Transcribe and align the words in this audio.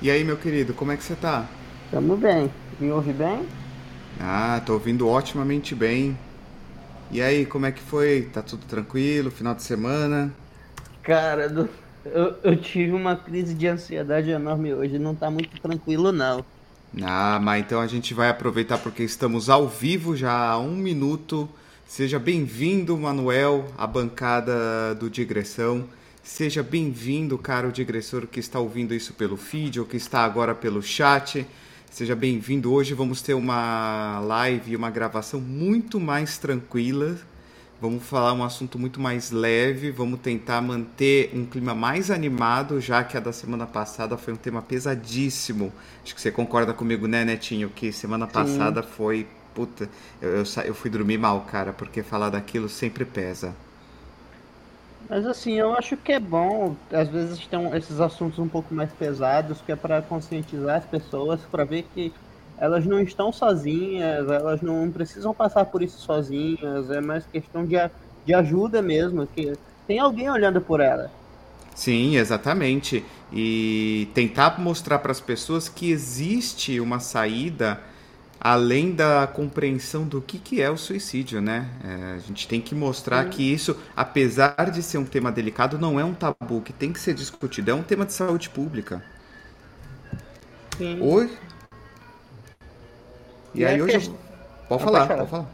E 0.00 0.10
aí, 0.10 0.24
meu 0.24 0.36
querido, 0.38 0.74
como 0.74 0.92
é 0.92 0.96
que 0.96 1.04
você 1.04 1.16
tá? 1.16 1.48
Tamo 1.90 2.16
bem. 2.16 2.50
Me 2.78 2.90
ouve 2.90 3.12
bem? 3.12 3.46
Ah, 4.18 4.60
tô 4.64 4.74
ouvindo 4.74 5.08
otimamente 5.08 5.74
bem. 5.74 6.18
E 7.10 7.22
aí, 7.22 7.46
como 7.46 7.66
é 7.66 7.72
que 7.72 7.80
foi? 7.82 8.30
Tá 8.32 8.42
tudo 8.42 8.66
tranquilo? 8.66 9.30
Final 9.30 9.54
de 9.54 9.62
semana? 9.62 10.32
Cara, 11.02 11.46
eu, 12.04 12.38
eu 12.42 12.60
tive 12.60 12.92
uma 12.92 13.16
crise 13.16 13.54
de 13.54 13.66
ansiedade 13.66 14.30
enorme 14.30 14.74
hoje. 14.74 14.98
Não 14.98 15.14
tá 15.14 15.30
muito 15.30 15.58
tranquilo, 15.60 16.12
não. 16.12 16.44
Ah, 17.02 17.38
mas 17.42 17.62
então 17.64 17.80
a 17.80 17.86
gente 17.86 18.14
vai 18.14 18.28
aproveitar 18.28 18.78
porque 18.78 19.02
estamos 19.02 19.50
ao 19.50 19.68
vivo 19.68 20.16
já 20.16 20.32
há 20.32 20.58
um 20.58 20.74
minuto. 20.74 21.48
Seja 21.86 22.18
bem-vindo, 22.18 22.96
Manuel, 22.96 23.66
à 23.76 23.86
bancada 23.86 24.94
do 24.94 25.10
Digressão. 25.10 25.88
Seja 26.26 26.60
bem-vindo, 26.60 27.38
caro 27.38 27.70
digressor 27.70 28.26
que 28.26 28.40
está 28.40 28.58
ouvindo 28.58 28.92
isso 28.92 29.14
pelo 29.14 29.36
feed 29.36 29.78
ou 29.78 29.86
que 29.86 29.96
está 29.96 30.24
agora 30.24 30.56
pelo 30.56 30.82
chat. 30.82 31.46
Seja 31.88 32.16
bem-vindo. 32.16 32.72
Hoje 32.72 32.94
vamos 32.94 33.22
ter 33.22 33.32
uma 33.32 34.18
live 34.18 34.72
e 34.72 34.76
uma 34.76 34.90
gravação 34.90 35.40
muito 35.40 36.00
mais 36.00 36.36
tranquila. 36.36 37.16
Vamos 37.80 38.02
falar 38.02 38.32
um 38.32 38.42
assunto 38.42 38.76
muito 38.76 39.00
mais 39.00 39.30
leve, 39.30 39.92
vamos 39.92 40.18
tentar 40.18 40.60
manter 40.60 41.30
um 41.32 41.46
clima 41.46 41.76
mais 41.76 42.10
animado, 42.10 42.80
já 42.80 43.04
que 43.04 43.16
a 43.16 43.20
da 43.20 43.32
semana 43.32 43.64
passada 43.64 44.18
foi 44.18 44.34
um 44.34 44.36
tema 44.36 44.60
pesadíssimo. 44.60 45.72
Acho 46.02 46.12
que 46.12 46.20
você 46.20 46.32
concorda 46.32 46.74
comigo, 46.74 47.06
né, 47.06 47.24
Netinho? 47.24 47.70
Que 47.70 47.92
semana 47.92 48.26
passada 48.26 48.82
foi. 48.82 49.28
Puta, 49.54 49.88
eu, 50.20 50.30
eu, 50.30 50.44
eu 50.64 50.74
fui 50.74 50.90
dormir 50.90 51.18
mal, 51.18 51.42
cara, 51.42 51.72
porque 51.72 52.02
falar 52.02 52.30
daquilo 52.30 52.68
sempre 52.68 53.04
pesa. 53.04 53.54
Mas 55.08 55.24
assim, 55.26 55.52
eu 55.54 55.72
acho 55.76 55.96
que 55.96 56.12
é 56.12 56.18
bom, 56.20 56.84
às 56.92 57.08
vezes, 57.08 57.46
ter 57.46 57.56
um- 57.56 57.74
esses 57.74 58.00
assuntos 58.00 58.38
um 58.38 58.48
pouco 58.48 58.74
mais 58.74 58.92
pesados, 58.92 59.62
que 59.62 59.70
é 59.72 59.76
para 59.76 60.02
conscientizar 60.02 60.76
as 60.78 60.86
pessoas, 60.86 61.46
para 61.46 61.64
ver 61.64 61.84
que 61.84 62.12
elas 62.56 62.86
não 62.86 63.00
estão 63.00 63.32
sozinhas, 63.32 64.28
elas 64.28 64.60
não 64.62 64.90
precisam 64.92 65.34
passar 65.34 65.66
por 65.66 65.82
isso 65.82 65.98
sozinhas, 66.00 66.90
é 66.90 67.00
mais 67.00 67.26
questão 67.26 67.64
de, 67.66 67.76
de 68.24 68.34
ajuda 68.34 68.82
mesmo, 68.82 69.28
que 69.28 69.56
tem 69.86 69.98
alguém 70.00 70.28
olhando 70.30 70.64
por 70.64 70.80
ela. 70.80 71.12
Sim, 71.74 72.16
exatamente. 72.16 73.04
E 73.30 74.10
tentar 74.14 74.58
mostrar 74.60 74.98
para 75.00 75.12
as 75.12 75.20
pessoas 75.20 75.68
que 75.68 75.90
existe 75.90 76.80
uma 76.80 77.00
saída 77.00 77.80
além 78.40 78.94
da 78.94 79.26
compreensão 79.26 80.06
do 80.06 80.20
que, 80.22 80.38
que 80.38 80.60
é 80.62 80.70
o 80.70 80.76
suicídio, 80.76 81.40
né? 81.40 81.68
É, 81.84 82.14
a 82.14 82.18
gente 82.18 82.46
tem 82.48 82.60
que 82.60 82.74
mostrar 82.74 83.24
que 83.26 83.42
isso, 83.42 83.76
apesar 83.94 84.70
de 84.70 84.82
ser 84.82 84.98
um 84.98 85.04
tema 85.06 85.32
delicado, 85.32 85.78
não 85.78 85.98
é 86.00 86.04
um 86.04 86.14
tabu 86.14 86.60
que 86.62 86.72
tem 86.72 86.92
que 86.92 87.00
ser 87.00 87.14
discutido, 87.14 87.70
é 87.70 87.74
um 87.74 87.82
tema 87.82 88.06
de 88.06 88.12
saúde 88.12 88.50
pública. 88.50 89.02
Sim. 90.78 90.98
Hoje. 90.98 91.38
E 93.54 93.64
E 93.64 93.64
aí 93.64 93.80
hoje. 93.82 93.82
eu- 93.82 93.88
quest- 93.88 94.12
Pode 94.68 94.82
Ah, 94.82 94.86
falar, 94.86 95.06
pode 95.06 95.06
falar. 95.06 95.26
pode 95.26 95.30
falar. 95.30 95.46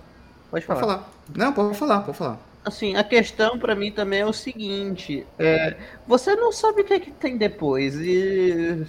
Pode 0.50 0.66
Pode 0.66 0.80
falar. 0.80 0.80
falar. 0.80 1.10
Não, 1.28 1.52
pode 1.52 1.78
falar, 1.78 2.02
pode 2.02 2.18
falar. 2.18 2.40
Assim, 2.64 2.94
a 2.94 3.02
questão 3.04 3.58
pra 3.58 3.74
mim 3.74 3.92
também 3.92 4.20
é 4.20 4.26
o 4.26 4.32
seguinte, 4.32 5.26
é, 5.38 5.76
você 6.06 6.36
não 6.36 6.52
sabe 6.52 6.82
o 6.82 6.84
que, 6.84 6.94
é 6.94 7.00
que 7.00 7.10
tem 7.12 7.36
depois 7.36 7.96
e, 7.96 8.86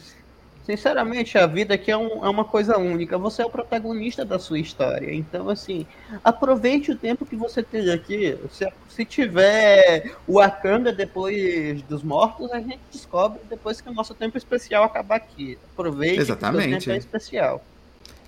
sinceramente, 0.65 1.37
a 1.37 1.45
vida 1.45 1.73
aqui 1.73 1.91
é, 1.91 1.97
um- 1.97 2.25
é 2.25 2.29
uma 2.29 2.45
coisa 2.45 2.77
única, 2.77 3.17
você 3.17 3.41
é 3.41 3.45
o 3.45 3.49
protagonista 3.49 4.23
da 4.23 4.39
sua 4.39 4.59
história, 4.59 5.13
então, 5.13 5.49
assim, 5.49 5.85
aproveite 6.23 6.91
o 6.91 6.95
tempo 6.95 7.25
que 7.25 7.35
você 7.35 7.61
tem 7.61 7.91
aqui, 7.91 8.37
se, 8.51 8.71
se 8.89 9.05
tiver 9.05 10.15
o 10.27 10.35
Wakanda 10.39 10.91
depois 10.93 11.81
dos 11.83 12.01
mortos, 12.03 12.51
a 12.51 12.59
gente 12.59 12.79
descobre 12.91 13.41
depois 13.49 13.81
que 13.81 13.89
o 13.89 13.93
nosso 13.93 14.13
tempo 14.13 14.37
especial 14.37 14.83
acabar 14.83 15.15
aqui, 15.17 15.57
aproveite 15.73 16.15
que 16.15 16.21
o 16.21 16.23
Exatamente. 16.23 16.85
tempo 16.85 16.91
é 16.91 16.97
especial. 16.97 17.63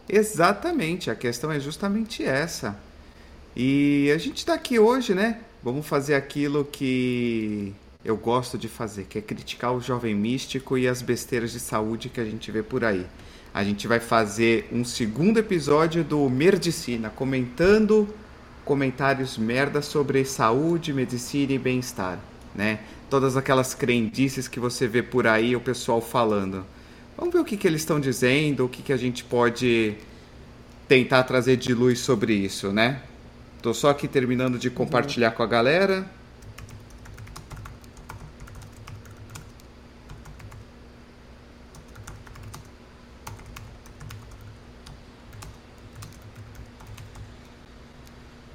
Exatamente, 0.07 1.09
a 1.09 1.15
questão 1.15 1.51
é 1.51 1.59
justamente 1.59 2.23
essa. 2.23 2.77
E 3.55 4.11
a 4.13 4.17
gente 4.17 4.37
está 4.39 4.53
aqui 4.53 4.77
hoje, 4.77 5.15
né? 5.15 5.39
Vamos 5.63 5.87
fazer 5.87 6.13
aquilo 6.15 6.63
que 6.65 7.73
eu 8.05 8.15
gosto 8.15 8.55
de 8.55 8.67
fazer, 8.67 9.05
que 9.05 9.17
é 9.17 9.21
criticar 9.21 9.73
o 9.73 9.81
jovem 9.81 10.13
místico 10.13 10.77
e 10.77 10.87
as 10.87 11.01
besteiras 11.01 11.51
de 11.51 11.59
saúde 11.59 12.07
que 12.07 12.21
a 12.21 12.23
gente 12.23 12.51
vê 12.51 12.61
por 12.61 12.85
aí. 12.85 13.07
A 13.51 13.63
gente 13.63 13.87
vai 13.87 13.99
fazer 13.99 14.69
um 14.71 14.85
segundo 14.85 15.39
episódio 15.39 16.03
do 16.03 16.29
Merdicina, 16.29 17.09
comentando 17.09 18.07
comentários 18.63 19.39
merda 19.39 19.81
sobre 19.81 20.23
saúde, 20.23 20.93
medicina 20.93 21.53
e 21.53 21.57
bem-estar, 21.57 22.19
né? 22.53 22.79
Todas 23.09 23.35
aquelas 23.35 23.73
crendices 23.73 24.47
que 24.47 24.59
você 24.59 24.87
vê 24.87 25.01
por 25.01 25.25
aí 25.25 25.55
o 25.55 25.61
pessoal 25.61 25.99
falando. 25.99 26.63
Vamos 27.17 27.33
ver 27.33 27.39
o 27.39 27.45
que, 27.45 27.57
que 27.57 27.67
eles 27.67 27.81
estão 27.81 27.99
dizendo, 27.99 28.65
o 28.65 28.69
que, 28.69 28.83
que 28.83 28.93
a 28.93 28.97
gente 28.97 29.23
pode 29.23 29.95
tentar 30.87 31.23
trazer 31.23 31.57
de 31.57 31.73
luz 31.73 31.99
sobre 31.99 32.33
isso, 32.33 32.71
né? 32.71 33.01
Tô 33.63 33.73
só 33.73 33.89
aqui 33.89 34.07
terminando 34.07 34.59
de 34.59 34.69
compartilhar 34.69 35.31
com 35.31 35.41
a 35.41 35.47
galera. 35.47 36.05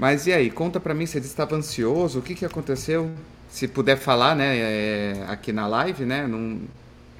Mas 0.00 0.26
e 0.26 0.32
aí, 0.32 0.50
conta 0.50 0.80
pra 0.80 0.94
mim, 0.94 1.06
você 1.06 1.18
estava 1.18 1.54
ansioso, 1.56 2.20
o 2.20 2.22
que 2.22 2.34
que 2.34 2.44
aconteceu? 2.46 3.10
Se 3.48 3.68
puder 3.68 3.98
falar, 3.98 4.34
né, 4.34 4.56
é, 4.58 5.24
aqui 5.28 5.52
na 5.52 5.66
live, 5.66 6.04
né? 6.06 6.26
Não, 6.26 6.60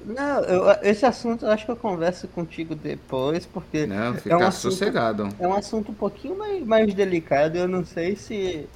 Não, 0.03 0.43
eu- 0.45 0.69
esse 0.81 1.05
assunto 1.05 1.45
eu 1.45 1.51
acho 1.51 1.65
que 1.65 1.71
eu 1.71 1.77
converso 1.77 2.27
contigo 2.27 2.75
depois, 2.75 3.45
porque 3.45 3.87
não, 3.87 4.15
é 4.27 4.35
um 4.37 4.45
fica 4.45 4.47
assunto 4.47 4.59
sossegado. 4.71 5.29
É 5.39 5.47
um 5.47 5.53
assunto 5.53 5.91
um 5.91 5.95
pouquinho 5.95 6.37
mais, 6.37 6.65
mais 6.65 6.93
delicado, 6.93 7.57
eu 7.57 7.67
não 7.67 7.85
sei 7.85 8.15
se. 8.15 8.69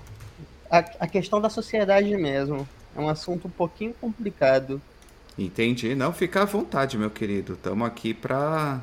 A, 0.69 0.79
a 0.79 1.07
questão 1.07 1.41
da 1.41 1.49
sociedade 1.49 2.15
mesmo. 2.17 2.69
É 2.95 3.01
um 3.01 3.09
assunto 3.09 3.47
um 3.47 3.51
pouquinho 3.51 3.93
complicado. 3.95 4.81
Entendi. 5.37 5.95
Não, 5.95 6.13
fica 6.13 6.41
à 6.41 6.45
vontade, 6.45 6.97
meu 6.97 7.09
querido. 7.11 7.53
Estamos 7.53 7.87
aqui 7.87 8.13
para 8.13 8.81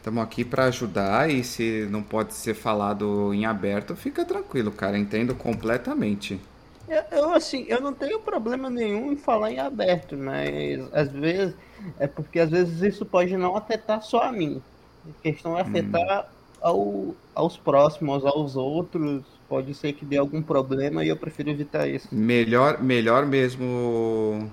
estamos 0.00 0.24
aqui 0.24 0.44
para 0.44 0.64
ajudar 0.64 1.30
e 1.30 1.44
se 1.44 1.86
não 1.90 2.02
pode 2.02 2.32
ser 2.32 2.54
falado 2.54 3.32
em 3.34 3.44
aberto, 3.44 3.94
fica 3.94 4.24
tranquilo, 4.24 4.72
cara. 4.72 4.98
Entendo 4.98 5.34
completamente. 5.34 6.40
Eu, 6.88 7.02
eu, 7.12 7.32
assim, 7.32 7.66
eu 7.68 7.80
não 7.80 7.92
tenho 7.92 8.18
problema 8.18 8.68
nenhum 8.68 9.12
em 9.12 9.16
falar 9.16 9.52
em 9.52 9.60
aberto, 9.60 10.16
mas 10.16 10.92
às 10.92 11.12
vezes. 11.12 11.54
É 11.98 12.06
porque 12.06 12.40
às 12.40 12.50
vezes 12.50 12.82
isso 12.82 13.06
pode 13.06 13.34
não 13.36 13.56
afetar 13.56 14.02
só 14.02 14.22
a 14.22 14.32
mim. 14.32 14.60
A 15.08 15.22
questão 15.22 15.56
é 15.56 15.62
afetar 15.62 16.28
ao, 16.60 17.14
aos 17.34 17.56
próximos, 17.56 18.24
aos 18.24 18.56
outros. 18.56 19.22
Pode 19.48 19.74
ser 19.74 19.92
que 19.94 20.04
dê 20.04 20.16
algum 20.16 20.42
problema 20.42 21.04
e 21.04 21.08
eu 21.08 21.16
prefiro 21.16 21.50
evitar 21.50 21.88
isso. 21.88 22.08
Melhor, 22.12 22.82
melhor 22.82 23.24
mesmo 23.24 24.50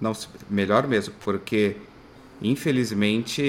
não 0.00 0.12
melhor 0.50 0.86
mesmo, 0.86 1.14
porque 1.24 1.76
infelizmente 2.40 3.42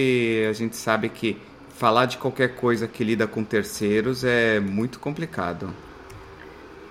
a 0.50 0.53
gente 0.53 0.75
sabe 0.75 1.09
que 1.09 1.38
falar 1.78 2.06
de 2.06 2.18
qualquer 2.18 2.56
coisa 2.56 2.88
que 2.88 3.03
lida 3.03 3.28
com 3.28 3.44
terceiros 3.44 4.24
é 4.24 4.59
muito 4.59 5.00
complicado. 5.00 5.72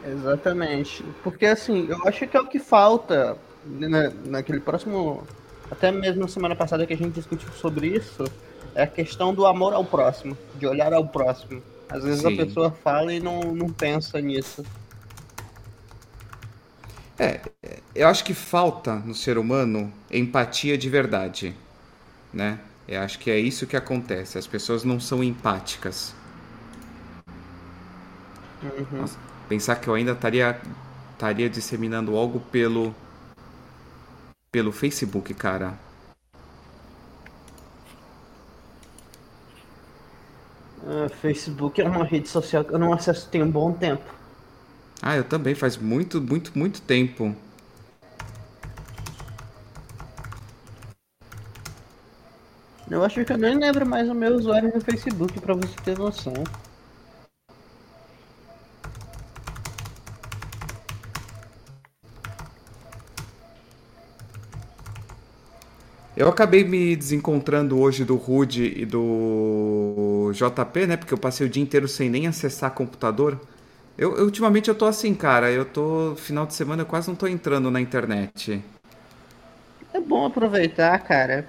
Exatamente. 0.06 1.04
Porque 1.22 1.46
assim, 1.46 1.86
eu 1.88 2.06
acho 2.06 2.26
que 2.26 2.36
é 2.36 2.40
o 2.40 2.46
que 2.46 2.60
falta 2.60 3.36
na, 3.66 4.10
naquele 4.24 4.60
próximo. 4.60 5.26
Até 5.68 5.90
mesmo 5.90 6.20
na 6.20 6.28
semana 6.28 6.54
passada 6.54 6.86
que 6.86 6.92
a 6.92 6.96
gente 6.96 7.14
discutiu 7.14 7.50
sobre 7.52 7.88
isso, 7.88 8.24
é 8.74 8.84
a 8.84 8.86
questão 8.86 9.34
do 9.34 9.44
amor 9.44 9.72
ao 9.72 9.84
próximo, 9.84 10.38
de 10.54 10.66
olhar 10.66 10.92
ao 10.92 11.08
próximo. 11.08 11.60
Às 11.88 12.04
vezes 12.04 12.20
Sim. 12.20 12.34
a 12.34 12.44
pessoa 12.44 12.70
fala 12.70 13.12
e 13.12 13.18
não, 13.18 13.40
não 13.40 13.68
pensa 13.68 14.20
nisso. 14.20 14.64
É, 17.18 17.40
é, 17.62 17.78
eu 17.94 18.06
acho 18.06 18.22
que 18.24 18.34
falta 18.34 18.94
no 18.94 19.14
ser 19.14 19.38
humano 19.38 19.92
empatia 20.10 20.76
de 20.76 20.88
verdade, 20.88 21.56
né? 22.36 22.60
Eu 22.86 23.00
acho 23.00 23.18
que 23.18 23.30
é 23.30 23.38
isso 23.38 23.66
que 23.66 23.76
acontece. 23.76 24.38
As 24.38 24.46
pessoas 24.46 24.84
não 24.84 25.00
são 25.00 25.24
empáticas. 25.24 26.14
Nossa, 28.92 29.18
pensar 29.48 29.76
que 29.76 29.88
eu 29.88 29.94
ainda 29.94 30.12
estaria 30.12 30.60
estaria 31.12 31.48
disseminando 31.48 32.14
algo 32.14 32.40
pelo 32.40 32.94
pelo 34.52 34.70
Facebook, 34.70 35.32
cara. 35.34 35.78
Ah, 40.86 41.08
Facebook 41.08 41.80
é 41.80 41.88
uma 41.88 42.04
rede 42.04 42.28
social 42.28 42.64
que 42.64 42.72
eu 42.72 42.78
não 42.78 42.92
acesso 42.92 43.28
tem 43.28 43.42
um 43.42 43.50
bom 43.50 43.72
tempo. 43.72 44.04
Ah, 45.02 45.16
eu 45.16 45.24
também 45.24 45.54
faz 45.54 45.76
muito, 45.76 46.20
muito, 46.20 46.56
muito 46.56 46.80
tempo. 46.82 47.34
Eu 52.88 53.04
acho 53.04 53.24
que 53.24 53.32
eu 53.32 53.38
nem 53.38 53.58
lembro 53.58 53.84
mais 53.84 54.08
o 54.08 54.14
meu 54.14 54.36
usuário 54.36 54.72
no 54.72 54.80
Facebook 54.80 55.40
pra 55.40 55.54
você 55.54 55.74
ter 55.84 55.98
noção. 55.98 56.32
Eu 66.16 66.28
acabei 66.28 66.64
me 66.64 66.96
desencontrando 66.96 67.78
hoje 67.78 68.04
do 68.04 68.16
Rude 68.16 68.64
e 68.64 68.86
do 68.86 70.30
JP, 70.32 70.86
né? 70.86 70.96
Porque 70.96 71.12
eu 71.12 71.18
passei 71.18 71.46
o 71.46 71.50
dia 71.50 71.62
inteiro 71.62 71.86
sem 71.86 72.08
nem 72.08 72.26
acessar 72.26 72.70
computador. 72.70 73.38
Eu, 73.98 74.16
eu, 74.16 74.24
ultimamente 74.24 74.68
eu 74.68 74.74
tô 74.74 74.86
assim, 74.86 75.12
cara. 75.12 75.50
Eu 75.50 75.64
tô. 75.64 76.14
Final 76.16 76.46
de 76.46 76.54
semana 76.54 76.82
eu 76.82 76.86
quase 76.86 77.08
não 77.08 77.16
tô 77.16 77.26
entrando 77.26 77.70
na 77.70 77.80
internet. 77.80 78.62
É 79.92 80.00
bom 80.00 80.24
aproveitar, 80.24 80.98
cara. 81.00 81.46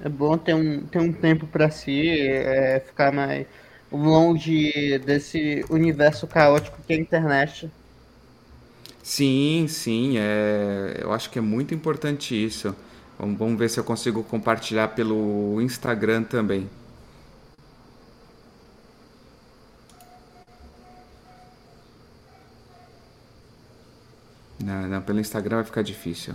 É 0.00 0.08
bom 0.08 0.38
ter 0.38 0.54
um, 0.54 0.86
ter 0.86 1.00
um 1.00 1.12
tempo 1.12 1.46
para 1.46 1.70
si, 1.70 2.08
é, 2.08 2.80
ficar 2.80 3.12
mais 3.12 3.46
longe 3.90 4.98
desse 5.00 5.64
universo 5.70 6.26
caótico 6.26 6.82
que 6.82 6.92
é 6.92 6.96
a 6.96 7.00
internet. 7.00 7.72
Sim, 9.02 9.66
sim, 9.68 10.18
é, 10.18 10.98
eu 11.02 11.12
acho 11.12 11.30
que 11.30 11.38
é 11.38 11.42
muito 11.42 11.74
importante 11.74 12.34
isso. 12.34 12.74
Vamos, 13.18 13.38
vamos 13.38 13.58
ver 13.58 13.68
se 13.70 13.80
eu 13.80 13.84
consigo 13.84 14.22
compartilhar 14.22 14.88
pelo 14.88 15.60
Instagram 15.60 16.22
também. 16.24 16.68
Não, 24.58 24.86
não, 24.88 25.02
pelo 25.02 25.18
Instagram 25.20 25.56
vai 25.56 25.64
ficar 25.64 25.82
difícil. 25.82 26.34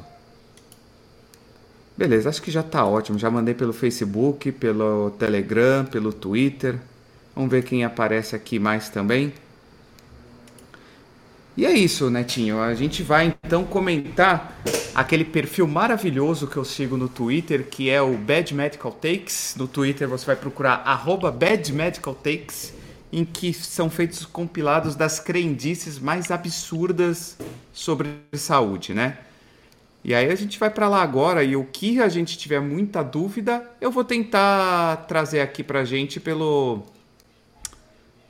Beleza, 1.95 2.29
acho 2.29 2.41
que 2.41 2.49
já 2.49 2.63
tá 2.63 2.85
ótimo. 2.85 3.19
Já 3.19 3.29
mandei 3.29 3.53
pelo 3.53 3.71
Facebook, 3.71 4.51
pelo 4.51 5.11
Telegram, 5.11 5.85
pelo 5.85 6.11
Twitter. 6.11 6.79
Vamos 7.35 7.51
ver 7.51 7.63
quem 7.63 7.83
aparece 7.83 8.35
aqui 8.35 8.57
mais 8.59 8.89
também. 8.89 9.33
E 11.55 11.65
é 11.67 11.71
isso, 11.71 12.09
Netinho. 12.09 12.59
A 12.59 12.73
gente 12.73 13.03
vai 13.03 13.35
então 13.45 13.63
comentar 13.63 14.59
aquele 14.95 15.23
perfil 15.23 15.67
maravilhoso 15.67 16.47
que 16.47 16.57
eu 16.57 16.65
sigo 16.65 16.97
no 16.97 17.07
Twitter, 17.07 17.67
que 17.69 17.91
é 17.91 18.01
o 18.01 18.17
Bad 18.17 18.55
Medical 18.55 18.91
Takes. 18.91 19.55
No 19.55 19.67
Twitter 19.67 20.07
você 20.07 20.25
vai 20.25 20.35
procurar 20.35 20.81
arroba 20.83 21.31
Bad 21.31 21.71
Medical 21.71 22.15
Takes, 22.15 22.73
em 23.11 23.23
que 23.23 23.53
são 23.53 23.87
feitos 23.87 24.25
compilados 24.25 24.95
das 24.95 25.19
crendices 25.19 25.99
mais 25.99 26.31
absurdas 26.31 27.37
sobre 27.71 28.09
saúde, 28.33 28.95
né? 28.95 29.19
E 30.03 30.13
aí 30.13 30.29
a 30.29 30.35
gente 30.35 30.59
vai 30.59 30.69
para 30.69 30.89
lá 30.89 31.01
agora 31.01 31.43
e 31.43 31.55
o 31.55 31.63
que 31.63 32.01
a 32.01 32.09
gente 32.09 32.37
tiver 32.37 32.59
muita 32.59 33.01
dúvida, 33.01 33.63
eu 33.79 33.89
vou 33.89 34.03
tentar 34.03 35.05
trazer 35.07 35.39
aqui 35.39 35.63
pra 35.63 35.85
gente 35.85 36.19
pelo 36.19 36.83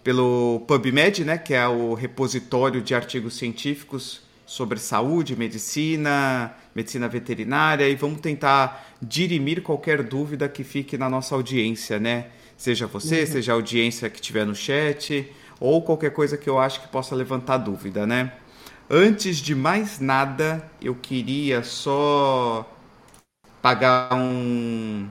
pelo 0.04 0.62
PubMed, 0.68 1.24
né, 1.24 1.38
que 1.38 1.54
é 1.54 1.66
o 1.66 1.94
repositório 1.94 2.82
de 2.82 2.94
artigos 2.94 3.38
científicos 3.38 4.22
sobre 4.46 4.78
saúde, 4.78 5.36
medicina, 5.36 6.54
medicina 6.76 7.08
veterinária 7.08 7.88
e 7.88 7.96
vamos 7.96 8.20
tentar 8.20 8.86
dirimir 9.02 9.64
qualquer 9.64 10.04
dúvida 10.04 10.50
que 10.50 10.64
fique 10.64 10.98
na 10.98 11.10
nossa 11.10 11.34
audiência, 11.34 12.00
né? 12.00 12.28
Seja 12.58 12.86
você, 12.86 13.22
uhum. 13.22 13.28
seja 13.28 13.52
a 13.54 13.56
audiência 13.56 14.10
que 14.10 14.22
tiver 14.22 14.46
no 14.46 14.54
chat 14.54 15.32
ou 15.60 15.82
qualquer 15.82 16.12
coisa 16.12 16.38
que 16.38 16.50
eu 16.50 16.60
acho 16.60 16.82
que 16.82 16.88
possa 16.90 17.16
levantar 17.16 17.58
dúvida, 17.58 18.06
né? 18.06 18.34
Antes 18.90 19.38
de 19.38 19.56
mais 19.56 20.00
nada, 20.00 20.70
eu 20.82 20.94
queria 20.96 21.64
só 21.64 22.70
pagar 23.62 24.14
um 24.14 25.08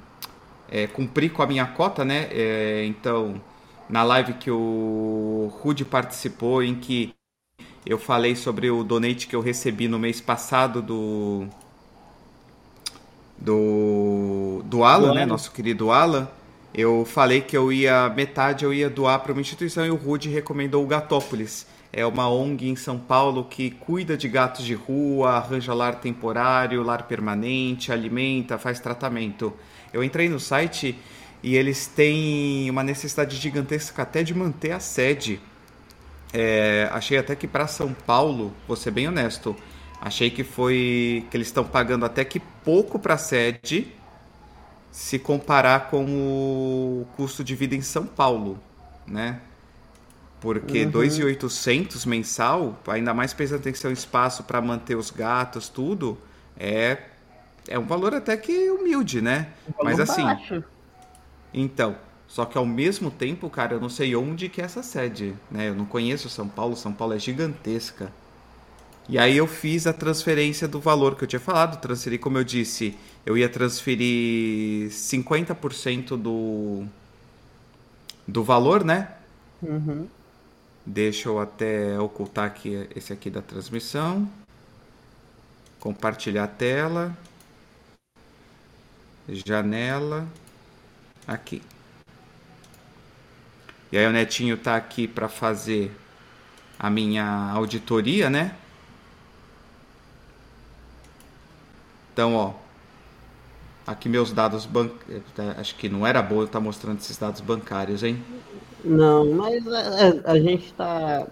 é, 0.71 0.87
cumprir 0.87 1.33
com 1.33 1.43
a 1.43 1.47
minha 1.47 1.67
cota, 1.67 2.05
né? 2.05 2.29
É, 2.31 2.85
então 2.87 3.41
na 3.89 4.03
live 4.03 4.35
que 4.35 4.51
o 4.51 5.53
Rude 5.61 5.85
participou, 5.85 6.63
em 6.63 6.75
que 6.75 7.15
eu 7.87 7.99
falei 7.99 8.37
sobre 8.37 8.71
o 8.71 8.85
donate 8.85 9.27
que 9.27 9.37
eu 9.37 9.41
recebi 9.41 9.89
no 9.89 9.99
mês 9.99 10.21
passado 10.21 10.83
do 10.83 11.47
do 13.39 14.63
do 14.65 14.85
Alan, 14.85 15.15
né, 15.15 15.27
nosso 15.27 15.51
querido 15.53 15.91
Alan. 15.91 16.29
Eu 16.75 17.05
falei 17.05 17.43
que 17.43 17.57
eu 17.57 17.71
ia 17.73 18.09
metade 18.09 18.65
eu 18.65 18.73
ia 18.73 18.89
doar 18.89 19.21
para 19.21 19.33
uma 19.33 19.41
instituição 19.41 19.85
e 19.85 19.91
o 19.91 19.97
Rude 19.97 20.29
recomendou 20.29 20.83
o 20.85 20.87
Gatópolis. 20.87 21.67
É 21.93 22.07
uma 22.07 22.27
ONG 22.31 22.71
em 22.71 22.77
São 22.77 22.99
Paulo 22.99 23.45
que 23.45 23.71
cuida 23.71 24.17
de 24.17 24.27
gatos 24.27 24.65
de 24.65 24.73
rua, 24.73 25.33
arranja 25.33 25.75
lar 25.75 25.97
temporário, 25.97 26.83
lar 26.83 27.03
permanente, 27.03 27.93
alimenta, 27.93 28.57
faz 28.57 28.81
tratamento. 28.81 29.53
Eu 29.93 30.03
entrei 30.03 30.27
no 30.27 30.41
site 30.41 30.99
e 31.43 31.55
eles 31.55 31.87
têm 31.87 32.71
uma 32.71 32.83
necessidade 32.83 33.37
gigantesca 33.37 34.03
até 34.03 34.23
de 34.23 34.35
manter 34.35 34.73
a 34.73 34.81
sede. 34.81 35.39
É, 36.33 36.89
achei 36.93 37.19
até 37.19 37.37
que 37.37 37.47
para 37.47 37.67
São 37.67 37.93
Paulo, 37.93 38.55
vou 38.67 38.75
ser 38.77 38.91
bem 38.91 39.07
honesto, 39.07 39.55
achei 40.01 40.31
que 40.31 40.43
foi 40.43 41.27
que 41.31 41.37
eles 41.37 41.49
estão 41.49 41.63
pagando 41.63 42.07
até 42.07 42.25
que 42.25 42.41
pouco 42.65 42.99
para 42.99 43.15
a 43.15 43.19
sede 43.19 43.89
se 44.91 45.19
comparar 45.19 45.91
com 45.91 46.05
o 46.07 47.07
custo 47.17 47.45
de 47.45 47.55
vida 47.55 47.75
em 47.75 47.83
São 47.83 48.07
Paulo, 48.07 48.59
né? 49.07 49.41
Porque 50.43 50.85
uhum. 50.85 50.91
2.800 50.91 52.05
mensal, 52.05 52.77
ainda 52.89 53.15
mais 53.15 53.33
pensando 53.33 53.65
em 53.65 53.73
ter 53.73 53.87
um 53.87 53.93
espaço 53.93 54.43
para 54.43 54.61
manter 54.61 54.97
os 54.97 55.09
gatos, 55.09 55.69
tudo, 55.69 56.19
é 56.59 56.99
é 57.69 57.79
um 57.79 57.87
valor 57.87 58.13
até 58.13 58.37
que 58.37 58.69
humilde, 58.71 59.23
né? 59.23 59.53
Um 59.69 59.85
Mas 59.85 60.01
assim, 60.01 60.25
baixo. 60.25 60.65
Então, 61.55 61.95
só 62.27 62.45
que 62.45 62.59
ao 62.59 62.67
mesmo 62.67 63.09
tempo, 63.09 63.49
cara, 63.49 63.75
eu 63.75 63.81
não 63.81 63.89
sei 63.89 64.17
onde 64.17 64.49
que 64.49 64.61
é 64.61 64.65
essa 64.65 64.83
sede, 64.83 65.33
né? 65.49 65.69
Eu 65.69 65.77
não 65.77 65.85
conheço 65.85 66.29
São 66.29 66.49
Paulo, 66.49 66.75
São 66.75 66.93
Paulo 66.93 67.15
é 67.15 67.21
gigantesca. 67.21 68.11
E 69.09 69.19
aí 69.21 69.37
eu 69.37 69.47
fiz 69.47 69.87
a 69.87 69.93
transferência 69.93 70.67
do 70.67 70.81
valor 70.81 71.15
que 71.15 71.23
eu 71.23 71.29
tinha 71.29 71.39
falado, 71.39 71.81
transferi, 71.81 72.19
como 72.19 72.37
eu 72.39 72.43
disse, 72.43 72.99
eu 73.25 73.39
ia 73.39 73.49
transferir 73.49 74.91
50% 74.91 76.17
do 76.17 76.85
do 78.27 78.43
valor, 78.43 78.85
né? 78.85 79.09
Uhum. 79.63 80.09
Deixa 80.85 81.29
eu 81.29 81.39
até 81.39 81.99
ocultar 81.99 82.47
aqui 82.47 82.89
esse 82.95 83.13
aqui 83.13 83.31
da 83.31 83.41
transmissão. 83.41 84.29
Compartilhar 85.79 86.45
a 86.45 86.49
tela. 86.49 87.17
Janela 89.29 90.27
aqui. 91.27 91.63
E 93.93 93.99
aí 93.99 94.07
o 94.07 94.11
Netinho 94.11 94.57
tá 94.57 94.75
aqui 94.75 95.07
para 95.07 95.29
fazer 95.29 95.95
a 96.79 96.91
minha 96.91 97.25
auditoria, 97.53 98.29
né? 98.29 98.57
Então, 102.13 102.35
ó, 102.35 102.55
aqui 103.87 104.09
meus 104.09 104.33
dados 104.33 104.67
bancários. 104.67 105.23
Acho 105.59 105.75
que 105.77 105.89
não 105.89 106.07
era 106.07 106.23
bom 106.23 106.37
eu 106.37 106.45
estar 106.45 106.59
tá 106.59 106.65
mostrando 106.65 106.99
esses 106.99 107.17
dados 107.17 107.41
bancários, 107.41 108.03
hein? 108.03 108.23
Não, 108.85 109.33
mas 109.33 109.67
a, 109.67 109.81
é, 109.81 110.09
é, 110.09 110.23
a 110.25 110.39
gente 110.39 110.73
tá. 110.73 111.27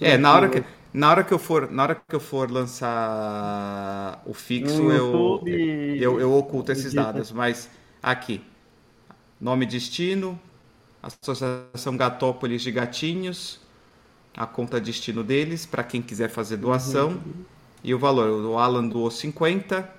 É, 0.00 0.16
na 0.16 0.34
hora 0.34 0.48
que. 0.48 0.64
Na 0.92 1.10
hora 1.10 1.24
que 1.24 1.32
eu 1.32 1.38
for, 1.38 1.70
na 1.70 1.84
hora 1.84 1.94
que 1.94 2.14
eu 2.14 2.20
for 2.20 2.50
lançar 2.50 4.22
o 4.26 4.34
fixo, 4.34 4.92
eu, 4.92 5.42
eu, 5.46 6.20
eu 6.20 6.34
oculto 6.34 6.70
esses 6.70 6.92
dados, 6.92 7.32
mas 7.32 7.70
aqui 8.02 8.42
Nome 9.42 9.64
e 9.64 9.68
destino, 9.68 10.38
Associação 11.02 11.96
Gatópolis 11.96 12.62
de 12.62 12.70
Gatinhos, 12.70 13.58
a 14.36 14.46
conta 14.46 14.80
destino 14.80 15.24
deles, 15.24 15.66
para 15.66 15.82
quem 15.82 16.00
quiser 16.00 16.28
fazer 16.28 16.58
doação. 16.58 17.08
Uhum. 17.08 17.44
E 17.82 17.92
o 17.92 17.98
valor, 17.98 18.28
o 18.30 18.56
Alan 18.56 18.86
doou 18.86 19.10
50, 19.10 19.92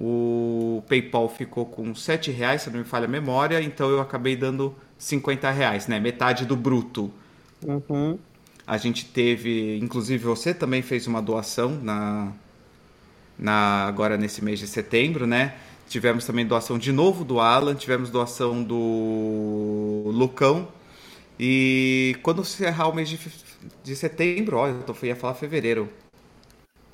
o 0.00 0.82
PayPal 0.88 1.28
ficou 1.28 1.66
com 1.66 1.94
7 1.94 2.30
reais, 2.30 2.62
se 2.62 2.70
não 2.70 2.78
me 2.78 2.84
falha 2.84 3.04
a 3.04 3.08
memória, 3.08 3.60
então 3.60 3.90
eu 3.90 4.00
acabei 4.00 4.34
dando 4.34 4.74
50 4.96 5.50
reais, 5.50 5.86
né? 5.86 6.00
Metade 6.00 6.46
do 6.46 6.56
bruto. 6.56 7.12
Uhum. 7.62 8.18
A 8.66 8.78
gente 8.78 9.04
teve, 9.04 9.78
inclusive 9.78 10.24
você 10.24 10.54
também 10.54 10.80
fez 10.80 11.06
uma 11.06 11.20
doação 11.20 11.78
na, 11.82 12.32
na 13.38 13.84
agora 13.84 14.16
nesse 14.16 14.42
mês 14.42 14.58
de 14.58 14.66
setembro, 14.66 15.26
né? 15.26 15.54
Tivemos 15.86 16.24
também 16.24 16.46
doação 16.46 16.78
de 16.78 16.92
novo 16.92 17.22
do 17.22 17.38
Alan, 17.38 17.74
tivemos 17.74 18.08
doação 18.08 18.62
do 18.62 20.10
Lucão. 20.14 20.68
E 21.38 22.16
quando 22.22 22.40
encerrar 22.40 22.88
o 22.88 22.94
mês 22.94 23.08
de, 23.08 23.18
de 23.82 23.96
setembro, 23.96 24.56
ó, 24.56 24.68
eu 24.68 24.84
ia 25.02 25.16
falar 25.16 25.34
fevereiro, 25.34 25.90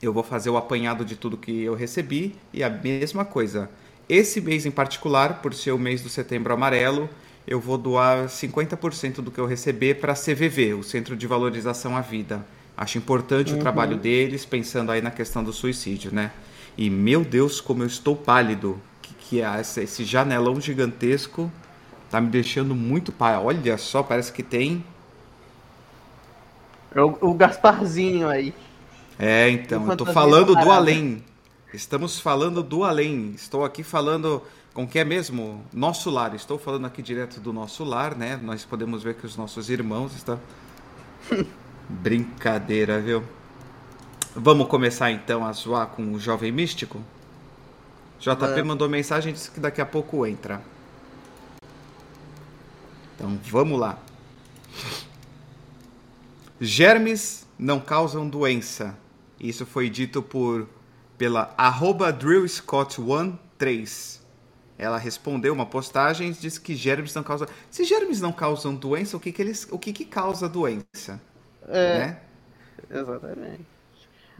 eu 0.03 0.12
vou 0.12 0.23
fazer 0.23 0.50
o 0.50 0.57
apanhado 0.57 1.05
de 1.05 1.17
tudo 1.17 1.37
que 1.37 1.62
eu 1.62 1.75
recebi 1.75 2.35
e 2.53 2.62
a 2.62 2.71
mesma 2.71 3.25
coisa. 3.25 3.71
Esse 4.09 4.41
mês 4.41 4.67
em 4.67 4.71
particular, 4.71 5.41
por 5.41 5.53
ser 5.55 5.73
o 5.73 5.79
mês 5.79 6.03
do 6.03 6.09
setembro 6.09 6.53
amarelo, 6.53 7.09
eu 7.47 7.61
vou 7.61 7.79
doar 7.79 8.26
50% 8.26 9.17
do 9.17 9.31
que 9.31 9.38
eu 9.38 9.47
receber 9.47 9.95
para 10.00 10.12
a 10.12 10.17
CVV, 10.17 10.75
o 10.75 10.83
Centro 10.83 11.17
de 11.17 11.26
Valorização 11.26 11.97
à 11.97 12.00
Vida. 12.00 12.45
Acho 12.76 12.99
importante 12.99 13.53
uhum. 13.53 13.59
o 13.59 13.61
trabalho 13.61 13.97
deles, 13.97 14.45
pensando 14.45 14.93
aí 14.93 15.00
na 15.00 15.11
questão 15.11 15.43
do 15.43 15.53
suicídio, 15.53 16.12
né? 16.12 16.31
E 16.76 16.91
meu 16.91 17.25
Deus, 17.25 17.61
como 17.61 17.83
eu 17.83 17.87
estou 17.87 18.15
pálido. 18.15 18.79
Que, 19.00 19.15
que 19.15 19.43
é 19.43 19.61
esse 19.61 20.05
janelão 20.05 20.61
gigantesco 20.61 21.50
tá 22.11 22.21
me 22.21 22.29
deixando 22.29 22.75
muito 22.75 23.12
pálido. 23.12 23.47
Olha 23.47 23.79
só, 23.79 24.03
parece 24.03 24.33
que 24.33 24.43
tem. 24.43 24.85
É 26.95 27.00
o, 27.00 27.17
o 27.21 27.35
Gasparzinho 27.35 28.29
aí. 28.29 28.55
É, 29.19 29.49
então, 29.49 29.91
eu 29.91 29.97
tô 29.97 30.07
falando 30.07 30.55
do 30.55 30.71
além. 30.71 31.25
Estamos 31.73 32.19
falando 32.19 32.63
do 32.63 32.85
além. 32.85 33.33
Estou 33.35 33.65
aqui 33.65 33.83
falando 33.83 34.43
com 34.75 34.87
que 34.87 34.99
é 34.99 35.05
mesmo 35.05 35.65
nosso 35.73 36.11
lar. 36.11 36.35
Estou 36.35 36.59
falando 36.59 36.87
aqui 36.87 37.01
direto 37.03 37.41
do 37.41 37.53
nosso 37.53 37.83
lar, 37.83 38.15
né? 38.15 38.39
Nós 38.43 38.65
podemos 38.65 39.03
ver 39.03 39.15
que 39.15 39.27
os 39.27 39.37
nossos 39.37 39.71
irmãos 39.71 40.15
estão. 40.15 40.39
Brincadeira, 41.89 43.01
viu? 43.01 43.23
Vamos 44.35 44.69
começar 44.69 45.11
então 45.11 45.47
a 45.47 45.53
zoar 45.53 45.87
com 45.89 46.13
o 46.13 46.21
jovem 46.21 46.53
místico? 46.53 47.01
JP 48.21 48.45
é. 48.45 48.63
mandou 48.63 48.89
mensagem 48.89 49.33
disse 49.33 49.51
que 49.51 49.61
daqui 49.61 49.81
a 49.81 49.87
pouco 49.87 50.27
entra. 50.27 50.61
Então 53.15 53.39
vamos 53.45 53.81
lá. 53.81 53.99
Germes 56.61 57.47
não 57.59 57.81
causam 57.81 58.29
doença. 58.29 58.97
Isso 59.38 59.66
foi 59.66 59.90
dito 59.90 60.23
por 60.23 60.66
pela 61.16 61.55
arroba 61.57 62.12
drillscott13. 62.12 64.21
Ela 64.78 64.99
respondeu 64.99 65.55
uma 65.55 65.64
postagem 65.64 66.31
e 66.31 66.33
disse 66.33 66.61
que 66.61 66.75
germes 66.75 67.14
não 67.14 67.23
causam. 67.23 67.49
Se 67.71 67.85
germes 67.85 68.21
não 68.21 68.33
causam 68.33 68.75
doença, 68.75 69.16
o 69.16 69.21
que, 69.21 69.33
que 69.33 69.40
eles. 69.40 69.66
O 69.71 69.78
que, 69.78 69.93
que 69.93 70.05
causa 70.05 70.49
doença? 70.49 71.21
É. 71.66 71.99
Né? 71.99 72.21
Exatamente. 72.90 73.66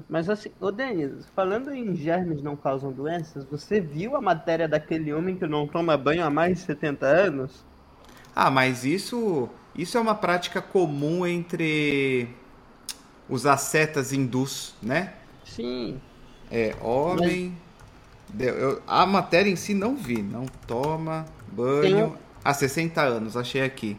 Mas 0.08 0.28
assim, 0.28 0.50
ô 0.60 0.70
Denis, 0.70 1.26
falando 1.34 1.72
em 1.72 1.96
germes 1.96 2.42
não 2.42 2.54
causam 2.54 2.92
doenças, 2.92 3.46
você 3.46 3.80
viu 3.80 4.14
a 4.14 4.20
matéria 4.20 4.68
daquele 4.68 5.10
homem 5.12 5.36
que 5.36 5.46
não 5.46 5.66
toma 5.66 5.96
banho 5.96 6.22
há 6.22 6.28
mais 6.28 6.58
de 6.58 6.64
70 6.64 7.06
anos? 7.06 7.64
Ah, 8.34 8.50
mas 8.50 8.84
isso. 8.84 9.48
Isso 9.74 9.96
é 9.96 10.00
uma 10.00 10.14
prática 10.14 10.60
comum 10.60 11.26
entre 11.26 12.28
os 13.28 13.47
ascetas 13.47 14.12
hindus, 14.12 14.75
né? 14.83 15.14
Sim. 15.45 16.00
É, 16.50 16.75
homem. 16.80 17.56
Mas... 18.33 18.47
Eu, 18.47 18.83
a 18.87 19.06
matéria 19.06 19.50
em 19.50 19.56
si 19.56 19.75
não 19.75 19.97
vi. 19.97 20.23
Não 20.23 20.47
toma 20.66 21.25
banho 21.50 22.09
um... 22.09 22.16
há 22.45 22.52
60 22.52 23.00
anos, 23.00 23.37
achei 23.37 23.62
aqui. 23.62 23.99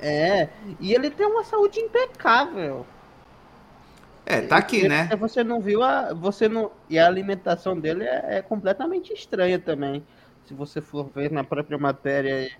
É, 0.00 0.48
e 0.80 0.94
ele 0.94 1.10
tem 1.10 1.26
uma 1.26 1.44
saúde 1.44 1.78
impecável. 1.78 2.86
É, 4.24 4.40
tá 4.40 4.56
aqui, 4.56 4.84
e, 4.84 4.88
né? 4.88 5.08
Você 5.18 5.44
não 5.44 5.60
viu 5.60 5.82
a. 5.82 6.14
Você 6.14 6.48
não. 6.48 6.70
E 6.88 6.98
a 6.98 7.06
alimentação 7.06 7.78
dele 7.78 8.04
é, 8.04 8.38
é 8.38 8.42
completamente 8.42 9.12
estranha 9.12 9.58
também. 9.58 10.04
Se 10.46 10.54
você 10.54 10.80
for 10.80 11.10
ver 11.14 11.30
na 11.30 11.44
própria 11.44 11.76
matéria. 11.76 12.50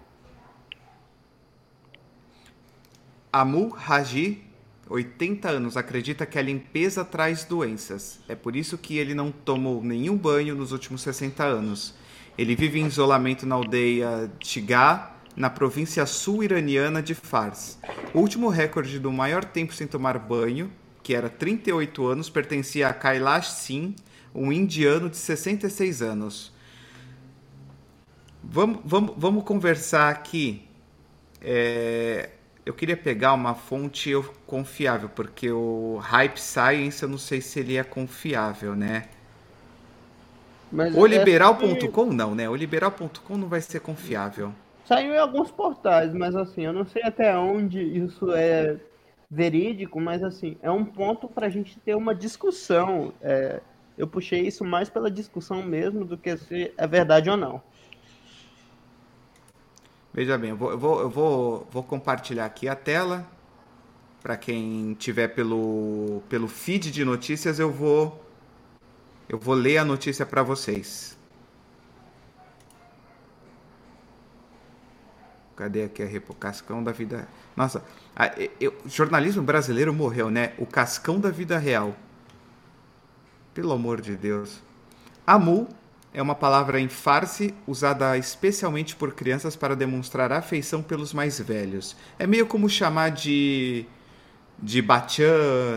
Amu 3.32 3.68
Raji 3.68 4.49
80 4.90 5.48
anos, 5.48 5.76
acredita 5.76 6.26
que 6.26 6.36
a 6.36 6.42
limpeza 6.42 7.04
traz 7.04 7.44
doenças. 7.44 8.18
É 8.28 8.34
por 8.34 8.56
isso 8.56 8.76
que 8.76 8.98
ele 8.98 9.14
não 9.14 9.30
tomou 9.30 9.82
nenhum 9.84 10.16
banho 10.16 10.56
nos 10.56 10.72
últimos 10.72 11.00
60 11.02 11.44
anos. 11.44 11.94
Ele 12.36 12.56
vive 12.56 12.80
em 12.80 12.86
isolamento 12.86 13.46
na 13.46 13.54
aldeia 13.54 14.30
Tigá, 14.40 15.14
na 15.36 15.48
província 15.48 16.04
sul-iraniana 16.06 17.00
de 17.00 17.14
Fars. 17.14 17.78
O 18.12 18.18
último 18.18 18.48
recorde 18.48 18.98
do 18.98 19.12
maior 19.12 19.44
tempo 19.44 19.72
sem 19.72 19.86
tomar 19.86 20.18
banho, 20.18 20.72
que 21.04 21.14
era 21.14 21.30
38 21.30 22.06
anos, 22.06 22.28
pertencia 22.28 22.88
a 22.88 22.92
Kailash 22.92 23.48
Singh, 23.48 23.94
um 24.34 24.52
indiano 24.52 25.08
de 25.08 25.16
66 25.16 26.02
anos. 26.02 26.52
Vamos, 28.42 28.80
vamos, 28.84 29.14
vamos 29.16 29.44
conversar 29.44 30.10
aqui. 30.10 30.66
É, 31.40 32.30
eu 32.70 32.74
queria 32.74 32.96
pegar 32.96 33.32
uma 33.32 33.52
fonte 33.52 34.12
confiável, 34.46 35.08
porque 35.08 35.50
o 35.50 35.98
Hype 36.00 36.38
Science 36.38 37.02
eu 37.02 37.08
não 37.08 37.18
sei 37.18 37.40
se 37.40 37.58
ele 37.58 37.76
é 37.76 37.82
confiável, 37.82 38.76
né? 38.76 39.08
Mas 40.70 40.94
o 40.94 41.04
liberal.com 41.04 42.08
que... 42.08 42.14
não, 42.14 42.32
né? 42.32 42.48
O 42.48 42.54
liberal.com 42.54 43.36
não 43.36 43.48
vai 43.48 43.60
ser 43.60 43.80
confiável. 43.80 44.52
Saiu 44.84 45.12
em 45.12 45.18
alguns 45.18 45.50
portais, 45.50 46.14
mas 46.14 46.36
assim, 46.36 46.64
eu 46.64 46.72
não 46.72 46.86
sei 46.86 47.02
até 47.02 47.36
onde 47.36 47.82
isso 47.82 48.32
é 48.32 48.76
verídico, 49.28 50.00
mas 50.00 50.22
assim, 50.22 50.56
é 50.62 50.70
um 50.70 50.84
ponto 50.84 51.26
para 51.26 51.46
a 51.46 51.50
gente 51.50 51.76
ter 51.80 51.96
uma 51.96 52.14
discussão. 52.14 53.12
É, 53.20 53.60
eu 53.98 54.06
puxei 54.06 54.46
isso 54.46 54.64
mais 54.64 54.88
pela 54.88 55.10
discussão 55.10 55.60
mesmo 55.60 56.04
do 56.04 56.16
que 56.16 56.36
se 56.36 56.72
é 56.76 56.86
verdade 56.86 57.28
ou 57.28 57.36
não. 57.36 57.60
Veja 60.20 60.36
bem, 60.36 60.50
eu 60.50 60.56
vou, 60.58 60.70
eu 60.70 60.78
vou, 60.78 61.00
eu 61.00 61.08
vou, 61.08 61.68
vou 61.72 61.82
compartilhar 61.82 62.44
aqui 62.44 62.68
a 62.68 62.76
tela. 62.76 63.26
Para 64.22 64.36
quem 64.36 64.92
tiver 64.92 65.28
pelo, 65.28 66.22
pelo 66.28 66.46
feed 66.46 66.90
de 66.90 67.06
notícias, 67.06 67.58
eu 67.58 67.72
vou 67.72 68.22
eu 69.30 69.38
vou 69.38 69.54
ler 69.54 69.78
a 69.78 69.84
notícia 69.84 70.26
para 70.26 70.42
vocês. 70.42 71.16
Cadê 75.56 75.84
aqui 75.84 76.02
a 76.02 76.06
o 76.28 76.34
Cascão 76.34 76.84
da 76.84 76.92
vida? 76.92 77.26
Nossa, 77.56 77.82
a, 78.14 78.30
eu, 78.60 78.76
jornalismo 78.84 79.42
brasileiro 79.42 79.94
morreu, 79.94 80.30
né? 80.30 80.52
O 80.58 80.66
Cascão 80.66 81.18
da 81.18 81.30
vida 81.30 81.56
real. 81.56 81.96
Pelo 83.54 83.72
amor 83.72 84.02
de 84.02 84.14
Deus. 84.16 84.60
Amu 85.26 85.66
é 86.12 86.20
uma 86.20 86.34
palavra 86.34 86.80
em 86.80 86.88
farsi 86.88 87.54
usada 87.66 88.18
especialmente 88.18 88.96
por 88.96 89.12
crianças 89.12 89.54
para 89.54 89.76
demonstrar 89.76 90.32
afeição 90.32 90.82
pelos 90.82 91.12
mais 91.12 91.38
velhos. 91.40 91.96
É 92.18 92.26
meio 92.26 92.46
como 92.46 92.68
chamar 92.68 93.10
de 93.10 93.86
de 94.62 94.84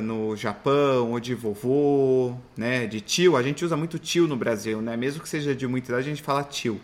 no 0.01 0.35
Japão 0.35 1.11
ou 1.11 1.19
de 1.19 1.33
vovô, 1.33 2.35
né, 2.57 2.85
de 2.85 2.99
tio. 2.99 3.37
A 3.37 3.43
gente 3.43 3.63
usa 3.63 3.77
muito 3.77 3.97
tio 3.97 4.27
no 4.27 4.35
Brasil, 4.35 4.81
né? 4.81 4.97
Mesmo 4.97 5.21
que 5.21 5.29
seja 5.29 5.55
de 5.55 5.65
muita 5.65 5.91
idade, 5.91 6.07
a 6.07 6.09
gente 6.09 6.23
fala 6.23 6.43
tio. 6.43 6.81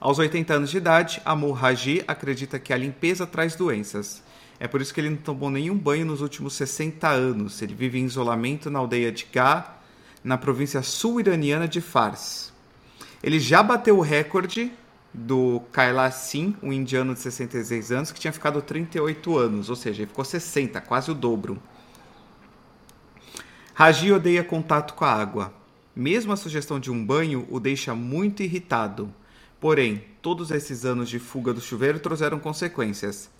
Aos 0.00 0.18
80 0.18 0.54
anos 0.54 0.70
de 0.70 0.78
idade, 0.78 1.20
Amor 1.26 1.62
Haji 1.62 2.02
acredita 2.08 2.58
que 2.58 2.72
a 2.72 2.76
limpeza 2.76 3.26
traz 3.26 3.54
doenças. 3.54 4.22
É 4.58 4.66
por 4.66 4.80
isso 4.80 4.94
que 4.94 5.00
ele 5.00 5.10
não 5.10 5.18
tomou 5.18 5.50
nenhum 5.50 5.76
banho 5.76 6.06
nos 6.06 6.22
últimos 6.22 6.54
60 6.54 7.06
anos. 7.06 7.60
Ele 7.60 7.74
vive 7.74 7.98
em 7.98 8.06
isolamento 8.06 8.70
na 8.70 8.78
aldeia 8.78 9.12
de 9.12 9.26
Ga, 9.30 9.79
na 10.22 10.36
província 10.36 10.82
sul-iraniana 10.82 11.66
de 11.66 11.80
Fars. 11.80 12.52
Ele 13.22 13.38
já 13.38 13.62
bateu 13.62 13.98
o 13.98 14.02
recorde 14.02 14.72
do 15.12 15.60
Kailash 15.72 16.14
Singh, 16.14 16.56
um 16.62 16.72
indiano 16.72 17.14
de 17.14 17.20
66 17.20 17.92
anos, 17.92 18.12
que 18.12 18.20
tinha 18.20 18.32
ficado 18.32 18.62
38 18.62 19.36
anos, 19.36 19.68
ou 19.68 19.76
seja, 19.76 20.02
ele 20.02 20.08
ficou 20.08 20.24
60, 20.24 20.80
quase 20.80 21.10
o 21.10 21.14
dobro. 21.14 21.60
Raji 23.74 24.12
odeia 24.12 24.44
contato 24.44 24.94
com 24.94 25.04
a 25.04 25.12
água. 25.12 25.52
Mesmo 25.96 26.32
a 26.32 26.36
sugestão 26.36 26.78
de 26.78 26.90
um 26.90 27.04
banho 27.04 27.46
o 27.50 27.58
deixa 27.58 27.94
muito 27.94 28.42
irritado. 28.42 29.12
Porém, 29.58 30.04
todos 30.22 30.50
esses 30.50 30.84
anos 30.84 31.08
de 31.08 31.18
fuga 31.18 31.52
do 31.52 31.60
chuveiro 31.60 31.98
trouxeram 31.98 32.38
consequências. 32.38 33.30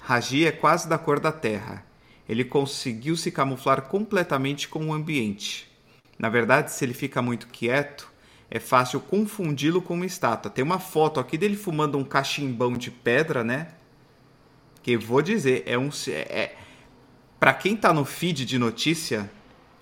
Raji 0.00 0.46
é 0.46 0.52
quase 0.52 0.88
da 0.88 0.98
cor 0.98 1.20
da 1.20 1.30
terra. 1.30 1.84
Ele 2.28 2.44
conseguiu 2.44 3.16
se 3.16 3.30
camuflar 3.30 3.82
completamente 3.82 4.68
com 4.68 4.86
o 4.86 4.92
ambiente. 4.92 5.69
Na 6.20 6.28
verdade, 6.28 6.70
se 6.70 6.84
ele 6.84 6.92
fica 6.92 7.22
muito 7.22 7.46
quieto, 7.46 8.06
é 8.50 8.60
fácil 8.60 9.00
confundi-lo 9.00 9.80
com 9.80 9.94
uma 9.94 10.04
estátua. 10.04 10.50
Tem 10.50 10.62
uma 10.62 10.78
foto 10.78 11.18
aqui 11.18 11.38
dele 11.38 11.56
fumando 11.56 11.96
um 11.96 12.04
cachimbão 12.04 12.74
de 12.74 12.90
pedra, 12.90 13.42
né? 13.42 13.68
Que 14.82 14.98
vou 14.98 15.22
dizer, 15.22 15.62
é 15.64 15.78
um. 15.78 15.88
É, 16.08 16.12
é 16.12 16.56
para 17.38 17.54
quem 17.54 17.74
tá 17.74 17.90
no 17.94 18.04
feed 18.04 18.44
de 18.44 18.58
notícia, 18.58 19.30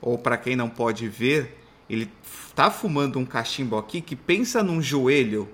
ou 0.00 0.16
para 0.16 0.37
quem 0.37 0.54
não 0.54 0.71
pode 0.71 1.09
ver, 1.09 1.59
ele 1.90 2.09
tá 2.54 2.71
fumando 2.71 3.18
um 3.18 3.26
cachimbo 3.26 3.76
aqui 3.76 4.00
que 4.00 4.14
pensa 4.14 4.62
num 4.62 4.80
joelho 4.80 5.49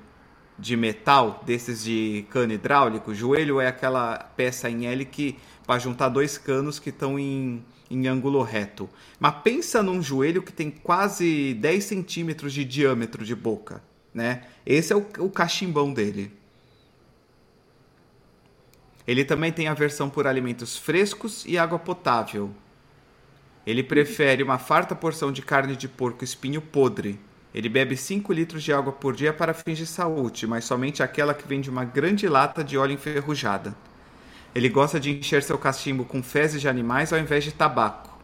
de 0.59 0.77
metal, 0.77 1.43
desses 1.47 1.83
de 1.83 2.27
cano 2.29 2.53
hidráulico. 2.53 3.15
Joelho 3.15 3.59
é 3.59 3.69
aquela 3.69 4.19
peça 4.19 4.69
em 4.69 4.85
L 4.85 5.03
que 5.07 5.39
para 5.67 5.79
juntar 5.79 6.11
dois 6.11 6.37
canos 6.37 6.79
que 6.79 6.91
estão 6.91 7.19
em 7.19 7.65
em 7.95 8.07
ângulo 8.07 8.43
reto. 8.43 8.89
Mas 9.19 9.37
pensa 9.43 9.83
num 9.83 10.03
joelho 10.03 10.43
que 10.43 10.53
tem 10.53 10.71
quase 10.71 11.55
10 11.55 11.85
centímetros 11.85 12.53
de 12.53 12.65
diâmetro 12.65 13.25
de 13.25 13.35
boca, 13.35 13.83
né? 14.13 14.43
Esse 14.67 14.93
é 14.93 14.97
o, 14.97 15.07
o 15.19 15.31
cachimbão 15.31 15.93
dele. 15.93 16.33
Ele 19.07 19.25
também 19.25 19.53
tem 19.53 19.69
aversão 19.69 20.09
por 20.09 20.27
alimentos 20.27 20.77
frescos 20.77 21.45
e 21.47 21.59
água 21.59 21.79
potável. 21.79 22.51
Ele 23.67 23.83
prefere 23.83 24.43
uma 24.43 24.59
farta 24.59 24.95
porção 24.95 25.31
de 25.31 25.43
carne 25.43 25.77
de 25.77 25.89
porco 25.89 26.25
espinho 26.25 26.61
podre. 26.61 27.19
Ele 27.55 27.69
bebe 27.69 27.97
5 27.97 28.33
litros 28.33 28.63
de 28.63 28.73
água 28.73 28.93
por 28.93 29.15
dia 29.15 29.33
para 29.33 29.55
fins 29.55 29.79
de 29.79 29.87
saúde, 29.87 30.47
mas 30.47 30.65
somente 30.65 31.03
aquela 31.03 31.33
que 31.33 31.47
vem 31.47 31.61
de 31.61 31.71
uma 31.71 31.85
grande 31.85 32.27
lata 32.27 32.65
de 32.65 32.77
óleo 32.77 32.95
enferrujada. 32.95 33.77
Ele 34.55 34.69
gosta 34.69 35.01
de 35.01 35.11
encher 35.11 35.43
seu 35.43 35.59
cachimbo 35.59 36.05
com 36.05 36.23
fezes 36.23 36.61
de 36.61 36.69
animais 36.69 37.13
ao 37.13 37.19
invés 37.19 37.43
de 37.43 37.53
tabaco. 37.53 38.17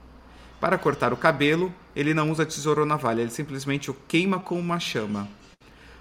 Para 0.61 0.79
cortar 0.79 1.13
o 1.13 1.17
cabelo, 1.17 1.75
ele 1.97 2.15
não 2.15 2.31
usa 2.31 2.47
tesouro 2.47 2.83
ou 2.83 2.87
navalha, 2.87 3.23
ele 3.23 3.31
simplesmente 3.31 3.91
o 3.91 3.95
queima 4.07 4.39
com 4.39 4.59
uma 4.59 4.79
chama. 4.79 5.29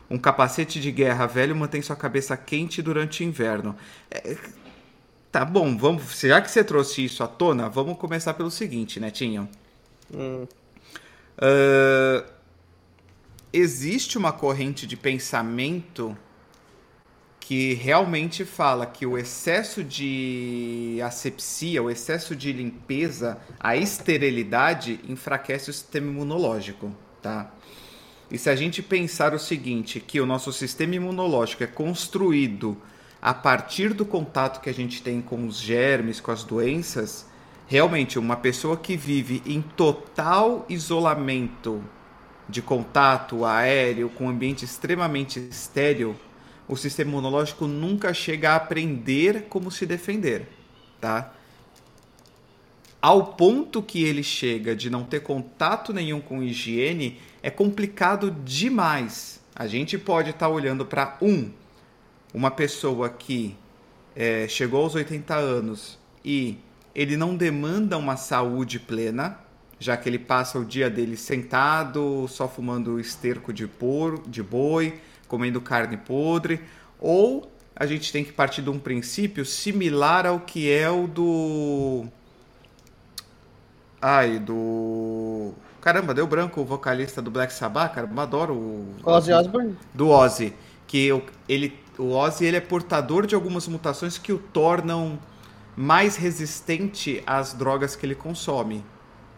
Um 0.09 0.17
capacete 0.17 0.79
de 0.79 0.91
guerra 0.91 1.25
velho 1.25 1.55
mantém 1.55 1.81
sua 1.81 1.95
cabeça 1.95 2.35
quente 2.35 2.81
durante 2.81 3.23
o 3.23 3.25
inverno. 3.25 3.75
É... 4.11 4.37
Tá 5.31 5.45
bom, 5.45 5.77
vamos. 5.77 6.19
Já 6.19 6.41
que 6.41 6.49
você 6.49 6.63
trouxe 6.63 7.05
isso 7.05 7.23
à 7.23 7.27
tona, 7.27 7.69
vamos 7.69 7.97
começar 7.97 8.33
pelo 8.33 8.49
seguinte, 8.49 8.99
Netinho. 8.99 9.47
Hum. 10.11 10.47
Uh, 11.37 12.25
existe 13.53 14.17
uma 14.17 14.31
corrente 14.31 14.87
de 14.87 14.97
pensamento 14.97 16.17
que 17.49 17.73
realmente 17.73 18.45
fala 18.45 18.85
que 18.85 19.07
o 19.07 19.17
excesso 19.17 19.83
de 19.83 20.99
asepsia, 21.03 21.81
o 21.81 21.89
excesso 21.89 22.35
de 22.35 22.53
limpeza, 22.53 23.39
a 23.59 23.75
esterilidade 23.75 24.99
enfraquece 25.09 25.71
o 25.71 25.73
sistema 25.73 26.11
imunológico, 26.11 26.95
tá? 27.23 27.51
E 28.29 28.37
se 28.37 28.51
a 28.51 28.55
gente 28.55 28.83
pensar 28.83 29.33
o 29.33 29.39
seguinte, 29.39 29.99
que 29.99 30.21
o 30.21 30.27
nosso 30.27 30.53
sistema 30.53 30.93
imunológico 30.93 31.63
é 31.63 31.65
construído 31.65 32.77
a 33.19 33.33
partir 33.33 33.95
do 33.95 34.05
contato 34.05 34.61
que 34.61 34.69
a 34.69 34.73
gente 34.73 35.01
tem 35.01 35.19
com 35.19 35.47
os 35.47 35.59
germes, 35.59 36.21
com 36.21 36.29
as 36.29 36.43
doenças, 36.43 37.25
realmente 37.65 38.19
uma 38.19 38.35
pessoa 38.35 38.77
que 38.77 38.95
vive 38.95 39.41
em 39.43 39.59
total 39.59 40.67
isolamento 40.69 41.83
de 42.47 42.61
contato 42.61 43.43
aéreo 43.43 44.07
com 44.07 44.25
um 44.25 44.29
ambiente 44.29 44.65
extremamente 44.65 45.39
estéril, 45.39 46.15
o 46.69 46.77
sistema 46.77 47.09
imunológico 47.09 47.65
nunca 47.65 48.13
chega 48.13 48.51
a 48.51 48.55
aprender 48.55 49.47
como 49.49 49.71
se 49.71 49.87
defender, 49.87 50.47
tá? 51.01 51.33
Ao 53.01 53.33
ponto 53.33 53.81
que 53.81 54.03
ele 54.03 54.21
chega 54.21 54.75
de 54.75 54.87
não 54.87 55.03
ter 55.03 55.21
contato 55.21 55.91
nenhum 55.91 56.21
com 56.21 56.43
higiene, 56.43 57.19
é 57.41 57.49
complicado 57.49 58.29
demais. 58.29 59.41
A 59.55 59.65
gente 59.65 59.97
pode 59.97 60.29
estar 60.29 60.45
tá 60.45 60.51
olhando 60.51 60.85
para 60.85 61.17
um, 61.21 61.49
uma 62.33 62.51
pessoa 62.51 63.09
que 63.09 63.55
é, 64.15 64.47
chegou 64.47 64.83
aos 64.83 64.93
80 64.93 65.33
anos 65.33 65.97
e 66.23 66.59
ele 66.93 67.17
não 67.17 67.35
demanda 67.35 67.97
uma 67.97 68.15
saúde 68.15 68.79
plena, 68.79 69.39
já 69.79 69.97
que 69.97 70.07
ele 70.07 70.19
passa 70.19 70.59
o 70.59 70.65
dia 70.65 70.89
dele 70.89 71.17
sentado, 71.17 72.27
só 72.27 72.47
fumando 72.47 72.99
esterco 72.99 73.51
de, 73.51 73.65
por, 73.65 74.21
de 74.27 74.43
boi, 74.43 74.99
comendo 75.29 75.61
carne 75.61 75.95
podre, 75.95 76.59
ou 76.99 77.49
a 77.73 77.85
gente 77.85 78.11
tem 78.11 78.25
que 78.25 78.33
partir 78.33 78.61
de 78.61 78.69
um 78.69 78.77
princípio 78.77 79.45
similar 79.45 80.25
ao 80.25 80.41
que 80.41 80.69
é 80.69 80.89
o 80.89 81.07
do. 81.07 82.05
Ai, 84.01 84.37
do. 84.37 85.53
Caramba, 85.79 86.13
deu 86.13 86.27
branco 86.27 86.59
o 86.59 86.65
vocalista 86.65 87.21
do 87.21 87.31
Black 87.31 87.53
Sabbath, 87.53 87.93
cara. 87.93 88.09
Eu 88.11 88.19
adoro 88.19 88.53
o. 88.53 88.95
Ozzy 89.03 89.31
Osbourne? 89.31 89.77
Do 89.93 90.09
Ozzy. 90.09 90.53
Que 90.85 91.21
ele, 91.47 91.79
o 91.97 92.11
Ozzy 92.11 92.45
ele 92.45 92.57
é 92.57 92.61
portador 92.61 93.25
de 93.25 93.35
algumas 93.35 93.65
mutações 93.67 94.17
que 94.17 94.33
o 94.33 94.39
tornam 94.39 95.17
mais 95.77 96.17
resistente 96.17 97.23
às 97.25 97.53
drogas 97.53 97.95
que 97.95 98.05
ele 98.05 98.15
consome. 98.15 98.83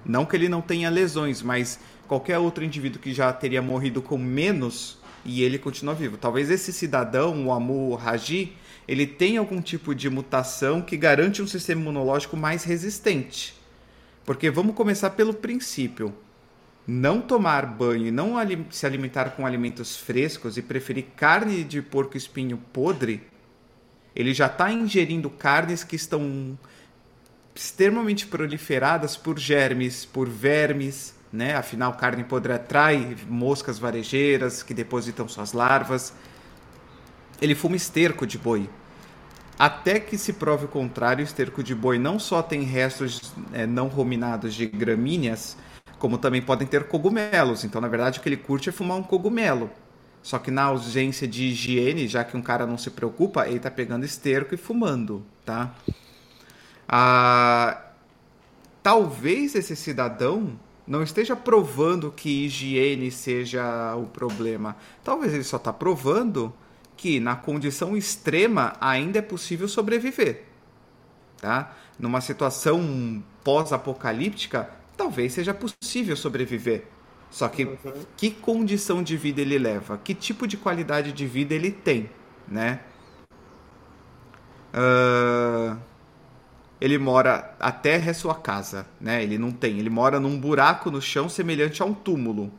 Não 0.04 0.26
que 0.26 0.36
ele 0.36 0.50
não 0.50 0.62
tenha 0.62 0.90
lesões, 0.90 1.44
mas 1.44 1.80
qualquer 2.08 2.40
outro 2.40 2.64
indivíduo 2.64 3.00
que 3.00 3.14
já 3.14 3.32
teria 3.32 3.62
morrido 3.62 4.02
com 4.02 4.18
menos 4.18 4.98
e 5.24 5.44
ele 5.44 5.58
continua 5.58 5.94
vivo. 5.94 6.18
Talvez 6.18 6.50
esse 6.50 6.74
cidadão, 6.74 7.48
o 7.48 7.52
Amu 7.52 7.94
Raji, 7.96 8.56
ele 8.88 9.06
tenha 9.06 9.40
algum 9.40 9.62
tipo 9.62 9.94
de 9.94 10.10
mutação 10.10 10.82
que 10.82 10.98
garante 10.98 11.42
um 11.42 11.48
sistema 11.48 11.82
imunológico 11.82 12.36
mais 12.36 12.64
resistente. 12.64 13.56
Porque 14.26 14.50
vamos 14.50 14.76
começar 14.76 15.12
pelo 15.12 15.34
princípio. 15.34 16.14
Não 16.88 17.22
tomar 17.22 17.66
banho 17.66 18.08
e 18.08 18.12
não 18.12 18.34
se 18.72 18.86
alimentar 18.86 19.32
com 19.32 19.46
alimentos 19.46 19.96
frescos 19.96 20.58
e 20.58 20.62
preferir 20.62 21.06
carne 21.16 21.64
de 21.64 21.82
porco 21.82 22.18
espinho 22.18 22.58
podre, 22.74 23.22
ele 24.16 24.34
já 24.34 24.48
está 24.48 24.72
ingerindo 24.72 25.30
carnes 25.30 25.84
que 25.84 25.96
estão 25.96 26.58
extremamente 27.54 28.26
proliferadas 28.26 29.16
por 29.16 29.38
germes, 29.38 30.06
por 30.06 30.28
vermes, 30.28 31.16
né? 31.32 31.56
Afinal, 31.56 31.94
carne 31.94 32.24
podre 32.24 32.54
atrai 32.54 33.16
moscas 33.28 33.80
varejeiras 33.80 34.62
que 34.64 34.74
depositam 34.74 35.28
suas 35.28 35.54
larvas. 35.54 36.14
Ele 37.42 37.56
fuma 37.56 37.76
esterco 37.76 38.28
de 38.28 38.38
boi. 38.38 38.70
Até 39.58 40.00
que 40.00 40.18
se 40.18 40.34
prove 40.34 40.66
o 40.66 40.68
contrário, 40.68 41.24
o 41.24 41.28
esterco 41.28 41.64
de 41.64 41.76
boi 41.76 42.00
não 42.00 42.18
só 42.18 42.42
tem 42.42 42.64
restos 42.64 43.34
é, 43.54 43.66
não 43.66 43.88
ruminados 43.88 44.56
de 44.56 44.66
gramíneas, 44.66 45.56
como 46.00 46.18
também 46.18 46.42
podem 46.42 46.68
ter 46.68 46.86
cogumelos. 46.86 47.64
Então, 47.64 47.80
na 47.80 47.88
verdade, 47.88 48.20
o 48.20 48.22
que 48.22 48.30
ele 48.30 48.38
curte 48.38 48.70
é 48.70 48.72
fumar 48.72 48.98
um 48.98 49.04
cogumelo. 49.04 49.70
Só 50.24 50.38
que 50.38 50.52
na 50.52 50.64
ausência 50.64 51.28
de 51.28 51.46
higiene, 51.46 52.08
já 52.08 52.24
que 52.24 52.38
um 52.38 52.42
cara 52.42 52.66
não 52.66 52.78
se 52.78 52.92
preocupa, 52.92 53.48
ele 53.48 53.58
está 53.58 53.72
pegando 53.72 54.06
esterco 54.06 54.54
e 54.54 54.58
fumando, 54.58 55.24
tá? 55.46 55.74
Ah, 56.88 57.82
talvez 58.84 59.56
esse 59.56 59.76
cidadão 59.76 60.60
não 60.92 61.02
esteja 61.02 61.38
provando 61.38 62.12
que 62.12 62.44
higiene 62.46 63.10
seja 63.10 63.96
o 63.96 64.08
problema. 64.08 64.76
Talvez 65.02 65.34
ele 65.34 65.46
só 65.46 65.56
está 65.56 65.72
provando 65.72 66.54
que 66.98 67.18
na 67.18 67.34
condição 67.34 67.96
extrema 67.96 68.76
ainda 68.82 69.20
é 69.20 69.22
possível 69.22 69.70
sobreviver. 69.70 70.44
Tá? 71.40 71.74
Numa 71.98 72.20
situação 72.20 73.24
pós-apocalíptica, 73.42 74.70
talvez 74.98 75.32
seja 75.32 75.54
possível 75.54 76.18
sobreviver. 76.18 76.84
Só 77.30 77.48
que 77.48 77.64
uhum. 77.64 77.78
que 78.18 78.30
condição 78.30 79.02
de 79.02 79.16
vida 79.16 79.40
ele 79.40 79.58
leva? 79.58 79.98
Que 79.98 80.14
tipo 80.14 80.46
de 80.46 80.58
qualidade 80.58 81.14
de 81.14 81.26
vida 81.26 81.56
ele 81.56 81.72
tem, 81.72 82.10
né? 82.46 82.82
Uh, 84.74 85.78
ele 86.82 86.98
mora, 86.98 87.56
a 87.60 87.72
terra 87.72 88.10
é 88.10 88.14
sua 88.14 88.34
casa, 88.34 88.88
né? 89.00 89.22
Ele 89.24 89.38
não 89.38 89.52
tem, 89.52 89.80
ele 89.80 89.90
mora 89.90 90.20
num 90.20 90.40
buraco 90.40 90.90
no 90.90 91.00
chão 91.00 91.30
semelhante 91.30 91.84
a 91.84 91.86
um 91.86 91.94
túmulo, 91.94 92.52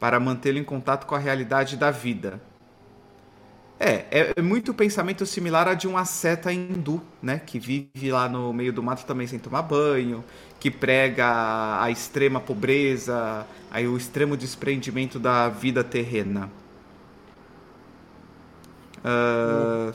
para 0.00 0.18
mantê-lo 0.18 0.58
em 0.58 0.64
contato 0.64 1.06
com 1.06 1.14
a 1.14 1.18
realidade 1.18 1.76
da 1.76 1.90
vida. 1.92 2.40
É, 3.80 4.06
é, 4.10 4.32
é 4.36 4.42
muito 4.42 4.74
pensamento 4.74 5.24
similar 5.24 5.68
a 5.68 5.74
de 5.74 5.86
um 5.86 5.96
asceta 5.96 6.52
hindu, 6.52 7.00
né? 7.22 7.38
Que 7.38 7.60
vive 7.60 8.10
lá 8.10 8.28
no 8.28 8.52
meio 8.52 8.72
do 8.72 8.82
mato 8.82 9.06
também 9.06 9.28
sem 9.28 9.38
tomar 9.38 9.62
banho, 9.62 10.24
que 10.58 10.70
prega 10.70 11.80
a 11.80 11.88
extrema 11.88 12.40
pobreza, 12.40 13.46
aí 13.70 13.86
o 13.86 13.96
extremo 13.96 14.36
desprendimento 14.36 15.20
da 15.20 15.48
vida 15.48 15.84
terrena. 15.84 16.50
Uh, 19.04 19.94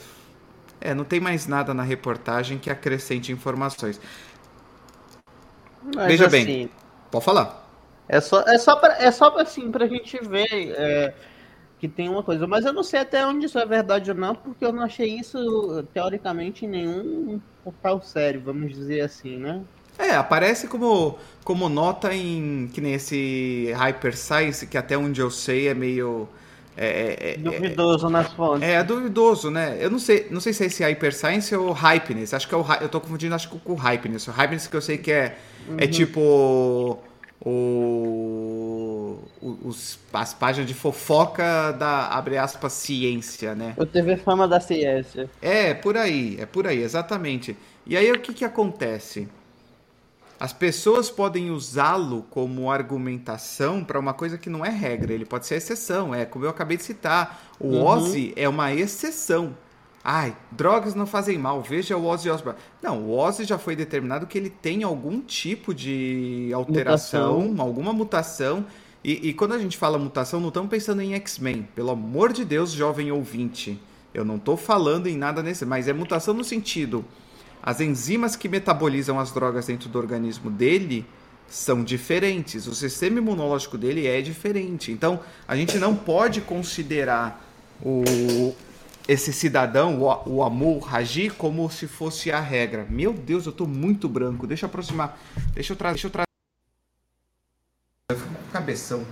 é, 0.83 0.93
não 0.93 1.05
tem 1.05 1.19
mais 1.19 1.47
nada 1.47 1.73
na 1.73 1.81
reportagem 1.81 2.57
que 2.57 2.69
acrescente 2.69 3.31
informações. 3.31 3.99
Mas, 5.95 6.07
Veja 6.07 6.27
assim, 6.27 6.45
bem, 6.45 6.69
pode 7.09 7.23
falar. 7.23 7.65
É 8.07 8.19
só, 8.19 8.41
é 8.41 8.57
só, 8.57 8.75
pra, 8.75 9.01
é 9.01 9.11
só 9.11 9.35
assim, 9.39 9.71
pra 9.71 9.87
gente 9.87 10.19
ver 10.21 10.45
é, 10.51 11.13
que 11.79 11.87
tem 11.87 12.09
uma 12.09 12.21
coisa. 12.21 12.45
Mas 12.45 12.65
eu 12.65 12.73
não 12.73 12.83
sei 12.83 12.99
até 12.99 13.25
onde 13.25 13.45
isso 13.45 13.57
é 13.57 13.65
verdade 13.65 14.11
ou 14.11 14.17
não, 14.17 14.35
porque 14.35 14.65
eu 14.65 14.73
não 14.73 14.83
achei 14.83 15.17
isso, 15.17 15.83
teoricamente, 15.93 16.65
em 16.65 16.69
nenhum 16.69 17.41
portal 17.63 18.01
sério, 18.01 18.41
vamos 18.41 18.73
dizer 18.73 19.01
assim, 19.01 19.37
né? 19.37 19.61
É, 19.97 20.11
aparece 20.11 20.67
como, 20.67 21.17
como 21.45 21.69
nota 21.69 22.13
em 22.13 22.67
que 22.73 22.81
nem 22.81 22.93
esse 22.93 23.71
Hyper 23.73 24.17
Science, 24.17 24.67
que 24.67 24.77
até 24.77 24.97
onde 24.97 25.21
eu 25.21 25.29
sei 25.31 25.69
é 25.69 25.73
meio 25.73 26.27
é, 26.75 26.87
é, 26.87 27.33
é, 27.33 27.37
duvidoso 27.37 28.09
nas 28.09 28.31
fontes. 28.33 28.67
É, 28.67 28.73
é 28.73 28.83
duvidoso, 28.83 29.51
né? 29.51 29.77
Eu 29.79 29.89
não 29.89 29.99
sei, 29.99 30.27
não 30.31 30.39
sei 30.39 30.53
se 30.53 30.63
é 30.63 30.67
esse 30.67 30.83
Hyper 30.83 31.13
Science 31.13 31.55
ou 31.55 31.71
Hypeness. 31.71 32.33
Acho 32.33 32.47
que 32.47 32.55
é 32.55 32.57
o 32.57 32.65
eu 32.81 32.89
tô 32.89 32.99
confundindo 32.99 33.35
acho 33.35 33.49
que 33.49 33.59
com 33.59 33.73
o 33.73 33.75
Hypeness. 33.75 34.27
O 34.27 34.31
Hypeness 34.31 34.67
que 34.67 34.75
eu 34.75 34.81
sei 34.81 34.97
que 34.97 35.11
é 35.11 35.37
uhum. 35.67 35.77
é 35.77 35.87
tipo 35.87 36.99
o, 37.45 39.19
os, 39.41 39.99
as 40.13 40.33
páginas 40.33 40.67
de 40.67 40.73
fofoca 40.73 41.71
da 41.73 42.07
abre 42.07 42.37
aspas 42.37 42.73
ciência, 42.73 43.53
né? 43.53 43.73
O 43.77 43.85
TV 43.85 44.17
Fama 44.17 44.47
da 44.47 44.59
ciência. 44.59 45.29
É, 45.41 45.73
por 45.73 45.97
aí, 45.97 46.37
é 46.39 46.45
por 46.45 46.65
aí, 46.65 46.81
exatamente. 46.81 47.55
E 47.85 47.97
aí 47.97 48.11
o 48.11 48.19
que 48.19 48.33
que 48.33 48.45
acontece? 48.45 49.27
As 50.43 50.51
pessoas 50.51 51.09
podem 51.09 51.51
usá-lo 51.51 52.25
como 52.29 52.69
argumentação 52.69 53.81
para 53.81 53.97
uma 53.97 54.13
coisa 54.13 54.37
que 54.37 54.49
não 54.49 54.65
é 54.65 54.67
regra, 54.67 55.13
ele 55.13 55.23
pode 55.23 55.45
ser 55.45 55.55
exceção. 55.55 56.13
É 56.13 56.25
como 56.25 56.43
eu 56.43 56.49
acabei 56.49 56.75
de 56.75 56.83
citar, 56.83 57.41
o 57.57 57.67
uhum. 57.67 57.85
Ozzy 57.85 58.33
é 58.35 58.49
uma 58.49 58.73
exceção. 58.73 59.55
Ai, 60.03 60.35
drogas 60.51 60.95
não 60.95 61.05
fazem 61.05 61.37
mal, 61.37 61.61
veja 61.61 61.95
o 61.95 62.05
Ozzy 62.05 62.29
Osbourne. 62.29 62.59
Não, 62.81 63.03
o 63.03 63.17
Ozzy 63.17 63.45
já 63.45 63.57
foi 63.57 63.73
determinado 63.73 64.27
que 64.27 64.37
ele 64.37 64.49
tem 64.49 64.83
algum 64.83 65.21
tipo 65.21 65.73
de 65.73 66.51
alteração, 66.53 67.39
mutação. 67.43 67.65
alguma 67.65 67.93
mutação. 67.93 68.65
E, 69.01 69.29
e, 69.29 69.33
quando 69.33 69.53
a 69.53 69.57
gente 69.57 69.77
fala 69.77 69.97
mutação, 69.97 70.41
não 70.41 70.49
estamos 70.49 70.69
pensando 70.69 71.01
em 71.01 71.13
X-Men. 71.13 71.69
Pelo 71.73 71.91
amor 71.91 72.33
de 72.33 72.43
Deus, 72.43 72.71
jovem 72.71 73.13
ouvinte. 73.13 73.81
Eu 74.13 74.25
não 74.25 74.35
estou 74.35 74.57
falando 74.57 75.07
em 75.07 75.15
nada 75.15 75.41
nesse, 75.41 75.65
mas 75.65 75.87
é 75.87 75.93
mutação 75.93 76.33
no 76.33 76.43
sentido 76.43 77.05
as 77.65 77.79
enzimas 77.79 78.35
que 78.35 78.49
metabolizam 78.49 79.17
as 79.17 79.31
drogas 79.31 79.67
dentro 79.67 79.87
do 79.87 79.97
organismo 79.97 80.51
dele 80.51 81.05
são 81.47 81.81
diferentes. 81.81 82.67
O 82.67 82.75
sistema 82.75 83.19
imunológico 83.19 83.77
dele 83.77 84.05
é 84.05 84.21
diferente. 84.21 84.91
Então, 84.91 85.21
a 85.47 85.55
gente 85.55 85.77
não 85.77 85.95
pode 85.95 86.41
considerar 86.41 87.41
o, 87.81 88.53
esse 89.07 89.31
cidadão, 89.31 90.01
o, 90.01 90.29
o 90.29 90.43
Amor 90.43 90.79
Raji, 90.79 91.29
como 91.29 91.69
se 91.69 91.87
fosse 91.87 92.29
a 92.33 92.41
regra. 92.41 92.85
Meu 92.89 93.13
Deus, 93.13 93.45
eu 93.45 93.51
estou 93.51 93.65
muito 93.67 94.09
branco. 94.09 94.45
Deixa 94.45 94.65
eu 94.65 94.67
aproximar. 94.67 95.17
Deixa 95.53 95.71
eu 95.71 95.77
trazer. 95.77 95.93
Deixa 95.93 96.07
eu 96.07 96.11
trazer. 96.11 96.27
Eu 98.09 98.17
com 98.17 98.51
cabeção. 98.51 99.05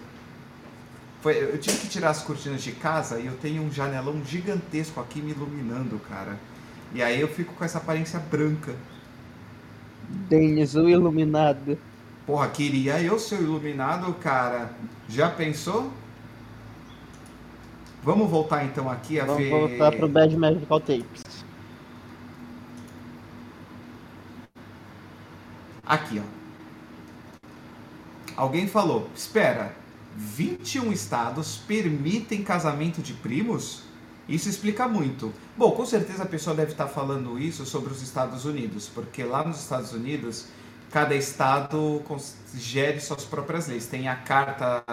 Foi, 1.21 1.41
eu 1.41 1.57
tive 1.57 1.77
que 1.77 1.87
tirar 1.87 2.09
as 2.09 2.21
cortinas 2.21 2.61
de 2.61 2.73
casa 2.73 3.17
e 3.17 3.27
eu 3.27 3.37
tenho 3.37 3.61
um 3.63 3.71
janelão 3.71 4.21
gigantesco 4.25 4.99
aqui 4.99 5.21
me 5.21 5.31
iluminando, 5.31 5.97
cara. 5.99 6.37
E 6.93 7.01
aí 7.01 7.19
eu 7.21 7.27
fico 7.27 7.53
com 7.53 7.63
essa 7.63 7.77
aparência 7.77 8.19
branca. 8.19 8.75
Denis, 10.29 10.75
o 10.75 10.89
iluminado. 10.89 11.77
Porra, 12.25 12.49
queria 12.49 13.01
eu 13.01 13.17
ser 13.17 13.41
iluminado, 13.41 14.13
cara. 14.15 14.71
Já 15.07 15.29
pensou? 15.29 15.91
Vamos 18.03 18.29
voltar 18.29 18.65
então 18.65 18.89
aqui 18.89 19.19
a 19.19 19.25
Vamos 19.25 19.43
ver. 19.43 19.49
voltar 19.49 19.91
pro 19.91 20.07
Bad 20.07 20.35
Magical 20.35 20.79
Tapes. 20.79 21.45
Aqui, 25.85 26.19
ó. 26.19 26.41
Alguém 28.35 28.67
falou: 28.67 29.09
espera, 29.15 29.75
21 30.15 30.91
estados 30.91 31.57
permitem 31.57 32.43
casamento 32.43 33.01
de 33.01 33.13
primos? 33.13 33.83
Isso 34.31 34.47
explica 34.47 34.87
muito. 34.87 35.33
Bom, 35.57 35.71
com 35.71 35.85
certeza 35.85 36.23
a 36.23 36.25
pessoa 36.25 36.55
deve 36.55 36.71
estar 36.71 36.87
falando 36.87 37.37
isso 37.37 37.65
sobre 37.65 37.91
os 37.91 38.01
Estados 38.01 38.45
Unidos, 38.45 38.89
porque 38.93 39.23
lá 39.25 39.43
nos 39.43 39.59
Estados 39.59 39.91
Unidos, 39.91 40.45
cada 40.89 41.13
estado 41.13 42.01
gere 42.55 43.01
suas 43.01 43.25
próprias 43.25 43.67
leis. 43.67 43.87
Tem 43.87 44.07
a 44.07 44.15
carta 44.15 44.83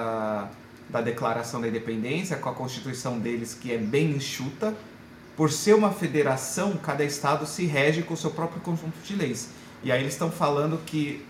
da 0.90 1.00
Declaração 1.00 1.60
da 1.60 1.68
Independência, 1.68 2.36
com 2.36 2.48
a 2.48 2.54
constituição 2.54 3.20
deles, 3.20 3.54
que 3.54 3.70
é 3.70 3.78
bem 3.78 4.10
enxuta. 4.10 4.74
Por 5.36 5.52
ser 5.52 5.74
uma 5.76 5.92
federação, 5.92 6.76
cada 6.76 7.04
estado 7.04 7.46
se 7.46 7.64
rege 7.64 8.02
com 8.02 8.14
o 8.14 8.16
seu 8.16 8.32
próprio 8.32 8.60
conjunto 8.60 8.98
de 9.04 9.14
leis. 9.14 9.50
E 9.84 9.92
aí 9.92 10.00
eles 10.00 10.14
estão 10.14 10.32
falando 10.32 10.84
que 10.84 11.24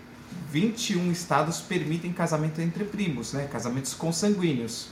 21 0.51 1.11
estados 1.11 1.61
permitem 1.61 2.11
casamento 2.11 2.59
entre 2.59 2.85
primos, 2.85 3.33
né? 3.33 3.47
Casamentos 3.51 3.93
consanguíneos. 3.93 4.87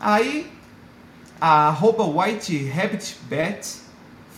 Aí 0.00 0.50
a 1.40 1.68
arroba 1.68 2.04
White 2.04 2.68
Rabbit 2.68 3.18
Bet, 3.28 3.80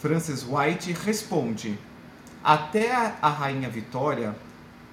Frances 0.00 0.44
White, 0.48 0.92
responde: 0.92 1.78
Até 2.42 2.94
a, 2.94 3.28
Rainha 3.28 3.68
Vitória 3.68 4.34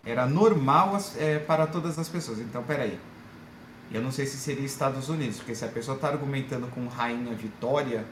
era 0.05 0.25
normal 0.25 0.97
é, 1.17 1.39
para 1.39 1.67
todas 1.67 1.97
as 1.97 2.09
pessoas. 2.09 2.39
Então, 2.39 2.63
peraí. 2.63 2.99
Eu 3.91 4.01
não 4.01 4.11
sei 4.11 4.25
se 4.25 4.37
seria 4.37 4.65
Estados 4.65 5.07
Unidos, 5.07 5.37
porque 5.37 5.53
se 5.53 5.63
a 5.63 5.67
pessoa 5.67 5.95
está 5.95 6.07
argumentando 6.07 6.67
com 6.67 6.87
Rainha 6.87 7.33
Vitória, 7.35 8.03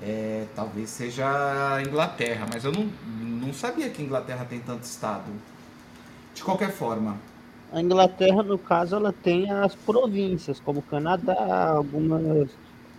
é, 0.00 0.46
talvez 0.54 0.88
seja 0.90 1.82
Inglaterra. 1.86 2.46
Mas 2.50 2.64
eu 2.64 2.72
não, 2.72 2.88
não 3.06 3.52
sabia 3.52 3.90
que 3.90 4.02
Inglaterra 4.02 4.46
tem 4.48 4.60
tanto 4.60 4.84
estado. 4.84 5.30
De 6.34 6.42
qualquer 6.42 6.70
forma, 6.72 7.18
A 7.72 7.80
Inglaterra, 7.80 8.42
no 8.42 8.58
caso, 8.58 8.96
ela 8.96 9.12
tem 9.12 9.50
as 9.50 9.74
províncias, 9.74 10.58
como 10.60 10.80
Canadá, 10.82 11.68
algumas, 11.70 12.48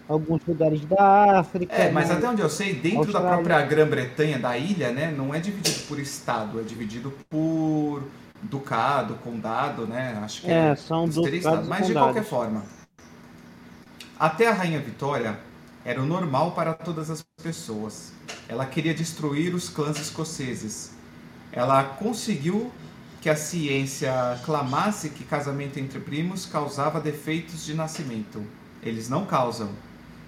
alguns 0.10 0.46
lugares 0.46 0.86
da 0.88 1.40
África. 1.40 1.76
É, 1.76 1.92
mas 1.92 2.10
né? 2.10 2.16
até 2.16 2.28
onde 2.30 2.42
eu 2.42 2.50
sei, 2.50 2.74
dentro 2.76 3.14
da 3.14 3.20
Austrália. 3.20 3.22
própria 3.22 3.62
Grã-Bretanha, 3.62 4.40
da 4.40 4.58
ilha, 4.58 4.92
né, 4.92 5.12
não 5.12 5.34
é 5.34 5.40
dividido 5.40 5.82
por 5.82 6.00
estado, 6.00 6.60
é 6.60 6.64
dividido 6.64 7.12
por 7.30 8.12
ducado, 8.42 9.16
condado, 9.18 9.88
né? 9.88 10.20
Acho 10.24 10.44
que 10.44 10.52
É, 10.52 10.76
são 10.76 11.06
os 11.06 11.20
três 11.20 11.46
ducados 11.46 11.46
estados. 11.46 11.68
Mas 11.68 11.88
de 11.88 11.96
qualquer 11.96 12.24
forma, 12.24 12.66
até 14.18 14.48
a 14.48 14.54
Rainha 14.54 14.80
Vitória 14.82 15.40
era 15.84 16.02
o 16.02 16.06
normal 16.06 16.54
para 16.54 16.74
todas 16.74 17.10
as 17.10 17.24
pessoas. 17.42 18.14
Ela 18.48 18.66
queria 18.66 18.94
destruir 18.94 19.56
os 19.56 19.70
clãs 19.70 20.00
escoceses. 20.00 21.00
Ela 21.52 21.84
conseguiu 21.84 22.76
que 23.22 23.30
a 23.30 23.36
ciência 23.36 24.40
clamasse 24.44 25.10
que 25.12 25.24
casamento 25.26 25.78
entre 25.80 26.00
primos 26.00 26.46
causava 26.46 27.02
defeitos 27.02 27.66
de 27.66 27.74
nascimento. 27.74 28.46
Eles 28.82 29.10
não 29.10 29.26
causam, 29.26 29.78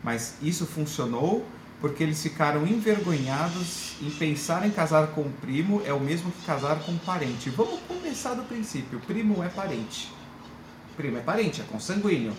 mas 0.04 0.36
isso 0.42 0.66
funcionou 0.66 1.46
porque 1.80 2.04
eles 2.04 2.22
ficaram 2.22 2.66
envergonhados 2.68 3.96
em 4.02 4.12
pensar 4.12 4.66
em 4.66 4.70
casar 4.70 5.08
com 5.08 5.22
um 5.22 5.32
primo 5.32 5.82
é 5.84 5.92
o 5.92 6.00
mesmo 6.00 6.32
que 6.32 6.46
casar 6.46 6.80
com 6.80 6.92
um 6.92 6.98
parente. 7.00 7.50
Vamos 7.50 7.80
começar 7.88 8.36
do 8.36 8.44
princípio: 8.44 9.00
primo 9.00 9.44
é 9.44 9.50
parente. 9.50 10.12
Primo 10.96 11.18
é 11.18 11.22
parente, 11.22 11.60
é 11.62 11.64
consanguíneo. 11.64 12.34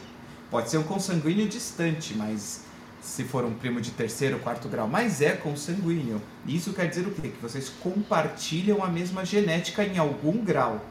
Pode 0.50 0.70
ser 0.70 0.78
um 0.78 0.84
consanguíneo 0.84 1.48
distante, 1.48 2.14
mas 2.14 2.64
se 3.00 3.24
for 3.24 3.44
um 3.44 3.52
primo 3.52 3.80
de 3.80 3.90
terceiro, 3.90 4.38
quarto 4.38 4.68
grau, 4.68 4.86
mas 4.86 5.20
é 5.20 5.32
consanguíneo. 5.32 6.22
Isso 6.46 6.72
quer 6.72 6.88
dizer 6.88 7.06
o 7.06 7.10
quê? 7.10 7.28
Que 7.28 7.42
vocês 7.42 7.68
compartilham 7.68 8.84
a 8.84 8.88
mesma 8.88 9.24
genética 9.24 9.82
em 9.82 9.98
algum 9.98 10.44
grau. 10.44 10.84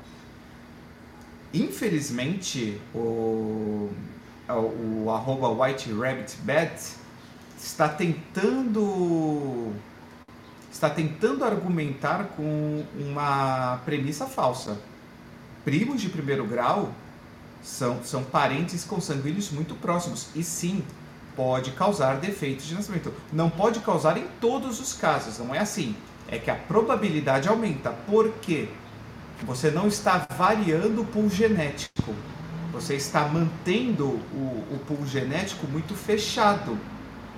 Infelizmente, 1.54 2.82
o, 2.94 3.90
o, 4.56 5.06
o 5.06 5.12
arroba 5.12 5.50
White 5.50 5.92
Rabbit 5.92 6.38
Bed 6.42 6.72
está 7.58 7.88
tentando 7.88 9.74
está 10.72 10.90
tentando 10.90 11.44
argumentar 11.44 12.30
com 12.36 12.84
uma 12.96 13.82
premissa 13.86 14.26
falsa. 14.26 14.80
Primos 15.64 16.02
de 16.02 16.10
primeiro 16.10 16.46
grau 16.46 16.92
são, 17.62 18.04
são 18.04 18.24
parentes 18.24 18.84
consanguíneos 18.84 19.52
muito 19.52 19.76
próximos 19.76 20.30
e 20.34 20.44
sim 20.44 20.84
pode 21.36 21.72
causar 21.72 22.18
defeitos 22.18 22.66
de 22.66 22.74
nascimento. 22.74 23.14
Não 23.32 23.50
pode 23.50 23.80
causar 23.82 24.18
em 24.18 24.26
todos 24.40 24.80
os 24.80 24.94
casos, 24.94 25.38
não 25.38 25.54
é 25.54 25.60
assim. 25.60 25.96
É 26.28 26.38
que 26.40 26.50
a 26.50 26.56
probabilidade 26.56 27.48
aumenta. 27.48 27.92
Por 27.92 28.32
quê? 28.42 28.70
Você 29.44 29.70
não 29.70 29.88
está 29.88 30.26
variando 30.38 31.02
o 31.02 31.06
pool 31.06 31.30
genético. 31.30 32.14
Você 32.72 32.96
está 32.96 33.28
mantendo 33.28 34.06
o, 34.06 34.66
o 34.72 34.80
pool 34.88 35.06
genético 35.06 35.68
muito 35.68 35.94
fechado. 35.94 36.78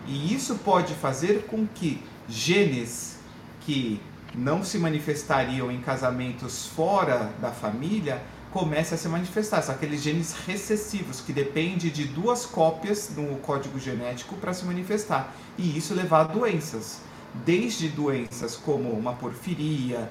E 0.05 0.33
isso 0.33 0.55
pode 0.55 0.93
fazer 0.93 1.45
com 1.47 1.65
que 1.65 2.03
genes 2.27 3.17
que 3.61 4.01
não 4.35 4.63
se 4.63 4.77
manifestariam 4.77 5.71
em 5.71 5.79
casamentos 5.79 6.67
fora 6.67 7.31
da 7.41 7.51
família 7.51 8.21
comecem 8.51 8.95
a 8.95 8.97
se 8.97 9.07
manifestar. 9.07 9.61
São 9.63 9.73
aqueles 9.73 10.03
genes 10.03 10.33
recessivos 10.45 11.21
que 11.21 11.33
dependem 11.33 11.89
de 11.89 12.05
duas 12.05 12.45
cópias 12.45 13.11
no 13.15 13.35
código 13.37 13.79
genético 13.79 14.35
para 14.35 14.53
se 14.53 14.63
manifestar. 14.65 15.33
E 15.57 15.75
isso 15.77 15.93
levar 15.95 16.21
a 16.21 16.23
doenças. 16.25 17.01
Desde 17.45 17.89
doenças 17.89 18.55
como 18.55 18.91
uma 18.91 19.13
porfiria, 19.13 20.07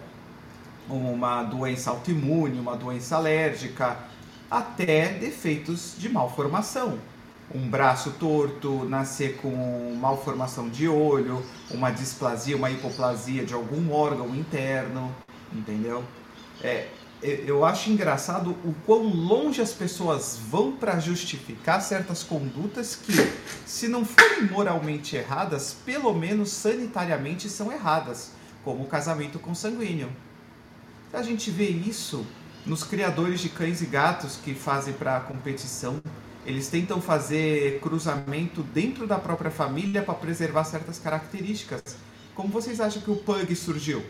uma 0.88 1.44
doença 1.44 1.90
autoimune, 1.90 2.58
uma 2.58 2.76
doença 2.76 3.14
alérgica, 3.16 3.96
até 4.53 5.09
defeitos 5.15 5.95
de 5.97 6.11
malformação. 6.11 6.99
Um 7.55 7.69
braço 7.69 8.12
torto, 8.12 8.85
nascer 8.85 9.38
com 9.38 9.97
malformação 9.99 10.69
de 10.69 10.87
olho, 10.87 11.43
uma 11.71 11.91
displasia, 11.91 12.55
uma 12.55 12.71
hipoplasia 12.71 13.47
de 13.47 13.55
algum 13.55 13.91
órgão 13.91 14.35
interno, 14.35 15.15
entendeu? 15.51 16.05
É, 16.62 16.88
eu 17.23 17.65
acho 17.65 17.91
engraçado 17.91 18.51
o 18.62 18.75
quão 18.85 19.05
longe 19.05 19.62
as 19.62 19.73
pessoas 19.73 20.38
vão 20.51 20.73
para 20.73 20.99
justificar 20.99 21.81
certas 21.81 22.23
condutas 22.23 22.95
que, 22.95 23.12
se 23.65 23.88
não 23.88 24.05
forem 24.05 24.43
moralmente 24.51 25.17
erradas, 25.17 25.75
pelo 25.85 26.12
menos 26.12 26.51
sanitariamente 26.51 27.49
são 27.49 27.73
erradas, 27.73 28.33
como 28.62 28.83
o 28.85 28.87
casamento 28.87 29.38
consanguíneo. 29.38 30.11
A 31.11 31.23
gente 31.23 31.51
vê 31.51 31.69
isso 31.69 32.27
nos 32.64 32.85
criadores 32.85 33.40
de 33.40 33.48
cães 33.48 33.83
e 33.83 33.87
gatos 33.87 34.37
que 34.37 34.55
fazem 34.55 34.94
para 34.94 35.20
competição. 35.20 36.01
Eles 36.44 36.68
tentam 36.68 37.01
fazer 37.01 37.81
cruzamento 37.81 38.62
dentro 38.62 39.07
da 39.07 39.18
própria 39.18 39.51
família 39.51 40.03
para 40.03 40.14
preservar 40.14 40.64
certas 40.64 40.98
características. 40.98 41.83
Como 42.35 42.48
vocês 42.48 42.81
acham 42.81 43.03
que 43.03 43.11
o 43.11 43.16
pug 43.16 43.55
surgiu? 43.55 44.03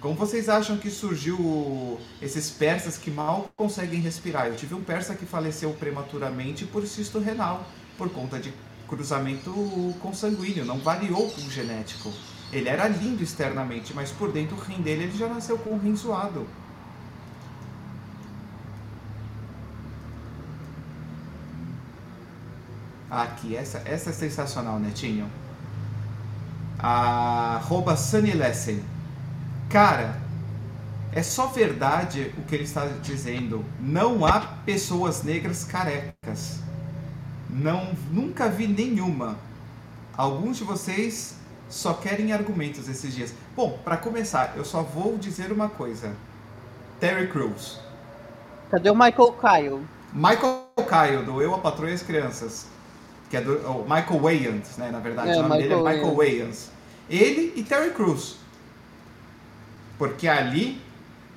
Como 0.00 0.14
vocês 0.14 0.48
acham 0.48 0.78
que 0.78 0.90
surgiu 0.90 1.98
esses 2.22 2.50
persas 2.50 2.96
que 2.96 3.10
mal 3.10 3.50
conseguem 3.56 4.00
respirar? 4.00 4.46
Eu 4.46 4.56
tive 4.56 4.74
um 4.74 4.82
persa 4.82 5.14
que 5.14 5.26
faleceu 5.26 5.72
prematuramente 5.74 6.64
por 6.64 6.86
cisto 6.86 7.18
renal, 7.18 7.68
por 7.98 8.08
conta 8.08 8.38
de 8.38 8.52
cruzamento 8.88 9.52
consanguíneo, 10.00 10.64
não 10.64 10.78
variou 10.78 11.26
o 11.26 11.50
genético. 11.50 12.12
Ele 12.52 12.68
era 12.68 12.88
lindo 12.88 13.22
externamente, 13.22 13.94
mas 13.94 14.10
por 14.10 14.32
dentro 14.32 14.56
o 14.56 14.60
rim 14.60 14.80
dele 14.80 15.04
ele 15.04 15.16
já 15.16 15.28
nasceu 15.28 15.58
com 15.58 15.74
o 15.74 15.78
rim 15.78 15.94
zoado. 15.94 16.46
Aqui, 23.10 23.56
essa, 23.56 23.82
essa 23.84 24.10
é 24.10 24.12
sensacional, 24.12 24.78
Netinho. 24.78 25.28
Arroba 26.78 27.96
Sunny 27.96 28.32
Lesson. 28.32 28.78
Cara, 29.68 30.16
é 31.12 31.22
só 31.22 31.46
verdade 31.48 32.32
o 32.38 32.42
que 32.42 32.54
ele 32.54 32.64
está 32.64 32.86
dizendo. 33.02 33.64
Não 33.80 34.24
há 34.24 34.40
pessoas 34.64 35.24
negras 35.24 35.64
carecas. 35.64 36.60
Não, 37.48 37.92
nunca 38.12 38.48
vi 38.48 38.68
nenhuma. 38.68 39.36
Alguns 40.16 40.58
de 40.58 40.64
vocês 40.64 41.34
só 41.68 41.94
querem 41.94 42.32
argumentos 42.32 42.88
esses 42.88 43.12
dias. 43.12 43.34
Bom, 43.56 43.78
para 43.84 43.96
começar, 43.96 44.54
eu 44.56 44.64
só 44.64 44.82
vou 44.82 45.18
dizer 45.18 45.50
uma 45.50 45.68
coisa. 45.68 46.14
Terry 47.00 47.26
Crews. 47.28 47.80
Cadê 48.70 48.88
o 48.88 48.94
Michael 48.94 49.32
Kyle? 49.32 49.80
Michael 50.12 50.64
Caio, 50.88 51.24
do 51.24 51.42
Eu, 51.42 51.54
a 51.54 51.58
Patroa 51.58 51.90
e 51.90 51.94
as 51.94 52.02
Crianças. 52.02 52.66
Que 53.30 53.36
é 53.36 53.40
do 53.40 53.58
o 53.70 53.82
Michael 53.84 54.20
Wayans, 54.20 54.76
né? 54.76 54.90
Na 54.90 54.98
verdade, 54.98 55.30
É, 55.30 55.38
o 55.38 55.42
nome 55.42 55.62
dele 55.62 55.72
é 55.72 55.76
Michael 55.76 55.96
Michael 55.96 56.16
Wayans. 56.16 56.70
Ele 57.08 57.52
e 57.56 57.62
Terry 57.62 57.90
Crews. 57.92 58.36
Porque 59.96 60.26
ali, 60.26 60.80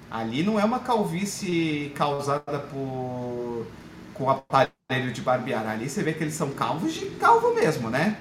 ali 0.09 0.43
não 0.43 0.59
é 0.59 0.65
uma 0.65 0.79
calvície 0.79 1.91
causada 1.95 2.59
por 2.59 3.67
com 4.13 4.29
aparelho 4.29 5.11
de 5.11 5.21
barbear. 5.21 5.67
Ali 5.67 5.89
você 5.89 6.03
vê 6.03 6.13
que 6.13 6.23
eles 6.23 6.33
são 6.33 6.51
calvos 6.51 6.93
de 6.93 7.05
calvo 7.11 7.53
mesmo, 7.53 7.89
né? 7.89 8.17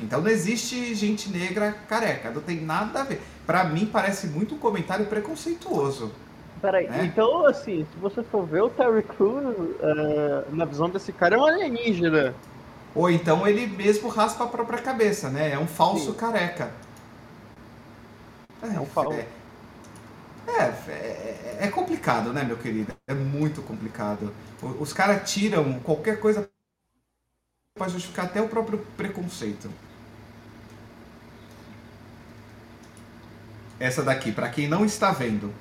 Então 0.00 0.20
não 0.20 0.30
existe 0.30 0.94
gente 0.94 1.30
negra 1.30 1.72
careca, 1.88 2.30
não 2.30 2.40
tem 2.40 2.60
nada 2.60 3.00
a 3.00 3.04
ver. 3.04 3.20
Pra 3.46 3.64
mim 3.64 3.86
parece 3.86 4.26
muito 4.26 4.54
um 4.54 4.58
comentário 4.58 5.06
preconceituoso. 5.06 6.12
Peraí, 6.60 6.88
né? 6.88 7.04
então 7.04 7.46
assim, 7.46 7.86
se 7.90 7.98
você 7.98 8.22
for 8.22 8.44
ver 8.46 8.62
o 8.62 8.68
Terry 8.68 9.02
Crews, 9.02 9.54
é, 9.80 10.44
na 10.52 10.64
visão 10.64 10.90
desse 10.90 11.12
cara, 11.12 11.36
é 11.36 11.38
um 11.38 11.44
alienígena. 11.44 12.34
Ou 12.94 13.10
então 13.10 13.46
ele 13.46 13.66
mesmo 13.66 14.08
raspa 14.08 14.44
a 14.44 14.48
própria 14.48 14.80
cabeça, 14.82 15.30
né? 15.30 15.52
É 15.52 15.58
um 15.58 15.66
falso 15.66 16.12
Sim. 16.12 16.14
careca. 16.14 16.72
É 18.62 18.80
um 18.80 18.86
falso. 18.86 19.18
É, 20.46 20.62
é, 20.88 20.90
é, 20.90 21.58
é 21.60 21.68
complicado, 21.68 22.32
né, 22.32 22.42
meu 22.42 22.56
querido? 22.56 22.92
É 23.06 23.14
muito 23.14 23.62
complicado. 23.62 24.32
Os 24.78 24.92
caras 24.92 25.30
tiram 25.30 25.78
qualquer 25.80 26.18
coisa 26.18 26.48
para 27.78 27.88
justificar 27.88 28.26
até 28.26 28.42
o 28.42 28.48
próprio 28.48 28.78
preconceito. 28.96 29.70
Essa 33.78 34.02
daqui, 34.02 34.32
para 34.32 34.50
quem 34.50 34.68
não 34.68 34.84
está 34.84 35.12
vendo, 35.12 35.54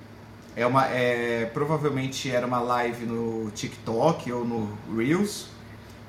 é 0.55 0.65
uma, 0.65 0.85
é, 0.87 1.45
provavelmente 1.45 2.29
era 2.29 2.45
uma 2.45 2.59
live 2.59 3.05
no 3.05 3.49
TikTok 3.51 4.29
ou 4.31 4.43
no 4.43 4.77
Reels. 4.93 5.47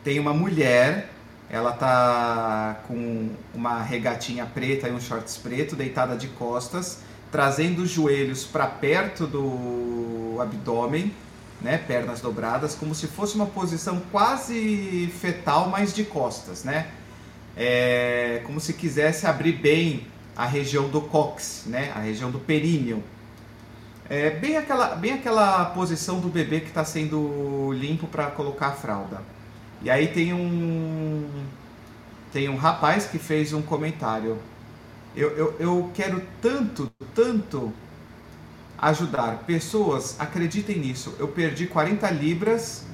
Tem 0.02 0.18
uma 0.18 0.32
mulher, 0.32 1.10
ela 1.50 1.72
tá 1.72 2.80
com 2.88 3.30
uma 3.54 3.82
regatinha 3.82 4.46
preta 4.46 4.88
e 4.88 4.92
um 4.92 5.00
shorts 5.00 5.36
preto, 5.36 5.76
deitada 5.76 6.16
de 6.16 6.28
costas, 6.28 7.00
trazendo 7.30 7.82
os 7.82 7.90
joelhos 7.90 8.44
para 8.44 8.66
perto 8.66 9.26
do 9.26 10.38
abdômen, 10.40 11.12
né, 11.60 11.76
pernas 11.76 12.20
dobradas, 12.20 12.74
como 12.74 12.94
se 12.94 13.06
fosse 13.06 13.34
uma 13.34 13.46
posição 13.46 14.00
quase 14.10 15.12
fetal, 15.20 15.68
mas 15.68 15.92
de 15.92 16.04
costas, 16.04 16.64
né? 16.64 16.88
É, 17.56 18.40
como 18.46 18.58
se 18.58 18.72
quisesse 18.72 19.26
abrir 19.26 19.52
bem 19.52 20.06
a 20.34 20.46
região 20.46 20.88
do 20.88 21.02
cox, 21.02 21.64
né, 21.66 21.92
a 21.94 22.00
região 22.00 22.30
do 22.30 22.38
períneo. 22.38 23.02
É 24.08 24.30
bem 24.30 24.56
aquela, 24.56 24.94
bem 24.94 25.12
aquela 25.12 25.66
posição 25.66 26.18
do 26.18 26.28
bebê 26.28 26.60
que 26.60 26.68
está 26.68 26.84
sendo 26.84 27.70
limpo 27.72 28.06
para 28.06 28.26
colocar 28.28 28.68
a 28.68 28.72
fralda. 28.72 29.22
E 29.82 29.90
aí 29.90 30.08
tem 30.08 30.32
um 30.32 31.26
tem 32.32 32.48
um 32.48 32.56
rapaz 32.56 33.06
que 33.06 33.18
fez 33.18 33.52
um 33.52 33.62
comentário. 33.62 34.38
Eu, 35.16 35.30
eu, 35.30 35.56
eu 35.58 35.90
quero 35.92 36.22
tanto, 36.40 36.90
tanto 37.14 37.72
ajudar 38.78 39.38
pessoas, 39.46 40.16
acreditem 40.18 40.78
nisso. 40.78 41.14
Eu 41.18 41.28
perdi 41.28 41.66
40 41.66 42.08
libras 42.10 42.84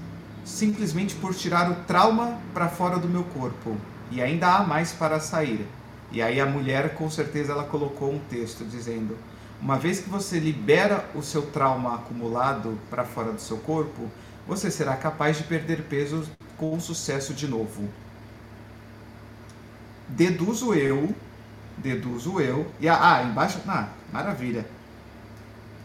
simplesmente 0.44 1.14
por 1.16 1.34
tirar 1.34 1.70
o 1.70 1.74
trauma 1.84 2.38
para 2.54 2.68
fora 2.68 2.98
do 2.98 3.08
meu 3.08 3.24
corpo. 3.24 3.76
E 4.10 4.22
ainda 4.22 4.54
há 4.54 4.62
mais 4.64 4.92
para 4.92 5.20
sair. 5.20 5.66
E 6.12 6.22
aí 6.22 6.40
a 6.40 6.46
mulher, 6.46 6.94
com 6.94 7.10
certeza, 7.10 7.52
ela 7.52 7.64
colocou 7.64 8.12
um 8.12 8.18
texto 8.30 8.64
dizendo: 8.64 9.18
uma 9.60 9.76
vez 9.76 10.00
que 10.00 10.08
você 10.08 10.38
libera 10.38 11.04
o 11.14 11.22
seu 11.22 11.42
trauma 11.42 11.96
acumulado 11.96 12.78
para 12.88 13.04
fora 13.04 13.32
do 13.32 13.40
seu 13.40 13.58
corpo, 13.58 14.08
você 14.46 14.70
será 14.70 14.96
capaz 14.96 15.36
de 15.38 15.44
perder 15.44 15.82
peso 15.82 16.28
com 16.56 16.78
sucesso 16.78 17.34
de 17.34 17.48
novo. 17.48 17.88
Deduzo 20.08 20.72
eu, 20.74 21.14
deduzo 21.76 22.40
eu. 22.40 22.66
E 22.80 22.88
ah, 22.88 23.22
embaixo, 23.28 23.60
ah, 23.66 23.88
maravilha. 24.12 24.64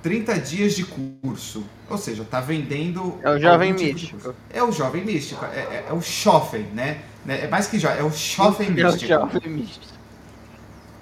30 0.03 0.39
dias 0.39 0.73
de 0.73 0.85
curso. 0.85 1.63
Ou 1.89 1.97
seja, 1.97 2.23
tá 2.23 2.39
vendendo. 2.39 3.19
É 3.23 3.29
o 3.31 3.39
jovem 3.39 3.73
tipo 3.73 3.93
místico. 3.93 4.35
É 4.49 4.63
o 4.63 4.71
jovem 4.71 5.03
místico. 5.03 5.45
É, 5.45 5.59
é, 5.59 5.85
é 5.89 5.93
o 5.93 6.01
Schoffen, 6.01 6.63
né? 6.73 7.01
É 7.27 7.47
mais 7.47 7.67
que 7.67 7.77
jovem, 7.77 7.99
é 7.99 8.03
o 8.03 8.11
Schoffen 8.11 8.67
É 8.77 8.87
o 8.87 8.91
místico. 8.91 9.07
jovem 9.07 9.49
místico. 9.49 9.93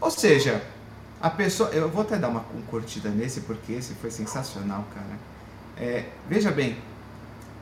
Ou 0.01 0.11
seja, 0.11 0.61
a 1.21 1.29
pessoa. 1.29 1.69
Eu 1.69 1.89
vou 1.89 2.01
até 2.01 2.17
dar 2.17 2.29
uma 2.29 2.45
um 2.55 2.61
curtida 2.61 3.09
nesse, 3.09 3.41
porque 3.41 3.73
esse 3.73 3.93
foi 3.95 4.11
sensacional, 4.11 4.85
cara. 4.93 5.19
É, 5.77 6.05
veja 6.27 6.51
bem, 6.51 6.77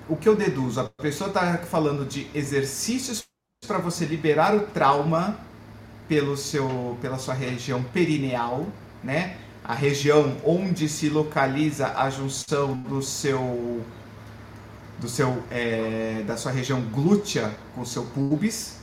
o 0.09 0.15
que 0.15 0.27
eu 0.27 0.35
deduzo? 0.35 0.79
A 0.79 0.85
pessoa 0.85 1.29
está 1.29 1.57
falando 1.57 2.05
de 2.05 2.27
exercícios 2.33 3.23
para 3.65 3.77
você 3.77 4.05
liberar 4.05 4.55
o 4.55 4.61
trauma 4.61 5.37
pelo 6.07 6.37
seu, 6.37 6.97
pela 7.01 7.17
sua 7.17 7.33
região 7.33 7.83
perineal, 7.83 8.65
né? 9.03 9.37
A 9.63 9.73
região 9.73 10.37
onde 10.45 10.87
se 10.87 11.09
localiza 11.09 11.93
a 11.95 12.09
junção 12.09 12.75
do 12.75 13.01
seu 13.01 13.83
do 14.99 15.07
seu 15.07 15.43
é, 15.51 16.23
da 16.25 16.35
sua 16.37 16.51
região 16.51 16.81
glútea 16.81 17.53
com 17.75 17.81
o 17.81 17.85
seu 17.85 18.03
pubis 18.03 18.77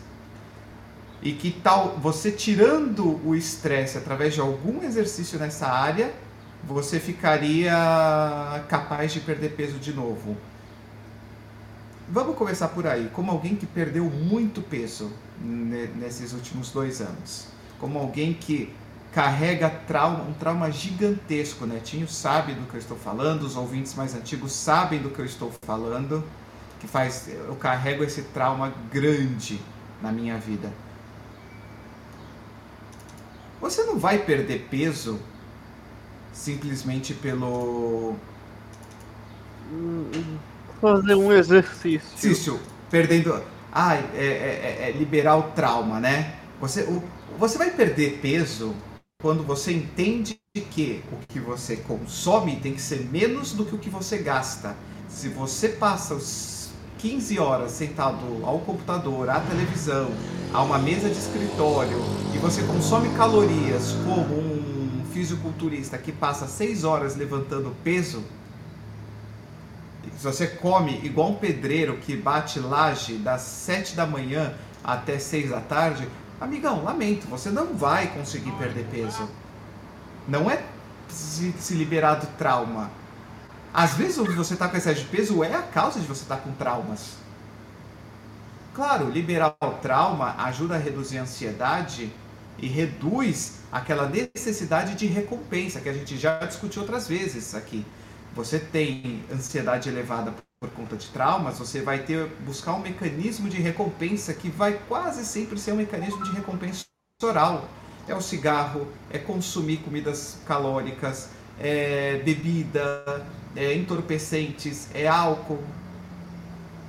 e 1.21 1.33
que 1.33 1.51
tal 1.51 1.99
você 1.99 2.31
tirando 2.31 3.21
o 3.27 3.35
estresse 3.35 3.99
através 3.99 4.35
de 4.35 4.41
algum 4.41 4.83
exercício 4.83 5.39
nessa 5.39 5.67
área 5.67 6.13
você 6.63 7.01
ficaria 7.01 7.75
capaz 8.69 9.13
de 9.13 9.21
perder 9.21 9.51
peso 9.51 9.79
de 9.79 9.93
novo. 9.93 10.37
Vamos 12.09 12.37
começar 12.37 12.69
por 12.69 12.87
aí, 12.87 13.09
como 13.14 13.31
alguém 13.31 13.57
que 13.57 13.64
perdeu 13.67 14.05
muito 14.05 14.61
peso 14.61 15.11
ne- 15.40 15.87
nesses 15.97 16.33
últimos 16.35 16.71
dois 16.71 17.01
anos, 17.01 17.47
como 17.81 17.99
alguém 17.99 18.35
que 18.35 18.75
carrega 19.12 19.71
trauma, 19.71 20.23
um 20.25 20.35
trauma 20.35 20.71
gigantesco, 20.71 21.64
Netinho 21.64 22.07
sabe 22.07 22.53
do 22.53 22.67
que 22.67 22.75
eu 22.75 22.81
estou 22.81 22.97
falando, 22.97 23.43
os 23.45 23.57
ouvintes 23.57 23.95
mais 23.95 24.14
antigos 24.14 24.53
sabem 24.53 25.01
do 25.01 25.09
que 25.09 25.19
eu 25.21 25.25
estou 25.25 25.53
falando, 25.62 26.23
que 26.81 26.87
faz 26.87 27.29
eu 27.29 27.57
carrego 27.57 28.05
esse 28.05 28.23
trauma 28.23 28.75
grande 28.93 29.59
na 30.03 30.12
minha 30.12 30.37
vida. 30.37 30.71
Você 33.61 33.83
não 33.85 33.99
vai 33.99 34.19
perder 34.19 34.69
peso 34.71 35.19
simplesmente 36.33 37.14
pelo 37.14 38.14
Fazer 40.85 41.14
um 41.14 41.33
exercício. 41.33 42.03
exercício, 42.18 42.61
perdendo. 42.90 43.42
Ah, 43.73 43.97
é, 43.97 44.03
é- 44.18 44.88
é 44.90 44.92
liberar 44.92 45.37
o 45.38 45.44
trauma, 45.53 45.99
né? 45.99 46.35
Você, 46.61 46.83
o- 46.83 47.03
você 47.38 47.57
vai 47.57 47.70
perder 47.70 48.18
peso 48.20 48.75
quando 49.23 49.42
você 49.42 49.73
entende 49.73 50.38
que 50.70 51.03
o 51.11 51.16
que 51.27 51.40
você 51.40 51.77
consome 51.77 52.57
tem 52.57 52.75
que 52.75 52.83
ser 52.83 53.09
menos 53.11 53.53
do 53.55 53.64
que 53.64 53.75
o 53.75 53.79
que 53.79 53.88
você 53.88 54.18
gasta. 54.18 54.77
Se 55.09 55.29
você 55.31 55.70
passa 55.70 56.14
os 56.14 56.68
15 56.99 57.38
horas 57.38 57.73
sentado 57.73 58.44
ao 58.44 58.59
computador, 58.61 59.31
à 59.31 59.40
televisão, 59.40 60.11
a 60.53 60.62
uma 60.62 60.79
mesa 60.79 61.09
de 61.09 61.16
escritório 61.18 61.99
e 62.35 62.38
você 62.38 62.62
consome 62.62 63.09
calorias 63.16 63.97
como 64.05 64.35
um 64.38 65.03
fisiculturista 65.12 65.97
que 65.97 66.12
passa 66.12 66.47
6 66.47 66.85
horas 66.85 67.16
levantando 67.16 67.75
peso, 67.83 68.23
se 70.17 70.25
você 70.25 70.47
come 70.47 71.01
igual 71.05 71.31
um 71.31 71.37
pedreiro 71.37 71.97
que 71.99 72.17
bate 72.17 72.59
laje 72.59 73.14
das 73.17 73.43
7 73.43 73.95
da 73.95 74.07
manhã 74.07 74.55
até 74.83 75.19
6 75.19 75.51
da 75.51 75.61
tarde, 75.61 76.09
amigão, 76.40 76.85
lamento, 76.85 77.27
você 77.27 77.51
não 77.51 77.75
vai 77.75 78.09
conseguir 78.09 78.53
perder 78.53 78.87
peso. 78.90 79.29
Não 80.29 80.51
é 80.51 80.62
se, 81.09 81.75
liberar 81.75 82.17
do 82.17 82.27
trauma. 82.38 82.90
Às 83.73 83.95
vezes 83.95 84.17
você 84.17 84.55
está 84.55 84.69
com 84.69 84.77
excesso 84.77 85.03
de 85.03 85.09
peso 85.09 85.43
é 85.43 85.55
a 85.55 85.62
causa 85.62 85.99
de 85.99 86.07
você 86.07 86.23
estar 86.23 86.37
com 86.38 86.53
traumas. 86.53 87.17
Claro, 88.75 89.11
liberar 89.11 89.55
o 89.61 89.71
trauma 89.71 90.35
ajuda 90.38 90.75
a 90.75 90.79
reduzir 90.79 91.19
a 91.19 91.23
ansiedade 91.23 92.12
e 92.59 92.67
reduz 92.67 93.61
aquela 93.71 94.09
necessidade 94.09 94.95
de 94.95 95.07
recompensa 95.07 95.81
que 95.81 95.88
a 95.88 95.93
gente 95.93 96.17
já 96.17 96.38
discutiu 96.38 96.83
outras 96.83 97.09
vezes 97.09 97.55
aqui. 97.55 97.85
Você 98.35 98.59
tem 98.59 99.23
ansiedade 99.33 99.88
elevada 99.88 100.35
por 100.59 100.68
conta 100.70 100.97
de 100.97 101.07
traumas, 101.09 101.59
você 101.59 101.81
vai 101.81 102.01
ter 102.01 102.27
buscar 102.44 102.75
um 102.75 102.81
mecanismo 102.81 103.49
de 103.49 103.61
recompensa 103.61 104.35
que 104.35 104.49
vai 104.49 104.81
quase 104.88 105.25
sempre 105.25 105.59
ser 105.59 105.73
um 105.73 105.77
mecanismo 105.77 106.25
de 106.25 106.33
recompensa 106.33 106.85
oral. 107.23 107.68
É 108.09 108.14
o 108.14 108.20
cigarro, 108.20 108.88
é 109.09 109.18
consumir 109.18 109.79
comidas 109.79 110.38
calóricas, 110.47 111.31
é 111.61 112.20
bebida, 112.25 113.25
é 113.55 113.73
entorpecentes, 113.75 114.88
é 114.92 115.07
álcool. 115.07 115.62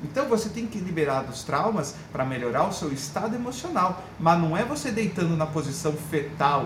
Então 0.04 0.28
você 0.28 0.50
tem 0.50 0.66
que 0.66 0.80
liberar 0.80 1.24
dos 1.24 1.44
traumas 1.44 1.96
para 2.12 2.26
melhorar 2.26 2.68
o 2.68 2.74
seu 2.74 2.92
estado 2.92 3.36
emocional, 3.36 4.04
mas 4.20 4.40
não 4.40 4.58
é 4.58 4.64
você 4.64 4.92
deitando 4.92 5.38
na 5.38 5.46
posição 5.46 5.94
fetal 5.94 6.66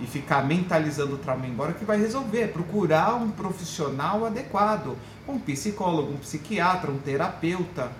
e 0.00 0.06
ficar 0.06 0.44
mentalizando 0.44 1.14
o 1.14 1.18
trauma 1.18 1.46
embora 1.46 1.72
que 1.72 1.84
vai 1.84 1.98
resolver. 1.98 2.42
É 2.42 2.46
procurar 2.46 3.14
um 3.14 3.30
profissional 3.30 4.24
adequado, 4.24 4.96
um 5.28 5.38
psicólogo, 5.38 6.12
um 6.12 6.16
psiquiatra, 6.16 6.90
um 6.90 6.98
terapeuta. 6.98 7.90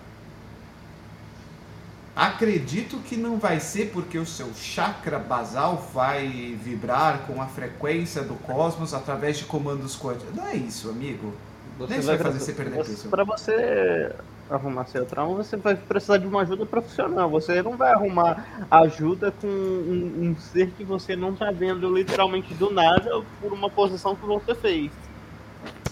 Acredito 2.15 2.99
que 2.99 3.17
não 3.17 3.39
vai 3.39 3.61
ser 3.61 3.91
porque 3.93 4.19
o 4.19 4.27
seu 4.27 4.53
chakra 4.55 5.19
basal 5.19 5.89
vai 5.95 6.57
vibrar 6.63 7.21
com 7.27 7.41
a 7.41 7.47
frequência 7.47 8.23
do 8.23 8.35
cosmos 8.35 8.93
através 8.93 9.39
de 9.39 9.45
comandos 9.45 9.97
quânticos. 9.97 10.35
Não 10.35 10.47
é 10.47 10.57
isso, 10.57 10.91
amigo. 10.91 11.33
Você 11.79 11.95
Nem 11.95 12.03
vai, 12.03 12.17
vai 12.17 12.27
fazer 12.27 12.45
você 12.45 12.53
perder 12.53 12.85
peso. 12.85 13.09
Para 13.09 13.25
você 13.25 14.13
arrumar 14.51 14.87
seu 14.87 15.07
trauma, 15.07 15.37
você 15.37 15.57
vai 15.57 15.77
precisar 15.77 16.19
de 16.19 16.27
uma 16.27 16.43
ajuda 16.43 16.67
profissional. 16.67 17.31
Você 17.31 17.63
não 17.63 17.77
vai 17.77 17.93
arrumar 17.93 18.67
ajuda 18.71 19.31
com 19.31 19.47
um, 19.47 20.31
um 20.31 20.37
ser 20.41 20.71
que 20.73 20.85
você 20.85 21.15
não 21.15 21.33
está 21.33 21.51
vendo 21.51 21.93
literalmente 21.95 22.53
do 22.55 22.71
nada 22.71 23.23
por 23.41 23.53
uma 23.53 23.71
posição 23.71 24.17
que 24.17 24.27
você 24.27 24.55
fez. 24.55 24.91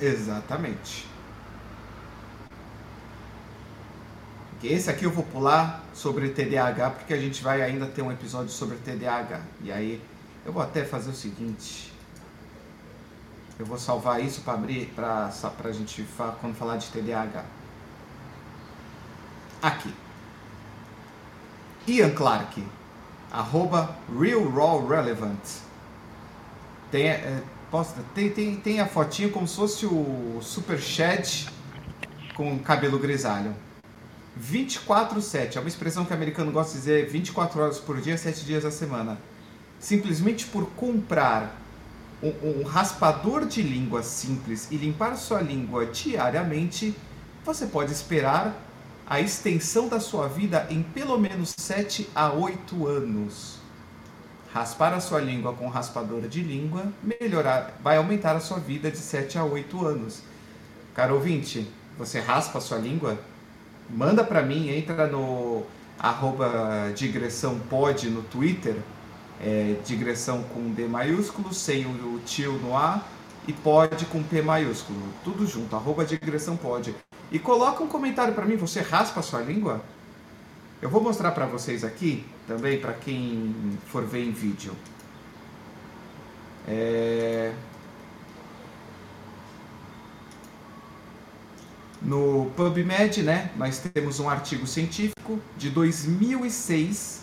Exatamente. 0.00 1.06
Esse 4.62 4.90
aqui 4.90 5.04
eu 5.04 5.10
vou 5.10 5.22
pular 5.22 5.84
sobre 5.94 6.30
TDAH, 6.30 6.90
porque 6.90 7.14
a 7.14 7.20
gente 7.20 7.42
vai 7.44 7.62
ainda 7.62 7.86
ter 7.86 8.02
um 8.02 8.10
episódio 8.10 8.50
sobre 8.50 8.76
TDAH. 8.78 9.40
E 9.62 9.70
aí 9.70 10.02
eu 10.44 10.52
vou 10.52 10.60
até 10.60 10.84
fazer 10.84 11.10
o 11.10 11.14
seguinte. 11.14 11.92
Eu 13.56 13.66
vou 13.66 13.78
salvar 13.78 14.20
isso 14.20 14.40
para 14.40 14.54
abrir, 14.54 14.86
para 14.96 15.30
a 15.64 15.72
gente 15.72 16.04
quando 16.40 16.56
falar 16.56 16.76
de 16.76 16.88
TDAH. 16.88 17.57
Aqui. 19.60 19.92
Ian 21.86 22.10
Clark, 22.10 22.62
arroba 23.32 23.96
Real 24.20 24.48
Raw 24.48 24.86
Relevant. 24.86 25.40
Tem, 26.90 27.08
é, 27.08 27.42
tem, 28.14 28.30
tem, 28.30 28.56
tem 28.56 28.80
a 28.80 28.86
fotinho 28.86 29.30
como 29.30 29.48
se 29.48 29.56
fosse 29.56 29.86
o 29.86 30.38
Super 30.40 30.78
Shed 30.78 31.48
com 32.34 32.58
cabelo 32.58 32.98
grisalho. 32.98 33.54
24/7 34.40 35.56
é 35.56 35.60
uma 35.60 35.68
expressão 35.68 36.04
que 36.04 36.12
o 36.12 36.14
americano 36.14 36.52
gosta 36.52 36.74
de 36.74 36.78
dizer 36.78 37.08
24 37.08 37.60
horas 37.60 37.78
por 37.78 38.00
dia, 38.00 38.16
7 38.16 38.44
dias 38.44 38.64
a 38.64 38.70
semana. 38.70 39.18
Simplesmente 39.80 40.46
por 40.46 40.66
comprar 40.70 41.56
um, 42.22 42.60
um 42.60 42.62
raspador 42.64 43.46
de 43.46 43.62
língua 43.62 44.02
simples 44.02 44.68
e 44.70 44.76
limpar 44.76 45.16
sua 45.16 45.40
língua 45.40 45.86
diariamente, 45.86 46.94
você 47.44 47.66
pode 47.66 47.92
esperar 47.92 48.67
a 49.08 49.20
extensão 49.20 49.88
da 49.88 49.98
sua 49.98 50.28
vida 50.28 50.66
em 50.70 50.82
pelo 50.82 51.18
menos 51.18 51.54
7 51.56 52.08
a 52.14 52.32
8 52.32 52.86
anos. 52.86 53.58
Raspar 54.52 54.92
a 54.92 55.00
sua 55.00 55.20
língua 55.20 55.52
com 55.52 55.66
um 55.66 55.70
raspador 55.70 56.22
de 56.22 56.42
língua 56.42 56.92
melhorar, 57.02 57.78
vai 57.82 57.96
aumentar 57.96 58.36
a 58.36 58.40
sua 58.40 58.58
vida 58.58 58.90
de 58.90 58.98
7 58.98 59.38
a 59.38 59.44
8 59.44 59.86
anos. 59.86 60.22
Caro 60.94 61.14
ouvinte, 61.14 61.70
você 61.96 62.20
raspa 62.20 62.58
a 62.58 62.60
sua 62.60 62.78
língua? 62.78 63.18
manda 63.88 64.22
para 64.22 64.42
mim, 64.42 64.68
entra 64.68 65.06
no 65.06 65.62
arroba 65.98 66.92
digressão 66.94 67.60
no 68.10 68.22
Twitter, 68.22 68.76
é, 69.40 69.76
digressão 69.84 70.42
com 70.42 70.70
D 70.70 70.86
maiúsculo, 70.86 71.52
sem 71.52 71.86
o 71.86 72.20
tio 72.24 72.52
no 72.52 72.76
A, 72.76 73.02
e 73.48 73.52
pod 73.54 74.04
com 74.06 74.22
P 74.22 74.42
maiúsculo, 74.42 75.00
tudo 75.24 75.46
junto, 75.46 75.74
arroba 75.74 76.04
digressão 76.04 76.54
pod. 76.54 76.94
E 77.32 77.38
coloca 77.38 77.82
um 77.82 77.88
comentário 77.88 78.34
para 78.34 78.44
mim, 78.44 78.56
você 78.56 78.82
raspa 78.82 79.20
a 79.20 79.22
sua 79.22 79.40
língua? 79.40 79.82
Eu 80.82 80.90
vou 80.90 81.02
mostrar 81.02 81.32
para 81.32 81.46
vocês 81.46 81.82
aqui, 81.82 82.26
também 82.46 82.78
para 82.78 82.92
quem 82.92 83.78
for 83.86 84.04
ver 84.04 84.22
em 84.22 84.32
vídeo. 84.32 84.76
É... 86.68 87.54
No 92.02 92.52
PubMed, 92.54 93.22
né, 93.22 93.50
nós 93.56 93.78
temos 93.78 94.20
um 94.20 94.28
artigo 94.28 94.66
científico 94.66 95.40
de 95.56 95.70
2006 95.70 97.22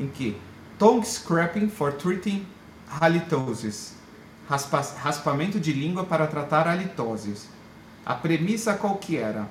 em 0.00 0.06
que 0.06 0.40
tongue 0.78 1.04
scraping 1.04 1.68
for 1.68 1.92
treating 1.92 2.46
halitosis, 2.88 3.94
raspa, 4.48 4.80
raspamento 4.80 5.58
de 5.58 5.72
língua 5.72 6.04
para 6.04 6.26
tratar 6.26 6.68
halitoses. 6.68 7.48
A 8.04 8.14
premissa 8.14 8.74
qual 8.74 8.96
que 8.96 9.16
era? 9.16 9.48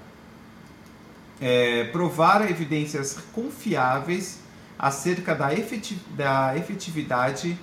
É, 1.42 1.86
provar 1.86 2.50
evidências 2.50 3.18
confiáveis 3.34 4.40
acerca 4.78 5.34
da, 5.36 5.54
efetiv 5.54 6.00
da 6.16 6.56
efetividade 6.58 7.58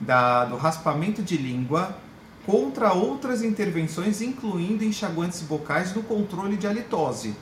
da, 0.00 0.44
do 0.44 0.56
raspamento 0.56 1.22
de 1.22 1.36
língua 1.36 1.96
contra 2.44 2.92
outras 2.92 3.42
intervenções, 3.42 4.20
incluindo 4.20 4.84
enxaguantes 4.84 5.40
bocais 5.40 5.94
no 5.94 6.02
controle 6.02 6.56
de 6.56 6.66
halitose. 6.66 7.34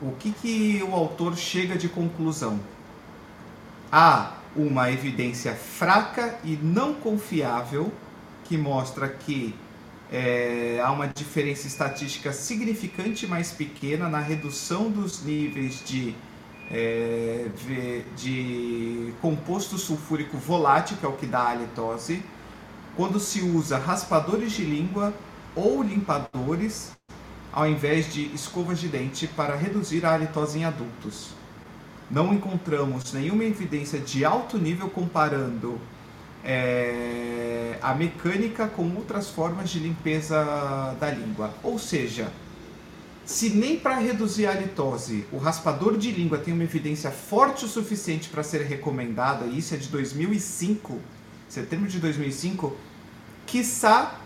O 0.00 0.12
que, 0.12 0.30
que 0.30 0.82
o 0.82 0.94
autor 0.94 1.36
chega 1.36 1.76
de 1.76 1.88
conclusão? 1.88 2.60
Há 3.90 4.37
uma 4.58 4.90
evidência 4.90 5.54
fraca 5.54 6.38
e 6.44 6.56
não 6.56 6.94
confiável 6.94 7.92
que 8.44 8.58
mostra 8.58 9.08
que 9.08 9.54
é, 10.10 10.80
há 10.82 10.90
uma 10.90 11.06
diferença 11.06 11.66
estatística 11.66 12.32
significante 12.32 13.26
mais 13.26 13.52
pequena 13.52 14.08
na 14.08 14.18
redução 14.18 14.90
dos 14.90 15.22
níveis 15.22 15.82
de, 15.84 16.14
é, 16.70 17.46
de 18.16 19.12
composto 19.20 19.78
sulfúrico 19.78 20.36
volátil, 20.36 20.96
que 20.96 21.06
é 21.06 21.08
o 21.08 21.12
que 21.12 21.26
dá 21.26 21.40
a 21.40 21.50
halitose, 21.50 22.22
quando 22.96 23.20
se 23.20 23.42
usa 23.42 23.78
raspadores 23.78 24.52
de 24.52 24.64
língua 24.64 25.14
ou 25.54 25.82
limpadores 25.82 26.92
ao 27.52 27.66
invés 27.66 28.12
de 28.12 28.26
escovas 28.34 28.78
de 28.78 28.88
dente 28.88 29.26
para 29.26 29.56
reduzir 29.56 30.04
a 30.04 30.14
halitose 30.14 30.58
em 30.58 30.64
adultos. 30.64 31.37
Não 32.10 32.32
encontramos 32.32 33.12
nenhuma 33.12 33.44
evidência 33.44 33.98
de 33.98 34.24
alto 34.24 34.56
nível 34.56 34.88
comparando 34.88 35.78
é, 36.42 37.78
a 37.82 37.94
mecânica 37.94 38.66
com 38.66 38.94
outras 38.96 39.28
formas 39.28 39.70
de 39.70 39.78
limpeza 39.78 40.96
da 40.98 41.10
língua. 41.10 41.52
Ou 41.62 41.78
seja, 41.78 42.32
se 43.28 43.50
nem 43.50 43.78
para 43.78 43.98
reduzir 43.98 44.46
a 44.46 44.52
halitose 44.52 45.26
o 45.30 45.36
raspador 45.36 45.98
de 45.98 46.10
língua 46.10 46.38
tem 46.38 46.54
uma 46.54 46.64
evidência 46.64 47.10
forte 47.10 47.66
o 47.66 47.68
suficiente 47.68 48.30
para 48.30 48.42
ser 48.42 48.62
recomendada, 48.62 49.44
e 49.44 49.58
isso 49.58 49.74
é 49.74 49.76
de 49.76 49.88
2005, 49.88 50.98
setembro 51.46 51.86
de 51.88 51.98
2005, 51.98 52.74
quiçá 53.46 54.18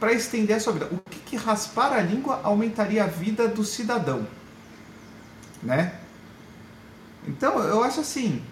para 0.00 0.12
estender 0.12 0.56
a 0.56 0.60
sua 0.60 0.72
vida. 0.72 0.88
O 0.90 0.98
que, 1.08 1.20
que 1.20 1.36
raspar 1.36 1.92
a 1.92 2.00
língua 2.00 2.40
aumentaria 2.42 3.04
a 3.04 3.06
vida 3.06 3.46
do 3.46 3.64
cidadão? 3.64 4.26
Né? 5.62 5.94
Então, 7.28 7.62
eu 7.62 7.84
acho 7.84 8.00
assim, 8.00 8.42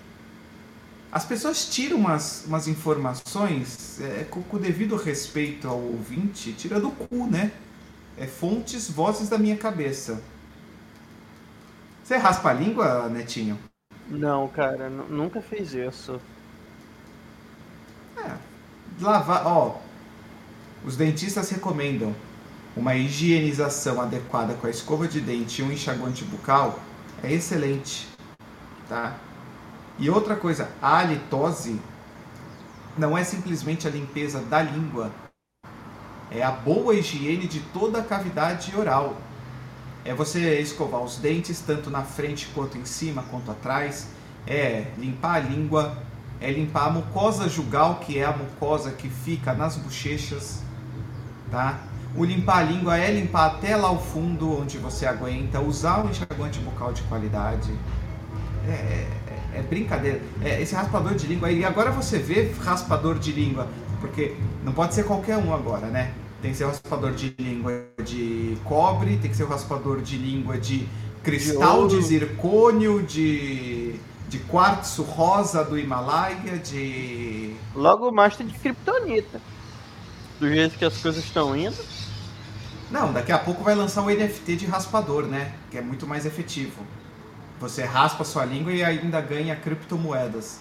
as 1.11 1.25
pessoas 1.25 1.67
tiram 1.67 1.97
umas, 1.97 2.45
umas 2.47 2.69
informações 2.69 3.99
é, 4.03 4.25
com, 4.25 4.43
com 4.43 4.59
o 4.59 4.61
devido 4.61 4.97
respeito 4.97 5.67
ao 5.67 5.81
ouvinte, 5.81 6.53
tira 6.53 6.79
do 6.79 6.91
cu, 6.91 7.27
né? 7.27 7.53
É 8.19 8.27
fontes, 8.27 8.91
vozes 8.91 9.31
da 9.31 9.39
minha 9.39 9.57
cabeça. 9.57 10.23
Você 12.05 12.17
raspa 12.17 12.51
a 12.51 12.53
língua, 12.53 13.09
Netinho? 13.09 13.59
Não, 14.11 14.47
cara, 14.49 14.91
nunca 14.91 15.41
fiz 15.41 15.73
isso. 15.73 16.21
É, 18.19 18.31
lavar, 19.01 19.47
ó, 19.47 19.81
os 20.85 20.97
dentistas 20.97 21.49
recomendam 21.49 22.15
uma 22.77 22.95
higienização 22.95 24.03
adequada 24.03 24.53
com 24.55 24.67
a 24.67 24.71
escova 24.71 25.09
de 25.09 25.21
dente 25.21 25.63
e 25.63 25.65
um 25.65 25.73
enxaguante 25.73 26.25
bucal 26.25 26.79
é 27.23 27.33
excelente, 27.33 28.07
tá? 28.89 29.15
E 29.99 30.11
outra 30.11 30.37
coisa, 30.37 30.69
a 30.81 30.99
halitose 30.99 31.81
não 32.97 33.17
é 33.17 33.25
simplesmente 33.25 33.87
a 33.87 33.91
limpeza 33.91 34.41
da 34.41 34.63
língua, 34.63 35.11
é 36.31 36.43
a 36.43 36.51
boa 36.51 36.95
higiene 36.95 37.47
de 37.47 37.61
toda 37.61 38.01
a 38.01 38.05
cavidade 38.05 38.75
oral. 38.77 39.17
É 40.05 40.15
você 40.15 40.61
escovar 40.61 41.03
os 41.03 41.17
dentes 41.17 41.61
tanto 41.61 41.91
na 41.91 42.03
frente 42.03 42.49
quanto 42.55 42.79
em 42.79 42.85
cima, 42.85 43.25
quanto 43.31 43.51
atrás, 43.51 44.09
é 44.47 44.87
limpar 44.99 45.37
a 45.37 45.41
língua, 45.41 45.97
é 46.41 46.51
limpar 46.51 46.87
a 46.87 46.91
mucosa 46.91 47.49
jugal, 47.49 47.97
que 47.97 48.19
é 48.19 48.25
a 48.25 48.37
mucosa 48.37 48.93
que 48.93 49.09
fica 49.09 49.53
nas 49.53 49.77
bochechas, 49.77 50.63
tá? 51.51 51.81
O 52.15 52.25
limpar 52.25 52.59
a 52.59 52.63
língua 52.63 52.97
é 52.97 53.11
limpar 53.11 53.47
até 53.47 53.77
lá 53.77 53.91
o 53.91 53.99
fundo 53.99 54.61
onde 54.61 54.79
você 54.79 55.07
aguenta, 55.07 55.61
usar 55.61 56.05
um 56.05 56.11
enxaguante 56.11 56.59
bucal 56.61 56.93
de 56.93 57.03
qualidade. 57.03 57.73
É, 58.69 59.07
é, 59.55 59.59
é 59.59 59.63
brincadeira. 59.63 60.21
É, 60.43 60.61
esse 60.61 60.75
raspador 60.75 61.15
de 61.15 61.27
língua, 61.27 61.51
e 61.51 61.65
agora 61.65 61.91
você 61.91 62.19
vê 62.19 62.53
raspador 62.61 63.19
de 63.19 63.33
língua, 63.33 63.69
porque 64.01 64.35
não 64.65 64.73
pode 64.73 64.95
ser 64.95 65.05
qualquer 65.05 65.37
um 65.37 65.55
agora, 65.55 65.87
né? 65.87 66.13
Tem 66.43 66.51
que 66.51 66.57
ser 66.57 66.65
o 66.65 66.69
raspador 66.69 67.13
de 67.13 67.35
língua 67.39 67.87
de 68.05 68.57
cobre, 68.65 69.17
tem 69.19 69.31
que 69.31 69.37
ser 69.37 69.45
o 69.45 69.49
raspador 69.49 70.01
de 70.01 70.17
língua 70.17 70.59
de 70.59 70.87
cristal 71.23 71.89
de, 71.89 71.97
de 71.97 72.03
zircônio, 72.03 73.03
de, 73.03 73.95
de 74.29 74.39
quartzo 74.41 75.03
rosa 75.03 75.65
do 75.65 75.79
Himalaia, 75.79 76.59
de. 76.59 77.55
Logo 77.75 78.13
mais 78.13 78.37
tem 78.37 78.47
de 78.47 78.55
kryptonita 78.55 79.41
do 80.39 80.49
jeito 80.49 80.79
que 80.79 80.85
as 80.85 80.97
coisas 80.99 81.25
estão 81.25 81.57
indo. 81.57 81.77
Não, 82.91 83.13
daqui 83.13 83.33
a 83.33 83.39
pouco 83.39 83.65
vai 83.65 83.75
lançar 83.75 84.03
o 84.03 84.11
NFT 84.11 84.57
de 84.57 84.67
raspador, 84.67 85.25
né? 85.25 85.53
Que 85.71 85.79
é 85.79 85.81
muito 85.81 86.07
mais 86.07 86.25
efetivo. 86.25 86.87
Você 87.61 87.85
raspa 87.85 88.25
sua 88.25 88.45
língua 88.45 88.73
e 88.73 88.85
ainda 88.85 89.21
ganha 89.21 89.57
criptomoedas. 89.57 90.61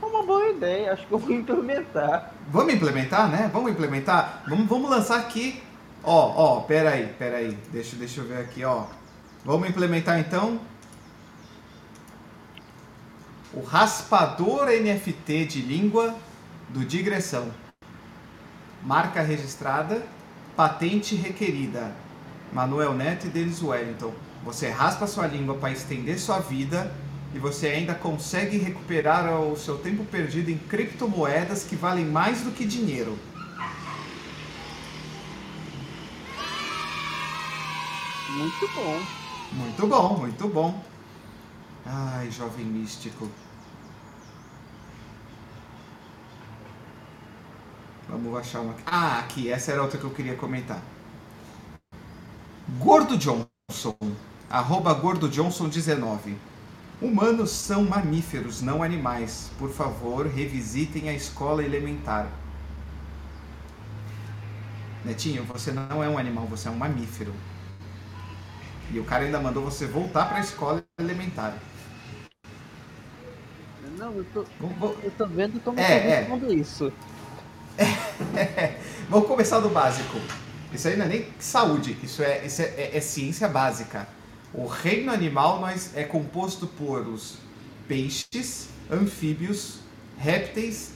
É 0.00 0.04
uma 0.04 0.22
boa 0.24 0.48
ideia, 0.48 0.92
acho 0.92 1.06
que 1.06 1.12
eu 1.12 1.18
vou 1.18 1.30
implementar. 1.30 2.32
Vamos 2.48 2.74
implementar, 2.74 3.30
né? 3.30 3.50
Vamos 3.52 3.70
implementar? 3.70 4.42
Vamos, 4.48 4.66
vamos 4.66 4.90
lançar 4.90 5.18
aqui. 5.18 5.62
Ó, 6.02 6.58
ó, 6.58 6.60
pera 6.62 6.90
aí, 6.90 7.06
pera 7.18 7.36
aí. 7.36 7.56
Deixa, 7.70 7.94
deixa 7.94 8.20
eu 8.20 8.26
ver 8.26 8.38
aqui, 8.38 8.64
ó. 8.64 8.86
Vamos 9.44 9.68
implementar 9.68 10.18
então 10.18 10.60
o 13.52 13.62
raspador 13.62 14.68
NFT 14.68 15.44
de 15.44 15.62
língua 15.62 16.16
do 16.70 16.84
digressão. 16.84 17.52
Marca 18.82 19.20
registrada, 19.20 20.02
patente 20.56 21.14
requerida. 21.14 21.92
Manuel 22.52 22.94
Neto 22.94 23.26
e 23.26 23.30
Denis 23.30 23.62
Wellington. 23.62 24.12
Você 24.44 24.68
raspa 24.68 25.06
sua 25.06 25.26
língua 25.26 25.54
para 25.54 25.72
estender 25.72 26.18
sua 26.18 26.38
vida 26.38 26.92
e 27.34 27.38
você 27.38 27.68
ainda 27.68 27.94
consegue 27.94 28.58
recuperar 28.58 29.40
o 29.40 29.56
seu 29.56 29.78
tempo 29.78 30.04
perdido 30.04 30.50
em 30.50 30.58
criptomoedas 30.58 31.64
que 31.64 31.76
valem 31.76 32.04
mais 32.04 32.42
do 32.42 32.50
que 32.50 32.64
dinheiro. 32.64 33.18
Muito 38.30 38.68
bom. 38.74 39.00
Muito 39.52 39.86
bom, 39.86 40.18
muito 40.18 40.48
bom. 40.48 40.84
Ai, 41.84 42.30
jovem 42.30 42.64
místico. 42.64 43.28
Vamos 48.08 48.38
achar 48.38 48.60
uma. 48.60 48.74
Ah, 48.86 49.18
aqui, 49.20 49.50
essa 49.50 49.72
era 49.72 49.82
outra 49.82 49.98
que 49.98 50.04
eu 50.04 50.10
queria 50.10 50.34
comentar. 50.36 50.82
Gordo 52.78 53.16
Johnson, 53.16 53.96
arroba 54.52 54.92
Gordo 54.92 55.30
Johnson 55.30 55.66
19. 55.70 56.36
Humanos 57.00 57.50
são 57.50 57.84
mamíferos, 57.84 58.60
não 58.60 58.82
animais. 58.82 59.50
Por 59.58 59.70
favor, 59.70 60.26
revisitem 60.26 61.08
a 61.08 61.14
escola 61.14 61.64
elementar. 61.64 62.28
Netinho, 65.02 65.42
você 65.44 65.72
não 65.72 66.04
é 66.04 66.08
um 66.08 66.18
animal, 66.18 66.44
você 66.46 66.68
é 66.68 66.70
um 66.70 66.76
mamífero. 66.76 67.32
E 68.92 69.00
o 69.00 69.04
cara 69.04 69.24
ainda 69.24 69.40
mandou 69.40 69.64
você 69.64 69.86
voltar 69.86 70.26
para 70.26 70.36
a 70.36 70.40
escola 70.40 70.84
elementar. 71.00 71.56
Não, 73.98 74.12
eu 74.12 74.24
tô, 74.34 74.44
eu 75.02 75.10
tô 75.16 75.26
vendo 75.26 75.60
como 75.60 75.80
é, 75.80 76.28
é. 76.28 76.52
isso. 76.52 76.92
É, 78.36 78.78
vamos 79.08 79.26
começar 79.26 79.60
do 79.60 79.70
básico. 79.70 80.18
Isso 80.72 80.88
aí 80.88 80.96
não 80.96 81.06
é 81.06 81.08
nem 81.08 81.26
saúde, 81.38 81.96
isso 82.02 82.22
é, 82.22 82.44
isso 82.44 82.60
é, 82.60 82.66
é, 82.66 82.96
é 82.96 83.00
ciência 83.00 83.48
básica. 83.48 84.06
O 84.54 84.66
reino 84.66 85.10
animal 85.10 85.60
nós 85.60 85.96
é 85.96 86.04
composto 86.04 86.66
por 86.66 87.06
os 87.06 87.38
peixes, 87.88 88.68
anfíbios, 88.90 89.78
répteis, 90.18 90.92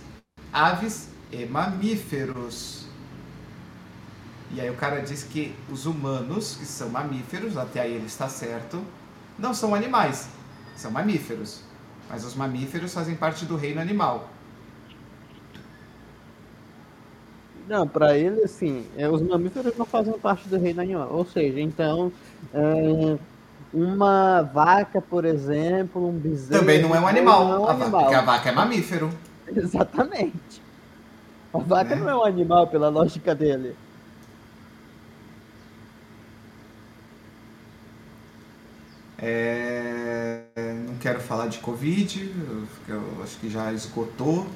aves 0.53 1.09
e 1.33 1.47
mamíferos. 1.47 2.87
E 4.53 4.61
aí 4.61 4.71
o 4.71 4.77
cara 4.77 5.01
diz 5.01 5.23
que 5.23 5.55
os 5.71 5.87
humanos, 5.87 6.57
que 6.57 6.67
são 6.67 6.91
mamíferos, 6.91 7.57
até 7.57 7.81
aí 7.81 7.95
ele 7.95 8.07
está 8.07 8.29
certo, 8.29 8.85
não 9.39 9.55
são 9.55 9.75
animais, 9.75 10.29
são 10.77 10.91
mamíferos. 10.91 11.63
Mas 12.09 12.25
os 12.25 12.35
mamíferos 12.35 12.93
fazem 12.93 13.17
parte 13.17 13.45
do 13.47 13.57
reino 13.57 13.81
animal. 13.81 14.29
Não, 17.67 17.89
para 17.89 18.17
ele, 18.17 18.45
assim, 18.45 18.87
é, 18.97 19.09
os 19.09 19.21
mamíferos 19.21 19.77
não 19.77 19.85
fazem 19.85 20.17
parte 20.19 20.49
do 20.49 20.57
reino 20.57 20.81
animal. 20.81 21.13
Ou 21.13 21.27
seja, 21.27 21.61
então, 21.61 22.13
é, 22.55 23.19
uma 23.73 24.43
vaca, 24.43 25.01
por 25.01 25.25
exemplo, 25.25 26.09
um 26.09 26.13
bezerro. 26.13 26.61
Também 26.61 26.81
não 26.81 26.95
é 26.95 27.01
um 27.01 27.07
animal, 27.07 27.45
não 27.47 27.55
é 27.55 27.59
um 27.59 27.69
animal. 27.69 28.01
porque 28.03 28.15
a 28.15 28.23
vaca 28.23 28.49
é 28.49 28.53
mamífero. 28.53 29.11
Exatamente. 29.55 30.63
A 31.53 31.59
vaca 31.59 31.95
né? 31.95 32.03
não 32.03 32.09
é 32.09 32.17
um 32.17 32.25
animal, 32.25 32.67
pela 32.67 32.89
lógica 32.89 33.35
dele. 33.35 33.77
É, 39.19 40.43
não 40.87 40.97
quero 40.99 41.21
falar 41.21 41.47
de 41.49 41.59
Covid, 41.59 42.35
eu, 42.49 42.67
eu 42.89 43.23
acho 43.23 43.39
que 43.39 43.49
já 43.49 43.73
esgotou. 43.73 44.47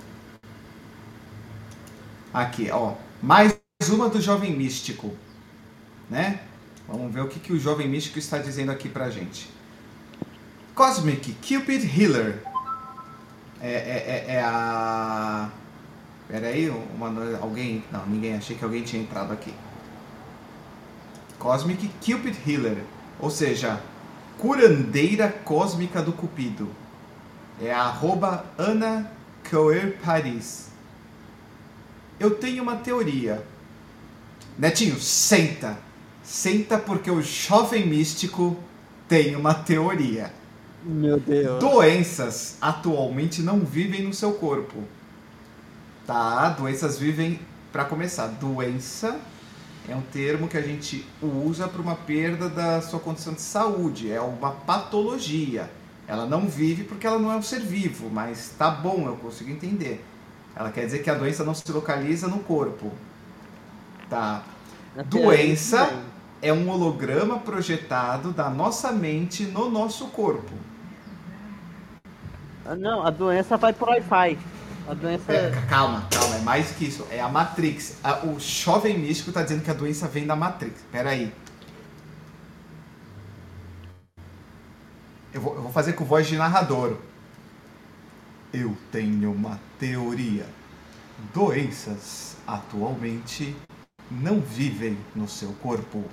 Aqui, 2.33 2.71
ó. 2.71 2.95
Mais 3.23 3.59
uma 3.89 4.09
do 4.09 4.21
Jovem 4.21 4.55
Místico. 4.57 5.11
Né? 6.09 6.41
Vamos 6.91 7.15
ver 7.15 7.21
o 7.21 7.29
que, 7.29 7.39
que 7.39 7.53
o 7.53 7.59
Jovem 7.59 7.89
Místico 7.89 8.19
está 8.19 8.39
dizendo 8.39 8.73
aqui 8.73 8.89
pra 8.89 9.09
gente. 9.11 9.49
Cosmic 10.75 11.35
Cupid 11.35 11.85
Healer. 11.85 12.43
É, 13.61 13.71
é, 13.71 14.25
é, 14.29 14.35
é 14.35 14.43
a. 14.43 15.49
Pera 16.27 16.49
aí, 16.49 16.69
uma, 16.69 17.39
alguém. 17.41 17.85
Não, 17.93 18.05
ninguém. 18.07 18.35
Achei 18.35 18.57
que 18.57 18.65
alguém 18.65 18.83
tinha 18.83 19.01
entrado 19.01 19.33
aqui. 19.33 19.55
Cosmic 21.39 21.89
Cupid 22.05 22.37
Healer. 22.45 22.83
Ou 23.21 23.31
seja, 23.31 23.81
curandeira 24.37 25.29
cósmica 25.29 26.03
do 26.03 26.13
Cupido. 26.13 26.69
É 27.63 27.73
a 27.73 27.83
arroba 27.83 28.45
Ana 28.59 29.13
Coer 29.49 29.97
Paris. 30.05 30.71
Eu 32.19 32.33
tenho 32.33 32.65
uma 32.65 32.77
teoria. 32.77 33.47
Netinho, 34.59 34.99
senta. 34.99 35.90
Senta 36.31 36.79
porque 36.79 37.11
o 37.11 37.21
jovem 37.21 37.85
místico 37.85 38.57
tem 39.09 39.35
uma 39.35 39.53
teoria. 39.53 40.33
Meu 40.85 41.19
Deus. 41.19 41.59
Doenças 41.59 42.57
atualmente 42.61 43.43
não 43.43 43.59
vivem 43.59 44.05
no 44.05 44.15
seu 44.15 44.35
corpo. 44.35 44.85
Tá? 46.07 46.51
Doenças 46.51 46.97
vivem, 46.97 47.41
para 47.73 47.85
começar, 47.85 48.29
doença 48.29 49.19
é 49.89 49.97
um 49.97 50.03
termo 50.03 50.47
que 50.47 50.57
a 50.57 50.61
gente 50.61 51.05
usa 51.21 51.67
para 51.67 51.83
uma 51.83 51.97
perda 51.97 52.49
da 52.49 52.81
sua 52.81 53.01
condição 53.01 53.35
de 53.35 53.43
saúde, 53.43 54.13
é 54.13 54.21
uma 54.21 54.53
patologia. 54.53 55.69
Ela 56.07 56.27
não 56.27 56.47
vive 56.47 56.85
porque 56.85 57.09
ela 57.09 57.19
não 57.19 57.33
é 57.33 57.35
um 57.35 57.43
ser 57.43 57.61
vivo, 57.61 58.09
mas 58.09 58.55
tá 58.57 58.71
bom, 58.71 59.05
eu 59.09 59.17
consigo 59.17 59.51
entender. 59.51 60.05
Ela 60.55 60.71
quer 60.71 60.85
dizer 60.85 61.01
que 61.01 61.11
a 61.11 61.15
doença 61.15 61.43
não 61.43 61.55
se 61.55 61.73
localiza 61.73 62.29
no 62.29 62.39
corpo. 62.39 62.93
Tá. 64.09 64.45
Doença 65.07 66.05
é 66.43 66.53
um 66.53 66.69
holograma 66.71 67.39
projetado 67.39 68.33
da 68.33 68.49
nossa 68.49 68.93
mente 68.93 69.45
no 69.45 69.71
nosso 69.71 70.07
corpo. 70.09 70.53
Ah, 72.65 72.75
não, 72.75 73.05
a 73.05 73.11
doença 73.11 73.57
vai 73.57 73.73
pro 73.73 73.91
Wi-Fi. 73.91 74.39
A 74.89 74.95
doença. 74.95 75.33
É, 75.33 75.51
calma, 75.69 76.07
calma, 76.11 76.37
é 76.37 76.41
mais 76.41 76.73
que 76.73 76.87
isso. 76.87 77.07
É 77.11 77.21
a 77.21 77.29
Matrix. 77.29 77.99
o 78.25 78.39
jovem 78.41 78.99
místico 78.99 79.33
tá 79.33 79.43
dizendo 79.43 79.63
que 79.63 79.71
a 79.71 79.75
doença 79.75 80.09
vem 80.09 80.27
da 80.27 80.35
Matrix. 80.35 80.81
Pera 80.91 81.11
aí. 81.11 81.33
Eu 85.33 85.41
vou, 85.41 85.55
eu 85.55 85.63
vou 85.63 85.73
fazer 85.73 85.93
com 85.93 86.05
voz 86.05 86.27
de 86.27 86.37
narrador. 86.37 86.97
Eu 88.53 88.77
tenho 88.91 89.31
uma 89.31 89.61
teoria. 89.79 90.47
Doenças 91.33 92.37
atualmente 92.47 93.55
não 94.11 94.41
vivem 94.41 94.99
no 95.15 95.29
seu 95.29 95.53
corpo. 95.55 96.05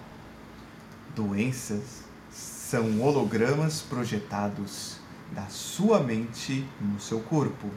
Doenças 1.18 2.04
são 2.30 3.02
hologramas 3.02 3.82
projetados 3.82 4.98
da 5.32 5.48
sua 5.48 6.00
mente 6.00 6.64
no 6.80 7.00
seu 7.00 7.20
corpo. 7.22 7.72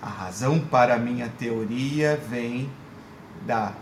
A 0.00 0.08
razão 0.08 0.58
para 0.58 0.96
minha 0.96 1.28
teoria 1.28 2.16
vem 2.30 2.70
da 3.44 3.74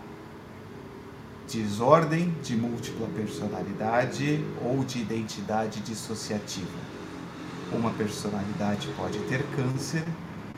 desordem 1.49 2.35
de 2.43 2.57
múltipla 2.57 3.07
personalidade 3.15 4.43
ou 4.61 4.83
de 4.83 4.99
identidade 5.03 5.79
dissociativa. 5.79 6.79
Uma 7.71 7.91
personalidade 7.91 8.89
pode 8.97 9.19
ter 9.19 9.41
câncer 9.55 10.03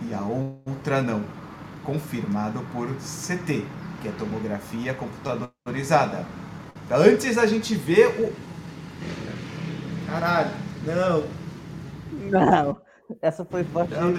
e 0.09 0.11
a 0.11 0.21
outra 0.21 1.03
não, 1.03 1.23
confirmado 1.83 2.65
por 2.73 2.87
CT, 2.95 3.63
que 4.01 4.07
é 4.07 4.11
tomografia 4.17 4.91
computadorizada. 4.95 6.25
Antes 6.89 7.37
a 7.37 7.45
gente 7.45 7.75
vê 7.75 8.05
o. 8.07 8.33
Caralho, 10.07 10.51
não! 10.85 11.23
Não, 12.29 12.81
essa 13.21 13.45
foi 13.45 13.63
forte. 13.63 13.93
Não, 13.93 14.11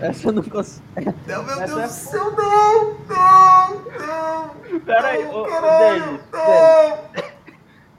essa 0.00 0.28
eu 0.28 0.32
não 0.32 0.42
consigo. 0.42 0.84
Não, 1.26 1.42
meu 1.42 1.60
Essa 1.60 1.66
Deus 1.66 1.78
é 1.78 1.86
do 1.86 1.92
céu, 1.92 2.32
não! 2.32 2.96
Não! 3.08 3.84
Não! 4.06 4.80
Peraí, 4.80 5.24
ô, 5.26 5.44
Denis, 5.44 6.20
Denis. 6.32 7.36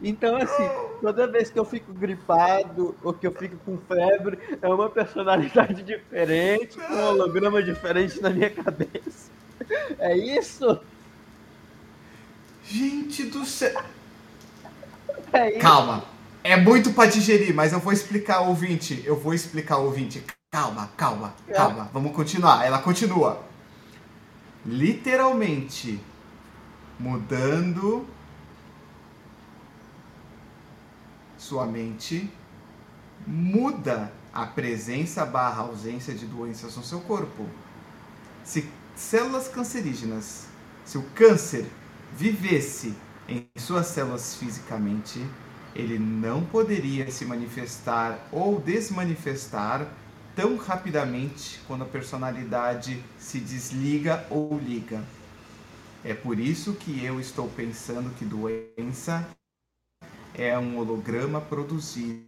Então, 0.02 0.38
assim, 0.38 0.70
toda 1.02 1.28
vez 1.28 1.50
que 1.50 1.58
eu 1.58 1.66
fico 1.66 1.92
gripado 1.92 2.96
ou 3.04 3.14
que 3.14 3.26
eu 3.26 3.32
fico 3.32 3.58
com 3.66 3.78
febre, 3.78 4.38
é 4.62 4.68
uma 4.68 4.90
personalidade 4.90 5.82
diferente, 5.84 6.78
com 6.78 6.94
um 6.94 7.04
holograma 7.08 7.64
diferente 7.64 8.22
na 8.22 8.30
minha 8.30 8.50
cabeça. 8.50 9.32
É 9.98 10.16
isso? 10.16 10.80
Gente 12.70 13.24
do 13.24 13.46
céu! 13.46 13.82
É 15.32 15.52
isso? 15.52 15.60
Calma. 15.60 16.04
É 16.44 16.56
muito 16.56 16.94
para 16.94 17.10
digerir, 17.10 17.54
mas 17.54 17.74
eu 17.74 17.80
vou 17.80 17.92
explicar 17.92 18.42
ouvinte. 18.42 19.04
Eu 19.06 19.20
vou 19.20 19.34
explicar 19.34 19.78
ouvinte. 19.78 20.24
Calma, 20.52 20.90
calma, 20.96 21.34
é. 21.48 21.54
calma. 21.54 21.90
Vamos 21.94 22.14
continuar. 22.14 22.66
Ela 22.66 22.80
continua. 22.80 23.44
Literalmente 24.66 26.00
mudando 27.00 28.08
sua 31.38 31.66
mente 31.66 32.30
muda 33.26 34.12
a 34.34 34.46
presença 34.46 35.26
barra 35.26 35.64
ausência 35.64 36.14
de 36.14 36.26
doenças 36.26 36.76
no 36.76 36.84
seu 36.84 37.00
corpo. 37.02 37.46
Se 38.44 38.70
células 38.96 39.48
cancerígenas, 39.48 40.48
se 40.86 40.98
o 40.98 41.04
câncer 41.16 41.66
vivesse 42.16 42.94
em 43.28 43.48
suas 43.58 43.88
células 43.88 44.36
fisicamente, 44.36 45.20
ele 45.76 46.00
não 46.00 46.44
poderia 46.46 47.12
se 47.12 47.26
manifestar 47.26 48.28
ou 48.32 48.60
desmanifestar 48.60 49.88
tão 50.36 50.56
rapidamente 50.56 51.60
quando 51.68 51.84
a 51.84 51.88
personalidade 51.88 53.04
se 53.18 53.40
desliga 53.40 54.26
ou 54.30 54.60
liga. 54.60 55.04
É 56.04 56.14
por 56.14 56.40
isso 56.40 56.74
que 56.74 57.04
eu 57.04 57.20
estou 57.20 57.50
pensando 57.50 58.12
que 58.12 58.24
doença 58.24 59.28
é 60.34 60.58
um 60.58 60.78
holograma 60.78 61.42
produzido 61.42 62.28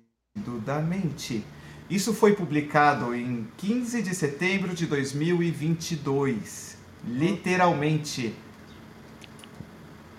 da 0.66 0.80
mente. 0.80 1.44
Isso 1.90 2.14
foi 2.14 2.36
publicado 2.36 3.16
em 3.16 3.48
15 3.58 4.02
de 4.02 4.14
setembro 4.14 4.76
de 4.76 4.86
2022. 4.86 6.78
Literalmente, 7.04 8.36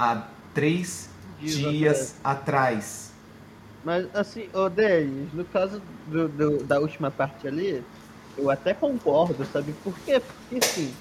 há 0.01 0.23
três 0.55 1.11
dias, 1.39 1.57
dias 1.57 2.15
atrás. 2.25 3.13
Mas 3.85 4.07
assim, 4.15 4.49
ô 4.55 4.69
Denis, 4.69 5.33
no 5.35 5.45
caso 5.45 5.83
do, 6.07 6.29
do, 6.29 6.65
da 6.65 6.81
última 6.81 7.11
parte 7.11 7.47
ali, 7.47 7.85
eu 8.37 8.51
até 8.51 8.73
concordo, 8.73 9.47
sabe 9.53 9.75
por 9.85 9.95
quê? 10.01 10.21
Porque 10.21 10.65
assim, 10.65 10.95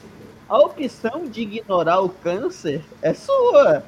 a 0.48 0.58
opção 0.58 1.26
de 1.26 1.42
ignorar 1.42 2.02
o 2.02 2.10
câncer 2.10 2.84
é 3.02 3.14
sua. 3.14 3.84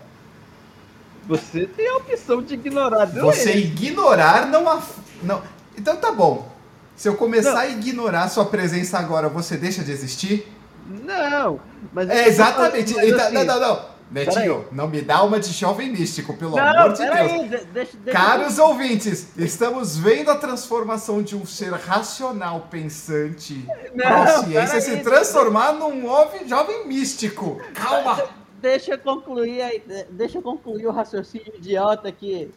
Você 1.27 1.65
tem 1.65 1.87
a 1.87 1.97
opção 1.97 2.41
de 2.41 2.55
ignorar 2.55 3.05
Você 3.05 3.55
ignorar 3.57 4.47
não, 4.47 4.67
af... 4.67 4.95
não. 5.21 5.41
Então 5.77 5.95
tá 5.97 6.11
bom. 6.11 6.49
Se 6.95 7.07
eu 7.07 7.15
começar 7.15 7.53
não. 7.53 7.59
a 7.59 7.67
ignorar 7.67 8.27
sua 8.29 8.45
presença 8.45 8.97
agora, 8.97 9.29
você 9.29 9.55
deixa 9.57 9.83
de 9.83 9.91
existir? 9.91 10.47
Não, 10.87 11.59
mas. 11.93 12.09
É 12.09 12.27
exatamente. 12.27 12.93
Mas, 12.93 13.07
então, 13.07 13.25
assim, 13.25 13.33
não, 13.33 13.45
não, 13.45 13.59
não. 13.59 13.90
Netinho, 14.11 14.65
não 14.73 14.89
me 14.89 15.01
dá 15.01 15.23
uma 15.23 15.39
de 15.39 15.53
jovem 15.53 15.89
místico, 15.89 16.33
pelo 16.33 16.57
não, 16.57 16.63
amor 16.63 16.91
de 16.91 16.97
Deus. 16.97 17.11
Aí, 17.15 17.47
deixa, 17.47 17.65
deixa, 17.71 17.97
Caros 18.11 18.47
deixa. 18.47 18.63
ouvintes, 18.65 19.27
estamos 19.37 19.97
vendo 19.97 20.29
a 20.29 20.35
transformação 20.35 21.23
de 21.23 21.33
um 21.33 21.45
ser 21.45 21.71
racional, 21.71 22.67
pensante, 22.69 23.65
consciência 23.95 24.81
se 24.81 24.97
transformar 24.97 25.71
num 25.71 26.03
jovem 26.45 26.85
místico. 26.87 27.61
Calma! 27.73 28.21
Deixa 28.61 28.91
eu 28.91 28.99
concluir 28.99 29.61
aí, 29.61 29.83
deixa 30.09 30.39
eu 30.39 30.41
concluir 30.41 30.85
o 30.85 30.91
raciocínio 30.91 31.53
idiota 31.55 32.09
aqui. 32.09 32.51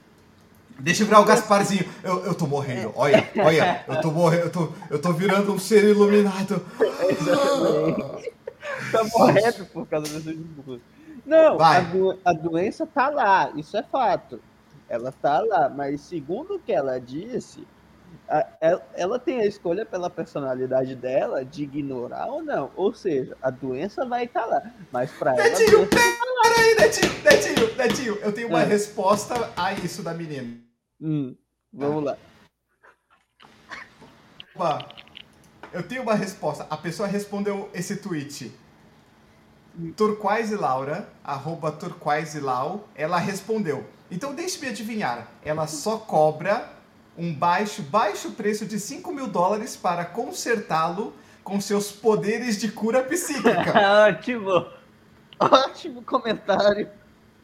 Deixa 0.79 1.05
eu 1.05 1.07
virar 1.07 1.21
o 1.21 1.25
Gasparzinho. 1.25 1.89
Eu, 2.03 2.25
eu 2.25 2.35
tô 2.35 2.49
morrendo. 2.49 2.93
Olha, 2.97 3.31
olha, 3.39 3.85
eu 3.87 4.01
tô 4.01 4.11
morrendo, 4.11 4.43
eu 4.43 4.51
tô, 4.51 4.69
eu 4.91 5.01
tô 5.01 5.13
virando 5.13 5.53
um 5.53 5.59
ser 5.59 5.85
iluminado. 5.85 6.61
Exatamente. 7.09 8.33
tá 8.91 9.05
morrendo 9.17 9.67
por 9.67 9.87
causa 9.87 10.19
desses 10.19 10.37
burros. 10.37 10.81
Não, 11.25 11.61
a, 11.61 11.81
do, 11.81 12.19
a, 12.25 12.33
doença 12.33 12.87
tá 12.87 13.09
lá, 13.09 13.51
isso 13.57 13.77
é 13.77 13.83
fato. 13.83 14.41
Ela 14.89 15.11
tá 15.11 15.41
lá, 15.41 15.69
mas 15.69 16.03
segundo 16.03 16.57
o 16.57 16.59
que 16.59 16.73
ela 16.73 17.01
disse, 17.01 17.67
a, 18.29 18.47
ela, 18.61 18.87
ela, 18.95 19.19
tem 19.19 19.41
a 19.41 19.47
escolha 19.47 19.87
pela 19.87 20.11
personalidade 20.11 20.95
dela 20.95 21.45
de 21.45 21.65
ignorar 21.65 22.27
ou 22.27 22.43
não. 22.43 22.71
Ou 22.77 22.93
seja, 22.93 23.37
a 23.41 23.51
doença 23.51 24.05
vai 24.05 24.25
estar 24.25 24.43
tá 24.43 24.47
lá, 24.47 24.63
mas 24.93 25.11
para 25.13 25.33
ela. 25.35 25.43
Netinho, 25.43 25.89
tá 25.89 25.97
peraí, 26.43 26.75
Netinho, 26.75 27.23
Netinho, 27.23 27.77
Netinho, 27.77 28.15
eu 28.17 28.33
tenho 28.33 28.49
uma 28.49 28.63
é. 28.63 28.67
resposta 28.67 29.51
a 29.57 29.73
isso 29.73 30.03
da 30.03 30.13
menina. 30.13 30.59
Hum, 31.01 31.35
vamos 31.73 32.05
lá. 32.05 32.19
Opa, 34.55 34.89
eu 35.73 35.83
tenho 35.83 36.03
uma 36.03 36.15
resposta. 36.15 36.67
A 36.71 36.77
pessoa 36.77 37.09
respondeu 37.09 37.69
esse 37.75 37.97
tweet. 37.97 38.53
Turquoise 39.97 40.55
Laura, 40.55 41.09
arroba 41.23 41.73
Turquoise 41.73 42.41
Lau, 42.41 42.89
ela 42.95 43.19
respondeu. 43.19 43.85
Então 44.11 44.35
deixe-me 44.35 44.69
adivinhar, 44.69 45.29
ela 45.45 45.67
só 45.67 45.99
cobra 45.99 46.71
um 47.17 47.33
baixo, 47.33 47.83
baixo 47.83 48.33
preço 48.33 48.67
de 48.67 48.79
5 48.79 49.13
mil 49.13 49.27
dólares 49.27 49.77
para 49.77 50.05
consertá-lo 50.05 51.15
com 51.43 51.61
seus 51.61 51.91
poderes 51.91 52.59
de 52.59 52.71
cura 52.71 53.03
psíquica. 53.03 53.73
Ótimo! 54.09 54.67
Ótimo 55.39 56.03
comentário. 56.03 56.89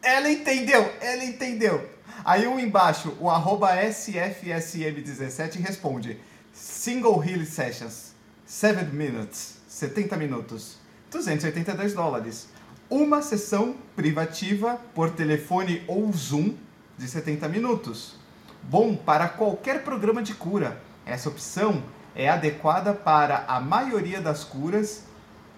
Ela 0.03 0.31
entendeu, 0.31 0.91
ela 1.01 1.25
entendeu. 1.25 1.91
Aí 2.25 2.47
um 2.47 2.59
embaixo, 2.59 3.17
o 3.21 3.29
arroba 3.29 3.77
SFSM17 3.77 5.61
responde: 5.61 6.19
Single 6.53 7.23
Heal 7.25 7.45
Sessions, 7.45 8.15
7 8.47 8.85
minutes, 8.95 9.61
70 9.69 10.17
minutos. 10.17 10.80
282 11.11 11.95
dólares. 11.95 12.49
Uma 12.89 13.23
sessão 13.23 13.77
privativa 13.95 14.81
por 14.95 15.11
telefone 15.11 15.83
ou 15.87 16.11
Zoom 16.13 16.55
de 16.97 17.09
70 17.09 17.49
minutos. 17.49 18.17
Bom 18.63 18.95
para 18.95 19.29
qualquer 19.29 19.83
programa 19.83 20.23
de 20.23 20.35
cura. 20.35 20.81
Essa 21.05 21.29
opção 21.29 21.83
é 22.15 22.29
adequada 22.29 22.93
para 22.93 23.45
a 23.47 23.61
maioria 23.61 24.21
das 24.21 24.45
curas 24.45 25.05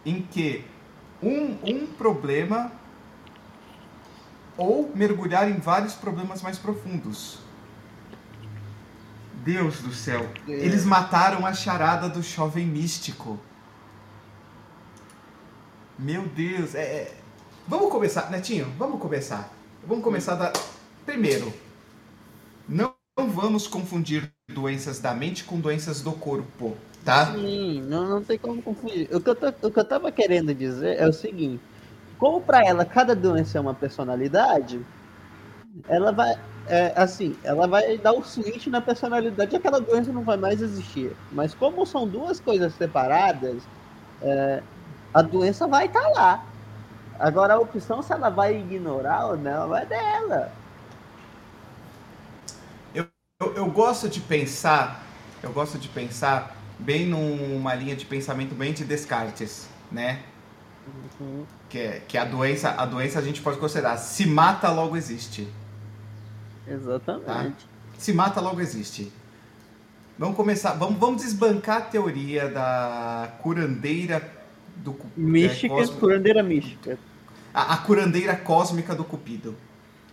em 0.05 0.23
que 0.23 0.65
um, 1.23 1.57
um 1.63 1.87
problema 1.87 2.73
ou 4.57 4.91
mergulhar 4.95 5.49
em 5.49 5.59
vários 5.59 5.95
problemas 5.95 6.43
mais 6.43 6.59
profundos. 6.59 7.39
Deus 9.45 9.81
do 9.81 9.93
céu, 9.93 10.29
é. 10.49 10.53
eles 10.53 10.85
mataram 10.85 11.45
a 11.45 11.53
charada 11.53 12.09
do 12.09 12.23
jovem 12.23 12.67
místico. 12.67 13.41
Meu 15.99 16.23
Deus, 16.29 16.75
é, 16.75 16.83
é, 16.83 17.15
Vamos 17.67 17.91
começar, 17.91 18.31
Netinho, 18.31 18.67
vamos 18.77 19.01
começar. 19.01 19.53
Vamos 19.87 20.03
começar 20.03 20.35
da. 20.35 20.53
Primeiro, 21.07 21.53
não 22.69 22.95
vamos 23.17 23.67
confundir 23.69 24.33
doenças 24.49 24.99
da 24.99 25.15
mente 25.15 25.45
com 25.45 25.61
doenças 25.61 26.01
do 26.01 26.13
corpo, 26.13 26.77
tá? 27.05 27.33
Sim, 27.33 27.83
não, 27.83 28.09
não 28.09 28.23
tem 28.23 28.37
como 28.37 28.61
confundir. 28.61 29.09
O 29.15 29.21
que, 29.21 29.31
eu 29.31 29.37
o 29.63 29.71
que 29.71 29.79
eu 29.79 29.85
tava 29.85 30.11
querendo 30.11 30.53
dizer 30.53 30.99
é 30.99 31.07
o 31.07 31.13
seguinte: 31.13 31.63
como 32.19 32.41
para 32.41 32.65
ela 32.67 32.85
cada 32.85 33.15
doença 33.15 33.59
é 33.59 33.61
uma 33.61 33.75
personalidade, 33.75 34.85
ela 35.89 36.11
vai. 36.11 36.35
É, 36.67 36.93
assim, 36.97 37.37
ela 37.45 37.67
vai 37.67 37.97
dar 37.99 38.13
o 38.13 38.25
switch 38.25 38.67
na 38.67 38.81
personalidade 38.81 39.53
e 39.53 39.57
aquela 39.57 39.81
doença 39.81 40.13
não 40.13 40.25
vai 40.25 40.37
mais 40.37 40.61
existir. 40.61 41.17
Mas 41.31 41.55
como 41.55 41.87
são 41.87 42.09
duas 42.09 42.41
coisas 42.41 42.75
separadas, 42.75 43.63
é, 44.21 44.63
a 45.13 45.23
doença 45.23 45.67
vai 45.67 45.87
estar 45.87 46.01
tá 46.01 46.09
lá. 46.09 46.45
Agora 47.19 47.55
a 47.55 47.59
opção 47.59 48.03
se 48.03 48.13
ela 48.13 48.31
vai 48.31 48.57
ignorar 48.57 49.27
ou 49.27 49.37
não 49.37 49.77
é 49.77 49.85
dela. 49.87 50.53
Eu, 52.95 53.07
eu, 53.41 53.55
eu 53.55 53.67
gosto 53.71 54.09
de 54.09 54.21
pensar, 54.21 55.05
eu 55.43 55.53
gosto 55.53 55.79
de 55.79 55.89
pensar 55.89 56.57
bem 56.79 57.07
numa 57.07 57.75
linha 57.75 57.95
de 57.95 58.05
pensamento 58.07 58.55
bem 58.55 58.73
de 58.73 58.85
Descartes, 58.85 59.69
né? 59.91 60.23
Uhum. 61.21 61.47
Que, 61.69 61.79
é, 61.79 62.03
que 62.09 62.19
a 62.19 62.25
doença, 62.25 62.71
a 62.71 62.85
doença 62.85 63.19
a 63.19 63.23
gente 63.23 63.41
pode 63.41 63.59
considerar 63.59 63.99
se 63.99 64.27
mata 64.27 64.71
logo 64.71 64.97
existe. 64.97 65.47
Exatamente. 66.67 67.25
Tá? 67.25 67.71
Se 67.99 68.13
mata 68.13 68.41
logo 68.41 68.61
existe. 68.61 69.13
Vamos 70.19 70.37
começar, 70.37 70.73
vamos, 70.73 70.99
vamos 70.99 71.23
desbancar 71.23 71.79
a 71.79 71.81
teoria 71.83 72.49
da 72.49 73.33
curandeira 73.43 74.42
do 74.83 74.97
Mística, 75.17 75.75
é, 75.75 75.87
curandeira 75.87 76.43
mística. 76.43 76.99
A, 77.55 77.75
a 77.75 77.77
curandeira 77.79 78.35
cósmica 78.35 78.95
do 78.95 79.05
Cupido. 79.05 79.55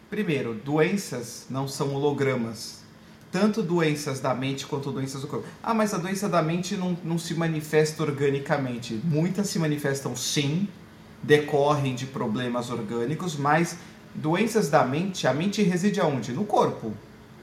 Primeiro, 0.09 0.53
doenças 0.53 1.45
não 1.49 1.67
são 1.67 1.93
hologramas. 1.95 2.83
Tanto 3.31 3.61
doenças 3.61 4.19
da 4.19 4.33
mente 4.33 4.65
quanto 4.65 4.91
doenças 4.91 5.21
do 5.21 5.27
corpo. 5.27 5.47
Ah, 5.61 5.73
mas 5.73 5.93
a 5.93 5.97
doença 5.97 6.27
da 6.27 6.41
mente 6.41 6.75
não, 6.75 6.97
não 7.03 7.17
se 7.17 7.35
manifesta 7.35 8.01
organicamente. 8.01 8.99
Muitas 9.03 9.49
se 9.49 9.59
manifestam 9.59 10.15
sim, 10.15 10.67
decorrem 11.21 11.93
de 11.93 12.07
problemas 12.07 12.71
orgânicos, 12.71 13.35
mas 13.35 13.77
doenças 14.15 14.69
da 14.69 14.83
mente, 14.83 15.27
a 15.27 15.33
mente 15.33 15.61
reside 15.61 15.99
aonde? 15.99 16.31
No 16.31 16.43
corpo. 16.43 16.93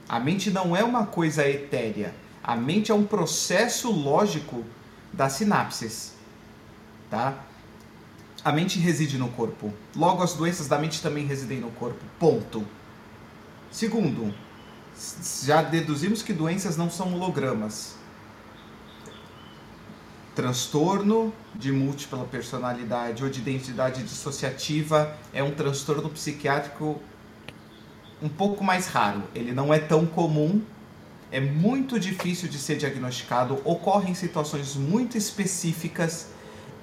A 0.09 0.19
mente 0.19 0.49
não 0.49 0.75
é 0.75 0.83
uma 0.83 1.05
coisa 1.05 1.47
etérea. 1.47 2.13
A 2.43 2.55
mente 2.55 2.91
é 2.91 2.95
um 2.95 3.05
processo 3.05 3.89
lógico 3.89 4.63
das 5.13 5.33
sinapses 5.33 6.16
tá? 7.09 7.43
A 8.43 8.51
mente 8.51 8.79
reside 8.79 9.17
no 9.17 9.29
corpo. 9.29 9.73
Logo, 9.95 10.23
as 10.23 10.33
doenças 10.33 10.67
da 10.67 10.77
mente 10.77 11.01
também 11.01 11.25
residem 11.25 11.59
no 11.59 11.71
corpo. 11.71 12.03
Ponto. 12.19 12.65
Segundo, 13.71 14.33
já 15.43 15.61
deduzimos 15.61 16.21
que 16.21 16.33
doenças 16.33 16.77
não 16.77 16.89
são 16.89 17.13
hologramas. 17.13 17.95
Transtorno 20.35 21.33
de 21.55 21.71
múltipla 21.71 22.23
personalidade 22.25 23.23
ou 23.23 23.29
de 23.29 23.39
identidade 23.39 24.03
dissociativa 24.03 25.17
é 25.33 25.41
um 25.41 25.51
transtorno 25.51 26.09
psiquiátrico 26.09 27.01
um 28.21 28.29
pouco 28.29 28.63
mais 28.63 28.87
raro. 28.87 29.23
Ele 29.33 29.51
não 29.51 29.73
é 29.73 29.79
tão 29.79 30.05
comum, 30.05 30.61
é 31.31 31.39
muito 31.39 31.99
difícil 31.99 32.47
de 32.47 32.57
ser 32.57 32.77
diagnosticado, 32.77 33.59
ocorre 33.65 34.11
em 34.11 34.15
situações 34.15 34.75
muito 34.75 35.17
específicas 35.17 36.27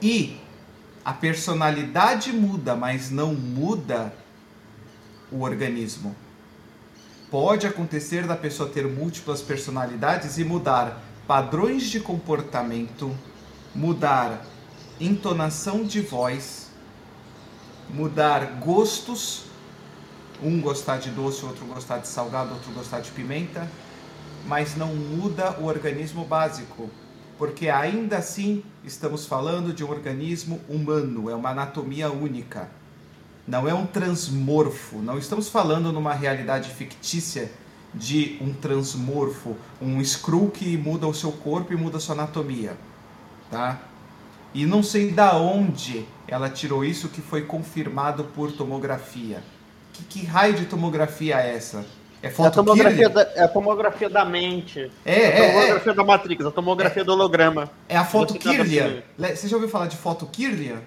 e 0.05 0.39
a 1.03 1.15
personalidade 1.15 2.31
muda, 2.31 2.77
mas 2.77 3.11
não 3.11 3.35
muda 3.35 4.15
o 5.33 5.41
organismo. 5.41 6.15
Pode 7.31 7.67
acontecer 7.67 8.27
da 8.27 8.37
pessoa 8.37 8.69
ter 8.69 8.87
múltiplas 8.87 9.41
personalidades 9.41 10.37
e 10.37 10.45
mudar 10.45 11.03
padrões 11.27 11.85
de 11.85 12.01
comportamento, 12.01 13.17
mudar 13.75 14.45
entonação 15.01 15.83
de 15.85 16.03
voz, 16.03 16.69
mudar 17.89 18.61
gostos, 18.61 19.47
um 20.43 20.61
gostar 20.61 20.99
de 20.99 21.09
doce, 21.09 21.47
outro 21.47 21.65
gostar 21.65 21.97
de 21.97 22.09
salgado, 22.09 22.53
outro 22.53 22.71
gostar 22.73 23.01
de 23.01 23.11
pimenta, 23.11 23.67
mas 24.47 24.77
não 24.77 24.95
muda 24.95 25.59
o 25.59 25.65
organismo 25.65 26.27
básico, 26.27 26.91
porque 27.39 27.71
ainda 27.71 28.19
assim 28.19 28.63
estamos 28.85 29.27
falando 29.27 29.73
de 29.73 29.85
um 29.85 29.91
organismo 29.91 30.61
humano, 30.69 31.31
é 31.31 31.35
uma 31.35 31.51
anatomia 31.51 32.11
única 32.11 32.69
não 33.47 33.69
é 33.69 33.75
um 33.75 33.87
transmorfo. 33.87 34.99
Não 34.99 35.19
estamos 35.19 35.49
falando 35.49 35.93
numa 35.93 36.15
realidade 36.15 36.71
fictícia 36.71 37.51
de 37.95 38.39
um 38.41 38.53
transmorfo, 38.53 39.57
um 39.81 40.03
screw 40.05 40.51
que 40.51 40.77
muda 40.77 41.07
o 41.07 41.15
seu 41.15 41.31
corpo 41.31 41.73
e 41.73 41.77
muda 41.77 41.99
a 41.99 42.01
sua 42.01 42.17
anatomia, 42.17 42.77
tá? 43.51 43.81
E 44.53 44.67
não 44.67 44.83
sei 44.83 45.13
da 45.13 45.37
onde 45.37 46.05
ela 46.27 46.51
tirou 46.51 46.85
isso 46.85 47.09
que 47.09 47.21
foi 47.21 47.43
confirmado 47.43 48.25
por 48.25 48.51
tomografia. 48.51 49.43
Que, 49.93 50.05
que 50.05 50.27
raio 50.27 50.55
de 50.55 50.65
tomografia 50.65 51.41
é 51.41 51.55
essa? 51.55 51.87
É, 52.25 52.43
é, 52.43 52.47
a 52.47 52.51
tomografia 52.51 53.09
da, 53.11 53.23
é 53.35 53.43
a 53.43 53.49
tomografia 53.49 54.09
da 54.09 54.25
mente. 54.25 54.91
É, 55.05 55.21
é, 55.21 55.29
a 55.29 55.53
tomografia 55.53 55.93
é, 55.93 55.95
da 55.95 56.05
Matrix, 56.05 56.47
a 56.47 56.51
tomografia 56.51 57.03
é, 57.03 57.05
do 57.05 57.13
holograma. 57.13 57.71
É 57.87 57.97
a 57.97 58.05
foto 58.05 58.35
Kirlian. 58.35 59.03
Você 59.19 59.47
já 59.47 59.57
ouviu 59.57 59.69
falar 59.69 59.89
de 59.89 59.97
foto 59.97 60.25
Kirlian? 60.27 60.81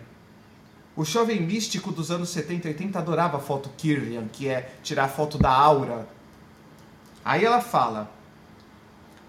O 0.95 1.05
jovem 1.05 1.39
místico 1.39 1.91
dos 1.91 2.09
anos 2.09 2.29
70 2.29 2.67
e 2.67 2.71
80 2.71 2.97
adorava 2.97 3.37
a 3.37 3.39
foto 3.39 3.69
Kirlian, 3.77 4.27
que 4.33 4.47
é 4.47 4.71
tirar 4.81 5.07
foto 5.09 5.37
da 5.37 5.51
aura. 5.51 6.07
Aí 7.23 7.45
ela 7.45 7.61
fala 7.61 8.09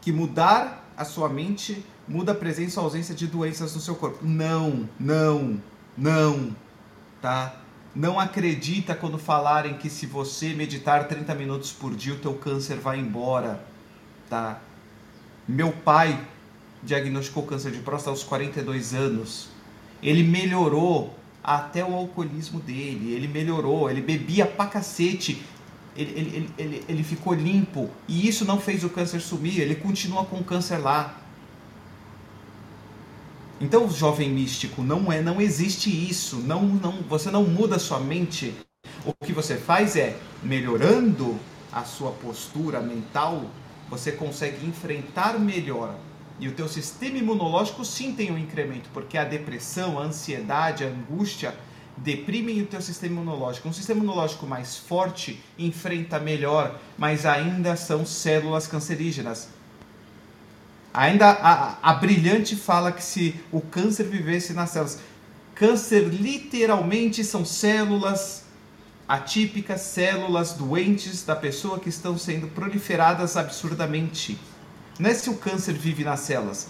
que 0.01 0.11
mudar 0.11 0.91
a 0.97 1.05
sua 1.05 1.29
mente 1.29 1.85
muda 2.09 2.33
a 2.33 2.35
presença 2.35 2.81
ou 2.81 2.85
ausência 2.87 3.15
de 3.15 3.27
doenças 3.27 3.75
no 3.75 3.83
seu 3.83 3.95
corpo. 3.95 4.21
Não, 4.23 4.89
não, 4.99 5.61
não, 5.95 6.57
tá? 7.21 7.55
Não 7.95 8.21
acredita 8.21 8.95
quando 8.95 9.19
falarem 9.19 9.75
que 9.75 9.89
se 9.89 10.07
você 10.07 10.55
meditar 10.55 11.09
30 11.09 11.35
minutos 11.35 11.73
por 11.73 11.95
dia 11.95 12.15
o 12.15 12.19
teu 12.19 12.35
câncer 12.35 12.77
vai 12.77 12.99
embora, 12.99 13.65
tá? 14.29 14.61
Meu 15.47 15.73
pai 15.73 16.21
diagnosticou 16.83 17.45
câncer 17.45 17.73
de 17.73 17.79
próstata 17.79 18.11
aos 18.11 18.23
42 18.23 18.95
anos. 18.95 19.49
Ele 20.03 20.23
melhorou 20.23 21.17
até 21.43 21.85
o 21.85 21.95
alcoolismo 21.95 22.61
dele. 22.61 23.13
Ele 23.13 23.27
melhorou, 23.27 23.91
ele 23.91 24.01
bebia 24.01 24.47
pra 24.47 24.67
cacete. 24.67 25.43
Ele, 25.97 26.13
ele, 26.13 26.37
ele, 26.37 26.51
ele, 26.59 26.85
ele 26.89 27.03
ficou 27.03 27.35
limpo. 27.35 27.91
E 28.07 28.29
isso 28.29 28.45
não 28.45 28.61
fez 28.61 28.85
o 28.85 28.91
câncer 28.91 29.21
sumir. 29.21 29.59
Ele 29.61 29.75
continua 29.75 30.25
com 30.25 30.37
o 30.37 30.45
câncer 30.45 30.79
lá. 30.79 31.17
Então, 33.61 33.91
jovem 33.91 34.31
místico, 34.31 34.83
não 34.83 35.13
é, 35.13 35.21
não 35.21 35.41
existe 35.41 35.91
isso. 35.91 36.37
Não, 36.37 36.63
não, 36.63 37.03
você 37.03 37.31
não 37.31 37.45
muda 37.45 37.79
sua 37.79 37.99
mente. 37.99 38.55
O 39.05 39.13
que 39.25 39.33
você 39.33 39.57
faz 39.57 39.97
é 39.97 40.17
melhorando 40.43 41.39
a 41.73 41.85
sua 41.85 42.13
postura 42.13 42.81
mental, 42.81 43.45
você 43.91 44.13
consegue 44.13 44.67
enfrentar 44.67 45.39
melhor 45.39 45.99
e 46.41 46.47
o 46.47 46.53
teu 46.53 46.69
sistema 46.69 47.19
imunológico 47.19 47.85
sim 47.85 48.15
tem 48.15 48.31
um 48.31 48.39
incremento, 48.39 48.89
porque 48.93 49.19
a 49.19 49.25
depressão, 49.25 49.99
a 49.99 50.05
ansiedade, 50.05 50.85
a 50.85 50.87
angústia 50.87 51.53
deprimem 51.97 52.63
o 52.63 52.67
teu 52.67 52.81
sistema 52.81 53.15
imunológico. 53.15 53.69
Um 53.69 53.73
sistema 53.73 54.01
imunológico 54.01 54.47
mais 54.47 54.77
forte 54.77 55.43
enfrenta 55.59 56.21
melhor, 56.21 56.79
mas 56.97 57.27
ainda 57.27 57.75
são 57.75 58.07
células 58.07 58.69
cancerígenas. 58.69 59.49
Ainda 60.93 61.31
a, 61.31 61.77
a 61.83 61.95
brilhante 61.95 62.57
fala 62.57 62.91
que 62.91 63.03
se 63.03 63.35
o 63.53 63.61
câncer 63.61 64.05
vivesse 64.05 64.53
nas 64.53 64.71
células, 64.71 64.99
câncer 65.55 66.09
literalmente 66.09 67.23
são 67.23 67.45
células 67.45 68.45
atípicas, 69.07 69.81
células 69.81 70.53
doentes 70.53 71.25
da 71.25 71.35
pessoa 71.35 71.79
que 71.79 71.89
estão 71.89 72.19
sendo 72.19 72.49
proliferadas 72.49 73.37
absurdamente. 73.37 74.39
Não 74.99 75.09
é 75.11 75.15
se 75.15 75.31
o 75.31 75.37
câncer 75.37 75.73
vive 75.75 76.05
nas 76.05 76.21
células. 76.21 76.69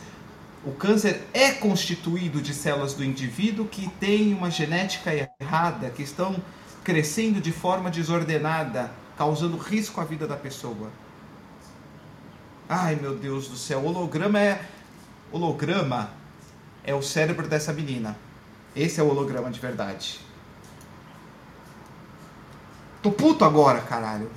O 0.64 0.72
câncer 0.72 1.22
é 1.32 1.50
constituído 1.52 2.42
de 2.42 2.52
células 2.52 2.94
do 2.94 3.04
indivíduo 3.04 3.66
que 3.66 3.88
têm 4.00 4.34
uma 4.34 4.50
genética 4.50 5.12
errada, 5.40 5.90
que 5.90 6.02
estão 6.02 6.36
crescendo 6.84 7.40
de 7.40 7.52
forma 7.52 7.90
desordenada, 7.90 8.90
causando 9.16 9.56
risco 9.56 10.00
à 10.00 10.04
vida 10.04 10.26
da 10.26 10.36
pessoa. 10.36 10.90
Ai, 12.68 12.96
meu 12.96 13.16
Deus 13.16 13.48
do 13.48 13.56
céu, 13.56 13.82
holograma 13.82 14.38
é 14.38 14.62
holograma 15.32 16.10
é 16.84 16.94
o 16.94 17.00
cérebro 17.00 17.48
dessa 17.48 17.72
menina. 17.72 18.14
Esse 18.76 19.00
é 19.00 19.02
o 19.02 19.08
holograma 19.08 19.50
de 19.50 19.58
verdade. 19.58 20.20
Tô 23.02 23.10
puto 23.10 23.42
agora, 23.42 23.80
caralho. 23.80 24.30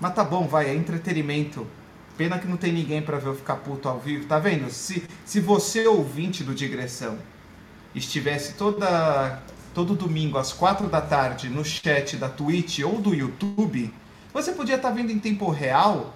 Mas 0.00 0.14
tá 0.14 0.24
bom, 0.24 0.46
vai, 0.48 0.70
é 0.70 0.74
entretenimento. 0.74 1.66
Pena 2.16 2.38
que 2.38 2.46
não 2.46 2.56
tem 2.56 2.72
ninguém 2.72 3.02
para 3.02 3.18
ver 3.18 3.28
eu 3.28 3.36
ficar 3.36 3.56
puto 3.56 3.86
ao 3.86 4.00
vivo. 4.00 4.26
Tá 4.26 4.38
vendo? 4.38 4.70
Se, 4.70 5.06
se 5.26 5.40
você, 5.40 5.86
ouvinte 5.86 6.42
do 6.42 6.54
Digressão, 6.54 7.18
estivesse 7.94 8.54
toda, 8.54 9.42
todo 9.74 9.94
domingo 9.94 10.38
às 10.38 10.54
quatro 10.54 10.88
da 10.88 11.02
tarde 11.02 11.50
no 11.50 11.64
chat 11.64 12.16
da 12.16 12.30
Twitch 12.30 12.78
ou 12.78 12.98
do 12.98 13.14
YouTube, 13.14 13.92
você 14.32 14.52
podia 14.52 14.76
estar 14.76 14.88
tá 14.88 14.94
vendo 14.94 15.10
em 15.10 15.18
tempo 15.18 15.50
real 15.50 16.14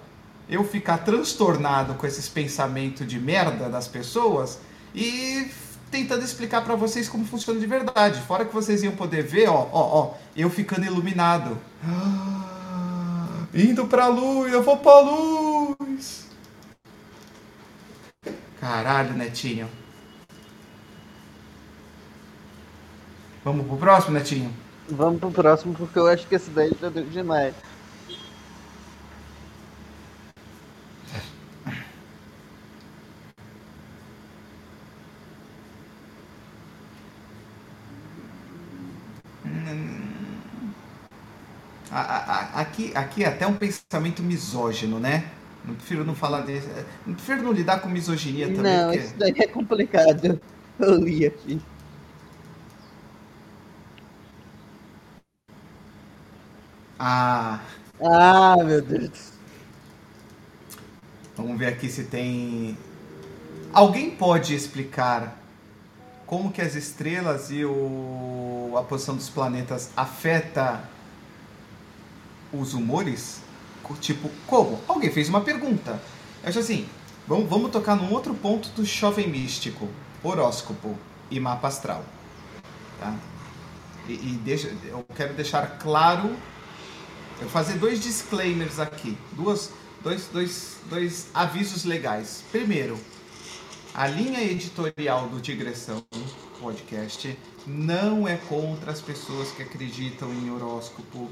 eu 0.49 0.63
ficar 0.63 0.99
transtornado 0.99 1.93
com 1.93 2.07
esses 2.07 2.27
pensamentos 2.27 3.05
de 3.07 3.19
merda 3.19 3.69
das 3.69 3.87
pessoas 3.87 4.59
e 4.93 5.49
tentando 5.91 6.23
explicar 6.23 6.63
para 6.63 6.75
vocês 6.75 7.07
como 7.07 7.25
funciona 7.25 7.59
de 7.59 7.65
verdade. 7.67 8.21
Fora 8.21 8.45
que 8.45 8.53
vocês 8.53 8.83
iam 8.83 8.95
poder 8.95 9.23
ver, 9.23 9.47
ó, 9.49 9.67
ó, 9.71 9.99
ó, 9.99 10.13
eu 10.35 10.49
ficando 10.49 10.85
iluminado. 10.85 11.57
Ah, 11.83 13.45
indo 13.53 13.85
pra 13.85 14.07
luz, 14.07 14.51
eu 14.51 14.63
vou 14.63 14.77
pra 14.77 14.99
luz 15.01 16.29
Caralho, 18.59 19.13
Netinho. 19.13 19.69
Vamos 23.43 23.65
pro 23.65 23.77
próximo, 23.77 24.13
Netinho? 24.13 24.53
Vamos 24.89 25.19
pro 25.19 25.31
próximo, 25.31 25.73
porque 25.73 25.97
eu 25.97 26.07
acho 26.07 26.27
que 26.27 26.35
esse 26.35 26.49
daí 26.49 26.71
já 26.79 26.89
deu 26.89 27.05
demais. 27.05 27.55
Aqui, 41.91 42.91
aqui 42.95 43.23
é 43.23 43.27
até 43.27 43.47
um 43.47 43.55
pensamento 43.55 44.21
misógino, 44.21 44.99
né? 44.99 45.29
Não 45.65 45.75
prefiro 45.75 46.05
não 46.05 46.15
falar 46.15 46.41
desse. 46.41 46.67
Não 47.05 47.15
prefiro 47.15 47.43
não 47.43 47.51
lidar 47.51 47.79
com 47.79 47.89
misoginia 47.89 48.47
também. 48.47 48.77
Não, 48.77 48.89
porque... 48.89 48.99
isso 48.99 49.15
daí 49.17 49.33
é 49.37 49.47
complicado. 49.47 50.39
Eu 50.79 50.95
li 50.95 51.25
aqui. 51.25 51.61
Ah. 56.97 57.59
Ah, 58.01 58.55
meu 58.63 58.81
Deus. 58.81 59.33
Vamos 61.35 61.57
ver 61.57 61.67
aqui 61.67 61.89
se 61.89 62.03
tem. 62.03 62.77
Alguém 63.73 64.11
pode 64.11 64.53
explicar 64.53 65.38
como 66.29 66.51
que 66.51 66.61
as 66.61 66.75
estrelas 66.75 67.49
e 67.49 67.65
o... 67.65 68.75
a 68.77 68.83
posição 68.83 69.15
dos 69.15 69.29
planetas 69.29 69.89
afeta 69.97 70.87
os 72.53 72.75
humores? 72.75 73.41
Tipo, 73.99 74.29
como? 74.45 74.79
Alguém 74.87 75.11
fez 75.11 75.27
uma 75.27 75.41
pergunta. 75.41 75.99
Eu 76.43 76.49
acho 76.49 76.59
assim, 76.59 76.87
vamos, 77.27 77.49
vamos 77.49 77.71
tocar 77.71 77.95
num 77.95 78.13
outro 78.13 78.35
ponto 78.35 78.69
do 78.69 78.85
jovem 78.85 79.27
místico. 79.27 79.89
Horóscopo 80.23 80.95
e 81.31 81.39
mapa 81.39 81.67
astral. 81.67 82.05
Tá? 82.99 83.15
E, 84.07 84.13
e 84.13 84.39
deixa, 84.45 84.71
eu 84.85 85.03
quero 85.15 85.33
deixar 85.33 85.79
claro 85.79 86.29
eu 87.39 87.45
vou 87.45 87.49
fazer 87.49 87.79
dois 87.79 88.01
disclaimers 88.03 88.79
aqui, 88.79 89.17
duas, 89.31 89.71
dois, 90.03 90.27
dois, 90.27 90.77
dois 90.89 91.29
avisos 91.33 91.85
legais. 91.85 92.43
Primeiro, 92.51 92.99
a 93.99 94.07
linha 94.07 94.41
editorial 94.41 95.27
do 95.27 95.41
Digressão 95.41 96.01
Podcast 96.61 97.37
não 97.67 98.25
é 98.25 98.37
contra 98.37 98.93
as 98.93 99.01
pessoas 99.01 99.51
que 99.51 99.61
acreditam 99.61 100.33
em 100.33 100.49
horóscopo, 100.49 101.29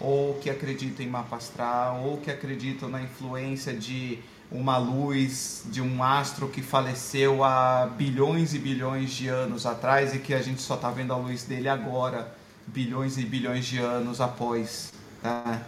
ou 0.00 0.34
que 0.34 0.50
acreditam 0.50 1.06
em 1.06 1.08
mapa 1.08 1.36
astral, 1.36 2.02
ou 2.02 2.16
que 2.16 2.28
acreditam 2.28 2.88
na 2.88 3.00
influência 3.00 3.72
de 3.72 4.18
uma 4.50 4.78
luz, 4.78 5.62
de 5.66 5.80
um 5.80 6.02
astro 6.02 6.48
que 6.48 6.60
faleceu 6.60 7.44
há 7.44 7.86
bilhões 7.86 8.52
e 8.52 8.58
bilhões 8.58 9.12
de 9.12 9.28
anos 9.28 9.64
atrás 9.64 10.12
e 10.12 10.18
que 10.18 10.34
a 10.34 10.42
gente 10.42 10.60
só 10.60 10.74
está 10.74 10.90
vendo 10.90 11.12
a 11.12 11.16
luz 11.16 11.44
dele 11.44 11.68
agora, 11.68 12.36
bilhões 12.66 13.16
e 13.16 13.22
bilhões 13.22 13.64
de 13.64 13.78
anos 13.78 14.20
após. 14.20 14.92
Tá? 15.22 15.62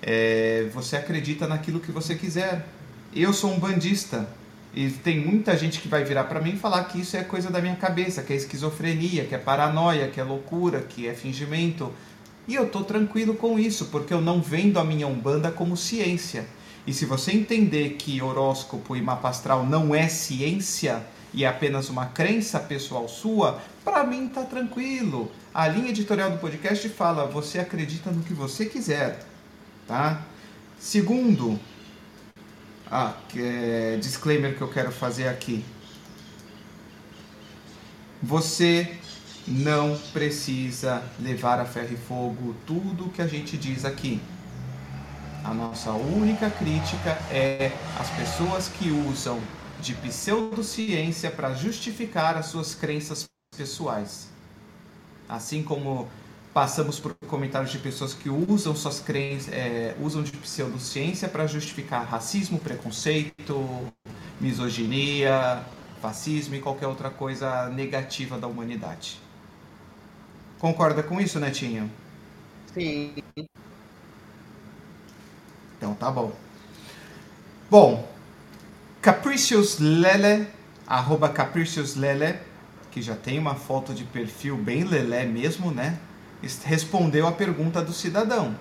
É, 0.00 0.70
você 0.72 0.96
acredita 0.96 1.48
naquilo 1.48 1.80
que 1.80 1.90
você 1.90 2.14
quiser. 2.14 2.64
Eu 3.12 3.32
sou 3.32 3.52
um 3.52 3.58
bandista 3.58 4.28
e 4.76 4.90
tem 4.90 5.18
muita 5.18 5.56
gente 5.56 5.80
que 5.80 5.88
vai 5.88 6.04
virar 6.04 6.24
para 6.24 6.38
mim 6.38 6.50
e 6.50 6.58
falar 6.58 6.84
que 6.84 7.00
isso 7.00 7.16
é 7.16 7.24
coisa 7.24 7.50
da 7.50 7.62
minha 7.62 7.76
cabeça, 7.76 8.22
que 8.22 8.34
é 8.34 8.36
esquizofrenia, 8.36 9.24
que 9.24 9.34
é 9.34 9.38
paranoia, 9.38 10.08
que 10.08 10.20
é 10.20 10.22
loucura, 10.22 10.82
que 10.82 11.08
é 11.08 11.14
fingimento. 11.14 11.90
E 12.46 12.54
eu 12.54 12.68
tô 12.68 12.84
tranquilo 12.84 13.34
com 13.34 13.58
isso, 13.58 13.86
porque 13.86 14.12
eu 14.12 14.20
não 14.20 14.42
vendo 14.42 14.78
a 14.78 14.84
minha 14.84 15.06
Umbanda 15.06 15.50
como 15.50 15.78
ciência. 15.78 16.46
E 16.86 16.92
se 16.92 17.06
você 17.06 17.32
entender 17.32 17.94
que 17.94 18.20
horóscopo 18.20 18.94
e 18.94 19.00
mapa 19.00 19.30
astral 19.30 19.64
não 19.64 19.94
é 19.94 20.08
ciência 20.08 21.02
e 21.32 21.42
é 21.42 21.48
apenas 21.48 21.88
uma 21.88 22.06
crença 22.06 22.60
pessoal 22.60 23.08
sua, 23.08 23.62
para 23.82 24.04
mim 24.04 24.28
tá 24.28 24.42
tranquilo. 24.42 25.32
A 25.54 25.66
linha 25.68 25.88
editorial 25.88 26.32
do 26.32 26.38
podcast 26.38 26.86
fala: 26.90 27.24
você 27.24 27.58
acredita 27.58 28.10
no 28.10 28.22
que 28.22 28.34
você 28.34 28.66
quiser, 28.66 29.24
tá? 29.88 30.20
Segundo, 30.78 31.58
ah, 32.90 33.14
é 33.36 33.96
disclaimer 34.00 34.56
que 34.56 34.62
eu 34.62 34.68
quero 34.68 34.92
fazer 34.92 35.28
aqui. 35.28 35.64
Você 38.22 38.96
não 39.46 39.96
precisa 40.12 41.02
levar 41.20 41.60
a 41.60 41.64
ferro 41.64 41.94
e 41.94 41.96
fogo 41.96 42.54
tudo 42.66 43.10
que 43.10 43.20
a 43.20 43.26
gente 43.26 43.56
diz 43.56 43.84
aqui. 43.84 44.20
A 45.44 45.54
nossa 45.54 45.92
única 45.92 46.50
crítica 46.50 47.10
é 47.30 47.70
as 48.00 48.10
pessoas 48.10 48.68
que 48.68 48.90
usam 48.90 49.40
de 49.80 49.94
pseudociência 49.94 51.30
para 51.30 51.54
justificar 51.54 52.36
as 52.36 52.46
suas 52.46 52.74
crenças 52.74 53.26
pessoais. 53.56 54.28
Assim 55.28 55.62
como 55.62 56.08
passamos 56.56 56.98
por 56.98 57.14
comentários 57.28 57.70
de 57.70 57.78
pessoas 57.78 58.14
que 58.14 58.30
usam 58.30 58.74
suas 58.74 58.98
crenças, 58.98 59.52
é, 59.52 59.94
usam 60.00 60.22
de 60.22 60.32
pseudociência 60.32 61.28
para 61.28 61.46
justificar 61.46 62.06
racismo, 62.06 62.58
preconceito, 62.58 63.92
misoginia, 64.40 65.62
fascismo 66.00 66.54
e 66.54 66.60
qualquer 66.62 66.86
outra 66.86 67.10
coisa 67.10 67.68
negativa 67.68 68.38
da 68.38 68.46
humanidade. 68.46 69.20
Concorda 70.58 71.02
com 71.02 71.20
isso, 71.20 71.38
Netinho? 71.38 71.92
Sim. 72.72 73.12
Então 75.76 75.92
tá 75.92 76.10
bom. 76.10 76.32
Bom, 77.70 78.10
Capricious 79.02 79.78
Lele, 79.78 80.48
arroba 80.86 81.28
Capricious 81.28 81.96
Lele, 81.96 82.38
que 82.90 83.02
já 83.02 83.14
tem 83.14 83.38
uma 83.38 83.56
foto 83.56 83.92
de 83.92 84.04
perfil 84.04 84.56
bem 84.56 84.84
lelé 84.84 85.26
mesmo, 85.26 85.70
né? 85.70 85.98
Respondeu 86.64 87.26
a 87.26 87.32
pergunta 87.32 87.82
do 87.82 87.92
cidadão. 87.92 88.54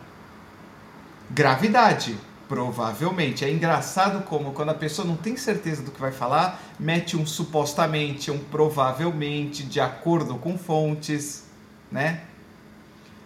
Gravidade, 1.30 2.18
provavelmente. 2.48 3.44
É 3.44 3.52
engraçado 3.52 4.24
como 4.26 4.52
quando 4.54 4.70
a 4.70 4.76
pessoa 4.76 5.08
não 5.08 5.16
tem 5.16 5.36
certeza 5.36 5.82
do 5.82 5.92
que 5.92 6.00
vai 6.00 6.12
falar, 6.12 6.62
mete 6.80 7.18
um 7.18 7.26
supostamente, 7.26 8.32
um 8.32 8.40
provavelmente, 8.40 9.64
de 9.64 9.80
acordo 9.80 10.36
com 10.36 10.58
fontes, 10.58 11.46
né? 11.92 12.22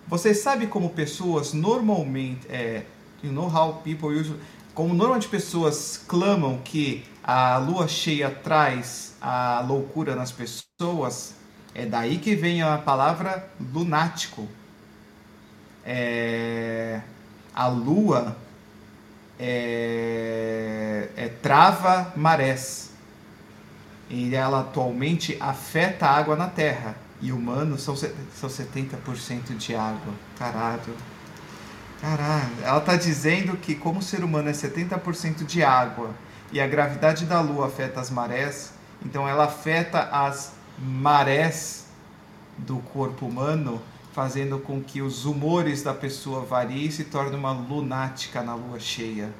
Você 0.07 0.33
sabe 0.33 0.67
como 0.67 0.89
pessoas 0.89 1.53
normalmente, 1.53 2.47
é, 2.49 2.83
you 3.21 3.31
know 3.31 3.47
how 3.47 3.75
people 3.83 4.09
usually, 4.09 4.39
como 4.73 4.93
normalmente 4.93 5.27
pessoas 5.27 6.03
clamam 6.07 6.57
que 6.63 7.05
a 7.23 7.57
lua 7.57 7.87
cheia 7.87 8.29
traz 8.29 9.15
a 9.21 9.63
loucura 9.67 10.15
nas 10.15 10.31
pessoas, 10.31 11.35
é 11.73 11.85
daí 11.85 12.17
que 12.17 12.35
vem 12.35 12.61
a 12.61 12.77
palavra 12.77 13.47
lunático. 13.73 14.47
É, 15.85 17.01
a 17.53 17.67
lua 17.67 18.35
é, 19.39 21.09
é, 21.15 21.29
trava 21.41 22.11
marés. 22.15 22.91
E 24.09 24.33
ela 24.33 24.61
atualmente 24.61 25.37
afeta 25.39 26.07
a 26.07 26.17
água 26.17 26.35
na 26.35 26.47
Terra. 26.47 26.95
E 27.21 27.31
humanos 27.31 27.83
são, 27.83 27.95
são 27.95 28.49
70% 28.49 29.55
de 29.57 29.75
água. 29.75 30.13
Caralho. 30.37 30.95
Caralho. 32.01 32.55
Ela 32.63 32.79
está 32.79 32.95
dizendo 32.95 33.57
que 33.57 33.75
como 33.75 33.99
o 33.99 34.01
ser 34.01 34.23
humano 34.23 34.49
é 34.49 34.53
70% 34.53 35.45
de 35.45 35.63
água 35.63 36.11
e 36.51 36.59
a 36.59 36.67
gravidade 36.67 37.25
da 37.25 37.41
Lua 37.41 37.67
afeta 37.67 37.99
as 37.99 38.09
marés, 38.09 38.73
então 39.05 39.27
ela 39.27 39.45
afeta 39.45 40.09
as 40.11 40.53
marés 40.81 41.87
do 42.57 42.79
corpo 42.79 43.25
humano, 43.25 43.81
fazendo 44.13 44.59
com 44.59 44.81
que 44.81 45.01
os 45.01 45.25
humores 45.25 45.83
da 45.83 45.93
pessoa 45.93 46.45
variem 46.45 46.85
e 46.85 46.91
se 46.91 47.05
torne 47.05 47.35
uma 47.35 47.51
lunática 47.51 48.41
na 48.41 48.55
lua 48.55 48.79
cheia. 48.79 49.33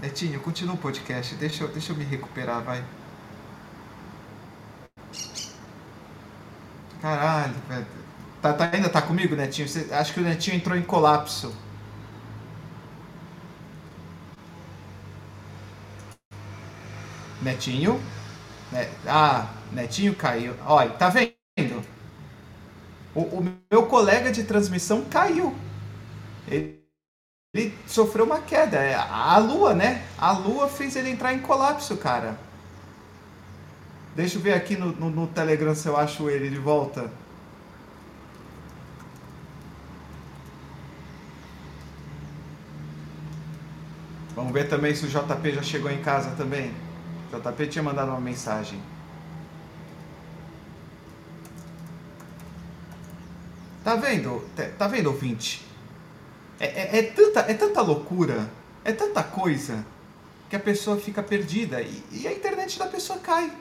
Netinho, 0.00 0.38
continua 0.40 0.74
o 0.74 0.78
podcast, 0.78 1.34
deixa, 1.36 1.66
deixa 1.68 1.92
eu 1.92 1.96
me 1.96 2.04
recuperar, 2.04 2.62
vai. 2.62 2.84
Caralho. 7.00 7.54
Tá, 8.42 8.52
tá, 8.52 8.70
ainda 8.72 8.90
tá 8.90 9.00
comigo, 9.00 9.34
Netinho? 9.34 9.66
Você, 9.66 9.92
acho 9.92 10.12
que 10.12 10.20
o 10.20 10.22
Netinho 10.22 10.56
entrou 10.56 10.76
em 10.76 10.82
colapso. 10.82 11.54
Netinho. 17.44 18.00
Né? 18.72 18.88
Ah, 19.06 19.46
Netinho 19.70 20.14
caiu. 20.14 20.54
Olha, 20.66 20.90
tá 20.90 21.10
vendo? 21.10 21.84
O, 23.14 23.20
o, 23.20 23.56
meu 23.70 23.86
colega 23.86 24.32
de 24.32 24.42
transmissão 24.42 25.04
caiu. 25.04 25.54
Ele, 26.48 26.82
ele 27.54 27.78
sofreu 27.86 28.24
uma 28.24 28.40
queda. 28.40 28.78
É, 28.78 28.94
a 28.94 29.36
lua, 29.38 29.74
né? 29.74 30.02
A 30.18 30.32
lua 30.32 30.68
fez 30.68 30.96
ele 30.96 31.10
entrar 31.10 31.34
em 31.34 31.40
colapso, 31.40 31.96
cara. 31.96 32.36
Deixa 34.16 34.38
eu 34.38 34.42
ver 34.42 34.54
aqui 34.54 34.76
no, 34.76 34.92
no, 34.92 35.10
no 35.10 35.26
Telegram 35.26 35.74
se 35.74 35.86
eu 35.86 35.96
acho 35.96 36.30
ele 36.30 36.48
de 36.48 36.58
volta. 36.58 37.10
Vamos 44.34 44.52
ver 44.52 44.68
também 44.68 44.94
se 44.94 45.04
o 45.04 45.08
JP 45.08 45.52
já 45.52 45.62
chegou 45.62 45.90
em 45.90 46.02
casa 46.02 46.30
também. 46.36 46.72
O 47.34 47.40
JP 47.40 47.66
tinha 47.66 47.82
mandado 47.82 48.08
uma 48.10 48.20
mensagem. 48.20 48.80
Tá 53.82 53.96
vendo? 53.96 54.48
Tá 54.78 54.86
vendo, 54.88 55.08
ouvinte? 55.08 55.66
É, 56.58 56.66
é, 56.66 56.98
é, 56.98 57.02
tanta, 57.02 57.40
é 57.40 57.54
tanta 57.54 57.82
loucura, 57.82 58.48
é 58.84 58.92
tanta 58.92 59.22
coisa, 59.22 59.84
que 60.48 60.56
a 60.56 60.60
pessoa 60.60 60.96
fica 60.96 61.22
perdida 61.22 61.82
e, 61.82 62.02
e 62.12 62.28
a 62.28 62.32
internet 62.32 62.78
da 62.78 62.86
pessoa 62.86 63.18
cai. 63.18 63.52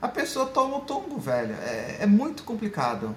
A 0.00 0.08
pessoa 0.08 0.46
toma 0.46 0.78
o 0.78 0.80
tombo, 0.80 1.18
velho. 1.18 1.54
É, 1.54 1.98
é 2.00 2.06
muito 2.06 2.44
complicado. 2.44 3.14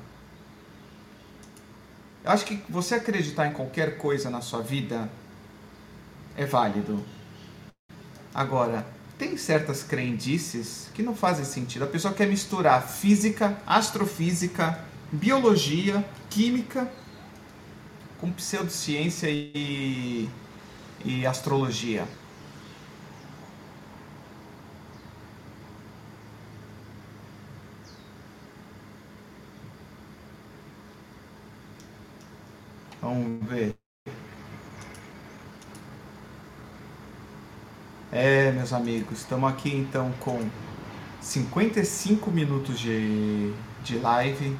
Eu 2.24 2.32
acho 2.32 2.46
que 2.46 2.62
você 2.68 2.96
acreditar 2.96 3.48
em 3.48 3.54
qualquer 3.54 3.98
coisa 3.98 4.30
na 4.30 4.42
sua 4.42 4.62
vida 4.62 5.10
é 6.36 6.46
válido. 6.46 7.04
Agora, 8.34 8.86
tem 9.18 9.38
certas 9.38 9.84
crendices 9.84 10.90
que 10.94 11.04
não 11.04 11.16
fazem 11.16 11.46
sentido. 11.46 11.84
A 11.86 11.88
pessoa 11.88 12.14
quer 12.14 12.28
misturar 12.28 12.88
física, 12.88 13.58
astrofísica, 13.66 14.80
biologia, 15.12 16.06
química 16.30 16.90
com 18.18 18.32
pseudociência 18.32 19.28
e, 19.30 20.30
e 21.06 21.26
astrologia. 21.26 22.08
Vamos 33.02 33.48
ver. 33.48 33.78
É, 38.12 38.52
meus 38.52 38.72
amigos, 38.72 39.20
estamos 39.20 39.50
aqui 39.50 39.76
então 39.76 40.14
com 40.20 40.48
55 41.22 42.30
minutos 42.30 42.80
de, 42.80 43.52
de 43.84 43.98
live. 43.98 44.56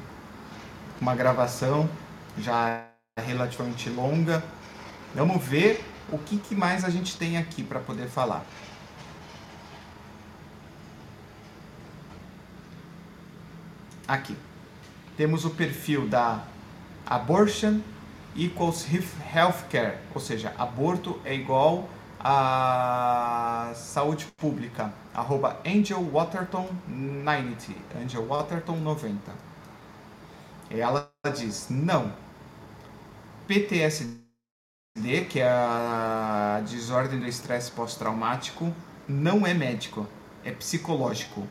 uma 1.00 1.14
gravação 1.14 1.88
já 2.36 2.88
relativamente 3.24 3.88
longa. 3.88 4.42
Vamos 5.14 5.42
ver 5.44 5.82
o 6.10 6.18
que, 6.18 6.38
que 6.38 6.56
mais 6.56 6.84
a 6.84 6.90
gente 6.90 7.16
tem 7.16 7.38
aqui 7.38 7.62
para 7.62 7.78
poder 7.78 8.08
falar. 8.08 8.44
Aqui. 14.08 14.36
Temos 15.16 15.44
o 15.44 15.50
perfil 15.50 16.08
da 16.08 16.44
Abortion 17.06 17.80
equals 18.34 18.86
healthcare, 19.34 19.98
ou 20.14 20.20
seja, 20.20 20.52
aborto 20.58 21.18
é 21.24 21.34
igual 21.34 21.88
a 22.18 23.72
saúde 23.74 24.26
pública, 24.36 24.92
arroba 25.14 25.58
Angel 25.64 26.02
Waterton 26.02 26.68
90, 26.88 27.72
Angel 28.02 28.26
Waterton 28.26 28.76
90. 28.76 29.32
Ela 30.70 31.10
diz, 31.34 31.68
não, 31.70 32.12
PTSD, 33.46 34.16
que 35.28 35.40
é 35.40 35.48
a 35.48 36.62
desordem 36.66 37.20
do 37.20 37.26
estresse 37.26 37.70
pós-traumático, 37.70 38.72
não 39.08 39.46
é 39.46 39.54
médico, 39.54 40.06
é 40.44 40.50
psicológico. 40.50 41.46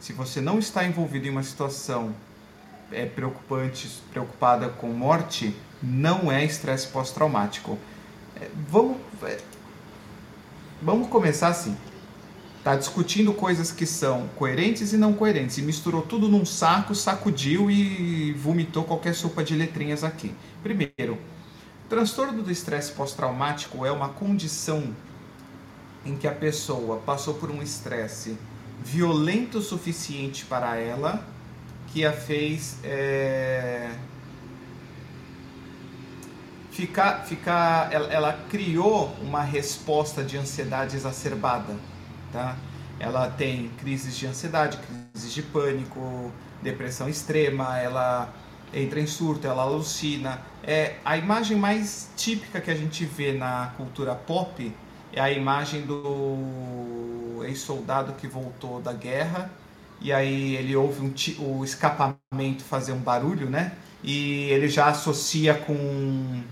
Se 0.00 0.12
você 0.12 0.40
não 0.40 0.58
está 0.58 0.84
envolvido 0.84 1.26
em 1.26 1.30
uma 1.30 1.42
situação 1.42 2.14
é, 2.90 3.06
preocupante, 3.06 3.88
preocupada 4.10 4.68
com 4.68 4.88
morte, 4.88 5.54
não 5.82 6.30
é 6.30 6.44
estresse 6.44 6.88
pós-traumático. 6.88 7.78
É, 8.40 8.48
vamos, 8.68 8.96
é, 9.22 9.38
vamos 10.82 11.08
começar 11.08 11.48
assim. 11.48 11.76
Tá 12.64 12.76
discutindo 12.76 13.32
coisas 13.32 13.70
que 13.70 13.86
são 13.86 14.28
coerentes 14.36 14.92
e 14.92 14.96
não 14.96 15.12
coerentes 15.12 15.58
e 15.58 15.62
misturou 15.62 16.02
tudo 16.02 16.28
num 16.28 16.44
saco, 16.44 16.94
sacudiu 16.94 17.70
e 17.70 18.32
vomitou 18.32 18.84
qualquer 18.84 19.14
sopa 19.14 19.42
de 19.42 19.54
letrinhas 19.54 20.04
aqui. 20.04 20.34
Primeiro, 20.62 21.18
transtorno 21.88 22.42
do 22.42 22.50
estresse 22.50 22.92
pós-traumático 22.92 23.86
é 23.86 23.92
uma 23.92 24.08
condição 24.08 24.94
em 26.04 26.16
que 26.16 26.26
a 26.26 26.32
pessoa 26.32 26.98
passou 26.98 27.34
por 27.34 27.50
um 27.50 27.62
estresse 27.62 28.36
violento 28.82 29.58
o 29.58 29.62
suficiente 29.62 30.44
para 30.44 30.76
ela 30.76 31.24
que 31.88 32.04
a 32.04 32.12
fez 32.12 32.76
é, 32.84 33.90
ficar, 36.78 37.24
ficar 37.24 37.92
ela, 37.92 38.06
ela, 38.12 38.32
criou 38.48 39.12
uma 39.20 39.42
resposta 39.42 40.22
de 40.22 40.36
ansiedade 40.36 40.94
exacerbada, 40.94 41.74
tá? 42.32 42.56
Ela 43.00 43.28
tem 43.28 43.68
crises 43.80 44.16
de 44.16 44.28
ansiedade, 44.28 44.78
crises 45.12 45.34
de 45.34 45.42
pânico, 45.42 46.30
depressão 46.62 47.08
extrema, 47.08 47.76
ela 47.78 48.32
entra 48.72 49.00
em 49.00 49.08
surto, 49.08 49.48
ela 49.48 49.62
alucina. 49.62 50.40
É 50.62 50.94
a 51.04 51.16
imagem 51.16 51.56
mais 51.56 52.10
típica 52.16 52.60
que 52.60 52.70
a 52.70 52.76
gente 52.76 53.04
vê 53.04 53.32
na 53.32 53.72
cultura 53.76 54.14
pop 54.14 54.72
é 55.12 55.20
a 55.20 55.32
imagem 55.32 55.82
do 55.82 57.42
ex-soldado 57.44 58.12
que 58.12 58.28
voltou 58.28 58.80
da 58.80 58.92
guerra 58.92 59.50
e 60.00 60.12
aí 60.12 60.54
ele 60.54 60.76
ouve 60.76 61.00
um 61.00 61.12
o 61.40 61.64
escapamento 61.64 62.62
fazer 62.62 62.92
um 62.92 63.00
barulho, 63.00 63.50
né? 63.50 63.72
E 64.04 64.44
ele 64.50 64.68
já 64.68 64.86
associa 64.86 65.54
com 65.54 66.42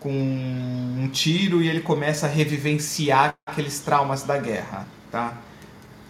com 0.00 0.10
um 0.10 1.08
tiro 1.12 1.62
e 1.62 1.68
ele 1.68 1.80
começa 1.80 2.26
a 2.26 2.28
revivenciar 2.28 3.34
aqueles 3.46 3.80
traumas 3.80 4.22
da 4.22 4.38
guerra, 4.38 4.86
tá? 5.10 5.36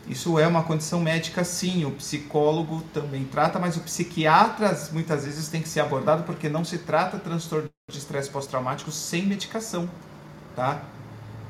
Isso 0.08 0.38
é 0.38 0.46
uma 0.46 0.62
condição 0.62 1.00
médica, 1.00 1.42
sim. 1.44 1.84
O 1.84 1.90
psicólogo 1.92 2.82
também 2.94 3.24
trata, 3.24 3.58
mas 3.58 3.76
o 3.76 3.80
psiquiatra 3.80 4.78
muitas 4.92 5.24
vezes 5.24 5.48
tem 5.48 5.60
que 5.60 5.68
ser 5.68 5.80
abordado 5.80 6.22
porque 6.22 6.48
não 6.48 6.64
se 6.64 6.78
trata 6.78 7.18
transtorno 7.18 7.68
de 7.90 7.98
estresse 7.98 8.30
pós-traumático 8.30 8.90
sem 8.92 9.26
medicação, 9.26 9.88
tá? 10.54 10.82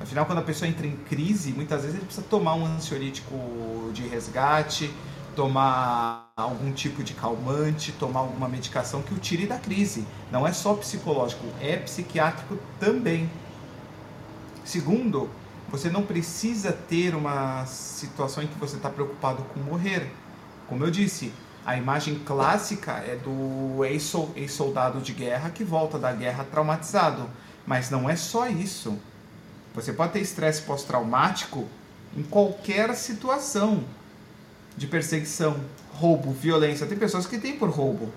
Afinal, 0.01 0.26
quando 0.26 0.39
a 0.39 0.43
pessoa 0.43 0.68
entra 0.68 0.87
em 0.87 0.97
crise, 0.97 1.53
muitas 1.53 1.82
vezes 1.82 1.97
ele 1.97 2.05
precisa 2.05 2.26
tomar 2.28 2.55
um 2.55 2.66
ansiolítico 2.66 3.34
de 3.93 4.07
resgate, 4.07 4.91
tomar 5.37 6.32
algum 6.34 6.72
tipo 6.72 7.05
de 7.05 7.12
calmante, 7.12 7.93
tomar 7.93 8.20
alguma 8.20 8.49
medicação 8.49 9.03
que 9.03 9.14
o 9.14 9.18
tire 9.18 9.47
da 9.47 9.59
crise. 9.59 10.05
Não 10.32 10.47
é 10.47 10.53
só 10.53 10.74
psicológico, 10.74 11.45
é 11.61 11.76
psiquiátrico 11.76 12.59
também. 12.80 13.30
Segundo, 14.64 15.30
você 15.68 15.91
não 15.91 16.03
precisa 16.03 16.72
ter 16.72 17.14
uma 17.14 17.64
situação 17.66 18.43
em 18.43 18.47
que 18.47 18.59
você 18.59 18.76
está 18.76 18.89
preocupado 18.89 19.43
com 19.45 19.61
morrer. 19.61 20.11
Como 20.66 20.82
eu 20.82 20.91
disse, 20.91 21.32
a 21.64 21.76
imagem 21.76 22.18
clássica 22.20 22.93
é 22.93 23.16
do 23.16 23.84
ex-soldado 23.84 25.01
de 25.01 25.12
guerra 25.12 25.51
que 25.51 25.62
volta 25.62 25.99
da 25.99 26.12
guerra 26.12 26.45
traumatizado. 26.45 27.28
Mas 27.66 27.91
não 27.91 28.09
é 28.09 28.16
só 28.16 28.49
isso. 28.49 28.99
Você 29.74 29.93
pode 29.93 30.12
ter 30.12 30.20
estresse 30.20 30.62
pós-traumático 30.62 31.68
em 32.16 32.22
qualquer 32.22 32.95
situação 32.95 33.84
de 34.76 34.86
perseguição, 34.86 35.58
roubo, 35.92 36.32
violência. 36.32 36.86
Tem 36.86 36.98
pessoas 36.98 37.26
que 37.26 37.38
têm 37.38 37.56
por 37.56 37.70
roubo. 37.70 38.12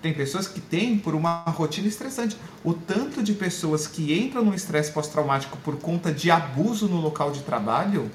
Tem 0.00 0.14
pessoas 0.14 0.46
que 0.46 0.60
têm 0.60 0.98
por 0.98 1.14
uma 1.14 1.42
rotina 1.42 1.88
estressante. 1.88 2.36
O 2.64 2.72
tanto 2.72 3.22
de 3.22 3.34
pessoas 3.34 3.86
que 3.86 4.16
entram 4.18 4.44
no 4.44 4.54
estresse 4.54 4.92
pós-traumático 4.92 5.56
por 5.58 5.76
conta 5.76 6.12
de 6.12 6.30
abuso 6.30 6.88
no 6.88 7.00
local 7.00 7.32
de 7.32 7.42
trabalho 7.42 8.10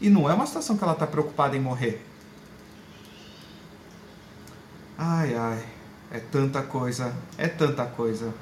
e 0.00 0.10
não 0.10 0.28
é 0.28 0.34
uma 0.34 0.46
situação 0.46 0.76
que 0.76 0.84
ela 0.84 0.92
está 0.92 1.06
preocupada 1.06 1.56
em 1.56 1.60
morrer. 1.60 2.04
Ai, 4.96 5.34
ai, 5.34 5.64
é 6.10 6.18
tanta 6.18 6.60
coisa, 6.62 7.14
é 7.36 7.46
tanta 7.46 7.86
coisa 7.86 8.34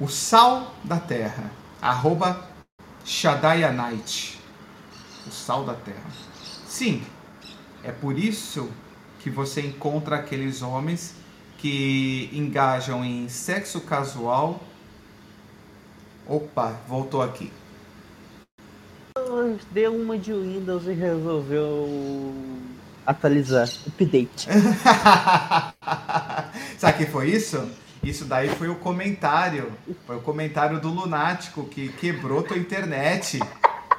o 0.00 0.08
sal 0.08 0.74
da 0.82 0.98
terra, 0.98 1.50
arroba 1.80 2.48
Shadayanite, 3.04 4.40
o 5.26 5.30
sal 5.30 5.64
da 5.64 5.74
terra. 5.74 6.10
Sim, 6.70 7.02
é 7.82 7.90
por 7.90 8.16
isso 8.16 8.70
que 9.18 9.28
você 9.28 9.60
encontra 9.60 10.14
aqueles 10.14 10.62
homens 10.62 11.16
que 11.58 12.30
engajam 12.32 13.04
em 13.04 13.28
sexo 13.28 13.80
casual. 13.80 14.60
Opa, 16.28 16.76
voltou 16.86 17.22
aqui. 17.22 17.52
Deu 19.72 19.96
uma 19.96 20.16
de 20.16 20.32
Windows 20.32 20.86
e 20.86 20.92
resolveu 20.92 22.44
atualizar, 23.04 23.68
update. 23.88 24.46
Sabe 26.78 26.98
que 26.98 27.06
foi 27.06 27.30
isso? 27.30 27.68
Isso 28.00 28.24
daí 28.24 28.48
foi 28.48 28.68
o 28.68 28.76
comentário. 28.76 29.72
Foi 30.06 30.16
o 30.16 30.20
comentário 30.20 30.80
do 30.80 30.88
Lunático 30.88 31.64
que 31.64 31.88
quebrou 31.88 32.44
tua 32.44 32.56
internet. 32.56 33.40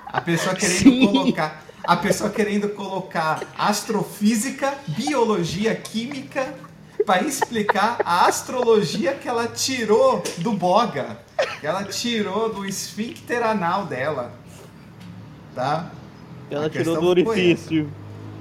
A 0.07 0.21
pessoa 0.21 0.55
querendo 0.55 0.79
Sim. 0.79 1.05
colocar. 1.05 1.70
A 1.83 1.95
pessoa 1.95 2.29
querendo 2.29 2.69
colocar 2.69 3.41
astrofísica, 3.57 4.73
biologia, 4.87 5.75
química 5.75 6.53
para 7.05 7.23
explicar 7.23 7.97
a 8.05 8.27
astrologia 8.27 9.13
que 9.13 9.27
ela 9.27 9.47
tirou 9.47 10.23
do 10.37 10.53
boga. 10.53 11.17
Que 11.59 11.65
ela 11.65 11.83
tirou 11.83 12.53
do 12.53 12.65
esfíncter 12.65 13.43
anal 13.43 13.85
dela. 13.85 14.31
Tá? 15.55 15.91
Ela 16.49 16.69
tirou 16.69 16.99
do 16.99 17.07
orifício. 17.07 17.91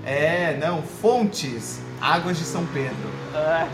É, 0.05 0.57
não, 0.59 0.83
fontes, 0.83 1.81
águas 2.01 2.39
de 2.39 2.45
São 2.45 2.67
Pedro. 2.67 3.11
Ah. 3.35 3.69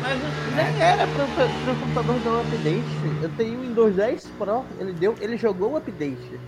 Mas 0.00 0.20
nem 0.56 0.82
era 0.82 1.06
pro, 1.06 1.26
pro 1.28 1.76
computador 1.76 2.18
dar 2.20 2.30
um 2.30 2.40
update. 2.40 3.22
Eu 3.22 3.28
tenho 3.36 3.58
o 3.58 3.62
Windows 3.62 3.94
10 3.94 4.26
Pro, 4.36 4.64
ele, 4.80 4.92
deu, 4.92 5.14
ele 5.20 5.36
jogou 5.36 5.72
o 5.72 5.76
update. 5.76 6.40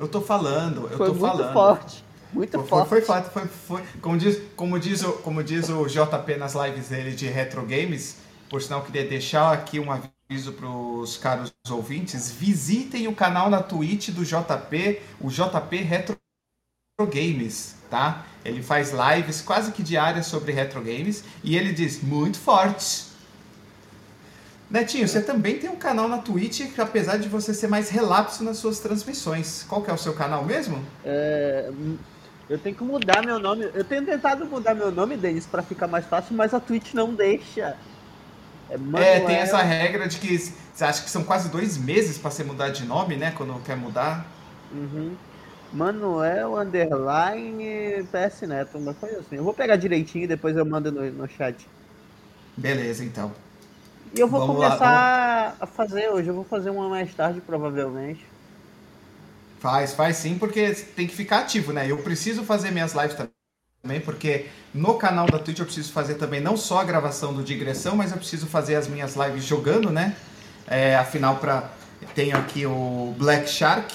Eu 0.00 0.08
tô 0.08 0.22
falando, 0.22 0.88
eu 0.90 0.96
foi 0.96 1.08
tô 1.08 1.14
muito 1.14 1.20
falando. 1.20 1.52
Forte. 1.52 2.04
Muito 2.32 2.58
foi, 2.58 2.66
forte. 2.66 2.88
Foi, 2.88 3.02
foi, 3.02 3.22
foi, 3.22 3.46
foi, 3.46 3.82
como, 4.00 4.16
diz, 4.16 4.40
como, 4.56 4.80
diz 4.80 5.02
o, 5.02 5.12
como 5.12 5.44
diz 5.44 5.68
o 5.68 5.86
JP 5.86 6.36
nas 6.38 6.54
lives 6.54 6.88
dele 6.88 7.12
de 7.12 7.26
Retro 7.26 7.60
Games, 7.62 8.16
por 8.48 8.62
sinal, 8.62 8.82
queria 8.82 9.06
deixar 9.06 9.52
aqui 9.52 9.78
um 9.78 9.92
aviso 9.92 10.52
para 10.52 10.66
os 10.66 11.18
caros 11.18 11.52
ouvintes: 11.68 12.30
visitem 12.30 13.08
o 13.08 13.14
canal 13.14 13.50
na 13.50 13.62
Twitch 13.62 14.08
do 14.08 14.24
JP, 14.24 15.02
o 15.20 15.28
JP 15.28 15.76
Retro 15.76 16.16
Games, 17.00 17.76
tá? 17.90 18.24
Ele 18.42 18.62
faz 18.62 18.92
lives 18.92 19.42
quase 19.42 19.70
que 19.70 19.82
diárias 19.82 20.26
sobre 20.26 20.52
retro 20.52 20.80
games 20.80 21.24
e 21.44 21.56
ele 21.56 21.72
diz 21.74 22.02
muito 22.02 22.38
forte. 22.38 23.09
Netinho, 24.70 25.08
você 25.08 25.20
também 25.20 25.58
tem 25.58 25.68
um 25.68 25.76
canal 25.76 26.08
na 26.08 26.18
Twitch, 26.18 26.72
que 26.72 26.80
apesar 26.80 27.16
de 27.16 27.28
você 27.28 27.52
ser 27.52 27.66
mais 27.66 27.90
relapso 27.90 28.44
nas 28.44 28.58
suas 28.58 28.78
transmissões. 28.78 29.64
Qual 29.68 29.82
que 29.82 29.90
é 29.90 29.92
o 29.92 29.98
seu 29.98 30.14
canal 30.14 30.44
mesmo? 30.44 30.80
É, 31.04 31.72
eu 32.48 32.56
tenho 32.56 32.76
que 32.76 32.84
mudar 32.84 33.24
meu 33.24 33.40
nome. 33.40 33.68
Eu 33.74 33.82
tenho 33.82 34.06
tentado 34.06 34.46
mudar 34.46 34.74
meu 34.74 34.92
nome, 34.92 35.16
Denis, 35.16 35.44
para 35.44 35.62
ficar 35.62 35.88
mais 35.88 36.06
fácil, 36.06 36.36
mas 36.36 36.54
a 36.54 36.60
Twitch 36.60 36.94
não 36.94 37.12
deixa. 37.12 37.76
É, 38.70 39.16
é, 39.16 39.20
tem 39.20 39.36
essa 39.36 39.60
regra 39.60 40.06
de 40.06 40.18
que 40.18 40.38
você 40.38 40.84
acha 40.84 41.02
que 41.02 41.10
são 41.10 41.24
quase 41.24 41.48
dois 41.48 41.76
meses 41.76 42.16
para 42.16 42.30
você 42.30 42.44
mudar 42.44 42.68
de 42.68 42.84
nome, 42.84 43.16
né? 43.16 43.32
Quando 43.36 43.60
quer 43.64 43.76
mudar. 43.76 44.24
Uhum. 44.72 45.16
Manuel 45.72 46.56
Underline 46.56 48.04
PS 48.04 48.42
Neto, 48.42 48.78
uma 48.78 48.94
coisa 48.94 49.18
assim. 49.18 49.36
Eu 49.36 49.44
vou 49.44 49.54
pegar 49.54 49.74
direitinho 49.74 50.24
e 50.24 50.28
depois 50.28 50.56
eu 50.56 50.64
mando 50.64 50.92
no, 50.92 51.10
no 51.10 51.28
chat. 51.28 51.68
Beleza, 52.56 53.04
então. 53.04 53.32
E 54.14 54.20
eu 54.20 54.28
vou 54.28 54.40
vamos 54.40 54.56
começar 54.56 54.84
lá, 54.84 55.56
a 55.60 55.66
fazer 55.66 56.08
hoje, 56.10 56.28
eu 56.28 56.34
vou 56.34 56.44
fazer 56.44 56.70
uma 56.70 56.88
mais 56.88 57.14
tarde, 57.14 57.40
provavelmente. 57.40 58.24
Faz, 59.60 59.92
faz 59.92 60.16
sim, 60.16 60.38
porque 60.38 60.72
tem 60.96 61.06
que 61.06 61.14
ficar 61.14 61.40
ativo, 61.40 61.72
né? 61.72 61.90
Eu 61.90 61.98
preciso 61.98 62.44
fazer 62.44 62.70
minhas 62.70 62.94
lives 62.94 63.14
também, 63.82 64.00
porque 64.00 64.46
no 64.74 64.94
canal 64.94 65.26
da 65.26 65.38
Twitch 65.38 65.58
eu 65.58 65.66
preciso 65.66 65.92
fazer 65.92 66.14
também 66.14 66.40
não 66.40 66.56
só 66.56 66.80
a 66.80 66.84
gravação 66.84 67.34
do 67.34 67.42
digressão, 67.42 67.94
mas 67.94 68.10
eu 68.10 68.16
preciso 68.16 68.46
fazer 68.46 68.76
as 68.76 68.88
minhas 68.88 69.16
lives 69.16 69.44
jogando, 69.44 69.90
né? 69.90 70.16
É, 70.66 70.96
afinal, 70.96 71.36
pra, 71.36 71.70
tenho 72.14 72.36
aqui 72.36 72.64
o 72.66 73.14
Black 73.18 73.48
Shark, 73.48 73.94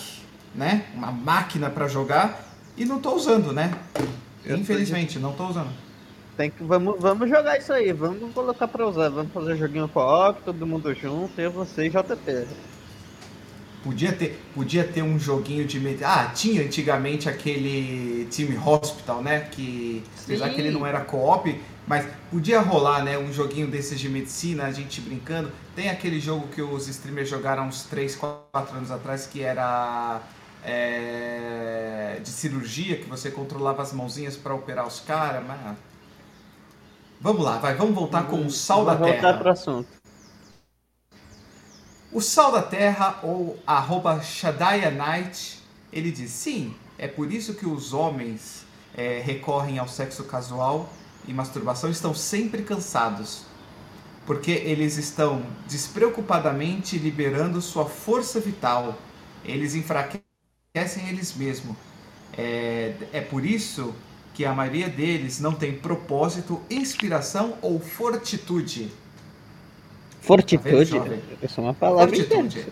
né? 0.54 0.86
Uma 0.94 1.12
máquina 1.12 1.70
para 1.70 1.88
jogar 1.88 2.46
e 2.78 2.86
não 2.86 3.00
tô 3.00 3.16
usando, 3.16 3.52
né? 3.52 3.74
Infelizmente, 4.46 5.18
não 5.18 5.34
tô 5.34 5.48
usando. 5.48 5.85
Tem 6.38 6.50
que, 6.50 6.64
vamos, 6.64 7.00
vamos 7.00 7.30
jogar 7.30 7.58
isso 7.58 7.72
aí, 7.72 7.94
vamos 7.94 8.34
colocar 8.34 8.68
pra 8.68 8.86
usar. 8.86 9.10
Vamos 9.10 9.32
fazer 9.32 9.56
joguinho 9.56 9.88
co-op, 9.88 10.42
todo 10.44 10.68
mundo 10.68 10.94
junto, 10.94 11.40
eu, 11.40 11.50
você 11.50 11.86
e 11.86 11.90
JP. 11.90 12.48
Podia 13.82 14.12
ter, 14.12 14.42
podia 14.54 14.84
ter 14.84 15.02
um 15.02 15.18
joguinho 15.18 15.64
de. 15.66 15.80
Ah, 16.04 16.32
tinha 16.34 16.64
antigamente 16.64 17.30
aquele 17.30 18.26
time 18.32 18.58
Hospital, 18.58 19.22
né? 19.22 19.42
Que 19.42 20.04
apesar 20.24 20.50
que 20.50 20.60
ele 20.60 20.72
não 20.72 20.86
era 20.86 21.02
co-op, 21.02 21.62
mas 21.88 22.06
podia 22.30 22.60
rolar, 22.60 23.04
né? 23.04 23.18
Um 23.18 23.32
joguinho 23.32 23.68
desses 23.68 24.00
de 24.00 24.10
medicina, 24.10 24.66
a 24.66 24.72
gente 24.72 25.00
brincando. 25.00 25.52
Tem 25.76 25.90
aquele 25.90 26.20
jogo 26.20 26.48
que 26.48 26.62
os 26.62 26.88
streamers 26.88 27.30
jogaram 27.30 27.68
uns 27.68 27.84
3, 27.84 28.16
4 28.16 28.78
anos 28.78 28.92
atrás 28.92 29.26
que 29.28 29.42
era. 29.42 30.22
É, 30.68 32.20
de 32.24 32.30
cirurgia, 32.30 32.98
que 32.98 33.08
você 33.08 33.30
controlava 33.30 33.84
as 33.84 33.94
mãozinhas 33.94 34.36
para 34.36 34.56
operar 34.56 34.88
os 34.88 35.00
caras, 35.00 35.44
mas 35.46 35.60
Vamos 37.26 37.44
lá, 37.44 37.58
vai, 37.58 37.74
vamos 37.74 37.96
voltar 37.96 38.28
com 38.28 38.46
o 38.46 38.52
sal 38.52 38.86
da 38.86 38.96
terra. 38.96 39.14
voltar 39.14 39.40
para 39.40 39.50
o 39.50 39.52
assunto. 39.52 39.88
O 42.12 42.22
sal 42.22 42.52
da 42.52 42.62
terra, 42.62 43.20
ou 43.24 43.58
arroba 43.66 44.22
Shadaya 44.22 44.92
Night, 44.92 45.60
ele 45.92 46.12
diz, 46.12 46.30
sim, 46.30 46.76
é 47.00 47.08
por 47.08 47.34
isso 47.34 47.56
que 47.56 47.66
os 47.66 47.94
homens 47.94 48.64
é, 48.96 49.24
recorrem 49.26 49.80
ao 49.80 49.88
sexo 49.88 50.24
casual 50.26 50.88
e 51.28 51.34
masturbação 51.34 51.90
estão 51.90 52.14
sempre 52.14 52.62
cansados. 52.62 53.42
Porque 54.28 54.52
eles 54.52 54.96
estão 54.98 55.44
despreocupadamente 55.68 56.96
liberando 57.00 57.60
sua 57.60 57.86
força 57.86 58.40
vital. 58.40 59.00
Eles 59.44 59.74
enfraquecem 59.74 61.10
eles 61.10 61.34
mesmos. 61.34 61.76
É, 62.38 62.94
é 63.12 63.22
por 63.22 63.44
isso 63.44 63.96
que 64.36 64.46
a 64.46 64.54
maioria 64.54 64.90
deles 64.90 65.40
não 65.40 65.54
tem 65.54 65.74
propósito, 65.74 66.62
inspiração 66.70 67.58
ou 67.62 67.80
fortitude. 67.80 68.92
Fortitude? 70.22 71.00
Tá 71.00 71.16
Essa 71.42 71.62
é 71.62 71.64
uma 71.64 71.74
palavra 71.74 72.14
fortitude. 72.14 72.66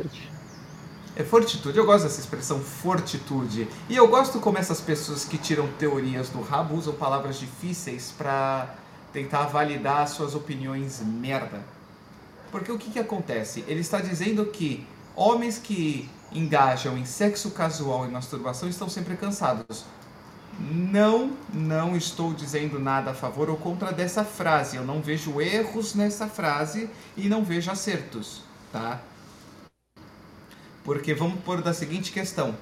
É 1.15 1.23
fortitude, 1.23 1.77
eu 1.77 1.85
gosto 1.85 2.03
dessa 2.03 2.19
expressão 2.19 2.59
fortitude. 2.59 3.67
E 3.87 3.95
eu 3.95 4.07
gosto 4.09 4.41
como 4.41 4.57
essas 4.57 4.81
pessoas 4.81 5.23
que 5.23 5.37
tiram 5.37 5.67
teorias 5.79 6.27
do 6.29 6.41
rabo 6.41 6.75
usam 6.75 6.93
palavras 6.93 7.39
difíceis 7.39 8.13
para 8.17 8.75
tentar 9.13 9.43
validar 9.45 10.05
suas 10.09 10.35
opiniões 10.35 11.01
merda. 11.01 11.61
Porque 12.51 12.71
o 12.71 12.77
que, 12.77 12.91
que 12.91 12.99
acontece? 12.99 13.63
Ele 13.67 13.79
está 13.79 14.01
dizendo 14.01 14.45
que 14.47 14.85
homens 15.15 15.57
que 15.57 16.09
engajam 16.31 16.97
em 16.97 17.05
sexo 17.05 17.51
casual 17.51 18.05
e 18.05 18.09
masturbação 18.09 18.67
estão 18.67 18.89
sempre 18.89 19.15
cansados. 19.15 19.85
Não, 20.59 21.35
não 21.51 21.95
estou 21.95 22.33
dizendo 22.33 22.79
nada 22.79 23.11
a 23.11 23.13
favor 23.13 23.49
ou 23.49 23.57
contra 23.57 23.91
dessa 23.91 24.23
frase. 24.23 24.77
Eu 24.77 24.83
não 24.83 25.01
vejo 25.01 25.41
erros 25.41 25.95
nessa 25.95 26.27
frase 26.27 26.89
e 27.17 27.27
não 27.27 27.43
vejo 27.43 27.71
acertos, 27.71 28.43
tá? 28.71 29.01
Porque 30.83 31.13
vamos 31.13 31.39
pôr 31.41 31.61
da 31.61 31.73
seguinte 31.73 32.11
questão: 32.11 32.55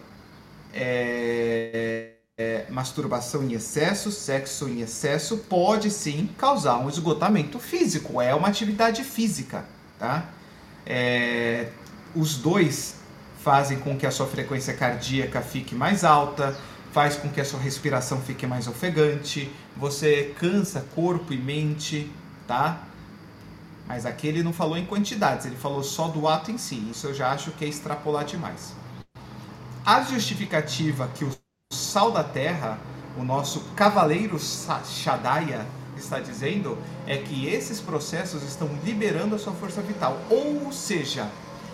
é, 0.74 2.14
é, 2.38 2.66
masturbação 2.70 3.44
em 3.44 3.54
excesso, 3.54 4.12
sexo 4.12 4.70
em 4.70 4.82
excesso 4.82 5.38
pode 5.38 5.92
sim 5.92 6.30
causar 6.38 6.78
um 6.78 6.90
esgotamento 6.90 7.60
físico. 7.60 8.22
É 8.22 8.34
uma 8.34 8.48
atividade 8.48 9.04
física, 9.04 9.66
tá? 10.00 10.30
É, 10.86 11.70
os 12.16 12.38
dois 12.38 12.96
fazem 13.44 13.80
com 13.80 13.98
que 13.98 14.06
a 14.06 14.12
sua 14.12 14.28
frequência 14.28 14.74
cardíaca 14.74 15.42
fique 15.42 15.74
mais 15.74 16.04
alta 16.04 16.56
faz 16.92 17.16
com 17.16 17.30
que 17.30 17.40
a 17.40 17.46
sua 17.46 17.60
respiração 17.60 18.22
fique 18.22 18.46
mais 18.46 18.68
ofegante, 18.68 19.52
você 19.78 20.36
cansa 20.38 20.86
corpo 20.94 21.34
e 21.34 21.38
mente, 21.38 22.12
tá? 22.48 22.84
Mas 23.88 24.06
aqui 24.06 24.28
ele 24.28 24.44
não 24.44 24.54
falou 24.54 24.78
em 24.78 24.86
quantidades, 24.86 25.46
ele 25.46 25.56
falou 25.56 25.84
só 25.84 26.08
do 26.08 26.28
ato 26.28 26.52
em 26.52 26.58
si. 26.58 26.90
Isso 26.90 27.08
eu 27.08 27.14
já 27.14 27.32
acho 27.32 27.52
que 27.52 27.66
é 27.66 27.68
extrapolar 27.68 28.26
demais. 28.26 28.74
A 29.86 30.02
justificativa 30.04 31.10
que 31.14 31.26
o 31.26 31.32
sal 31.72 32.12
da 32.12 32.24
terra, 32.24 32.78
o 33.18 33.24
nosso 33.24 33.62
cavaleiro 33.76 34.38
Shadaya, 34.40 35.66
está 35.98 36.20
dizendo 36.20 36.78
é 37.06 37.18
que 37.18 37.48
esses 37.48 37.80
processos 37.80 38.44
estão 38.44 38.70
liberando 38.84 39.36
a 39.36 39.40
sua 39.40 39.54
força 39.54 39.82
vital. 39.82 40.18
Ou 40.30 40.72
seja, 40.72 41.30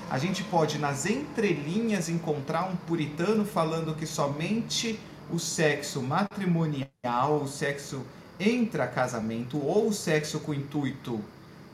a 0.10 0.18
gente 0.18 0.44
pode 0.44 0.78
nas 0.78 1.06
entrelinhas 1.06 2.08
encontrar 2.08 2.64
um 2.66 2.76
puritano 2.76 3.46
falando 3.46 3.94
que 3.94 4.06
somente 4.06 5.00
o 5.30 5.38
sexo 5.38 6.02
matrimonial, 6.02 7.42
o 7.44 7.48
sexo 7.48 8.02
intra-casamento 8.40 9.58
ou 9.58 9.90
o 9.90 9.94
sexo 9.94 10.40
com 10.40 10.54
intuito 10.54 11.20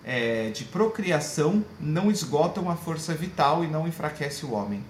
é, 0.04 0.50
de 0.50 0.66
procriação 0.66 1.64
não 1.80 2.10
esgotam 2.10 2.70
a 2.70 2.76
força 2.76 3.14
vital 3.14 3.64
e 3.64 3.68
não 3.68 3.88
enfraquece 3.88 4.46
o 4.46 4.54
homem. 4.54 4.84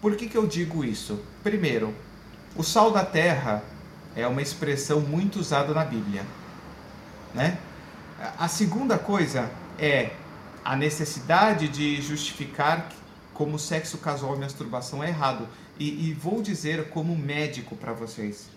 Por 0.00 0.16
que, 0.16 0.26
que 0.26 0.36
eu 0.36 0.46
digo 0.46 0.84
isso? 0.84 1.20
Primeiro, 1.42 1.94
o 2.56 2.62
sal 2.62 2.90
da 2.90 3.04
terra 3.04 3.62
é 4.16 4.26
uma 4.26 4.42
expressão 4.42 5.00
muito 5.00 5.38
usada 5.38 5.72
na 5.74 5.84
Bíblia. 5.84 6.24
Né? 7.34 7.58
A 8.38 8.48
segunda 8.48 8.98
coisa 8.98 9.50
é 9.78 10.10
a 10.64 10.76
necessidade 10.76 11.68
de 11.68 12.00
justificar 12.00 12.88
como 13.34 13.58
sexo 13.58 13.98
casual 13.98 14.36
e 14.36 14.40
masturbação 14.40 15.02
é 15.02 15.08
errado. 15.08 15.48
E, 15.78 16.08
e 16.08 16.12
vou 16.12 16.42
dizer 16.42 16.90
como 16.90 17.16
médico 17.16 17.74
para 17.74 17.92
vocês. 17.92 18.48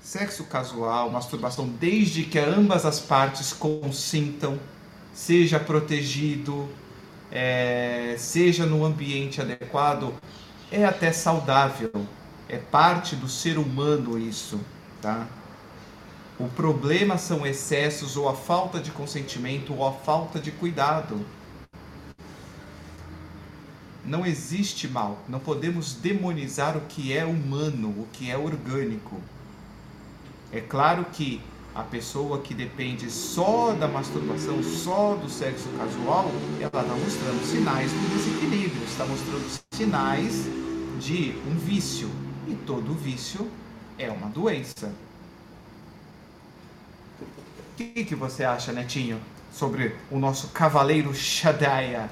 Sexo 0.00 0.44
casual, 0.44 1.10
masturbação, 1.10 1.68
desde 1.68 2.24
que 2.24 2.38
ambas 2.38 2.86
as 2.86 3.00
partes 3.00 3.52
consintam, 3.52 4.58
seja 5.12 5.58
protegido, 5.58 6.68
é, 7.30 8.14
seja 8.18 8.64
no 8.64 8.84
ambiente 8.84 9.40
adequado, 9.40 10.14
é 10.70 10.84
até 10.84 11.12
saudável. 11.12 11.90
É 12.48 12.58
parte 12.58 13.16
do 13.16 13.28
ser 13.28 13.58
humano 13.58 14.16
isso, 14.16 14.60
tá? 15.02 15.26
O 16.38 16.48
problema 16.48 17.16
são 17.16 17.46
excessos 17.46 18.14
ou 18.14 18.28
a 18.28 18.34
falta 18.34 18.78
de 18.78 18.90
consentimento 18.90 19.72
ou 19.74 19.86
a 19.86 19.92
falta 19.92 20.38
de 20.38 20.50
cuidado. 20.50 21.24
Não 24.04 24.24
existe 24.24 24.86
mal. 24.86 25.18
Não 25.28 25.40
podemos 25.40 25.94
demonizar 25.94 26.76
o 26.76 26.82
que 26.82 27.16
é 27.16 27.24
humano, 27.24 27.88
o 27.88 28.06
que 28.12 28.30
é 28.30 28.36
orgânico. 28.36 29.18
É 30.52 30.60
claro 30.60 31.06
que 31.06 31.40
a 31.74 31.82
pessoa 31.82 32.40
que 32.40 32.52
depende 32.52 33.10
só 33.10 33.72
da 33.72 33.88
masturbação, 33.88 34.62
só 34.62 35.14
do 35.14 35.30
sexo 35.30 35.68
casual, 35.78 36.30
ela 36.60 36.66
está 36.66 36.82
mostrando 36.82 37.44
sinais 37.46 37.90
de 37.90 38.08
desequilíbrio, 38.08 38.84
está 38.84 39.06
mostrando 39.06 39.60
sinais 39.72 40.44
de 41.00 41.34
um 41.50 41.56
vício. 41.56 42.10
E 42.46 42.54
todo 42.66 42.92
vício 42.92 43.50
é 43.98 44.10
uma 44.10 44.28
doença. 44.28 44.92
Que, 47.76 48.04
que 48.04 48.14
você 48.16 48.42
acha, 48.44 48.72
Netinho, 48.72 49.20
sobre 49.48 50.00
o 50.10 50.18
nosso 50.18 50.52
cavaleiro 50.52 51.14
Shadaya? 51.14 52.10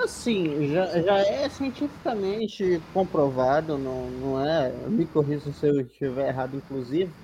Assim, 0.00 0.66
já, 0.68 0.86
já 1.02 1.18
é 1.18 1.48
cientificamente 1.48 2.80
comprovado, 2.92 3.76
não, 3.78 4.10
não 4.10 4.40
é? 4.40 4.88
Me 4.90 5.06
corrija 5.08 5.52
se 5.52 5.66
eu 5.66 5.80
estiver 5.80 6.28
errado, 6.28 6.56
inclusive, 6.56 7.16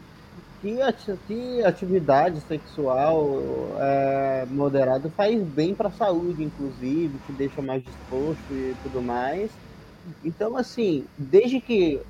que, 0.60 0.76
que 1.26 1.62
atividade 1.64 2.40
sexual 2.42 3.78
é, 3.80 4.46
moderada 4.46 5.10
faz 5.12 5.42
bem 5.44 5.74
para 5.76 5.88
a 5.88 5.92
saúde, 5.92 6.42
inclusive, 6.44 7.20
que 7.20 7.32
deixa 7.32 7.62
mais 7.62 7.82
disposto 7.84 8.54
e 8.54 8.76
tudo 8.76 9.02
mais. 9.02 9.60
Então, 10.22 10.56
assim, 10.56 11.08
desde 11.16 11.60
que 11.60 12.04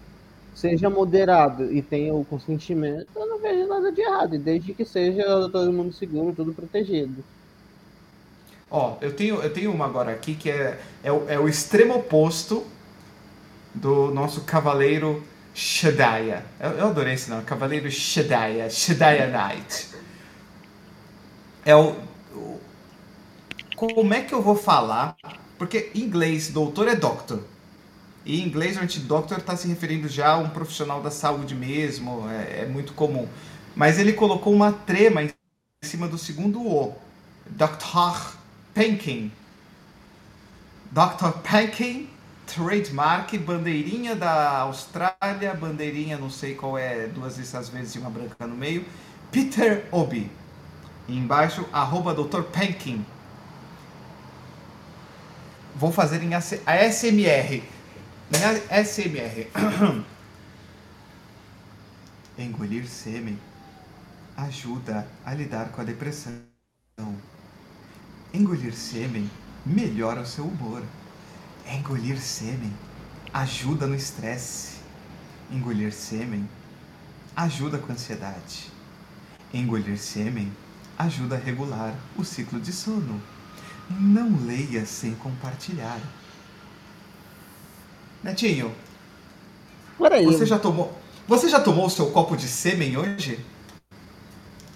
seja 0.54 0.88
moderado 0.90 1.72
e 1.72 1.82
tenha 1.82 2.14
o 2.14 2.24
consentimento, 2.24 3.08
eu 3.16 3.26
não 3.26 3.40
vejo 3.40 3.66
nada 3.68 3.92
de 3.92 4.00
errado, 4.00 4.38
desde 4.38 4.74
que 4.74 4.84
seja 4.84 5.24
todo 5.50 5.72
mundo 5.72 5.92
seguro, 5.92 6.34
tudo 6.34 6.54
protegido. 6.54 7.24
Ó, 8.70 8.96
eu 9.00 9.14
tenho, 9.14 9.36
eu 9.42 9.52
tenho 9.52 9.72
uma 9.72 9.84
agora 9.86 10.12
aqui 10.12 10.34
que 10.34 10.50
é, 10.50 10.80
é, 11.02 11.12
o, 11.12 11.28
é 11.28 11.38
o 11.38 11.48
extremo 11.48 11.96
oposto 11.96 12.66
do 13.74 14.10
nosso 14.12 14.42
cavaleiro 14.42 15.22
Shadaya. 15.54 16.44
Eu, 16.60 16.70
eu 16.72 16.86
adorei 16.88 17.14
esse 17.14 17.30
nome, 17.30 17.44
cavaleiro 17.44 17.90
Shadaya, 17.90 18.68
Shadaya 18.70 19.26
Knight. 19.28 19.88
É 21.64 21.74
o, 21.74 21.96
o. 22.34 22.60
Como 23.76 24.14
é 24.14 24.22
que 24.22 24.34
eu 24.34 24.42
vou 24.42 24.56
falar? 24.56 25.16
Porque 25.58 25.90
em 25.94 26.00
inglês, 26.00 26.50
doutor 26.50 26.88
é 26.88 26.96
doctor. 26.96 27.40
E 28.24 28.40
em 28.40 28.46
inglês, 28.46 28.76
gente, 28.76 29.00
doctor 29.00 29.38
está 29.38 29.56
se 29.56 29.68
referindo 29.68 30.08
já 30.08 30.32
a 30.32 30.38
um 30.38 30.48
profissional 30.48 31.02
da 31.02 31.10
saúde 31.10 31.54
mesmo, 31.54 32.28
é, 32.30 32.62
é 32.62 32.66
muito 32.66 32.94
comum. 32.94 33.28
Mas 33.76 33.98
ele 33.98 34.12
colocou 34.12 34.52
uma 34.52 34.72
trema 34.72 35.22
em 35.22 35.30
cima 35.82 36.08
do 36.08 36.16
segundo 36.16 36.60
O. 36.60 36.94
Dr. 37.46 38.38
Pankin. 38.72 39.30
Dr. 40.90 41.32
Pankin, 41.42 42.08
trademark, 42.46 43.36
bandeirinha 43.38 44.14
da 44.14 44.60
Austrália, 44.60 45.54
bandeirinha 45.54 46.16
não 46.16 46.30
sei 46.30 46.54
qual 46.54 46.78
é, 46.78 47.06
duas 47.08 47.36
dessas 47.36 47.68
vezes 47.68 47.94
e 47.94 47.98
uma 47.98 48.08
branca 48.08 48.46
no 48.46 48.54
meio. 48.54 48.86
Peter 49.30 49.86
Obi. 49.90 50.30
E 51.06 51.18
embaixo, 51.18 51.66
arroba 51.72 52.14
Dr. 52.14 52.42
Pankin. 52.42 53.04
Vou 55.74 55.92
fazer 55.92 56.22
em 56.22 56.34
ASMR. 56.34 57.73
Em 58.32 58.42
ASMR. 58.78 59.50
Engolir 62.38 62.88
sêmen 62.88 63.38
ajuda 64.34 65.06
a 65.24 65.34
lidar 65.34 65.68
com 65.68 65.82
a 65.82 65.84
depressão. 65.84 66.40
Engolir 68.32 68.74
sêmen 68.74 69.30
melhora 69.64 70.22
o 70.22 70.26
seu 70.26 70.46
humor. 70.46 70.82
Engolir 71.70 72.18
sêmen 72.18 72.72
ajuda 73.32 73.86
no 73.86 73.94
estresse. 73.94 74.78
Engolir 75.50 75.92
sêmen 75.92 76.48
ajuda 77.36 77.78
com 77.78 77.92
a 77.92 77.94
ansiedade. 77.94 78.72
Engolir 79.52 79.98
sêmen 79.98 80.50
ajuda 80.98 81.36
a 81.36 81.38
regular 81.38 81.94
o 82.16 82.24
ciclo 82.24 82.58
de 82.58 82.72
sono. 82.72 83.22
Não 83.90 84.46
leia 84.46 84.86
sem 84.86 85.14
compartilhar. 85.14 86.00
Netinho, 88.24 88.74
Peraí. 89.98 90.24
você 90.24 90.46
já 90.46 90.58
tomou, 90.58 90.90
você 91.28 91.46
já 91.46 91.60
tomou 91.60 91.84
o 91.86 91.90
seu 91.90 92.06
copo 92.10 92.34
de 92.36 92.48
sêmen 92.48 92.96
hoje? 92.96 93.38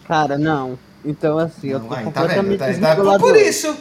Cara, 0.07 0.37
não. 0.37 0.79
Então, 1.05 1.39
assim, 1.39 1.69
eu 1.69 1.79
Não, 1.79 1.89
tô 1.89 1.95
aí, 1.95 2.11
tá 2.13 2.25
vendo? 2.27 2.59
Tá- 2.59 2.97
tá- 2.97 3.19
por 3.19 3.37
isso, 3.37 3.75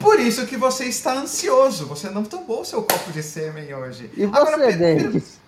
por 0.00 0.18
isso 0.18 0.46
que 0.46 0.56
você 0.56 0.86
está 0.86 1.12
ansioso. 1.14 1.86
Você 1.86 2.10
não 2.10 2.24
tomou 2.24 2.62
o 2.62 2.64
seu 2.64 2.82
copo 2.82 3.12
de 3.12 3.22
sêmen 3.22 3.72
hoje. 3.74 4.10
E 4.16 4.24
Agora, 4.24 4.56
você, 4.58 4.72
Denis? 4.72 5.38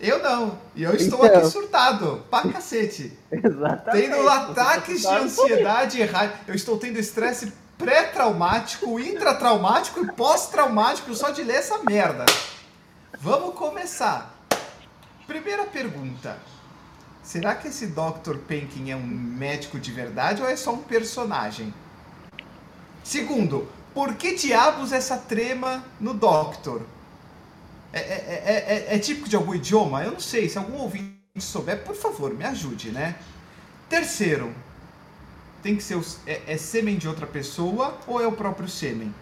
Eu 0.00 0.22
não. 0.22 0.58
E 0.74 0.82
eu 0.82 0.94
estou 0.94 1.26
Então. 1.26 1.40
aqui 1.40 1.50
surtado. 1.50 2.22
Pra 2.30 2.42
cacete. 2.42 3.12
Exatamente. 3.32 4.10
Tendo 4.10 4.28
ataques 4.28 5.00
de 5.00 5.06
tá 5.06 5.18
ansiedade 5.18 6.00
e 6.00 6.04
raiva. 6.04 6.34
Eu 6.46 6.54
estou 6.54 6.78
tendo 6.78 6.98
estresse 6.98 7.52
pré-traumático, 7.78 8.98
intratraumático 8.98 10.00
e 10.02 10.12
pós-traumático 10.12 11.14
só 11.14 11.30
de 11.30 11.42
ler 11.42 11.56
essa 11.56 11.78
merda. 11.78 12.24
Vamos 13.20 13.54
começar. 13.54 14.34
Primeira 15.26 15.64
pergunta. 15.64 16.38
Será 17.22 17.54
que 17.54 17.68
esse 17.68 17.88
Dr. 17.88 18.36
Penkin 18.46 18.90
é 18.90 18.96
um 18.96 19.04
médico 19.04 19.78
de 19.80 19.90
verdade 19.90 20.42
ou 20.42 20.48
é 20.48 20.56
só 20.56 20.72
um 20.72 20.78
personagem? 20.78 21.74
Segundo, 23.02 23.68
por 23.92 24.14
que 24.14 24.34
diabos 24.34 24.92
essa 24.92 25.16
trema 25.16 25.84
no 26.00 26.14
Doctor? 26.14 26.82
É, 27.92 27.98
é- 28.00 28.04
é- 28.04 28.74
é- 28.92 28.94
é 28.96 28.98
típico 28.98 29.28
de 29.28 29.36
algum 29.36 29.54
idioma? 29.54 30.04
Eu 30.04 30.12
não 30.12 30.20
sei. 30.20 30.48
Se 30.48 30.58
algum 30.58 30.78
ouvinte 30.78 31.16
souber, 31.40 31.82
por 31.82 31.96
favor, 31.96 32.32
me 32.32 32.44
ajude, 32.44 32.90
né? 32.90 33.16
Terceiro, 33.88 34.54
tem 35.66 35.74
que 35.74 35.82
ser 35.82 35.96
o- 35.96 36.04
é, 36.26 36.42
é 36.54 36.56
sêmen 36.56 36.96
de 36.96 37.08
outra 37.08 37.26
pessoa 37.26 37.98
ou 38.06 38.20
é 38.20 38.26
o 38.26 38.30
próprio 38.32 38.68
sêmen? 38.68 39.12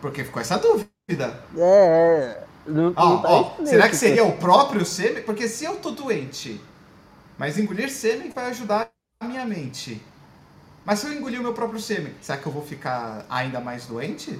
Porque 0.00 0.22
ficou 0.24 0.40
essa 0.40 0.56
dúvida. 0.56 1.42
É, 1.56 1.62
é. 1.62 2.44
Não, 2.66 2.94
Ó, 2.96 3.08
não 3.08 3.22
tá 3.22 3.28
ó, 3.28 3.66
será 3.66 3.88
que 3.88 3.96
seria 3.96 4.24
o 4.24 4.36
próprio 4.38 4.84
sêmen? 4.86 5.24
Porque 5.24 5.48
se 5.48 5.64
eu 5.64 5.76
tô 5.78 5.90
doente, 5.90 6.60
mas 7.36 7.58
engolir 7.58 7.90
sêmen 7.90 8.30
vai 8.30 8.50
ajudar 8.50 8.88
a 9.20 9.26
minha 9.26 9.44
mente. 9.44 10.00
Mas 10.84 11.00
se 11.00 11.06
eu 11.06 11.12
engolir 11.12 11.40
o 11.40 11.42
meu 11.42 11.54
próprio 11.54 11.80
sêmen, 11.80 12.14
será 12.22 12.38
que 12.38 12.46
eu 12.46 12.52
vou 12.52 12.64
ficar 12.64 13.26
ainda 13.28 13.60
mais 13.60 13.86
doente? 13.86 14.38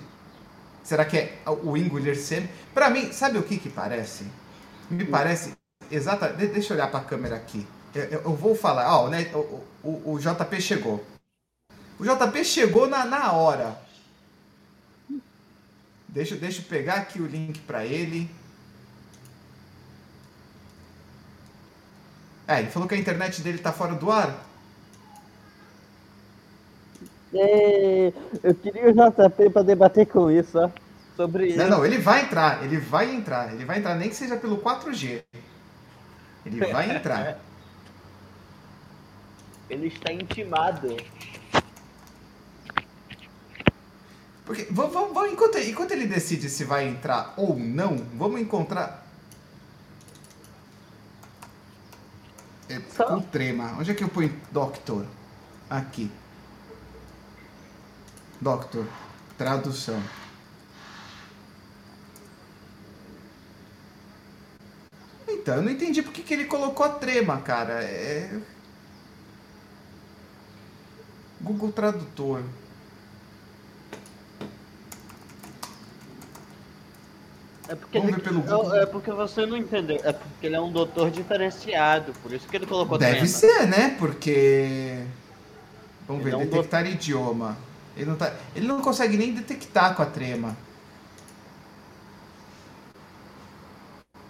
Será 0.84 1.04
que 1.04 1.16
é 1.18 1.38
o 1.46 1.76
engolir 1.76 2.16
sêmen? 2.18 2.48
Pra 2.74 2.90
mim, 2.90 3.12
sabe 3.12 3.38
o 3.38 3.42
que 3.42 3.58
que 3.58 3.70
parece? 3.70 4.26
Me 4.90 5.04
parece 5.04 5.52
exatamente. 5.90 6.38
de- 6.38 6.46
Deixa 6.48 6.72
eu 6.72 6.76
olhar 6.76 6.90
pra 6.90 7.00
câmera 7.00 7.36
aqui. 7.36 7.66
Eu, 7.94 8.04
eu- 8.04 8.36
vou 8.36 8.54
falar. 8.54 8.96
Ó, 8.96 9.08
né, 9.08 9.30
o, 9.34 9.62
o, 9.82 10.12
o 10.14 10.18
JP 10.18 10.60
chegou. 10.60 11.04
O 11.98 12.04
JP 12.04 12.44
chegou 12.44 12.88
na, 12.88 13.04
na 13.04 13.32
hora. 13.32 13.76
Deixa, 16.08 16.36
deixa 16.36 16.60
eu 16.60 16.64
pegar 16.66 16.94
aqui 16.94 17.20
o 17.20 17.26
link 17.26 17.60
pra 17.60 17.84
ele. 17.84 18.30
É, 22.46 22.58
ele 22.60 22.70
falou 22.70 22.88
que 22.88 22.94
a 22.94 22.98
internet 22.98 23.40
dele 23.40 23.58
tá 23.58 23.72
fora 23.72 23.94
do 23.94 24.10
ar. 24.10 24.34
É, 27.34 28.12
eu 28.42 28.54
queria 28.54 28.90
o 28.90 28.92
JP 28.92 29.50
pra 29.50 29.62
debater 29.62 30.06
com 30.06 30.30
isso, 30.30 30.58
ó. 30.58 30.70
Sobre 31.16 31.46
isso. 31.48 31.58
Não, 31.58 31.68
não, 31.68 31.86
ele 31.86 31.98
vai 31.98 32.22
entrar, 32.22 32.62
ele 32.64 32.78
vai 32.78 33.14
entrar, 33.14 33.52
ele 33.54 33.64
vai 33.64 33.78
entrar, 33.78 33.94
nem 33.94 34.08
que 34.08 34.16
seja 34.16 34.36
pelo 34.36 34.58
4G. 34.58 35.22
Ele 36.44 36.60
vai 36.72 36.94
entrar. 36.96 37.38
Ele 39.72 39.86
está 39.86 40.12
intimado. 40.12 40.98
Porque, 44.44 44.66
vamos, 44.70 44.92
vamos, 44.92 45.32
enquanto, 45.32 45.56
enquanto 45.56 45.92
ele 45.92 46.06
decide 46.06 46.50
se 46.50 46.62
vai 46.64 46.86
entrar 46.86 47.32
ou 47.38 47.58
não, 47.58 47.96
vamos 48.18 48.38
encontrar. 48.38 49.02
É, 52.68 52.82
Só- 52.94 53.06
com 53.06 53.22
trema. 53.22 53.78
Onde 53.78 53.90
é 53.90 53.94
que 53.94 54.04
eu 54.04 54.10
ponho 54.10 54.38
Doctor? 54.50 55.06
Aqui. 55.70 56.10
Doctor. 58.42 58.86
Tradução. 59.38 60.02
Então, 65.26 65.56
eu 65.56 65.62
não 65.62 65.70
entendi 65.72 66.02
por 66.02 66.12
que, 66.12 66.22
que 66.22 66.34
ele 66.34 66.44
colocou 66.44 66.84
a 66.84 66.90
trema, 66.90 67.40
cara. 67.40 67.82
É. 67.82 68.38
Google 71.42 71.72
Tradutor. 71.72 72.42
É 77.68 77.74
porque, 77.74 77.98
Vamos 77.98 78.12
ele- 78.14 78.22
ver 78.22 78.28
pelo 78.28 78.40
é- 78.40 78.42
Google. 78.42 78.76
é, 78.76 78.86
porque 78.86 79.10
você 79.12 79.46
não 79.46 79.56
entendeu. 79.56 80.00
É 80.04 80.12
porque 80.12 80.46
ele 80.46 80.56
é 80.56 80.60
um 80.60 80.70
doutor 80.72 81.10
diferenciado, 81.10 82.12
por 82.22 82.32
isso 82.32 82.46
que 82.48 82.56
ele 82.56 82.66
colocou 82.66 82.98
Deve 82.98 83.12
trema. 83.12 83.26
ser, 83.28 83.66
né? 83.68 83.96
Porque. 83.98 85.04
Vamos 86.06 86.22
Ele 86.22 86.30
ver, 86.30 86.36
é 86.36 86.44
um 86.44 86.44
detectar 86.50 86.86
idioma. 86.86 87.56
Ele 87.96 88.06
não, 88.10 88.16
tá... 88.16 88.34
ele 88.56 88.66
não 88.66 88.80
consegue 88.82 89.16
nem 89.16 89.32
detectar 89.32 89.94
com 89.94 90.02
a 90.02 90.06
trema. 90.06 90.56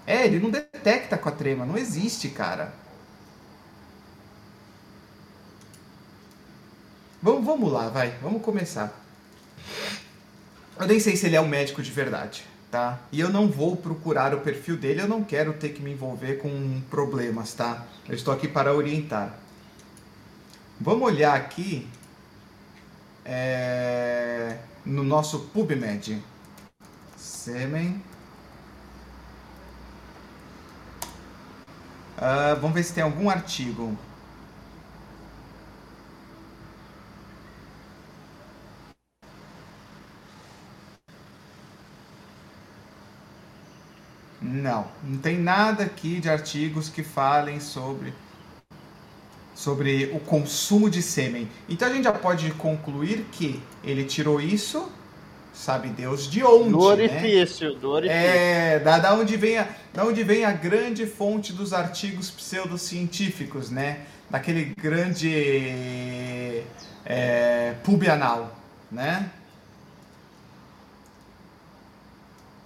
É, 0.06 0.26
ele 0.26 0.38
não 0.40 0.50
detecta 0.50 1.16
com 1.16 1.28
a 1.28 1.32
trema, 1.32 1.64
não 1.64 1.78
existe, 1.78 2.28
cara. 2.28 2.72
Vamos, 7.22 7.44
vamos 7.44 7.72
lá, 7.72 7.88
vai, 7.88 8.10
vamos 8.20 8.42
começar. 8.42 8.92
Eu 10.76 10.88
nem 10.88 10.98
sei 10.98 11.14
se 11.14 11.26
ele 11.26 11.36
é 11.36 11.40
um 11.40 11.46
médico 11.46 11.80
de 11.80 11.92
verdade, 11.92 12.44
tá? 12.68 12.98
E 13.12 13.20
eu 13.20 13.30
não 13.30 13.48
vou 13.48 13.76
procurar 13.76 14.34
o 14.34 14.40
perfil 14.40 14.76
dele, 14.76 15.02
eu 15.02 15.08
não 15.08 15.22
quero 15.22 15.52
ter 15.52 15.68
que 15.68 15.80
me 15.80 15.92
envolver 15.92 16.38
com 16.38 16.82
problemas, 16.90 17.54
tá? 17.54 17.86
Eu 18.08 18.16
estou 18.16 18.34
aqui 18.34 18.48
para 18.48 18.74
orientar. 18.74 19.38
Vamos 20.80 21.02
olhar 21.04 21.36
aqui 21.36 21.86
é, 23.24 24.56
no 24.84 25.04
nosso 25.04 25.38
PubMed. 25.54 26.20
Sêmen. 27.16 28.02
Ah, 32.18 32.56
vamos 32.60 32.74
ver 32.74 32.82
se 32.82 32.92
tem 32.92 33.04
algum 33.04 33.30
artigo. 33.30 33.96
Não, 44.42 44.86
não 45.04 45.18
tem 45.18 45.38
nada 45.38 45.84
aqui 45.84 46.18
de 46.18 46.28
artigos 46.28 46.88
que 46.88 47.02
falem 47.02 47.60
sobre 47.60 48.12
sobre 49.54 50.10
o 50.12 50.18
consumo 50.18 50.90
de 50.90 51.00
sêmen. 51.00 51.48
Então 51.68 51.86
a 51.86 51.92
gente 51.92 52.04
já 52.04 52.12
pode 52.12 52.50
concluir 52.52 53.26
que 53.30 53.62
ele 53.84 54.04
tirou 54.04 54.40
isso, 54.40 54.90
sabe 55.52 55.88
Deus 55.88 56.28
de 56.28 56.42
onde, 56.42 56.70
do 56.70 56.80
orifício, 56.80 57.72
né? 57.72 57.78
do 57.78 57.90
orifício. 57.90 58.18
É, 58.18 58.80
da, 58.80 58.98
da, 58.98 59.14
onde 59.14 59.36
vem 59.36 59.58
a, 59.58 59.68
da 59.92 60.04
onde 60.04 60.24
vem 60.24 60.44
a 60.44 60.52
grande 60.52 61.06
fonte 61.06 61.52
dos 61.52 61.72
artigos 61.72 62.30
pseudocientíficos, 62.30 63.70
né? 63.70 64.00
Daquele 64.28 64.64
grande 64.64 66.62
é, 67.04 67.74
pubianal, 67.84 68.56
né? 68.90 69.30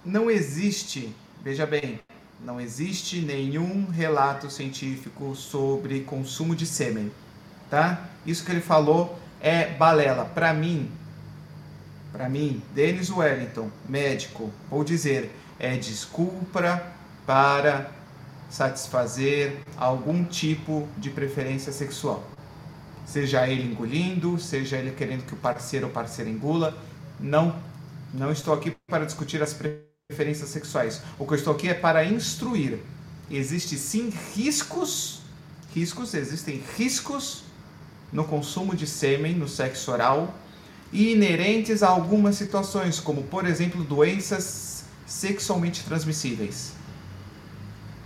Não 0.03 0.31
existe, 0.31 1.13
veja 1.43 1.65
bem, 1.65 1.99
não 2.39 2.61
existe 2.61 3.19
nenhum 3.19 3.89
relato 3.89 4.49
científico 4.49 5.35
sobre 5.35 6.01
consumo 6.01 6.55
de 6.55 6.65
sêmen, 6.65 7.11
tá? 7.69 8.05
Isso 8.25 8.45
que 8.45 8.51
ele 8.51 8.61
falou 8.61 9.17
é 9.41 9.65
balela. 9.65 10.25
Para 10.25 10.53
mim, 10.53 10.91
para 12.11 12.29
mim, 12.29 12.61
Denis 12.73 13.09
Wellington, 13.09 13.69
médico, 13.87 14.51
vou 14.69 14.83
dizer, 14.83 15.31
é 15.59 15.75
desculpa 15.77 16.83
para 17.25 17.91
satisfazer 18.49 19.61
algum 19.75 20.23
tipo 20.23 20.87
de 20.97 21.09
preferência 21.09 21.71
sexual. 21.71 22.23
Seja 23.05 23.47
ele 23.47 23.71
engolindo, 23.71 24.39
seja 24.39 24.77
ele 24.77 24.91
querendo 24.91 25.25
que 25.25 25.33
o 25.33 25.37
parceiro 25.37 25.87
ou 25.87 25.91
parceira 25.91 26.29
engula, 26.29 26.77
não 27.19 27.55
não 28.13 28.31
estou 28.31 28.53
aqui 28.53 28.75
para 28.87 29.05
discutir 29.05 29.41
as 29.43 29.53
preferências 29.53 29.96
preferências 30.07 30.51
sexuais. 30.51 31.01
O 31.19 31.25
que 31.25 31.33
eu 31.33 31.37
estou 31.37 31.53
aqui 31.53 31.67
é 31.67 31.73
para 31.73 32.05
instruir. 32.05 32.79
Existem 33.29 33.77
sim 33.77 34.13
riscos, 34.33 35.19
riscos, 35.75 36.13
existem 36.13 36.63
riscos 36.77 37.43
no 38.13 38.23
consumo 38.23 38.73
de 38.73 38.87
sêmen 38.87 39.35
no 39.35 39.49
sexo 39.49 39.91
oral 39.91 40.33
e 40.93 41.11
inerentes 41.11 41.83
a 41.83 41.89
algumas 41.89 42.37
situações, 42.37 43.01
como 43.01 43.23
por 43.23 43.45
exemplo 43.45 43.83
doenças 43.83 44.85
sexualmente 45.05 45.83
transmissíveis. 45.83 46.71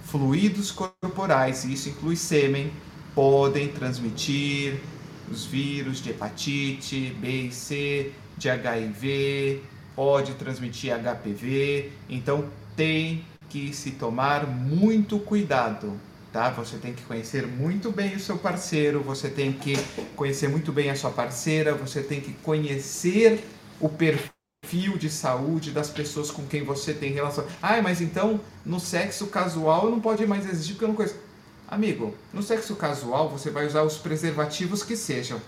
Fluidos 0.06 0.72
corporais, 0.72 1.66
e 1.66 1.74
isso 1.74 1.90
inclui 1.90 2.16
sêmen, 2.16 2.74
podem 3.14 3.68
transmitir 3.68 4.82
os 5.30 5.46
vírus 5.46 6.02
de 6.02 6.10
hepatite 6.10 7.16
B 7.22 7.44
e 7.44 7.52
C, 7.52 8.12
de 8.40 8.50
HIV, 8.50 9.62
pode 10.02 10.34
transmitir 10.34 10.92
HPV, 10.98 11.92
então 12.10 12.50
tem 12.76 13.24
que 13.48 13.72
se 13.72 13.92
tomar 13.92 14.48
muito 14.48 15.20
cuidado, 15.20 15.94
tá? 16.34 16.50
Você 16.50 16.78
tem 16.78 16.92
que 16.92 17.04
conhecer 17.04 17.46
muito 17.46 17.92
bem 17.92 18.16
o 18.16 18.20
seu 18.20 18.36
parceiro, 18.36 19.04
você 19.04 19.30
tem 19.30 19.54
que 19.54 19.78
conhecer 20.16 20.48
muito 20.48 20.72
bem 20.72 20.90
a 20.90 20.96
sua 20.96 21.12
parceira, 21.12 21.76
você 21.76 22.02
tem 22.02 22.20
que 22.20 22.34
conhecer 22.34 23.48
o 23.80 23.88
perfil 23.88 24.98
de 24.98 25.08
saúde 25.08 25.70
das 25.70 25.92
pessoas 25.92 26.32
com 26.32 26.48
quem 26.48 26.64
você 26.64 26.96
tem 26.96 27.12
relação. 27.12 27.46
Ah, 27.62 27.80
mas 27.80 28.02
então 28.02 28.42
no 28.66 28.80
sexo 28.80 29.28
casual 29.28 29.92
não 29.92 30.00
pode 30.00 30.26
mais 30.26 30.50
existir 30.50 30.74
porque 30.74 30.86
eu 30.86 30.90
não 30.90 30.96
conheço. 30.96 31.20
Amigo, 31.68 32.16
no 32.34 32.42
sexo 32.42 32.76
casual 32.76 33.30
você 33.30 33.52
vai 33.52 33.68
usar 33.68 33.84
os 33.84 34.00
preservativos 34.00 34.82
que 34.82 34.98
sejam. 34.98 35.40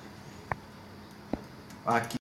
Aqui. 1.83 2.17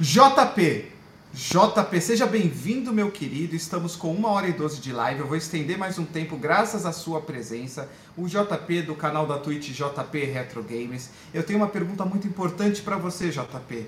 JP, 0.00 0.95
JP, 1.36 2.00
seja 2.00 2.24
bem-vindo, 2.24 2.94
meu 2.94 3.10
querido. 3.10 3.54
Estamos 3.54 3.94
com 3.94 4.10
uma 4.10 4.30
hora 4.30 4.48
e 4.48 4.54
doze 4.54 4.80
de 4.80 4.90
live. 4.90 5.20
Eu 5.20 5.26
vou 5.26 5.36
estender 5.36 5.76
mais 5.76 5.98
um 5.98 6.04
tempo, 6.06 6.34
graças 6.34 6.86
à 6.86 6.92
sua 6.92 7.20
presença. 7.20 7.90
O 8.16 8.26
JP 8.26 8.80
do 8.80 8.94
canal 8.94 9.26
da 9.26 9.36
Twitch 9.36 9.68
JP 9.68 10.24
Retro 10.24 10.62
Games. 10.62 11.10
Eu 11.34 11.42
tenho 11.42 11.58
uma 11.58 11.68
pergunta 11.68 12.06
muito 12.06 12.26
importante 12.26 12.80
para 12.80 12.96
você, 12.96 13.28
JP. 13.28 13.86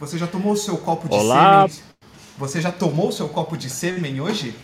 Você 0.00 0.18
já 0.18 0.26
tomou 0.26 0.54
o 0.54 0.56
seu 0.56 0.76
copo 0.76 1.08
de 1.08 1.14
Olá. 1.14 1.68
sêmen? 1.68 1.84
Você 2.36 2.60
já 2.60 2.72
tomou 2.72 3.10
o 3.10 3.12
seu 3.12 3.28
copo 3.28 3.56
de 3.56 3.70
sêmen 3.70 4.20
hoje? 4.20 4.56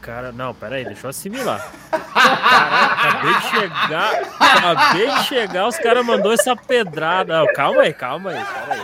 Cara, 0.00 0.32
não, 0.32 0.54
peraí, 0.54 0.86
deixa 0.86 1.06
eu 1.06 1.10
assimilar. 1.10 1.70
Caraca, 1.90 3.08
acabei 3.08 3.34
de 3.34 3.46
chegar. 3.48 4.22
Acabei 4.40 5.10
de 5.10 5.22
chegar, 5.24 5.68
os 5.68 5.76
caras 5.76 6.06
mandou 6.06 6.32
essa 6.32 6.56
pedrada. 6.56 7.38
Não, 7.38 7.46
calma 7.52 7.82
aí, 7.82 7.92
calma 7.92 8.30
aí, 8.30 8.42
peraí. 8.42 8.80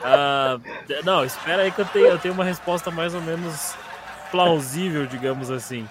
Uh, 0.00 1.04
não, 1.04 1.24
espera 1.24 1.62
aí 1.62 1.72
que 1.72 1.80
eu 1.80 1.84
tenho, 1.84 2.06
eu 2.06 2.18
tenho 2.18 2.32
uma 2.32 2.44
resposta 2.44 2.92
mais 2.92 3.12
ou 3.12 3.20
menos 3.20 3.74
plausível, 4.30 5.04
digamos 5.04 5.50
assim. 5.50 5.88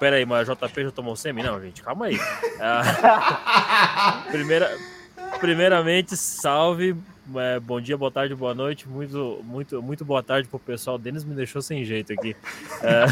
Pera 0.00 0.16
aí, 0.16 0.24
mas 0.24 0.48
JP 0.48 0.84
já 0.84 0.90
tomou 0.90 1.14
semi? 1.14 1.42
Não, 1.42 1.60
gente, 1.60 1.82
calma 1.82 2.06
aí. 2.06 2.16
Uh, 2.16 4.30
primeira, 4.30 4.74
primeiramente, 5.38 6.16
salve 6.16 6.96
é, 7.34 7.58
bom 7.58 7.80
dia, 7.80 7.96
boa 7.96 8.10
tarde, 8.10 8.34
boa 8.34 8.54
noite. 8.54 8.88
Muito, 8.88 9.40
muito, 9.44 9.82
muito 9.82 10.04
boa 10.04 10.22
tarde 10.22 10.48
pro 10.48 10.58
pessoal. 10.58 10.98
Denis 10.98 11.24
me 11.24 11.34
deixou 11.34 11.60
sem 11.60 11.84
jeito 11.84 12.12
aqui. 12.12 12.36
É, 12.82 13.06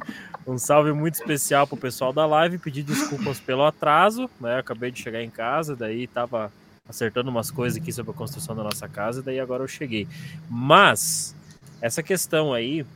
um 0.46 0.56
salve 0.56 0.92
muito 0.92 1.14
especial 1.14 1.66
pro 1.66 1.76
pessoal 1.76 2.12
da 2.12 2.24
live. 2.24 2.58
Pedir 2.58 2.82
desculpas 2.82 3.38
pelo 3.38 3.64
atraso, 3.64 4.30
né? 4.40 4.58
acabei 4.58 4.90
de 4.90 5.02
chegar 5.02 5.22
em 5.22 5.30
casa, 5.30 5.76
daí 5.76 6.06
tava 6.06 6.50
acertando 6.88 7.30
umas 7.30 7.50
coisas 7.50 7.80
aqui 7.80 7.92
sobre 7.92 8.12
a 8.12 8.14
construção 8.14 8.56
da 8.56 8.62
nossa 8.62 8.88
casa, 8.88 9.22
daí 9.22 9.38
agora 9.38 9.62
eu 9.62 9.68
cheguei. 9.68 10.08
Mas 10.48 11.36
essa 11.82 12.02
questão 12.02 12.54
aí, 12.54 12.86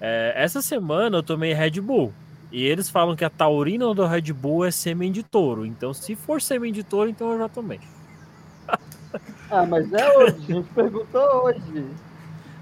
é, 0.00 0.32
essa 0.36 0.62
semana 0.62 1.18
eu 1.18 1.22
tomei 1.22 1.52
Red 1.52 1.80
Bull. 1.80 2.12
E 2.52 2.64
eles 2.64 2.90
falam 2.90 3.16
que 3.16 3.24
a 3.24 3.30
taurina 3.30 3.92
do 3.94 4.06
Red 4.06 4.32
Bull 4.32 4.66
é 4.66 4.70
sêmen 4.70 5.10
de 5.10 5.22
touro. 5.22 5.64
Então, 5.64 5.94
se 5.94 6.14
for 6.14 6.40
sêmen 6.40 6.70
de 6.70 6.84
touro, 6.84 7.08
então 7.08 7.32
eu 7.32 7.38
já 7.38 7.48
tomei. 7.48 7.80
Ah, 9.50 9.66
mas 9.66 9.92
é 9.92 10.18
hoje. 10.18 10.36
A 10.48 10.52
gente 10.52 10.68
perguntou 10.74 11.44
hoje. 11.44 11.86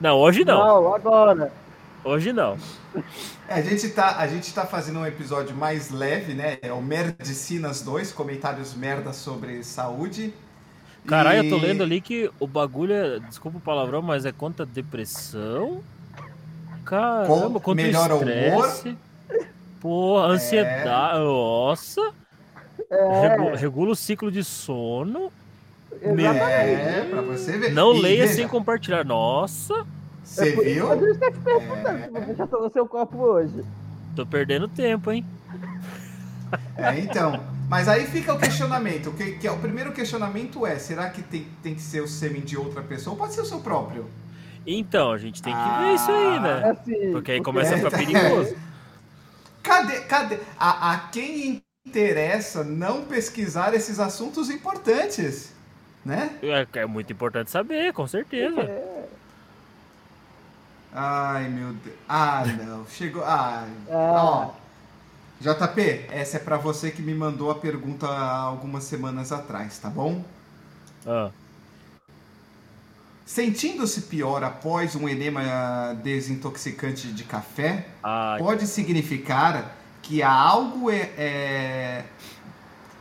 Não, 0.01 0.17
hoje 0.19 0.45
não. 0.45 0.59
Não, 0.59 0.95
agora. 0.95 1.53
Hoje 2.03 2.33
não. 2.33 2.57
É, 3.47 3.55
a 3.55 3.63
gente 3.63 3.89
tá, 3.91 4.17
a 4.19 4.27
gente 4.27 4.53
tá 4.53 4.65
fazendo 4.65 5.01
um 5.01 5.07
episódio 5.07 5.55
mais 5.55 5.91
leve, 5.91 6.35
né? 6.35 6.59
É 6.63 6.73
o 6.73 6.81
Merdicinas 6.81 7.83
2, 7.83 8.13
comentários 8.13 8.75
merda 8.75 9.13
sobre 9.13 9.63
saúde. 9.63 10.33
Caralho, 11.07 11.43
e... 11.43 11.47
eu 11.47 11.59
tô 11.59 11.65
lendo 11.65 11.83
ali 11.83 12.01
que 12.01 12.31
o 12.41 12.47
bagulho 12.47 12.95
é, 12.95 13.19
desculpa 13.21 13.59
o 13.59 13.61
palavrão, 13.61 14.03
mas 14.03 14.25
é 14.25 14.33
contra 14.33 14.65
depressão. 14.65 15.83
Caramba, 16.85 17.61
contra 17.61 17.85
melhor 17.85 18.11
estresse. 18.11 18.89
humor. 18.89 18.99
Porra, 19.81 20.27
ansiedade. 20.27 21.21
É... 21.21 21.25
Nossa. 21.25 22.13
É... 22.91 23.57
Regula 23.57 23.93
o 23.93 23.97
ciclo 23.97 24.31
de 24.31 24.43
sono. 24.43 25.31
É, 26.03 27.07
pra 27.11 27.21
você 27.23 27.59
ver. 27.59 27.73
Não 27.73 27.95
e 27.95 28.01
leia 28.01 28.23
veja. 28.23 28.35
sem 28.35 28.49
compartilhar. 28.49 29.05
Nossa! 29.05 29.87
Você 30.25 30.51
é 30.51 30.53
viu? 30.53 30.89
Mas 30.89 31.03
está 31.03 31.31
te 31.31 31.39
perguntando 31.39 31.89
é... 31.89 32.03
se 32.05 32.11
você 32.11 32.35
já 32.35 32.47
tomou 32.47 32.71
seu 32.71 32.87
copo 32.87 33.19
hoje. 33.19 33.65
Tô 34.15 34.25
perdendo 34.25 34.69
tempo, 34.69 35.11
hein? 35.11 35.25
É, 36.77 36.99
então. 36.99 37.41
Mas 37.69 37.87
aí 37.87 38.07
fica 38.07 38.35
o 38.35 38.39
questionamento. 38.39 39.13
Que, 39.13 39.33
que 39.33 39.47
é, 39.47 39.51
o 39.53 39.59
primeiro 39.59 39.93
questionamento 39.93 40.67
é: 40.67 40.79
será 40.79 41.11
que 41.11 41.23
tem, 41.23 41.47
tem 41.63 41.75
que 41.75 41.83
ser 41.83 42.01
o 42.01 42.09
sêmen 42.09 42.43
de 42.43 42.57
outra 42.57 42.83
pessoa 42.83 43.15
ou 43.15 43.19
pode 43.19 43.35
ser 43.35 43.43
o 43.43 43.47
seu 43.47 43.61
próprio? 43.61 44.07
Então, 44.67 45.13
a 45.13 45.19
gente 45.19 45.43
tem 45.43 45.53
que 45.53 45.59
ah, 45.59 45.81
ver 45.81 45.95
isso 45.95 46.11
aí, 46.11 46.41
né? 46.41 46.63
É 46.65 46.71
assim, 46.71 47.13
porque 47.13 47.33
aí 47.33 47.43
começa 47.43 47.75
a 47.75 47.79
ficar 47.79 47.91
perigoso. 47.91 48.57
Cadê, 49.63 50.01
cadê? 50.01 50.39
A, 50.59 50.93
a 50.93 50.99
quem 51.09 51.63
interessa 51.87 52.65
não 52.65 53.05
pesquisar 53.05 53.75
esses 53.75 54.01
assuntos 54.01 54.49
importantes? 54.49 55.53
Né? 56.05 56.39
É, 56.43 56.67
é 56.81 56.87
muito 56.87 57.13
importante 57.13 57.51
saber, 57.51 57.93
com 57.93 58.07
certeza. 58.07 58.61
É. 58.61 59.09
Ai, 60.93 61.49
meu 61.49 61.73
Deus. 61.75 61.97
Ah, 62.09 62.45
não. 62.47 62.87
Chegou. 62.87 63.23
Ah. 63.25 63.67
Ó. 63.89 64.51
JP, 65.41 66.07
essa 66.11 66.37
é 66.37 66.41
para 66.41 66.59
você 66.59 66.91
que 66.91 67.01
me 67.01 67.15
mandou 67.15 67.51
a 67.51 67.55
pergunta 67.55 68.07
há 68.07 68.41
algumas 68.41 68.85
semanas 68.85 69.33
atrás, 69.33 69.79
tá 69.79 69.89
bom? 69.89 70.23
Ah. 71.07 71.31
Sentindo-se 73.25 74.03
pior 74.03 74.43
após 74.45 74.95
um 74.95 75.09
enema 75.09 75.95
desintoxicante 76.03 77.09
de 77.13 77.25
café, 77.25 77.87
Ai. 78.03 78.39
pode 78.39 78.67
significar 78.67 79.77
que 80.03 80.23
há 80.23 80.33
algo 80.33 80.91
é, 80.91 81.11
é 81.17 82.05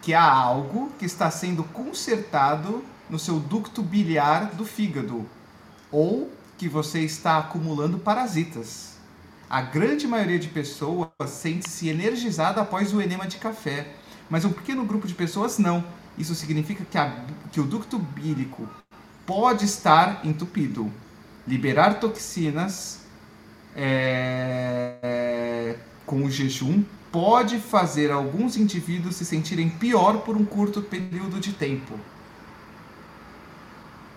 que 0.02 0.14
há 0.14 0.24
algo 0.24 0.92
que 0.98 1.06
está 1.06 1.30
sendo 1.30 1.64
consertado 1.64 2.84
no 3.10 3.20
seu 3.20 3.40
ducto 3.40 3.82
biliar 3.82 4.52
do 4.54 4.66
fígado 4.66 5.26
ou 5.92 6.32
que 6.58 6.70
você 6.70 7.00
está 7.00 7.38
acumulando 7.38 7.98
parasitas. 7.98 8.98
A 9.50 9.62
grande 9.62 10.08
maioria 10.08 10.38
de 10.38 10.48
pessoas 10.48 11.10
sente-se 11.28 11.90
energizada 11.90 12.62
após 12.62 12.94
o 12.94 13.02
enema 13.02 13.26
de 13.26 13.38
café, 13.38 13.96
mas 14.30 14.46
um 14.46 14.52
pequeno 14.52 14.86
grupo 14.86 15.08
de 15.08 15.16
pessoas 15.16 15.58
não. 15.58 15.84
Isso 16.18 16.36
significa 16.36 16.86
que, 16.86 16.98
a, 16.98 17.26
que 17.52 17.60
o 17.60 17.64
ducto 17.64 17.98
bílico 17.98 18.70
pode 19.26 19.66
estar 19.66 20.24
entupido, 20.24 20.92
liberar 21.48 22.00
toxinas 22.00 23.02
é, 23.76 25.76
com 26.06 26.24
o 26.24 26.30
jejum 26.30 26.84
pode 27.12 27.60
fazer 27.60 28.12
alguns 28.12 28.56
indivíduos 28.58 29.16
se 29.16 29.26
sentirem 29.26 29.70
pior 29.70 30.20
por 30.20 30.36
um 30.36 30.46
curto 30.46 30.82
período 30.82 31.40
de 31.40 31.54
tempo. 31.54 32.00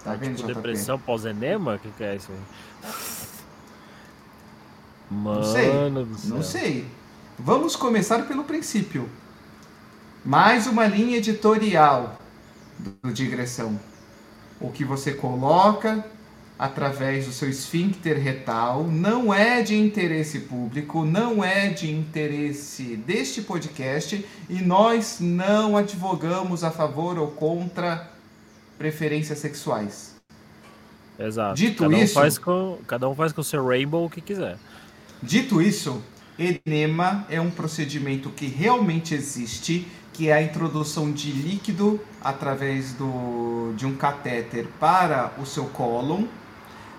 Tá 0.04 0.14
vendo, 0.14 0.36
tipo, 0.36 0.48
depressão 0.48 0.98
pós-enema? 0.98 1.76
O 1.76 1.78
que, 1.78 1.90
que 1.90 2.04
é 2.04 2.16
isso? 2.16 2.32
Mano 5.10 5.40
não 5.40 6.18
sei. 6.18 6.30
Não 6.30 6.42
sei. 6.42 6.86
Vamos 7.38 7.76
começar 7.76 8.26
pelo 8.26 8.44
princípio. 8.44 9.08
Mais 10.24 10.66
uma 10.66 10.86
linha 10.86 11.18
editorial 11.18 12.18
do 12.78 13.12
digressão. 13.12 13.78
O 14.60 14.70
que 14.70 14.84
você 14.84 15.12
coloca 15.12 16.04
através 16.62 17.26
do 17.26 17.32
seu 17.32 17.50
esfíncter 17.50 18.20
retal 18.20 18.84
não 18.84 19.34
é 19.34 19.62
de 19.62 19.76
interesse 19.76 20.38
público, 20.38 21.04
não 21.04 21.42
é 21.42 21.68
de 21.70 21.90
interesse 21.90 22.96
deste 22.96 23.42
podcast 23.42 24.24
e 24.48 24.62
nós 24.62 25.18
não 25.18 25.76
advogamos 25.76 26.62
a 26.62 26.70
favor 26.70 27.18
ou 27.18 27.32
contra 27.32 28.08
preferências 28.78 29.40
sexuais. 29.40 30.14
Exato. 31.18 31.56
Dito 31.56 31.82
cada 31.82 31.98
isso, 31.98 32.12
um 32.12 32.22
faz 32.22 32.38
com, 32.38 32.78
cada 32.86 33.08
um 33.08 33.14
faz 33.16 33.32
com 33.32 33.40
o 33.40 33.44
seu 33.44 33.66
rainbow 33.66 34.06
o 34.06 34.10
que 34.10 34.20
quiser. 34.20 34.56
Dito 35.20 35.60
isso, 35.60 36.00
enema 36.38 37.26
é 37.28 37.40
um 37.40 37.50
procedimento 37.50 38.30
que 38.30 38.46
realmente 38.46 39.16
existe 39.16 39.88
que 40.12 40.28
é 40.28 40.34
a 40.34 40.42
introdução 40.42 41.10
de 41.10 41.32
líquido 41.32 41.98
através 42.22 42.92
do, 42.92 43.72
de 43.76 43.84
um 43.84 43.96
catéter 43.96 44.68
para 44.78 45.32
o 45.38 45.46
seu 45.46 45.64
cólon, 45.64 46.26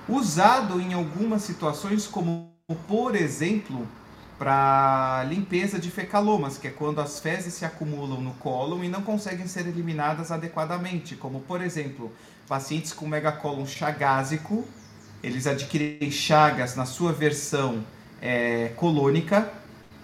usado 0.08 0.80
em 0.80 0.94
algumas 0.94 1.44
situações, 1.44 2.08
como 2.08 2.52
por 2.88 3.16
exemplo, 3.16 3.88
para 4.38 5.26
limpeza 5.28 5.80
de 5.80 5.92
fecalomas, 5.92 6.58
que 6.58 6.68
é 6.68 6.72
quando 6.72 7.00
as 7.00 7.20
fezes 7.20 7.54
se 7.54 7.66
acumulam 7.66 8.22
no 8.22 8.34
cólon 8.34 8.84
e 8.84 8.90
não 8.90 9.02
conseguem 9.02 9.48
ser 9.48 9.68
eliminadas 9.68 10.32
adequadamente, 10.32 11.16
como 11.16 11.42
por 11.42 11.62
exemplo, 11.62 12.12
pacientes 12.48 12.94
com 12.94 13.08
megacólon 13.08 13.66
chagásico, 13.66 14.66
eles 15.22 15.48
adquirem 15.48 16.12
chagas 16.12 16.76
na 16.76 16.86
sua 16.86 17.14
versão 17.14 17.84
é, 18.22 18.72
colônica 18.76 19.52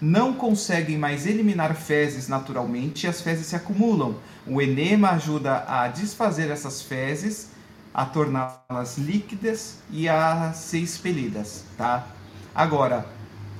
não 0.00 0.32
conseguem 0.32 0.96
mais 0.96 1.26
eliminar 1.26 1.74
fezes 1.74 2.26
naturalmente 2.26 3.04
e 3.04 3.08
as 3.08 3.20
fezes 3.20 3.46
se 3.46 3.56
acumulam. 3.56 4.16
O 4.46 4.62
enema 4.62 5.10
ajuda 5.10 5.64
a 5.68 5.88
desfazer 5.88 6.50
essas 6.50 6.80
fezes, 6.80 7.50
a 7.92 8.04
torná-las 8.04 8.98
líquidas 8.98 9.78
e 9.90 10.08
a 10.08 10.52
ser 10.52 10.78
expelidas, 10.78 11.64
tá? 11.76 12.06
Agora, 12.54 13.06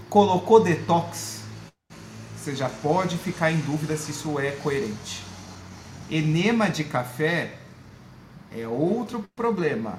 colocou 0.08 0.62
detox, 0.62 1.42
você 2.36 2.54
já 2.54 2.68
pode 2.68 3.16
ficar 3.18 3.50
em 3.52 3.58
dúvida 3.58 3.96
se 3.96 4.12
isso 4.12 4.38
é 4.38 4.52
coerente. 4.52 5.22
Enema 6.10 6.68
de 6.68 6.84
café 6.84 7.58
é 8.56 8.66
outro 8.66 9.24
problema, 9.36 9.98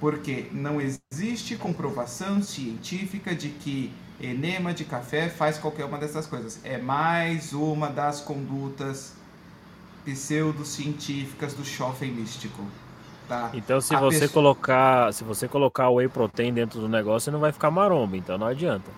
porque 0.00 0.48
não 0.52 0.80
existe 0.80 1.56
comprovação 1.56 2.42
científica 2.42 3.34
de 3.34 3.48
que 3.50 3.92
enema 4.20 4.74
de 4.74 4.84
café 4.84 5.28
faz 5.28 5.58
qualquer 5.58 5.84
uma 5.84 5.98
dessas 5.98 6.26
coisas. 6.26 6.60
É 6.64 6.78
mais 6.78 7.52
uma 7.52 7.88
das 7.88 8.20
condutas 8.20 9.14
pseudocientíficas 10.04 11.54
do 11.54 11.64
shopping 11.64 12.10
místico. 12.10 12.62
Tá? 13.28 13.50
Então 13.54 13.80
se 13.80 13.96
você 13.96 14.20
pessoa... 14.20 14.32
colocar, 14.32 15.12
se 15.12 15.24
você 15.24 15.48
colocar 15.48 15.88
o 15.88 15.94
whey 15.94 16.08
protein 16.08 16.52
dentro 16.52 16.80
do 16.80 16.88
negócio, 16.88 17.32
não 17.32 17.40
vai 17.40 17.52
ficar 17.52 17.70
maromba, 17.70 18.16
então 18.16 18.36
não 18.36 18.46
adianta. 18.46 18.90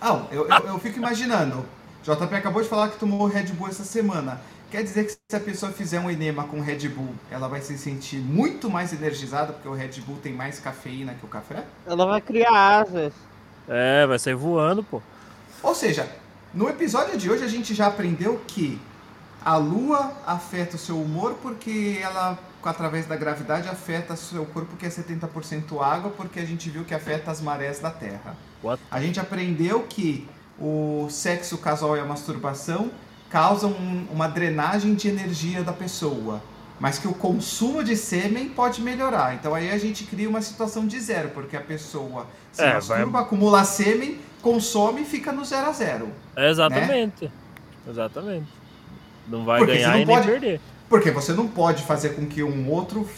Não, 0.00 0.26
eu, 0.30 0.48
eu, 0.48 0.66
eu 0.66 0.78
fico 0.78 0.98
imaginando. 0.98 1.64
JP 2.02 2.34
acabou 2.34 2.62
de 2.62 2.68
falar 2.68 2.88
que 2.88 2.98
tomou 2.98 3.26
Red 3.26 3.44
Bull 3.52 3.68
essa 3.68 3.84
semana. 3.84 4.40
Quer 4.70 4.82
dizer 4.82 5.04
que 5.04 5.12
se 5.12 5.36
a 5.36 5.40
pessoa 5.40 5.70
fizer 5.70 6.00
um 6.00 6.10
enema 6.10 6.44
com 6.44 6.60
Red 6.60 6.88
Bull, 6.88 7.14
ela 7.30 7.46
vai 7.46 7.60
se 7.60 7.76
sentir 7.76 8.16
muito 8.16 8.70
mais 8.70 8.92
energizada, 8.92 9.52
porque 9.52 9.68
o 9.68 9.74
Red 9.74 10.00
Bull 10.00 10.16
tem 10.22 10.32
mais 10.32 10.58
cafeína 10.58 11.14
que 11.14 11.24
o 11.24 11.28
café? 11.28 11.64
Ela 11.86 12.06
vai 12.06 12.20
criar 12.20 12.80
asas. 12.80 13.12
É, 13.68 14.06
vai 14.06 14.18
sair 14.18 14.34
voando, 14.34 14.82
pô. 14.82 15.00
Ou 15.62 15.74
seja, 15.74 16.08
no 16.52 16.68
episódio 16.68 17.16
de 17.18 17.30
hoje 17.30 17.44
a 17.44 17.48
gente 17.48 17.74
já 17.74 17.86
aprendeu 17.86 18.40
que 18.46 18.80
a 19.44 19.56
lua 19.56 20.12
afeta 20.26 20.76
o 20.76 20.78
seu 20.78 21.00
humor 21.00 21.36
porque 21.42 21.98
ela, 22.00 22.38
através 22.62 23.06
da 23.06 23.16
gravidade, 23.16 23.68
afeta 23.68 24.14
o 24.14 24.16
seu 24.16 24.44
corpo 24.46 24.76
que 24.76 24.86
é 24.86 24.88
70% 24.88 25.80
água, 25.80 26.10
porque 26.10 26.40
a 26.40 26.44
gente 26.44 26.70
viu 26.70 26.84
que 26.84 26.94
afeta 26.94 27.30
as 27.30 27.40
marés 27.40 27.78
da 27.78 27.90
Terra. 27.90 28.36
What? 28.62 28.82
A 28.90 29.00
gente 29.00 29.18
aprendeu 29.18 29.82
que 29.88 30.28
o 30.58 31.08
sexo 31.10 31.58
casual 31.58 31.96
e 31.96 32.00
a 32.00 32.04
masturbação 32.04 32.90
causam 33.28 33.74
uma 34.10 34.28
drenagem 34.28 34.94
de 34.94 35.08
energia 35.08 35.64
da 35.64 35.72
pessoa, 35.72 36.42
mas 36.78 36.98
que 36.98 37.08
o 37.08 37.14
consumo 37.14 37.82
de 37.82 37.96
sêmen 37.96 38.48
pode 38.50 38.82
melhorar. 38.82 39.34
Então 39.34 39.54
aí 39.54 39.70
a 39.70 39.78
gente 39.78 40.04
cria 40.04 40.28
uma 40.28 40.42
situação 40.42 40.86
de 40.86 41.00
zero, 41.00 41.30
porque 41.30 41.56
a 41.56 41.60
pessoa 41.60 42.26
se 42.52 42.62
é, 42.62 42.74
masturba, 42.74 43.06
vai... 43.06 43.22
acumula 43.22 43.64
sêmen, 43.64 44.20
consome 44.42 45.02
e 45.02 45.04
fica 45.04 45.32
no 45.32 45.44
zero 45.44 45.68
a 45.68 45.72
zero. 45.72 46.12
Exatamente. 46.36 47.24
Né? 47.24 47.30
Exatamente. 47.88 48.61
Não 49.28 49.44
vai 49.44 49.58
porque 49.58 49.74
ganhar 49.74 49.92
não 49.92 50.00
e 50.00 50.06
pode... 50.06 50.26
nem 50.26 50.40
perder. 50.40 50.60
Porque 50.88 51.10
você 51.10 51.32
não 51.32 51.48
pode 51.48 51.82
fazer 51.84 52.10
com 52.10 52.26
que 52.26 52.42
um 52.42 52.68
outro 52.68 53.08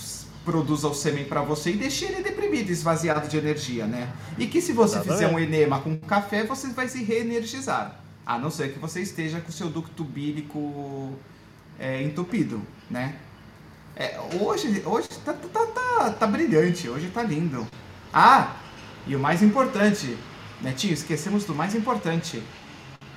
produza 0.44 0.86
o 0.86 0.94
sêmen 0.94 1.24
para 1.24 1.42
você 1.42 1.70
e 1.70 1.76
deixe 1.76 2.04
ele 2.04 2.22
deprimido, 2.22 2.70
esvaziado 2.70 3.26
de 3.26 3.36
energia, 3.36 3.86
né? 3.86 4.12
E 4.38 4.46
que 4.46 4.60
se 4.60 4.72
você 4.72 4.96
Exatamente. 4.96 5.22
fizer 5.22 5.34
um 5.34 5.38
enema 5.38 5.80
com 5.80 5.96
café, 5.98 6.44
você 6.44 6.68
vai 6.68 6.86
se 6.86 7.02
reenergizar. 7.02 7.98
A 8.26 8.38
não 8.38 8.50
ser 8.50 8.72
que 8.72 8.78
você 8.78 9.00
esteja 9.00 9.40
com 9.40 9.48
o 9.48 9.52
seu 9.52 9.68
ducto 9.68 10.04
bílico 10.04 11.12
é, 11.78 12.02
entupido, 12.02 12.62
né? 12.90 13.16
É, 13.96 14.18
hoje 14.40 14.82
hoje 14.84 15.08
tá, 15.24 15.32
tá, 15.32 15.66
tá, 15.66 16.10
tá, 16.10 16.26
brilhante, 16.26 16.88
hoje 16.88 17.08
tá 17.08 17.22
lindo. 17.22 17.66
Ah, 18.12 18.56
e 19.06 19.14
o 19.14 19.18
mais 19.18 19.42
importante, 19.42 20.16
Netinho, 20.60 20.94
esquecemos 20.94 21.44
do 21.44 21.54
mais 21.54 21.74
importante. 21.74 22.42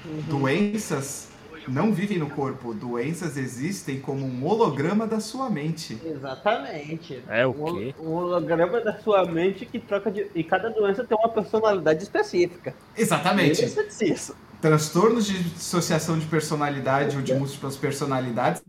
Uhum. 0.06 0.22
Doenças 0.28 1.27
não 1.68 1.94
vivem 1.94 2.18
no 2.18 2.30
corpo. 2.30 2.74
Doenças 2.74 3.38
existem 3.38 4.00
como 4.00 4.26
um 4.26 4.46
holograma 4.46 5.06
da 5.06 5.20
sua 5.20 5.50
mente. 5.50 5.98
Exatamente. 6.04 7.22
É 7.28 7.46
o 7.46 7.54
quê? 7.54 7.94
Um 8.00 8.12
holograma 8.14 8.80
da 8.82 8.98
sua 9.00 9.26
mente 9.26 9.66
que 9.66 9.80
troca 9.80 10.12
de. 10.12 10.28
E 10.34 10.44
cada 10.44 10.70
doença 10.70 11.04
tem 11.04 11.18
uma 11.18 11.30
personalidade 11.30 12.04
específica. 12.04 12.74
Exatamente. 12.96 13.64
Isso 13.64 13.80
é 13.80 13.84
disso 13.84 14.36
transtornos 14.62 15.26
de 15.26 15.38
dissociação 15.44 16.18
de 16.18 16.26
personalidade 16.26 17.16
ou 17.16 17.22
de 17.22 17.34
múltiplas 17.34 17.76
personalidades, 17.76 18.62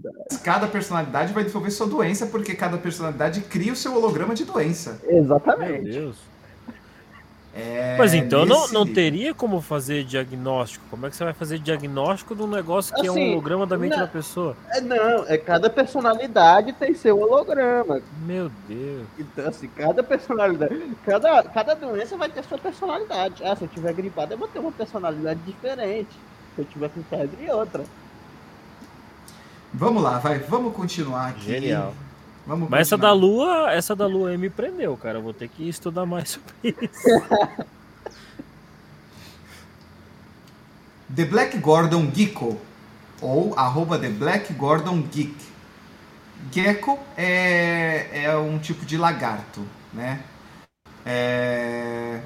cada 0.45 0.66
personalidade 0.66 1.33
vai 1.33 1.43
desenvolver 1.43 1.70
sua 1.70 1.87
doença, 1.87 2.27
porque 2.27 2.55
cada 2.55 2.77
personalidade 2.77 3.41
cria 3.43 3.73
o 3.73 3.77
seu 3.77 3.95
holograma 3.95 4.35
de 4.35 4.45
doença. 4.45 5.01
Exatamente. 5.09 5.85
Meu 5.85 5.93
Deus. 5.93 6.16
É, 7.59 7.97
Mas 7.98 8.14
então 8.14 8.47
não, 8.47 8.68
não 8.68 8.86
teria 8.86 9.35
como 9.35 9.60
fazer 9.60 10.05
diagnóstico. 10.05 10.85
Como 10.89 11.05
é 11.06 11.10
que 11.10 11.16
você 11.16 11.24
vai 11.24 11.32
fazer 11.32 11.59
diagnóstico 11.59 12.36
de 12.36 12.43
um 12.43 12.47
negócio 12.47 12.94
que 12.94 13.01
assim, 13.01 13.09
é 13.09 13.10
um 13.10 13.14
assim, 13.14 13.32
holograma 13.32 13.66
da 13.66 13.76
mente 13.76 13.93
não, 13.93 13.98
da 13.98 14.06
pessoa? 14.06 14.56
É, 14.70 14.80
não, 14.80 15.26
é 15.26 15.36
cada 15.36 15.68
personalidade 15.68 16.72
tem 16.74 16.94
seu 16.94 17.18
holograma. 17.18 18.01
Meu 18.24 18.48
Deus. 18.68 19.06
Então, 19.18 19.48
assim, 19.48 19.68
cada 19.74 20.05
personalidade. 20.05 20.80
Cada, 21.05 21.43
cada 21.43 21.74
doença 21.74 22.16
vai 22.16 22.28
ter 22.28 22.44
sua 22.44 22.59
personalidade. 22.59 23.43
Ah, 23.44 23.56
se 23.56 23.64
eu 23.64 23.68
tiver 23.68 23.93
gripado, 23.93 24.32
eu 24.32 24.39
vou 24.39 24.47
ter 24.47 24.60
uma 24.60 24.70
personalidade 24.70 25.40
diferente. 25.40 26.16
Se 26.55 26.62
eu 26.62 26.64
tiver 26.64 26.90
com 26.90 27.02
febre, 27.02 27.51
outra. 27.51 27.82
Vamos 29.74 30.01
lá, 30.01 30.18
vai, 30.18 30.39
vamos 30.39 30.72
continuar 30.74 31.30
aqui. 31.30 31.47
Genial. 31.47 31.93
Vamos 32.49 32.70
Mas 32.70 32.81
essa 32.81 32.97
da 32.97 33.12
Lua, 33.12 33.70
essa 33.70 33.95
da 33.95 34.07
Lua 34.07 34.35
me 34.39 34.49
prendeu, 34.49 34.97
cara. 34.97 35.19
Eu 35.19 35.23
vou 35.23 35.35
ter 35.35 35.49
que 35.49 35.69
estudar 35.69 36.07
mais 36.07 36.31
sobre 36.41 36.75
isso. 36.81 37.09
The 41.15 41.27
Black 41.27 41.59
Gordon 41.59 42.11
Geeko 42.11 42.59
ou 43.20 43.53
arroba 43.55 43.99
The 43.99 44.09
Black 44.09 44.55
Gordon 44.55 45.03
Geek. 45.03 45.37
Gecko 46.51 46.99
é, 47.16 48.23
é 48.25 48.37
um 48.37 48.59
tipo 48.59 48.87
de 48.87 48.97
lagarto, 48.97 49.61
né? 49.93 50.23
É... 51.05 52.20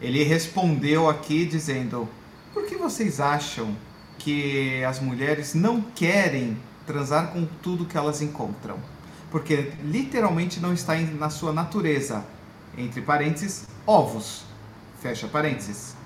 Ele 0.00 0.24
respondeu 0.24 1.08
aqui 1.08 1.46
dizendo: 1.46 2.06
Por 2.52 2.66
que 2.66 2.76
vocês 2.76 3.18
acham 3.18 3.74
que 4.18 4.84
as 4.84 5.00
mulheres 5.00 5.54
não 5.54 5.80
querem 5.80 6.58
transar 6.86 7.28
com 7.28 7.46
tudo 7.62 7.86
que 7.86 7.96
elas 7.96 8.20
encontram? 8.20 8.76
Porque 9.32 9.72
literalmente 9.82 10.60
não 10.60 10.74
está 10.74 10.94
na 10.94 11.30
sua 11.30 11.52
natureza. 11.52 12.24
Entre 12.76 13.00
parênteses, 13.00 13.66
ovos. 13.86 14.44
Fecha 15.00 15.26
parênteses. 15.26 15.96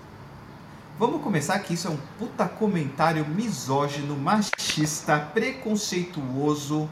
Vamos 0.99 1.21
começar 1.21 1.59
que 1.59 1.75
isso 1.75 1.89
é 1.89 1.91
um 1.91 1.99
puta 2.19 2.49
comentário 2.49 3.27
misógino, 3.29 4.17
machista, 4.17 5.19
preconceituoso, 5.19 6.89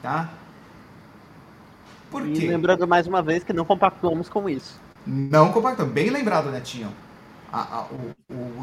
tá? 0.00 0.32
Por 2.10 2.22
quê? 2.30 2.44
E 2.44 2.46
lembrando 2.46 2.86
mais 2.86 3.06
uma 3.06 3.20
vez 3.20 3.42
que 3.42 3.52
não 3.52 3.64
compactuamos 3.64 4.28
com 4.28 4.48
isso. 4.48 4.80
Não 5.04 5.52
compactuamos. 5.52 5.92
Bem 5.92 6.10
lembrado, 6.10 6.50
Netinho. 6.50 6.94
a, 7.52 7.78
a, 7.78 7.82
o, 7.86 7.94
o, 7.94 8.14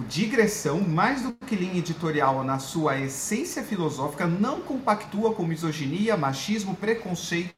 digressão, 0.07 0.82
mais 0.82 1.22
do 1.22 1.32
que 1.32 1.56
linha 1.56 1.77
editorial 1.77 2.44
na 2.44 2.60
sua 2.60 2.99
essência 2.99 3.64
filosófica, 3.64 4.26
não 4.26 4.61
compactua 4.61 5.34
com 5.34 5.44
misoginia, 5.44 6.15
machismo, 6.15 6.76
preconceito, 6.76 7.53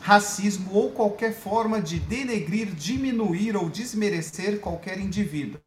racismo 0.00 0.70
ou 0.72 0.90
qualquer 0.90 1.32
forma 1.32 1.80
de 1.80 1.98
denegrir, 1.98 2.68
diminuir 2.68 3.56
ou 3.56 3.68
desmerecer 3.68 4.58
qualquer 4.60 4.98
indivíduo. 4.98 5.60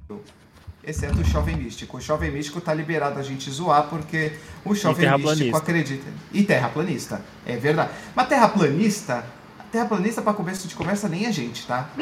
Exceto 0.83 1.19
o 1.19 1.23
jovem 1.23 1.55
místico. 1.55 1.97
O 1.97 2.01
jovem 2.01 2.31
místico 2.31 2.61
tá 2.61 2.73
liberado 2.73 3.19
a 3.19 3.23
gente 3.23 3.49
zoar 3.49 3.87
porque 3.87 4.33
o 4.63 4.75
jovem 4.75 5.09
místico 5.17 5.57
acredita. 5.57 6.05
E 6.31 6.43
terraplanista. 6.43 7.21
É 7.45 7.55
verdade. 7.57 7.91
Mas 8.15 8.27
terraplanista, 8.27 9.25
terraplanista 9.71 10.21
para 10.21 10.33
começo 10.33 10.67
de 10.67 10.75
conversa 10.75 11.09
nem 11.09 11.25
a 11.25 11.31
gente, 11.31 11.65
tá? 11.65 11.89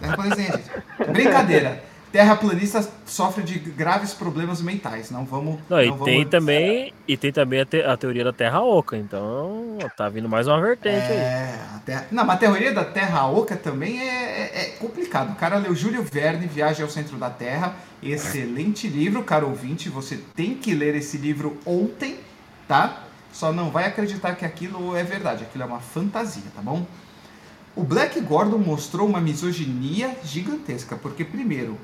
Terraplanista 0.00 0.36
nem 0.36 0.48
a 0.48 0.56
gente. 0.56 1.12
Brincadeira 1.12 1.93
terraplanista 2.14 2.88
sofre 3.04 3.42
de 3.42 3.58
graves 3.58 4.14
problemas 4.14 4.62
mentais. 4.62 5.10
Não 5.10 5.24
vamos. 5.24 5.58
Não, 5.68 5.82
e, 5.82 5.88
vamos... 5.88 6.04
Tem 6.04 6.24
também, 6.24 6.94
e 7.08 7.16
tem 7.16 7.32
também 7.32 7.60
a, 7.62 7.66
te, 7.66 7.82
a, 7.82 7.96
teoria 7.96 8.22
da 8.22 8.32
Terra 8.32 8.62
Oca. 8.62 8.96
Então 8.96 9.78
tá 9.96 10.08
vindo 10.08 10.28
mais 10.28 10.46
uma 10.46 10.60
vertente 10.60 11.10
é, 11.10 11.58
aí. 11.74 11.80
Terra... 11.80 12.06
Não, 12.12 12.24
mas 12.24 12.36
a 12.36 12.38
teoria 12.38 12.72
da 12.72 12.84
Terra 12.84 13.26
Oca 13.26 13.56
também 13.56 13.98
é, 13.98 14.04
é, 14.04 14.60
é, 14.60 14.64
complicado. 14.78 15.32
O 15.32 15.34
cara 15.34 15.56
leu 15.58 15.74
Júlio 15.74 16.04
Verne, 16.04 16.46
Viagem 16.46 16.84
ao 16.84 16.88
Centro 16.88 17.16
da 17.16 17.28
Terra. 17.30 17.74
Excelente 18.00 18.86
livro, 18.86 19.24
caro 19.24 19.48
ouvinte. 19.48 19.88
Você 19.88 20.20
tem 20.36 20.54
que 20.54 20.72
ler 20.72 20.94
esse 20.94 21.16
livro 21.16 21.58
ontem, 21.66 22.20
tá? 22.68 23.02
Só 23.32 23.52
não 23.52 23.72
vai 23.72 23.86
acreditar 23.86 24.36
que 24.36 24.44
aquilo 24.44 24.96
é 24.96 25.02
verdade. 25.02 25.42
Aquilo 25.42 25.64
é 25.64 25.66
uma 25.66 25.80
fantasia, 25.80 26.44
tá 26.54 26.62
bom? 26.62 26.86
O 27.74 27.82
Black 27.82 28.20
Gordon 28.20 28.58
mostrou 28.58 29.08
uma 29.08 29.20
misoginia 29.20 30.16
gigantesca, 30.22 30.94
porque, 30.94 31.24
primeiro, 31.24 31.76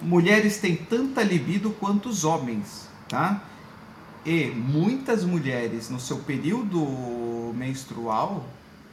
mulheres 0.00 0.58
têm 0.58 0.76
tanta 0.76 1.22
libido 1.22 1.70
quanto 1.70 2.08
os 2.08 2.24
homens, 2.24 2.88
tá? 3.08 3.42
E 4.24 4.46
muitas 4.46 5.24
mulheres 5.24 5.90
no 5.90 6.00
seu 6.00 6.18
período 6.18 7.52
menstrual 7.54 8.46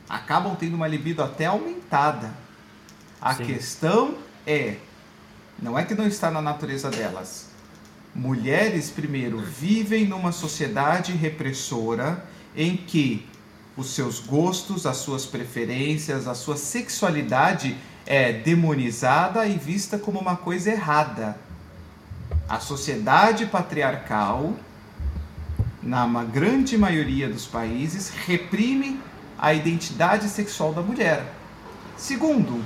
acabam 0.10 0.56
tendo 0.56 0.76
uma 0.76 0.88
libido 0.88 1.23
até 1.23 1.45
aumentada. 1.45 2.32
A 3.22 3.36
Sim. 3.36 3.45
questão 3.45 4.15
é, 4.45 4.78
não 5.61 5.78
é 5.78 5.86
que 5.86 5.95
não 5.95 6.07
está 6.07 6.30
na 6.30 6.41
natureza 6.41 6.90
delas. 6.90 7.49
Mulheres, 8.14 8.90
primeiro, 8.90 9.40
vivem 9.40 10.06
numa 10.06 10.34
sociedade 10.34 11.14
repressora 11.14 12.26
em 12.56 12.76
que 12.76 13.26
os 13.78 13.95
seus 13.95 14.19
gostos, 14.19 14.86
as 14.86 14.98
suas 14.98 15.26
preferências, 15.26 16.28
a 16.28 16.36
sua 16.36 16.57
sexualidade 16.57 17.78
é 18.06 18.34
demonizada 18.34 19.45
e 19.45 19.57
vista 19.57 19.98
como 19.98 20.19
uma 20.19 20.36
coisa 20.36 20.72
errada. 20.72 21.38
A 22.48 22.60
sociedade 22.60 23.45
patriarcal, 23.45 24.53
na 25.82 26.06
grande 26.23 26.78
maioria 26.78 27.30
dos 27.30 27.45
países, 27.45 28.10
reprime 28.10 28.99
a 29.38 29.53
identidade 29.53 30.28
sexual 30.30 30.73
da 30.73 30.82
mulher. 30.82 31.34
Segundo, 31.98 32.64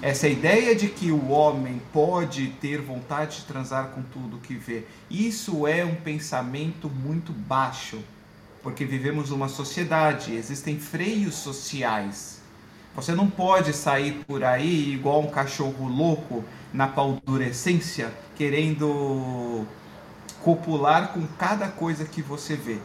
essa 0.00 0.28
ideia 0.28 0.74
de 0.74 0.88
que 0.88 1.10
o 1.10 1.28
homem 1.28 1.82
pode 1.92 2.48
ter 2.60 2.80
vontade 2.80 3.38
de 3.38 3.42
transar 3.44 3.88
com 3.88 4.02
tudo 4.02 4.38
que 4.38 4.54
vê, 4.54 4.84
isso 5.10 5.66
é 5.66 5.84
um 5.84 5.96
pensamento 5.96 6.88
muito 6.88 7.32
baixo, 7.32 7.98
porque 8.62 8.84
vivemos 8.84 9.30
numa 9.30 9.48
sociedade, 9.48 10.34
existem 10.34 10.78
freios 10.78 11.34
sociais 11.34 12.37
você 12.98 13.14
não 13.14 13.30
pode 13.30 13.72
sair 13.72 14.24
por 14.26 14.42
aí 14.42 14.92
igual 14.92 15.20
um 15.20 15.30
cachorro 15.30 15.86
louco 15.86 16.44
na 16.72 16.88
paldurecência, 16.88 18.12
querendo 18.34 19.64
copular 20.42 21.12
com 21.12 21.24
cada 21.38 21.68
coisa 21.68 22.04
que 22.04 22.20
você 22.20 22.56
vê. 22.56 22.78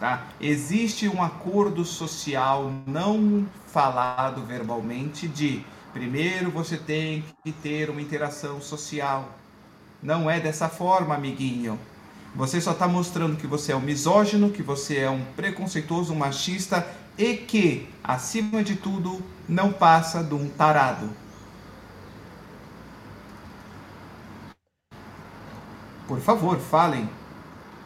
Tá? 0.00 0.26
Existe 0.40 1.08
um 1.08 1.22
acordo 1.22 1.84
social 1.84 2.72
não 2.84 3.46
falado 3.68 4.44
verbalmente 4.44 5.28
de 5.28 5.64
primeiro 5.92 6.50
você 6.50 6.76
tem 6.76 7.24
que 7.44 7.52
ter 7.52 7.90
uma 7.90 8.02
interação 8.02 8.60
social. 8.60 9.38
Não 10.02 10.28
é 10.28 10.40
dessa 10.40 10.68
forma, 10.68 11.14
amiguinho. 11.14 11.78
Você 12.34 12.60
só 12.60 12.72
está 12.72 12.88
mostrando 12.88 13.36
que 13.36 13.46
você 13.46 13.70
é 13.70 13.76
um 13.76 13.80
misógino, 13.80 14.50
que 14.50 14.64
você 14.64 14.98
é 14.98 15.10
um 15.10 15.22
preconceituoso, 15.36 16.12
um 16.12 16.16
machista 16.16 16.84
e 17.18 17.36
que, 17.36 17.88
acima 18.02 18.62
de 18.62 18.76
tudo, 18.76 19.20
não 19.48 19.72
passa 19.72 20.22
de 20.22 20.34
um 20.34 20.48
tarado. 20.48 21.10
Por 26.06 26.20
favor, 26.20 26.58
falem. 26.58 27.08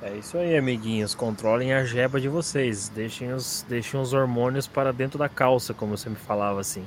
É 0.02 0.14
isso 0.16 0.36
aí, 0.36 0.56
amiguinhos. 0.56 1.14
Controlem 1.14 1.72
a 1.72 1.84
jeba 1.84 2.20
de 2.20 2.28
vocês. 2.28 2.88
Deixem 2.88 3.32
os, 3.32 3.64
deixem 3.68 3.98
os 3.98 4.12
hormônios 4.12 4.66
para 4.68 4.92
dentro 4.92 5.18
da 5.18 5.28
calça, 5.28 5.72
como 5.72 5.94
eu 5.94 5.96
sempre 5.96 6.22
falava 6.22 6.60
assim. 6.60 6.84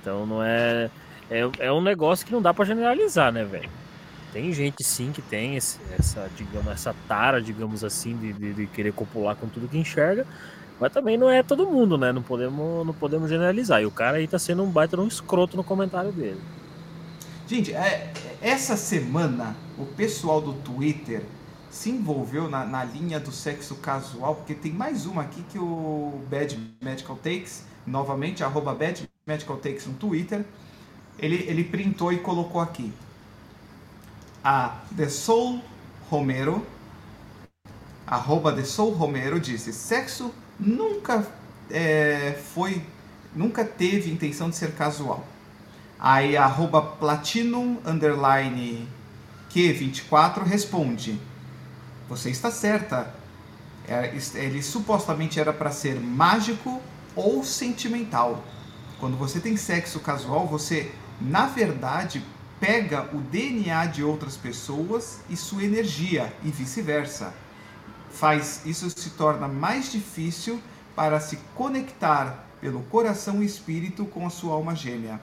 Então 0.00 0.26
não 0.26 0.42
é. 0.42 0.90
É, 1.30 1.48
é 1.58 1.72
um 1.72 1.82
negócio 1.82 2.24
que 2.24 2.32
não 2.32 2.40
dá 2.40 2.54
para 2.54 2.64
generalizar, 2.64 3.30
né, 3.30 3.44
velho? 3.44 3.68
Tem 4.32 4.52
gente 4.52 4.82
sim 4.84 5.12
que 5.12 5.20
tem 5.22 5.56
esse, 5.56 5.78
essa, 5.98 6.30
digamos, 6.34 6.72
essa 6.72 6.94
tara, 7.06 7.42
digamos 7.42 7.84
assim, 7.84 8.16
de, 8.16 8.32
de, 8.32 8.54
de 8.54 8.66
querer 8.68 8.92
copular 8.92 9.36
com 9.36 9.48
tudo 9.48 9.68
que 9.68 9.78
enxerga. 9.78 10.26
Mas 10.80 10.92
também 10.92 11.16
não 11.16 11.28
é 11.28 11.42
todo 11.42 11.66
mundo, 11.66 11.98
né? 11.98 12.12
Não 12.12 12.22
podemos, 12.22 12.86
não 12.86 12.94
podemos 12.94 13.28
generalizar. 13.28 13.82
E 13.82 13.86
o 13.86 13.90
cara 13.90 14.18
aí 14.18 14.28
tá 14.28 14.38
sendo 14.38 14.62
um 14.62 14.70
baita 14.70 15.00
um 15.00 15.08
escroto 15.08 15.56
no 15.56 15.64
comentário 15.64 16.12
dele. 16.12 16.40
Gente, 17.48 17.72
é, 17.72 18.12
essa 18.40 18.76
semana 18.76 19.56
o 19.76 19.84
pessoal 19.84 20.40
do 20.40 20.52
Twitter 20.52 21.22
se 21.70 21.90
envolveu 21.90 22.48
na, 22.48 22.64
na, 22.64 22.84
linha 22.84 23.18
do 23.18 23.32
sexo 23.32 23.76
casual, 23.76 24.36
porque 24.36 24.54
tem 24.54 24.72
mais 24.72 25.06
uma 25.06 25.22
aqui 25.22 25.42
que 25.50 25.58
o 25.58 26.20
Bad 26.30 26.58
Medical 26.80 27.16
Takes, 27.16 27.64
novamente, 27.86 28.44
arroba 28.44 28.74
Bad 28.74 29.08
Medical 29.26 29.56
Takes 29.56 29.86
no 29.86 29.94
Twitter, 29.94 30.44
ele, 31.18 31.36
ele 31.48 31.64
printou 31.64 32.12
e 32.12 32.18
colocou 32.18 32.60
aqui. 32.60 32.92
A 34.42 34.80
The 34.96 35.08
Soul 35.08 35.60
Romero, 36.10 36.64
arroba 38.06 38.52
The 38.52 38.64
Soul 38.64 38.92
Romero, 38.92 39.40
disse, 39.40 39.72
sexo 39.72 40.32
nunca 40.58 41.26
é, 41.70 42.38
foi, 42.54 42.82
nunca 43.34 43.64
teve 43.64 44.10
intenção 44.10 44.50
de 44.50 44.56
ser 44.56 44.72
casual. 44.72 45.26
Aí 45.98 46.36
arroba 46.36 46.80
platinum 46.80 47.78
underline 47.84 48.88
Q24 49.50 50.44
responde: 50.44 51.18
Você 52.08 52.30
está 52.30 52.50
certa. 52.50 53.14
É, 53.86 54.14
ele 54.34 54.62
supostamente 54.62 55.40
era 55.40 55.52
para 55.52 55.70
ser 55.70 55.98
mágico 55.98 56.82
ou 57.16 57.42
sentimental. 57.42 58.44
Quando 59.00 59.16
você 59.16 59.40
tem 59.40 59.56
sexo 59.56 60.00
casual, 60.00 60.46
você, 60.46 60.92
na 61.18 61.46
verdade, 61.46 62.22
pega 62.60 63.08
o 63.14 63.18
DNA 63.18 63.86
de 63.86 64.04
outras 64.04 64.36
pessoas 64.36 65.20
e 65.30 65.36
sua 65.36 65.64
energia 65.64 66.32
e 66.44 66.50
vice-versa 66.50 67.32
faz 68.10 68.62
isso 68.64 68.88
se 68.90 69.10
torna 69.10 69.48
mais 69.48 69.90
difícil 69.90 70.60
para 70.94 71.20
se 71.20 71.36
conectar 71.54 72.44
pelo 72.60 72.82
coração 72.84 73.42
e 73.42 73.46
espírito 73.46 74.04
com 74.04 74.26
a 74.26 74.30
sua 74.30 74.54
alma 74.54 74.74
gêmea. 74.74 75.20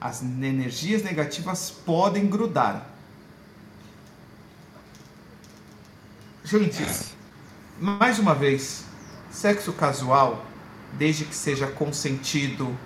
As 0.00 0.22
energias 0.22 1.02
negativas 1.02 1.70
podem 1.70 2.26
grudar. 2.26 2.86
Gente, 6.44 6.84
mais 7.78 8.18
uma 8.18 8.34
vez, 8.34 8.84
sexo 9.30 9.72
casual, 9.72 10.44
desde 10.92 11.24
que 11.24 11.34
seja 11.34 11.66
consentido, 11.66 12.76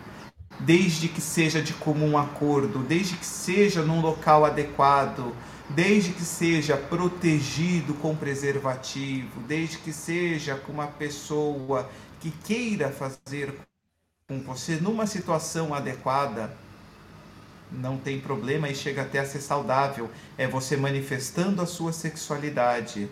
desde 0.58 1.08
que 1.08 1.20
seja 1.20 1.62
de 1.62 1.72
comum 1.74 2.18
acordo, 2.18 2.80
desde 2.80 3.16
que 3.16 3.26
seja 3.26 3.82
num 3.82 4.00
local 4.00 4.44
adequado, 4.44 5.34
desde 5.70 6.12
que 6.12 6.22
seja 6.22 6.76
protegido 6.76 7.94
com 7.94 8.14
preservativo, 8.14 9.40
desde 9.46 9.78
que 9.78 9.92
seja 9.92 10.56
com 10.56 10.72
uma 10.72 10.86
pessoa 10.86 11.88
que 12.20 12.30
queira 12.30 12.90
fazer 12.90 13.54
com 14.28 14.40
você 14.40 14.76
numa 14.76 15.06
situação 15.06 15.74
adequada, 15.74 16.54
não 17.72 17.96
tem 17.96 18.20
problema 18.20 18.68
e 18.68 18.74
chega 18.74 19.02
até 19.02 19.18
a 19.18 19.26
ser 19.26 19.40
saudável. 19.40 20.10
É 20.38 20.46
você 20.46 20.76
manifestando 20.76 21.60
a 21.60 21.66
sua 21.66 21.92
sexualidade. 21.92 23.08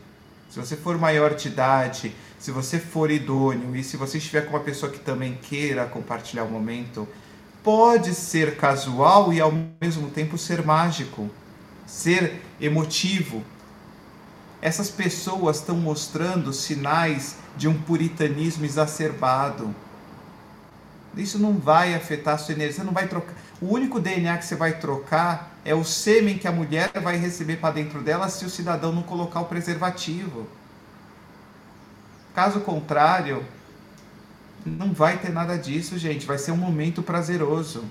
Se 0.48 0.58
você 0.58 0.76
for 0.76 0.98
maior 0.98 1.34
de 1.34 1.48
idade, 1.48 2.14
se 2.38 2.50
você 2.50 2.78
for 2.78 3.10
idôneo 3.10 3.74
e 3.74 3.82
se 3.82 3.96
você 3.96 4.18
estiver 4.18 4.42
com 4.42 4.50
uma 4.50 4.60
pessoa 4.60 4.92
que 4.92 5.00
também 5.00 5.34
queira 5.34 5.86
compartilhar 5.86 6.44
o 6.44 6.50
momento, 6.50 7.08
pode 7.62 8.14
ser 8.14 8.56
casual 8.56 9.32
e 9.32 9.40
ao 9.40 9.52
mesmo 9.80 10.10
tempo 10.10 10.36
ser 10.36 10.64
mágico 10.64 11.30
ser 11.92 12.40
emotivo. 12.58 13.44
Essas 14.62 14.88
pessoas 14.88 15.58
estão 15.58 15.76
mostrando 15.76 16.50
sinais 16.50 17.36
de 17.54 17.68
um 17.68 17.78
puritanismo 17.82 18.64
exacerbado. 18.64 19.74
Isso 21.14 21.38
não 21.38 21.58
vai 21.58 21.94
afetar 21.94 22.34
a 22.34 22.38
sua 22.38 22.54
energia. 22.54 22.76
Você 22.76 22.82
não 22.82 22.94
vai 22.94 23.08
trocar. 23.08 23.34
O 23.60 23.66
único 23.74 24.00
DNA 24.00 24.38
que 24.38 24.46
você 24.46 24.56
vai 24.56 24.78
trocar 24.78 25.52
é 25.66 25.74
o 25.74 25.84
sêmen 25.84 26.38
que 26.38 26.48
a 26.48 26.52
mulher 26.52 26.90
vai 27.02 27.18
receber 27.18 27.56
para 27.56 27.74
dentro 27.74 28.00
dela 28.00 28.30
se 28.30 28.46
o 28.46 28.50
cidadão 28.50 28.90
não 28.90 29.02
colocar 29.02 29.40
o 29.40 29.44
preservativo. 29.44 30.46
Caso 32.34 32.60
contrário, 32.60 33.44
não 34.64 34.94
vai 34.94 35.18
ter 35.18 35.30
nada 35.30 35.58
disso, 35.58 35.98
gente. 35.98 36.24
Vai 36.24 36.38
ser 36.38 36.52
um 36.52 36.56
momento 36.56 37.02
prazeroso. 37.02 37.84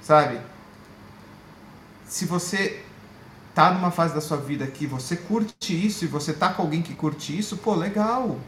Sabe? 0.00 0.40
Se 2.12 2.26
você 2.26 2.82
tá 3.54 3.72
numa 3.72 3.90
fase 3.90 4.14
da 4.14 4.20
sua 4.20 4.36
vida 4.36 4.66
que 4.66 4.86
você 4.86 5.16
curte 5.16 5.86
isso 5.86 6.04
e 6.04 6.06
você 6.06 6.34
tá 6.34 6.52
com 6.52 6.60
alguém 6.60 6.82
que 6.82 6.92
curte 6.92 7.36
isso, 7.36 7.56
pô, 7.56 7.74
legal. 7.74 8.38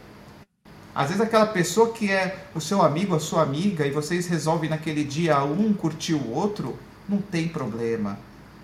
Às 0.95 1.07
vezes 1.07 1.23
aquela 1.23 1.47
pessoa 1.47 1.91
que 1.91 2.13
é 2.13 2.45
o 2.55 2.61
seu 2.61 2.83
amigo, 2.83 3.17
a 3.17 3.19
sua 3.19 3.41
amiga, 3.41 3.87
e 3.87 3.91
vocês 3.91 4.27
resolvem 4.27 4.69
naquele 4.69 5.03
dia 5.03 5.43
um 5.43 5.73
curtir 5.73 6.13
o 6.13 6.31
outro, 6.31 6.79
não 7.09 7.23
tem 7.23 7.49
problema. 7.49 8.19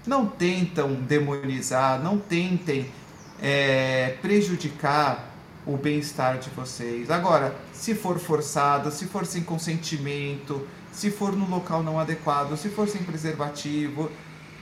Não 0.07 0.27
tentam 0.27 0.93
demonizar, 0.93 1.99
não 2.03 2.19
tentem 2.19 2.93
é, 3.41 4.19
prejudicar 4.21 5.31
o 5.65 5.79
bem-estar 5.79 6.37
de 6.37 6.51
vocês. 6.51 7.11
Agora, 7.11 7.57
se 7.73 7.95
for 7.95 8.19
forçado, 8.19 8.91
se 8.91 9.07
for 9.07 9.25
sem 9.25 9.43
consentimento, 9.43 10.69
se 10.93 11.11
for 11.11 11.35
no 11.35 11.49
local 11.49 11.83
não 11.83 11.99
adequado, 11.99 12.55
se 12.59 12.69
for 12.69 12.87
sem 12.87 13.03
preservativo, 13.03 14.11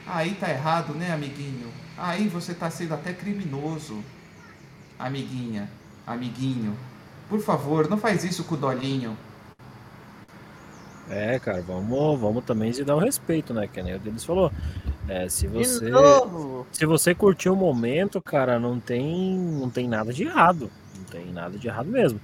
aí 0.08 0.34
tá 0.34 0.50
errado, 0.50 0.94
né, 0.94 1.12
amiguinho? 1.12 1.70
Aí 1.96 2.28
você 2.28 2.54
tá 2.54 2.70
sendo 2.70 2.94
até 2.94 3.12
criminoso, 3.12 4.02
amiguinha, 4.98 5.68
amiguinho. 6.06 6.76
Por 7.28 7.40
favor, 7.40 7.88
não 7.88 7.98
faz 7.98 8.24
isso 8.24 8.44
com 8.44 8.54
o 8.54 8.58
Dolinho. 8.58 9.16
É, 11.10 11.38
cara, 11.38 11.62
vamos, 11.62 12.20
vamos 12.20 12.44
também 12.44 12.72
se 12.72 12.84
dar 12.84 12.94
o 12.94 12.98
um 12.98 13.02
respeito, 13.02 13.54
né? 13.54 13.66
Que 13.66 13.82
nem 13.82 13.94
o 13.94 13.98
deles 13.98 14.24
falou. 14.24 14.52
É, 15.08 15.28
se 15.28 15.46
você 15.46 15.90
se 16.70 16.84
você 16.84 17.14
curtir 17.14 17.48
o 17.48 17.56
momento, 17.56 18.20
cara, 18.20 18.58
não 18.58 18.78
tem 18.78 19.38
não 19.38 19.70
tem 19.70 19.88
nada 19.88 20.12
de 20.12 20.24
errado, 20.24 20.70
não 20.96 21.04
tem 21.04 21.32
nada 21.32 21.58
de 21.58 21.66
errado 21.66 21.88
mesmo. 21.88 22.20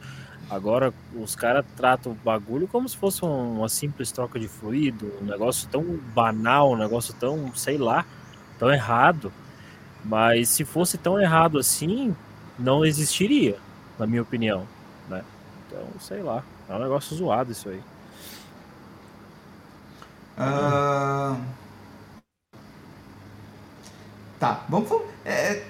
Agora 0.55 0.94
os 1.16 1.35
caras 1.35 1.64
tratam 1.76 2.12
o 2.12 2.14
bagulho 2.14 2.68
como 2.68 2.89
se 2.89 2.97
fosse 2.97 3.24
uma 3.24 3.68
simples 3.68 4.12
troca 4.12 4.39
de 4.39 4.47
fluido, 4.47 5.12
um 5.20 5.24
negócio 5.24 5.68
tão 5.68 5.82
banal, 6.14 6.72
um 6.72 6.76
negócio 6.76 7.12
tão, 7.14 7.52
sei 7.55 7.76
lá, 7.76 8.06
tão 8.59 8.70
errado. 8.72 9.32
Mas 10.05 10.51
se 10.51 10.64
fosse 10.64 10.97
tão 10.97 11.20
errado 11.20 11.59
assim, 11.59 12.14
não 12.56 12.85
existiria, 12.85 13.56
na 13.98 14.06
minha 14.06 14.22
opinião 14.22 14.66
né? 15.09 15.24
Então, 15.66 15.86
sei 16.01 16.22
lá, 16.22 16.43
é 16.68 16.74
um 16.74 16.78
negócio 16.78 17.16
zoado 17.16 17.52
isso 17.52 17.68
aí. 17.68 17.82
Uh... 20.39 21.40
Tá, 24.39 24.64
vamos. 24.68 24.90
É, 25.24 25.64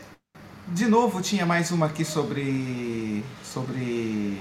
de 0.69 0.87
novo, 0.87 1.21
tinha 1.21 1.45
mais 1.45 1.71
uma 1.71 1.87
aqui 1.87 2.05
sobre. 2.05 3.25
sobre. 3.43 4.41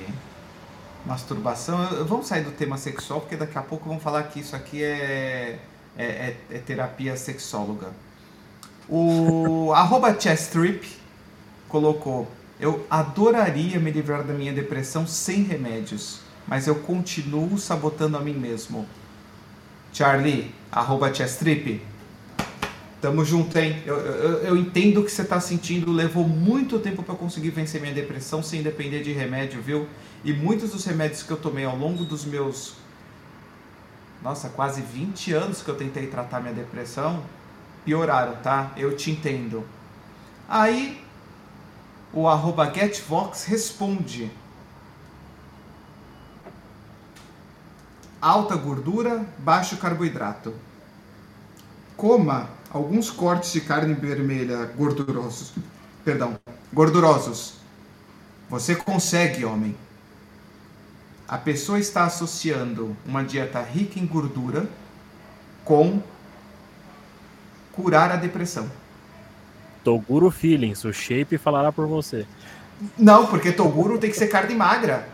Masturbação. 1.06 2.06
Vamos 2.06 2.28
sair 2.28 2.44
do 2.44 2.52
tema 2.52 2.78
sexual, 2.78 3.22
porque 3.22 3.36
daqui 3.36 3.58
a 3.58 3.62
pouco 3.62 3.88
vamos 3.88 4.04
falar 4.04 4.24
que 4.24 4.40
isso 4.40 4.56
aqui 4.56 4.84
é. 4.84 5.60
é, 5.98 6.06
é, 6.06 6.38
é 6.52 6.58
terapia 6.60 7.16
sexóloga. 7.16 7.92
O 8.88 9.72
arroba 9.76 10.20
Chestrip 10.20 10.86
colocou 11.68 12.28
eu 12.64 12.86
adoraria 12.90 13.78
me 13.78 13.92
livrar 13.92 14.24
da 14.24 14.34
minha 14.34 14.54
depressão 14.54 15.06
sem 15.06 15.44
remédios, 15.44 16.22
mas 16.48 16.66
eu 16.66 16.76
continuo 16.76 17.58
sabotando 17.58 18.16
a 18.16 18.22
mim 18.22 18.34
mesmo. 18.34 18.88
Charlie, 19.92 20.52
arroba 20.72 21.14
Chestrip. 21.14 21.82
Tamo 23.02 23.26
junto, 23.26 23.60
hein? 23.60 23.84
Eu, 23.86 23.98
eu, 23.98 24.38
eu 24.44 24.58
entendo 24.58 25.02
o 25.02 25.04
que 25.04 25.12
você 25.12 25.26
tá 25.26 25.42
sentindo. 25.42 25.92
Levou 25.92 26.26
muito 26.26 26.80
tempo 26.80 27.04
para 27.04 27.16
conseguir 27.16 27.50
vencer 27.50 27.82
minha 27.82 27.94
depressão 27.94 28.42
sem 28.42 28.64
depender 28.64 29.04
de 29.04 29.12
remédio, 29.12 29.62
viu? 29.62 29.88
E 30.24 30.32
muitos 30.32 30.72
dos 30.72 30.86
remédios 30.86 31.22
que 31.22 31.32
eu 31.32 31.38
tomei 31.38 31.66
ao 31.66 31.76
longo 31.76 32.06
dos 32.06 32.24
meus. 32.24 32.76
Nossa, 34.22 34.48
quase 34.50 34.82
20 34.82 35.34
anos 35.34 35.62
que 35.62 35.70
eu 35.70 35.76
tentei 35.76 36.08
tratar 36.08 36.40
minha 36.40 36.54
depressão, 36.54 37.22
pioraram, 37.84 38.38
tá? 38.38 38.72
Eu 38.78 38.96
te 38.96 39.12
entendo. 39.12 39.66
Aí 40.48 41.04
o 42.14 42.28
arroba 42.28 42.72
GetVox 42.72 43.46
responde. 43.46 44.32
Alta 48.22 48.56
gordura, 48.56 49.26
baixo 49.40 49.76
carboidrato. 49.76 50.54
Coma 51.98 52.50
alguns 52.70 53.12
cortes 53.12 53.52
de 53.52 53.60
carne 53.60 53.94
vermelha 53.94 54.66
gordurosos. 54.78 55.52
Perdão, 56.06 56.40
gordurosos. 56.72 57.56
Você 58.50 58.76
consegue, 58.76 59.44
homem. 59.44 59.76
A 61.34 61.38
pessoa 61.40 61.80
está 61.80 62.04
associando 62.04 62.96
uma 63.04 63.24
dieta 63.24 63.60
rica 63.60 64.00
em 64.00 64.06
gordura 64.06 64.68
com 65.66 66.00
curar 67.72 68.12
a 68.12 68.16
depressão. 68.16 68.70
Toguro 69.84 70.30
Feelings, 70.30 70.86
o 70.86 70.94
shape 70.94 71.40
falará 71.40 71.72
por 71.72 71.88
você. 71.88 72.28
Não, 72.96 73.26
porque 73.26 73.52
Toguro 73.52 73.98
tem 73.98 74.12
que 74.12 74.16
ser 74.16 74.28
carne 74.28 74.54
magra. 74.54 75.10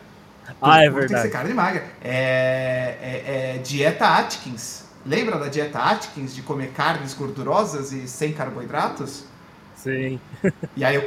ah, 0.61 0.83
é 0.83 0.89
verdade. 0.89 1.07
Tem 1.07 1.15
que 1.15 1.21
ser 1.21 1.29
carne 1.29 1.53
magra. 1.53 1.85
É, 2.01 2.97
é, 3.01 3.55
é, 3.55 3.57
dieta 3.59 4.05
Atkins. 4.05 4.87
Lembra 5.05 5.39
da 5.39 5.47
dieta 5.47 5.79
Atkins 5.79 6.35
de 6.35 6.41
comer 6.41 6.71
carnes 6.71 7.13
gordurosas 7.13 7.93
e 7.93 8.09
sem 8.09 8.33
carboidratos? 8.33 9.23
Sim. 9.73 10.19
e 10.75 10.83
aí 10.83 10.97
o, 10.97 11.01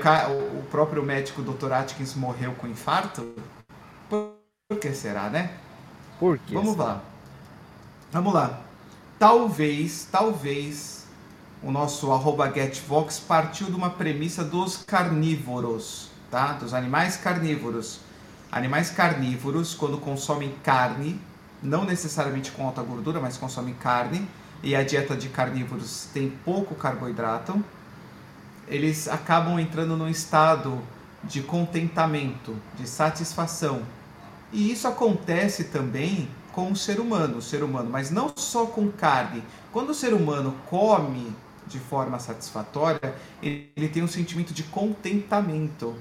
o 0.59 0.63
próprio 0.71 1.03
médico 1.03 1.43
Dr. 1.43 1.71
Atkins 1.71 2.15
morreu 2.15 2.53
com 2.53 2.67
infarto? 2.67 3.35
Por, 4.73 4.81
que 4.81 4.95
será, 4.95 5.29
né? 5.29 5.51
Por 6.19 6.39
que? 6.39 6.55
Vamos 6.55 6.77
lá. 6.77 7.01
Vamos 8.11 8.33
lá. 8.33 8.61
Talvez, 9.19 10.09
talvez 10.11 11.07
o 11.63 11.71
nosso 11.71 12.11
arroba 12.13 12.51
GetVox 12.51 13.21
partiu 13.21 13.69
de 13.69 13.75
uma 13.75 13.91
premissa 13.91 14.43
dos 14.43 14.79
carnívoros, 14.79 16.11
tá? 16.31 16.55
Dos 16.55 16.75
animais 16.75 17.17
carnívoros. 17.17 18.01
Animais 18.51 18.91
carnívoros, 18.91 19.75
quando 19.75 19.97
consomem 19.99 20.55
carne, 20.63 21.21
não 21.63 21.85
necessariamente 21.85 22.51
com 22.51 22.67
alta 22.67 22.83
gordura, 22.83 23.21
mas 23.21 23.39
consomem 23.39 23.75
carne, 23.75 24.29
e 24.63 24.77
a 24.77 24.83
dieta 24.83 25.17
de 25.17 25.29
carnívoros 25.29 26.09
tem 26.13 26.31
pouco 26.45 26.75
carboidrato, 26.75 27.65
eles 28.69 29.09
acabam 29.09 29.59
entrando 29.59 29.97
num 29.97 30.09
estado 30.09 30.81
de 31.25 31.43
contentamento, 31.43 32.57
de 32.77 32.89
satisfação. 32.89 33.83
E 34.53 34.71
isso 34.71 34.87
acontece 34.87 35.65
também 35.65 36.29
com 36.53 36.71
o 36.71 36.77
ser 36.77 37.01
humano, 37.01 37.39
o 37.39 37.43
ser 37.43 37.63
humano, 37.63 37.89
mas 37.91 38.11
não 38.11 38.31
só 38.37 38.67
com 38.67 38.91
carne. 38.91 39.43
Quando 39.73 39.91
o 39.91 39.95
ser 39.95 40.13
humano 40.13 40.55
come 40.69 41.33
de 41.67 41.79
forma 41.79 42.19
satisfatória, 42.19 43.15
ele 43.43 43.89
tem 43.89 44.03
um 44.03 44.09
sentimento 44.09 44.53
de 44.53 44.63
contentamento. 44.65 45.97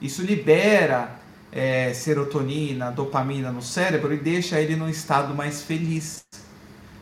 Isso 0.00 0.22
libera 0.22 1.18
é, 1.50 1.94
serotonina, 1.94 2.90
dopamina 2.90 3.50
no 3.50 3.62
cérebro 3.62 4.12
e 4.12 4.18
deixa 4.18 4.60
ele 4.60 4.76
num 4.76 4.88
estado 4.88 5.34
mais 5.34 5.62
feliz. 5.62 6.22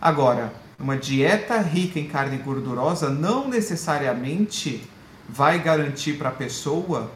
Agora, 0.00 0.52
uma 0.78 0.96
dieta 0.96 1.58
rica 1.58 1.98
em 1.98 2.06
carne 2.06 2.36
gordurosa 2.38 3.10
não 3.10 3.48
necessariamente 3.48 4.88
vai 5.28 5.58
garantir 5.58 6.16
para 6.16 6.28
a 6.28 6.32
pessoa 6.32 7.10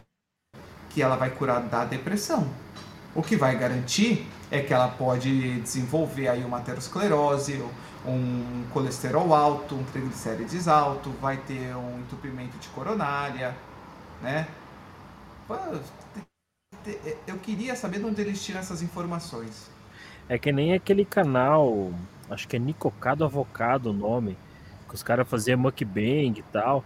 que 0.89 1.01
ela 1.01 1.15
vai 1.15 1.29
curar 1.29 1.61
da 1.61 1.85
depressão. 1.85 2.49
O 3.13 3.21
que 3.21 3.35
vai 3.35 3.57
garantir 3.57 4.25
é 4.49 4.61
que 4.61 4.73
ela 4.73 4.87
pode 4.87 5.59
desenvolver 5.59 6.29
aí 6.29 6.43
uma 6.45 6.59
aterosclerose, 6.59 7.61
um 8.05 8.63
colesterol 8.73 9.33
alto, 9.33 9.75
um 9.75 9.83
triglicérides 9.83 10.67
alto, 10.67 11.09
vai 11.21 11.37
ter 11.37 11.75
um 11.75 11.99
entupimento 11.99 12.57
de 12.57 12.69
coronária, 12.69 13.55
né? 14.21 14.47
Eu 17.27 17.37
queria 17.37 17.75
saber 17.75 17.99
de 17.99 18.05
onde 18.05 18.21
eles 18.21 18.43
tiram 18.43 18.61
essas 18.61 18.81
informações. 18.81 19.69
É 20.29 20.37
que 20.37 20.51
nem 20.51 20.73
aquele 20.73 21.03
canal, 21.03 21.91
acho 22.29 22.47
que 22.47 22.55
é 22.55 22.59
Nicocado 22.59 23.25
Avocado 23.25 23.89
o 23.89 23.93
nome, 23.93 24.37
que 24.87 24.95
os 24.95 25.03
caras 25.03 25.27
faziam 25.27 25.59
mukbang 25.59 26.39
e 26.39 26.43
tal, 26.51 26.83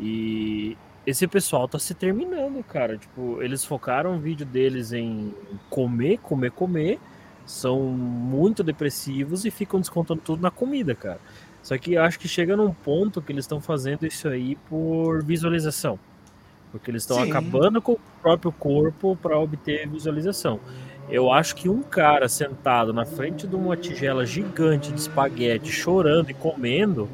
e 0.00 0.76
esse 1.06 1.26
pessoal 1.26 1.68
tá 1.68 1.78
se 1.78 1.94
terminando, 1.94 2.62
cara. 2.64 2.98
Tipo, 2.98 3.40
eles 3.40 3.64
focaram 3.64 4.16
o 4.16 4.18
vídeo 4.18 4.44
deles 4.44 4.92
em 4.92 5.32
comer, 5.70 6.18
comer, 6.18 6.50
comer, 6.50 6.98
são 7.46 7.80
muito 7.82 8.64
depressivos 8.64 9.44
e 9.44 9.50
ficam 9.50 9.78
descontando 9.78 10.20
tudo 10.20 10.42
na 10.42 10.50
comida, 10.50 10.94
cara. 10.94 11.20
Só 11.62 11.78
que 11.78 11.94
eu 11.94 12.02
acho 12.02 12.18
que 12.18 12.28
chega 12.28 12.56
num 12.56 12.72
ponto 12.72 13.22
que 13.22 13.32
eles 13.32 13.44
estão 13.44 13.60
fazendo 13.60 14.04
isso 14.04 14.28
aí 14.28 14.56
por 14.68 15.22
visualização. 15.22 15.98
Porque 16.72 16.90
eles 16.90 17.02
estão 17.02 17.22
acabando 17.22 17.80
com 17.80 17.92
o 17.92 18.00
próprio 18.20 18.50
corpo 18.52 19.16
para 19.22 19.38
obter 19.38 19.88
visualização. 19.88 20.60
Eu 21.08 21.30
acho 21.30 21.54
que 21.54 21.68
um 21.68 21.82
cara 21.82 22.28
sentado 22.28 22.92
na 22.92 23.04
frente 23.04 23.46
de 23.46 23.54
uma 23.54 23.76
tigela 23.76 24.26
gigante 24.26 24.92
de 24.92 24.98
espaguete, 24.98 25.70
chorando 25.70 26.30
e 26.30 26.34
comendo, 26.34 27.08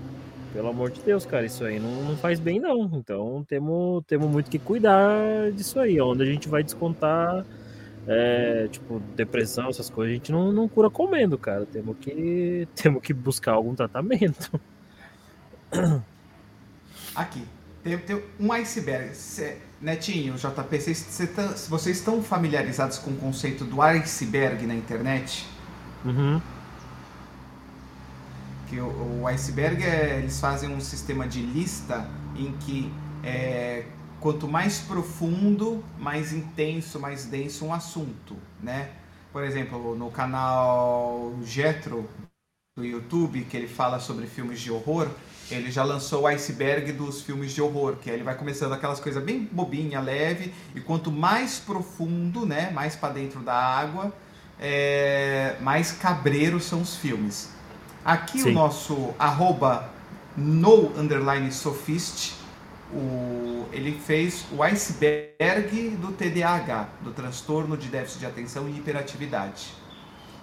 pelo 0.53 0.69
amor 0.69 0.91
de 0.91 1.01
Deus, 1.01 1.25
cara, 1.25 1.47
isso 1.47 1.65
aí 1.65 1.81
não, 1.81 2.03
não 2.05 2.17
faz 2.17 2.39
bem, 2.39 2.61
não. 2.61 2.91
Então 2.95 3.45
temos, 3.49 4.05
temos 4.07 4.29
muito 4.29 4.51
que 4.51 4.59
cuidar 4.59 5.51
disso 5.53 5.81
aí, 5.81 6.01
onde 6.01 6.23
a 6.23 6.27
gente 6.27 6.49
vai 6.49 6.63
descontar, 6.63 7.45
é, 8.07 8.69
tipo, 8.71 9.01
depressão, 9.17 9.69
essas 9.69 9.89
coisas, 9.89 10.13
a 10.13 10.15
gente 10.17 10.33
não, 10.33 10.53
não 10.53 10.69
cura 10.69 10.91
comendo, 10.91 11.39
cara. 11.39 11.67
Temos 11.67 11.97
que, 11.99 12.69
temos 12.77 13.03
que 13.03 13.13
buscar 13.13 13.53
algum 13.53 13.75
tratamento. 13.75 14.61
Aqui, 17.15 17.43
tem, 17.83 17.99
tem 17.99 18.23
um 18.39 18.53
iceberg. 18.53 19.15
Cê, 19.15 19.59
Netinho, 19.81 20.35
JP, 20.35 20.81
cês, 20.81 20.99
cê 20.99 21.27
tá, 21.27 21.55
vocês 21.69 21.99
estão 21.99 22.23
familiarizados 22.23 22.99
com 22.99 23.11
o 23.11 23.17
conceito 23.17 23.65
do 23.65 23.83
iceberg 23.83 24.65
na 24.67 24.75
internet? 24.75 25.47
Uhum. 26.05 26.41
Que 28.73 28.81
o, 28.81 29.21
o 29.21 29.27
iceberg 29.27 29.85
é, 29.85 30.17
eles 30.17 30.41
fazem 30.41 30.75
um 30.75 30.81
sistema 30.81 31.29
de 31.29 31.43
lista 31.43 32.09
em 32.35 32.53
que 32.53 32.91
é, 33.23 33.85
quanto 34.19 34.49
mais 34.49 34.79
profundo, 34.79 35.85
mais 35.99 36.33
intenso, 36.33 36.99
mais 36.99 37.27
denso 37.27 37.67
um 37.67 37.75
assunto, 37.75 38.35
né? 38.63 38.89
Por 39.31 39.45
exemplo, 39.45 39.95
no 39.95 40.11
canal 40.11 41.35
Jetro 41.45 42.09
do 42.75 42.83
YouTube, 42.83 43.45
que 43.45 43.59
ele 43.59 43.69
fala 43.69 44.01
sobre 44.01 44.27
filmes 44.27 44.59
de 44.59 44.73
horror, 44.73 45.07
ele 45.51 45.71
já 45.71 45.85
lançou 45.85 46.23
o 46.23 46.27
iceberg 46.27 46.93
dos 46.93 47.21
filmes 47.21 47.53
de 47.53 47.61
horror, 47.61 47.97
que 47.97 48.09
aí 48.09 48.17
ele 48.17 48.25
vai 48.25 48.37
começando 48.37 48.73
aquelas 48.73 49.01
coisas 49.01 49.23
bem 49.23 49.47
bobinha, 49.53 50.01
leve, 50.01 50.55
e 50.75 50.81
quanto 50.81 51.13
mais 51.13 51.59
profundo, 51.59 52.47
né, 52.47 52.71
mais 52.71 52.97
para 52.97 53.13
dentro 53.13 53.41
da 53.41 53.55
água, 53.55 54.11
é, 54.59 55.57
mais 55.61 55.93
cabreiros 55.93 56.65
são 56.65 56.81
os 56.81 56.97
filmes. 56.97 57.51
Aqui 58.05 58.41
Sim. 58.41 58.51
o 58.51 58.53
nosso 58.53 59.15
arroba 59.19 59.91
no 60.37 60.89
underline 60.99 61.53
sophist, 61.53 62.33
o, 62.93 63.67
ele 63.73 63.99
fez 63.99 64.45
o 64.53 64.63
iceberg 64.63 65.91
do 65.97 66.13
TDAH, 66.13 66.89
do 67.01 67.13
transtorno 67.13 67.77
de 67.77 67.89
déficit 67.89 68.21
de 68.21 68.27
atenção 68.27 68.69
e 68.69 68.79
hiperatividade. 68.79 69.73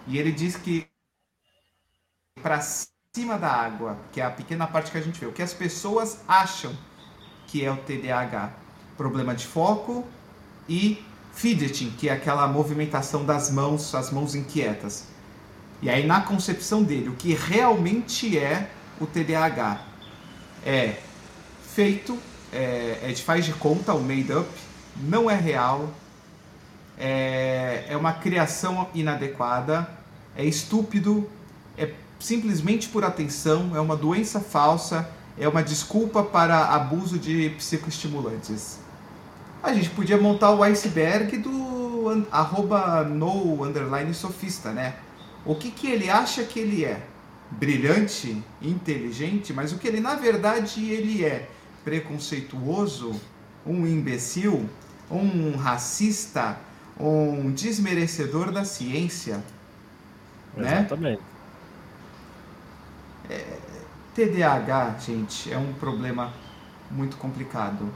E 0.08 0.18
ele 0.18 0.32
diz 0.32 0.56
que 0.56 0.88
para 2.42 2.62
cima 2.62 3.38
da 3.38 3.52
água, 3.52 3.98
que 4.12 4.22
é 4.22 4.26
a 4.26 4.32
pequena 4.32 4.66
parte 4.66 4.92
que 4.92 4.98
a 4.98 5.02
gente 5.02 5.20
vê, 5.20 5.26
o 5.26 5.34
que 5.34 5.42
as 5.42 5.54
pessoas 5.54 6.22
acham 6.28 6.76
que 7.48 7.66
é 7.66 7.72
o 7.72 7.78
TDAH, 7.78 8.54
problema 8.96 9.36
de 9.36 9.46
foco 9.46 10.06
e 10.68 11.04
fidgeting, 11.34 11.92
que 11.92 12.10
é 12.10 12.14
aquela 12.14 12.48
movimentação 12.48 13.26
das 13.26 13.50
mãos, 13.50 13.94
as 13.96 14.12
mãos 14.12 14.36
inquietas. 14.36 15.08
E 15.82 15.90
aí 15.90 16.06
na 16.06 16.22
concepção 16.22 16.84
dele, 16.84 17.10
o 17.10 17.14
que 17.14 17.34
realmente 17.34 18.38
é 18.38 18.70
o 19.00 19.06
TDAH 19.06 19.82
é 20.66 20.96
feito, 21.74 22.18
é, 22.52 23.00
é 23.02 23.16
faz 23.16 23.46
de 23.46 23.54
conta, 23.54 23.94
o 23.94 24.02
made 24.02 24.34
up, 24.34 24.50
não 25.02 25.30
é 25.30 25.36
real, 25.36 25.90
é, 26.98 27.86
é 27.88 27.96
uma 27.96 28.12
criação 28.12 28.90
inadequada, 28.94 29.90
é 30.36 30.44
estúpido, 30.44 31.30
é 31.78 31.94
simplesmente 32.20 32.90
por 32.90 33.06
atenção, 33.06 33.72
é 33.74 33.80
uma 33.80 33.96
doença 33.96 34.42
falsa, 34.42 35.10
é 35.38 35.48
uma 35.48 35.64
desculpa 35.64 36.22
para 36.22 36.66
abuso 36.66 37.18
de 37.18 37.50
psicoestimulantes. 37.52 38.80
A 39.64 39.74
gente 39.74 39.90
podia 39.90 40.18
montar 40.18 40.52
o 40.52 40.62
iceberg 40.64 41.38
do 41.38 42.26
arroba 42.32 43.04
no 43.04 43.64
underline 43.64 44.14
sofista, 44.14 44.72
né? 44.72 44.96
O 45.46 45.56
que, 45.56 45.72
que 45.72 45.88
ele 45.88 46.10
acha 46.10 46.44
que 46.44 46.60
ele 46.60 46.86
é? 46.86 47.06
Brilhante, 47.52 48.44
inteligente, 48.62 49.54
mas 49.54 49.72
o 49.72 49.78
que 49.78 49.88
ele 49.88 50.00
na 50.00 50.16
verdade 50.16 50.90
ele 50.90 51.26
é? 51.26 51.50
Preconceituoso, 51.84 53.20
um 53.66 53.88
imbecil, 53.88 54.70
um 55.10 55.56
racista, 55.56 56.58
um 57.00 57.52
desmerecedor 57.52 58.52
da 58.52 58.66
ciência. 58.66 59.44
Né? 60.56 60.80
Exatamente. 60.80 61.22
Né? 63.30 63.36
É, 63.36 63.58
TDAH, 64.16 64.98
gente, 65.00 65.52
é 65.52 65.58
um 65.58 65.74
problema 65.74 66.34
muito 66.92 67.18
complicado. 67.18 67.90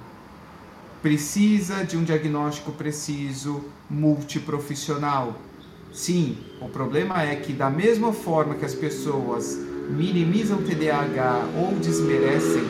Precisa 1.02 1.84
de 1.84 1.98
um 1.98 2.04
diagnóstico 2.04 2.72
preciso, 2.72 3.66
multiprofissional. 3.90 5.36
Sim, 5.94 6.38
o 6.60 6.68
problema 6.68 7.22
é 7.22 7.36
que, 7.36 7.54
da 7.54 7.70
mesma 7.70 8.12
forma 8.12 8.56
que 8.56 8.66
as 8.66 8.74
pessoas 8.74 9.56
minimizam 9.90 10.64
TDAH 10.64 11.46
ou 11.56 11.76
desmerecem, 11.76 12.68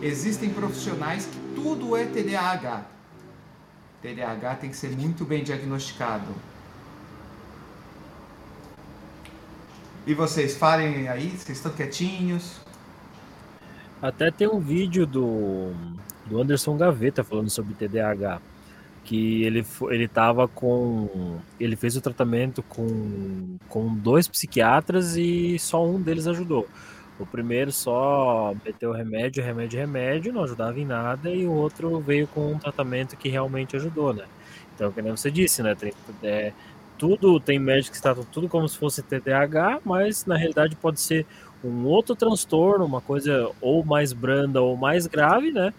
existem 0.00 0.50
profissionais 0.50 1.26
que 1.26 1.60
tudo 1.60 1.96
é 1.96 2.04
TDAH. 2.04 2.86
TDAH 4.00 4.54
tem 4.56 4.70
que 4.70 4.76
ser 4.76 4.90
muito 4.90 5.24
bem 5.24 5.42
diagnosticado. 5.42 6.32
E 10.06 10.14
vocês 10.14 10.56
falem 10.56 11.08
aí, 11.08 11.30
vocês 11.30 11.58
estão 11.58 11.72
quietinhos? 11.72 12.60
Até 14.00 14.30
tem 14.30 14.46
um 14.46 14.60
vídeo 14.60 15.04
do, 15.04 15.72
do 16.26 16.40
Anderson 16.40 16.76
Gaveta 16.76 17.24
falando 17.24 17.50
sobre 17.50 17.74
TDAH. 17.74 18.40
Que 19.04 19.44
ele, 19.44 19.64
ele 19.90 20.08
tava 20.08 20.48
com. 20.48 21.38
Ele 21.60 21.76
fez 21.76 21.96
o 21.96 22.00
tratamento 22.00 22.62
com, 22.62 23.56
com 23.68 23.94
dois 23.94 24.26
psiquiatras 24.26 25.16
e 25.16 25.58
só 25.58 25.86
um 25.86 26.00
deles 26.00 26.26
ajudou. 26.26 26.66
O 27.18 27.24
primeiro 27.24 27.70
só 27.70 28.54
meteu 28.64 28.90
remédio, 28.90 29.42
remédio, 29.42 29.78
remédio, 29.78 30.32
não 30.32 30.42
ajudava 30.42 30.80
em 30.80 30.84
nada, 30.84 31.30
e 31.30 31.46
o 31.46 31.52
outro 31.52 32.00
veio 32.00 32.26
com 32.26 32.52
um 32.52 32.58
tratamento 32.58 33.16
que 33.16 33.28
realmente 33.28 33.76
ajudou, 33.76 34.12
né? 34.12 34.24
Então, 34.74 34.90
como 34.90 35.16
você 35.16 35.30
disse, 35.30 35.62
né? 35.62 35.76
Tem, 35.76 35.92
é, 36.22 36.52
tudo, 36.98 37.38
tem 37.38 37.58
médicos 37.58 37.98
que 37.98 38.02
tratam 38.02 38.24
tudo 38.32 38.48
como 38.48 38.68
se 38.68 38.76
fosse 38.76 39.02
TDAH, 39.02 39.80
mas 39.84 40.26
na 40.26 40.36
realidade 40.36 40.74
pode 40.74 41.00
ser 41.00 41.24
um 41.62 41.84
outro 41.84 42.16
transtorno, 42.16 42.84
uma 42.84 43.00
coisa 43.00 43.50
ou 43.60 43.84
mais 43.84 44.12
branda 44.12 44.60
ou 44.60 44.76
mais 44.76 45.06
grave, 45.06 45.52
né? 45.52 45.72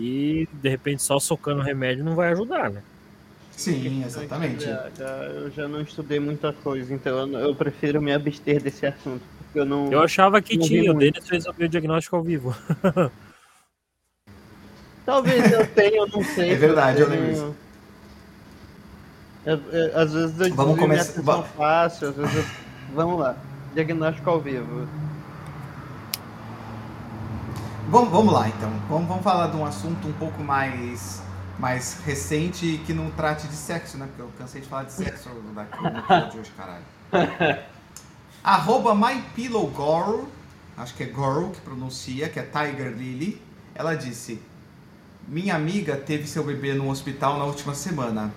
E 0.00 0.48
de 0.52 0.68
repente 0.68 1.02
só 1.02 1.18
socando 1.18 1.60
remédio 1.60 2.04
não 2.04 2.14
vai 2.14 2.30
ajudar, 2.30 2.70
né? 2.70 2.80
Sim, 3.50 4.04
exatamente. 4.06 4.64
Já, 4.64 4.88
já, 4.96 5.04
eu 5.24 5.50
já 5.50 5.66
não 5.66 5.80
estudei 5.80 6.20
muita 6.20 6.52
coisa, 6.52 6.94
então 6.94 7.26
eu, 7.26 7.40
eu, 7.40 7.54
prefiro 7.56 8.00
me 8.00 8.12
abster 8.12 8.62
desse 8.62 8.86
assunto. 8.86 9.20
Porque 9.42 9.58
eu, 9.58 9.64
não, 9.64 9.90
eu 9.90 10.00
achava 10.00 10.40
que 10.40 10.56
tinha, 10.56 10.92
o 10.92 10.94
Denis 10.94 11.26
fez 11.26 11.44
o 11.46 11.54
meu 11.58 11.66
diagnóstico 11.66 12.14
ao 12.14 12.22
vivo. 12.22 12.54
Talvez 15.04 15.50
eu 15.50 15.66
tenha, 15.66 15.96
eu 15.96 16.06
não 16.06 16.22
sei. 16.22 16.50
É 16.50 16.54
verdade, 16.54 17.00
eu 17.00 17.08
lembro 17.08 17.32
isso. 17.32 17.56
Eu, 19.44 19.60
eu, 19.72 19.98
às 19.98 20.12
vezes 20.12 20.40
eu 20.40 20.54
Vamos 20.54 20.78
começar. 20.78 21.20
Vamos... 21.22 21.48
fácil, 21.56 22.10
às 22.10 22.14
vezes 22.14 22.36
eu... 22.36 22.44
Vamos 22.94 23.18
lá. 23.18 23.36
Diagnóstico 23.74 24.30
ao 24.30 24.40
vivo. 24.40 24.86
Vamos, 27.90 28.10
vamos 28.10 28.34
lá 28.34 28.48
então. 28.48 28.70
Vamos, 28.86 29.08
vamos 29.08 29.24
falar 29.24 29.46
de 29.46 29.56
um 29.56 29.64
assunto 29.64 30.06
um 30.06 30.12
pouco 30.12 30.42
mais, 30.42 31.22
mais 31.58 31.98
recente 32.04 32.66
e 32.66 32.78
que 32.78 32.92
não 32.92 33.10
trate 33.10 33.48
de 33.48 33.54
sexo, 33.54 33.96
né? 33.96 34.06
Porque 34.06 34.20
eu 34.20 34.30
cansei 34.36 34.60
de 34.60 34.68
falar 34.68 34.84
de 34.84 34.92
sexo 34.92 35.30
daqui 35.54 35.82
no 35.82 35.90
de 36.30 36.38
hoje, 36.38 36.52
caralho. 36.54 36.84
Arroba 38.44 38.94
MyPillowGoro, 38.94 40.28
acho 40.76 40.94
que 40.94 41.04
é 41.04 41.06
Goro 41.06 41.48
que 41.48 41.62
pronuncia, 41.62 42.28
que 42.28 42.38
é 42.38 42.42
Tiger 42.42 42.92
Lily. 42.92 43.40
Ela 43.74 43.94
disse: 43.94 44.38
Minha 45.26 45.56
amiga 45.56 45.96
teve 45.96 46.26
seu 46.26 46.44
bebê 46.44 46.74
no 46.74 46.90
hospital 46.90 47.38
na 47.38 47.44
última 47.46 47.74
semana 47.74 48.30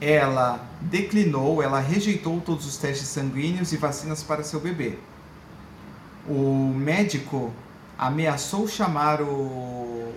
ela 0.00 0.60
declinou, 0.80 1.62
ela 1.62 1.78
rejeitou 1.78 2.40
todos 2.40 2.66
os 2.66 2.76
testes 2.76 3.06
sanguíneos 3.06 3.72
e 3.72 3.76
vacinas 3.76 4.20
para 4.20 4.42
seu 4.42 4.58
bebê. 4.58 4.98
O 6.26 6.74
médico 6.74 7.52
ameaçou 7.98 8.66
chamar 8.66 9.20
o, 9.20 10.14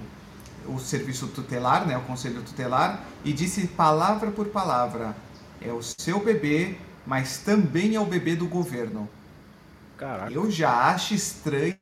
o 0.68 0.80
serviço 0.80 1.27
tutelar, 1.27 1.85
né, 1.85 1.97
o 1.97 2.02
conselho 2.02 2.41
tutelar, 2.41 3.03
e 3.23 3.34
disse 3.34 3.68
palavra 3.68 4.31
por 4.31 4.47
palavra: 4.47 5.15
é 5.61 5.72
o 5.72 5.81
seu 5.81 6.23
bebê, 6.23 6.77
mas 7.06 7.38
também 7.38 7.95
é 7.95 7.99
o 7.99 8.06
bebê 8.06 8.35
do 8.35 8.47
governo. 8.47 9.10
Caraca. 9.97 10.31
Eu 10.31 10.49
já 10.52 10.89
acho 10.89 11.14
estranho 11.14 11.77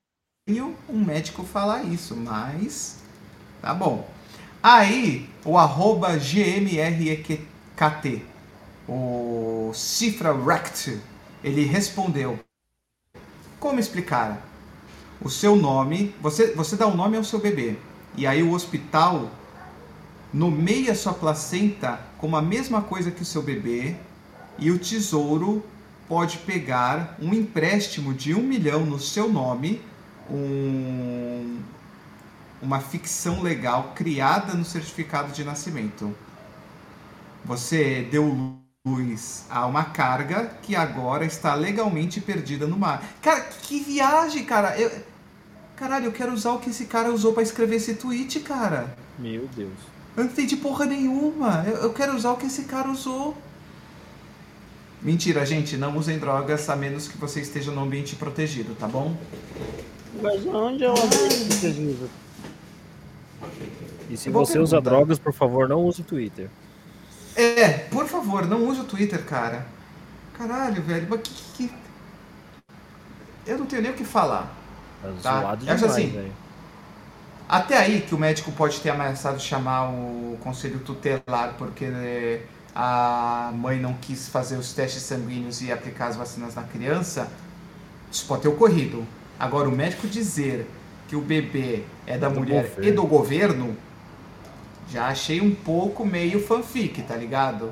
um 0.90 1.04
médico 1.04 1.44
falar 1.44 1.84
isso, 1.84 2.16
mas 2.16 3.00
tá 3.62 3.74
bom. 3.74 4.08
Aí, 4.62 5.30
o 5.44 5.58
arroba 5.58 6.16
GMREQT 6.18 7.54
o 8.88 9.72
Cifra 9.74 10.34
Rect, 10.34 11.00
ele 11.44 11.66
respondeu: 11.66 12.40
Como 13.60 13.80
explicar? 13.80 14.42
O 15.24 15.30
seu 15.30 15.56
nome, 15.56 16.14
você, 16.22 16.54
você 16.54 16.76
dá 16.76 16.86
o 16.86 16.92
um 16.92 16.96
nome 16.96 17.16
ao 17.16 17.24
seu 17.24 17.40
bebê, 17.40 17.78
e 18.18 18.28
aí 18.28 18.44
o 18.44 18.52
hospital 18.52 19.32
nomeie 20.34 20.90
a 20.90 20.96
sua 20.96 21.14
placenta 21.14 22.00
como 22.18 22.36
a 22.36 22.42
mesma 22.42 22.82
coisa 22.82 23.10
que 23.10 23.22
o 23.22 23.26
seu 23.26 23.42
bebê 23.42 23.96
e 24.58 24.70
o 24.70 24.78
tesouro 24.78 25.64
pode 26.10 26.40
pegar 26.40 27.16
um 27.22 27.34
empréstimo 27.34 28.14
de 28.14 28.34
um 28.34 28.42
milhão 28.42 28.86
no 28.86 29.00
seu 29.00 29.32
nome, 29.32 29.82
um, 30.30 31.60
uma 32.62 32.80
ficção 32.80 33.42
legal 33.42 33.94
criada 33.96 34.54
no 34.54 34.66
certificado 34.66 35.32
de 35.32 35.44
nascimento. 35.44 36.14
Você 37.46 38.08
deu 38.12 38.60
luz 38.86 39.46
a 39.50 39.66
uma 39.66 39.86
carga 39.86 40.58
que 40.62 40.76
agora 40.76 41.26
está 41.26 41.56
legalmente 41.56 42.20
perdida 42.20 42.68
no 42.68 42.78
mar. 42.78 43.02
Cara, 43.22 43.42
que 43.42 43.80
viagem, 43.80 44.44
cara! 44.44 44.78
Eu, 44.78 44.92
caralho, 45.84 46.06
eu 46.06 46.12
quero 46.14 46.32
usar 46.32 46.54
o 46.54 46.60
que 46.60 46.70
esse 46.70 46.86
cara 46.86 47.12
usou 47.12 47.34
para 47.34 47.44
escrever 47.44 47.76
esse 47.76 47.96
tweet, 47.96 48.40
cara. 48.40 48.96
Meu 49.20 49.50
Deus. 49.54 49.74
Eu 50.16 50.24
não 50.24 50.32
entendi 50.32 50.56
porra 50.56 50.86
nenhuma. 50.86 51.66
Eu, 51.68 51.76
eu 51.76 51.94
quero 51.94 52.16
usar 52.16 52.32
o 52.32 52.38
que 52.38 52.46
esse 52.46 52.64
cara 52.64 52.90
usou. 52.90 53.36
Mentira, 55.02 55.46
gente, 55.46 55.76
não 55.76 55.98
usem 55.98 56.18
drogas 56.18 56.70
a 56.70 56.76
menos 56.78 57.10
que 57.10 57.18
você 57.18 57.42
esteja 57.42 57.70
num 57.70 57.84
ambiente 57.84 58.16
protegido, 58.16 58.74
tá 58.76 58.88
bom? 58.88 59.18
Mas 60.22 60.46
onde 60.46 60.86
é 60.86 60.90
o 60.90 60.94
ambiente 60.94 61.46
protegido? 61.50 62.10
E 64.10 64.16
se 64.16 64.30
Boa 64.30 64.46
você 64.46 64.60
usa 64.60 64.78
pergunta. 64.78 64.90
drogas, 64.90 65.20
por 65.20 65.34
favor, 65.34 65.68
não 65.68 65.84
use 65.84 66.00
o 66.00 66.06
Twitter. 66.06 66.50
É, 67.36 67.68
por 67.90 68.08
favor, 68.08 68.46
não 68.48 68.66
use 68.70 68.80
o 68.80 68.86
Twitter, 68.86 69.22
cara. 69.26 69.66
Caralho, 70.38 70.82
velho, 70.82 71.08
mas 71.10 71.20
que, 71.22 71.68
que- 71.68 71.74
Eu 73.46 73.58
não 73.58 73.66
tenho 73.66 73.82
nem 73.82 73.92
o 73.92 73.96
que 73.96 74.06
falar. 74.06 74.63
Tá 75.04 75.12
Tá, 75.22 75.34
zoado 75.36 75.66
demais, 75.66 75.84
assim. 75.84 76.26
Até 77.48 77.78
aí 77.78 78.02
que 78.02 78.16
o 78.16 78.18
médico 78.18 78.52
pode 78.52 78.80
ter 78.82 78.90
ameaçado 78.90 79.40
chamar 79.40 79.90
o 79.90 80.38
conselho 80.42 80.80
tutelar 80.80 81.56
porque 81.58 81.88
né, 81.88 82.42
a 82.74 83.52
mãe 83.54 83.80
não 83.80 83.94
quis 83.96 84.28
fazer 84.30 84.58
os 84.58 84.74
testes 84.74 85.04
sanguíneos 85.04 85.62
e 85.62 85.72
aplicar 85.72 86.08
as 86.08 86.16
vacinas 86.16 86.56
na 86.56 86.64
criança, 86.64 87.32
isso 88.12 88.26
pode 88.28 88.44
ter 88.44 88.50
ocorrido. 88.50 89.08
Agora, 89.40 89.70
o 89.70 89.74
médico 89.74 90.08
dizer 90.08 90.68
que 91.08 91.16
o 91.16 91.22
bebê 91.22 91.86
é 92.08 92.18
da 92.18 92.30
Do 92.30 92.30
mulher 92.30 92.46
governo. 92.46 92.82
e 92.82 92.92
do 92.92 93.06
governo, 93.06 93.78
já 94.88 95.08
achei 95.08 95.42
um 95.42 95.54
pouco 95.54 96.06
meio 96.06 96.40
fanfic, 96.46 97.02
tá 97.04 97.16
ligado? 97.16 97.72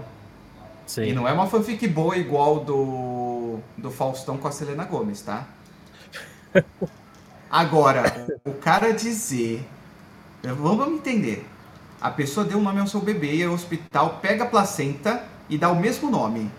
E 1.02 1.12
Sim. 1.12 1.14
não 1.14 1.28
é 1.28 1.34
uma 1.34 1.48
fanfic 1.48 1.88
boa 1.88 2.18
igual 2.18 2.64
do, 2.64 3.60
do 3.78 3.92
Faustão 3.92 4.38
com 4.38 4.48
a 4.48 4.52
Selena 4.52 4.86
Gomes, 4.86 5.22
tá? 5.22 5.48
Agora, 7.52 8.28
o 8.46 8.54
cara 8.54 8.94
dizer. 8.94 9.66
Vamos 10.44 10.88
entender. 10.88 11.46
A 12.00 12.10
pessoa 12.10 12.46
deu 12.46 12.58
um 12.58 12.64
nome 12.64 12.80
ao 12.80 12.88
seu 12.88 13.02
bebê 13.02 13.36
e 13.36 13.46
o 13.48 13.54
hospital 13.54 14.20
pega 14.22 14.46
a 14.46 14.48
placenta 14.48 15.24
e 15.50 15.58
dá 15.58 15.70
o 15.70 15.76
mesmo 15.80 16.10
nome. 16.10 16.50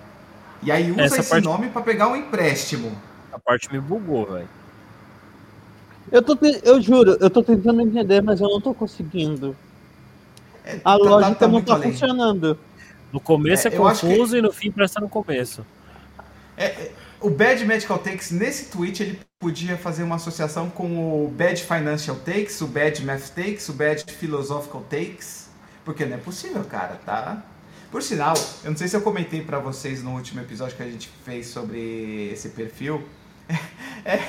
E 0.62 0.70
aí 0.70 0.93
usa 0.93 1.02
Essa 1.02 1.20
esse 1.20 1.31
parte- 1.31 1.44
nome 1.44 1.69
para 1.70 1.82
pegar 1.82 2.09
um 2.09 2.14
empréstimo. 2.14 2.93
A 3.32 3.39
parte 3.39 3.73
me 3.73 3.81
bugou, 3.81 4.27
velho. 4.27 4.48
Eu, 6.12 6.23
tô, 6.23 6.36
eu 6.62 6.81
juro, 6.81 7.16
eu 7.19 7.31
tô 7.31 7.43
tentando 7.43 7.81
entender, 7.81 8.20
mas 8.20 8.40
eu 8.40 8.48
não 8.48 8.60
tô 8.60 8.74
conseguindo. 8.74 9.56
É, 10.64 10.74
A 10.74 10.77
tá- 10.77 10.82
tá- 10.82 10.94
lógica 10.97 11.35
tá 11.36 11.48
não 11.48 11.62
tá 11.62 11.74
além. 11.74 11.90
funcionando. 11.90 12.59
No 13.12 13.19
começo 13.19 13.66
é, 13.66 13.73
É, 13.73 13.77
eu 13.78 13.89
acho 13.89 14.01
que- 14.02 14.06
confuso 14.09 14.36
e 14.36 14.43
no 14.43 14.52
fim 14.52 14.70
presta 14.70 15.01
no 15.01 15.09
começo. 15.09 15.66
É, 16.56 16.66
é, 16.66 16.93
o 17.23 17.31
Bad 17.31 17.65
Medical 17.65 17.99
Takes, 17.99 18.31
nesse 18.31 18.66
tweet, 18.66 19.03
ele 19.03 19.20
podia 19.39 19.77
fazer 19.77 20.03
uma 20.03 20.16
associação 20.16 20.69
com 20.69 21.24
o 21.24 21.28
Bad 21.28 21.62
Financial 21.62 22.16
Takes, 22.16 22.61
o 22.61 22.66
Bad 22.66 23.05
Math 23.05 23.28
Takes, 23.31 23.69
o 23.69 23.73
Bad 23.73 24.05
Philosophical 24.12 24.85
Takes, 24.90 25.49
porque 25.85 26.05
não 26.05 26.16
é 26.16 26.20
possível, 26.20 26.65
cara, 26.65 26.99
tá? 27.07 27.43
Por 27.90 28.03
sinal, 28.03 28.35
eu 28.65 28.70
não 28.70 28.77
sei 28.77 28.89
se 28.89 28.97
eu 28.97 29.03
comentei 29.03 29.43
pra 29.43 29.59
vocês 29.59 30.03
no 30.03 30.12
último 30.12 30.40
episódio 30.40 30.77
que 30.77 30.82
a 30.82 30.90
gente 30.90 31.09
fez 31.24 31.47
sobre 31.47 32.31
esse 32.32 32.51
perfil, 32.51 33.03
é, 34.05 34.20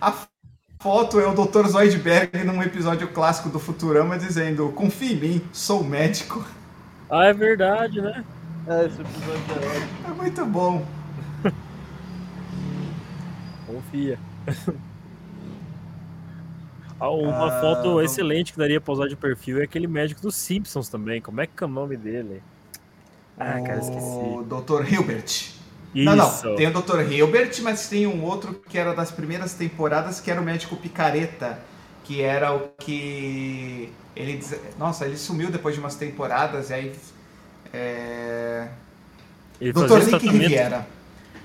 a 0.00 0.14
foto 0.80 1.20
é 1.20 1.26
o 1.26 1.34
Dr. 1.34 1.66
Zoidberg 1.66 2.44
num 2.44 2.62
episódio 2.62 3.08
clássico 3.08 3.48
do 3.48 3.58
Futurama 3.58 4.16
dizendo 4.16 4.68
confia 4.70 5.12
em 5.12 5.16
mim, 5.16 5.42
sou 5.52 5.82
médico. 5.82 6.44
Ah, 7.10 7.26
é 7.26 7.34
verdade, 7.34 8.00
né? 8.00 8.24
É, 8.66 8.86
esse 8.86 9.00
episódio 9.00 9.42
é 9.50 9.66
ótimo. 9.66 9.88
É 10.06 10.14
muito 10.14 10.46
bom. 10.46 10.97
Confia. 13.68 14.18
Ah, 17.00 17.10
Uma 17.10 17.46
Ah, 17.58 17.60
foto 17.60 17.82
vamos- 17.94 18.04
excelente 18.10 18.52
que 18.52 18.58
daria 18.58 18.80
pra 18.80 18.92
usar 18.92 19.06
de 19.06 19.14
perfil 19.14 19.60
é 19.60 19.64
aquele 19.64 19.86
médico 19.86 20.20
dos 20.20 20.34
Simpsons 20.34 20.88
também. 20.88 21.20
Como 21.20 21.40
é 21.40 21.46
que 21.46 21.62
é 21.62 21.66
o 21.66 21.70
nome 21.70 21.96
dele? 21.96 22.42
Ah, 23.38 23.60
cara, 23.60 23.78
esqueci. 23.78 24.00
O 24.00 24.42
Dr. 24.42 24.92
Hilbert. 24.92 25.24
Isso. 25.94 26.04
Não, 26.04 26.16
não. 26.16 26.56
Tem 26.56 26.66
o 26.66 26.72
Dr. 26.72 27.00
Hilbert, 27.12 27.52
mas 27.62 27.88
tem 27.88 28.06
um 28.06 28.24
outro 28.24 28.54
que 28.68 28.76
era 28.76 28.94
das 28.94 29.10
primeiras 29.12 29.54
temporadas, 29.54 30.20
que 30.20 30.30
era 30.30 30.40
o 30.40 30.44
médico 30.44 30.76
picareta, 30.76 31.58
que 32.04 32.20
era 32.20 32.52
o 32.54 32.68
que 32.78 33.92
ele 34.16 34.36
diz... 34.38 34.58
nossa, 34.78 35.06
ele 35.06 35.16
sumiu 35.16 35.50
depois 35.50 35.74
de 35.76 35.80
umas 35.80 35.94
temporadas 35.94 36.70
e 36.70 36.74
aí 36.74 36.92
é... 37.72 38.68
Ele 39.60 39.72
Dr. 39.72 40.04
Nick 40.12 40.28
Riviera. 40.28 40.86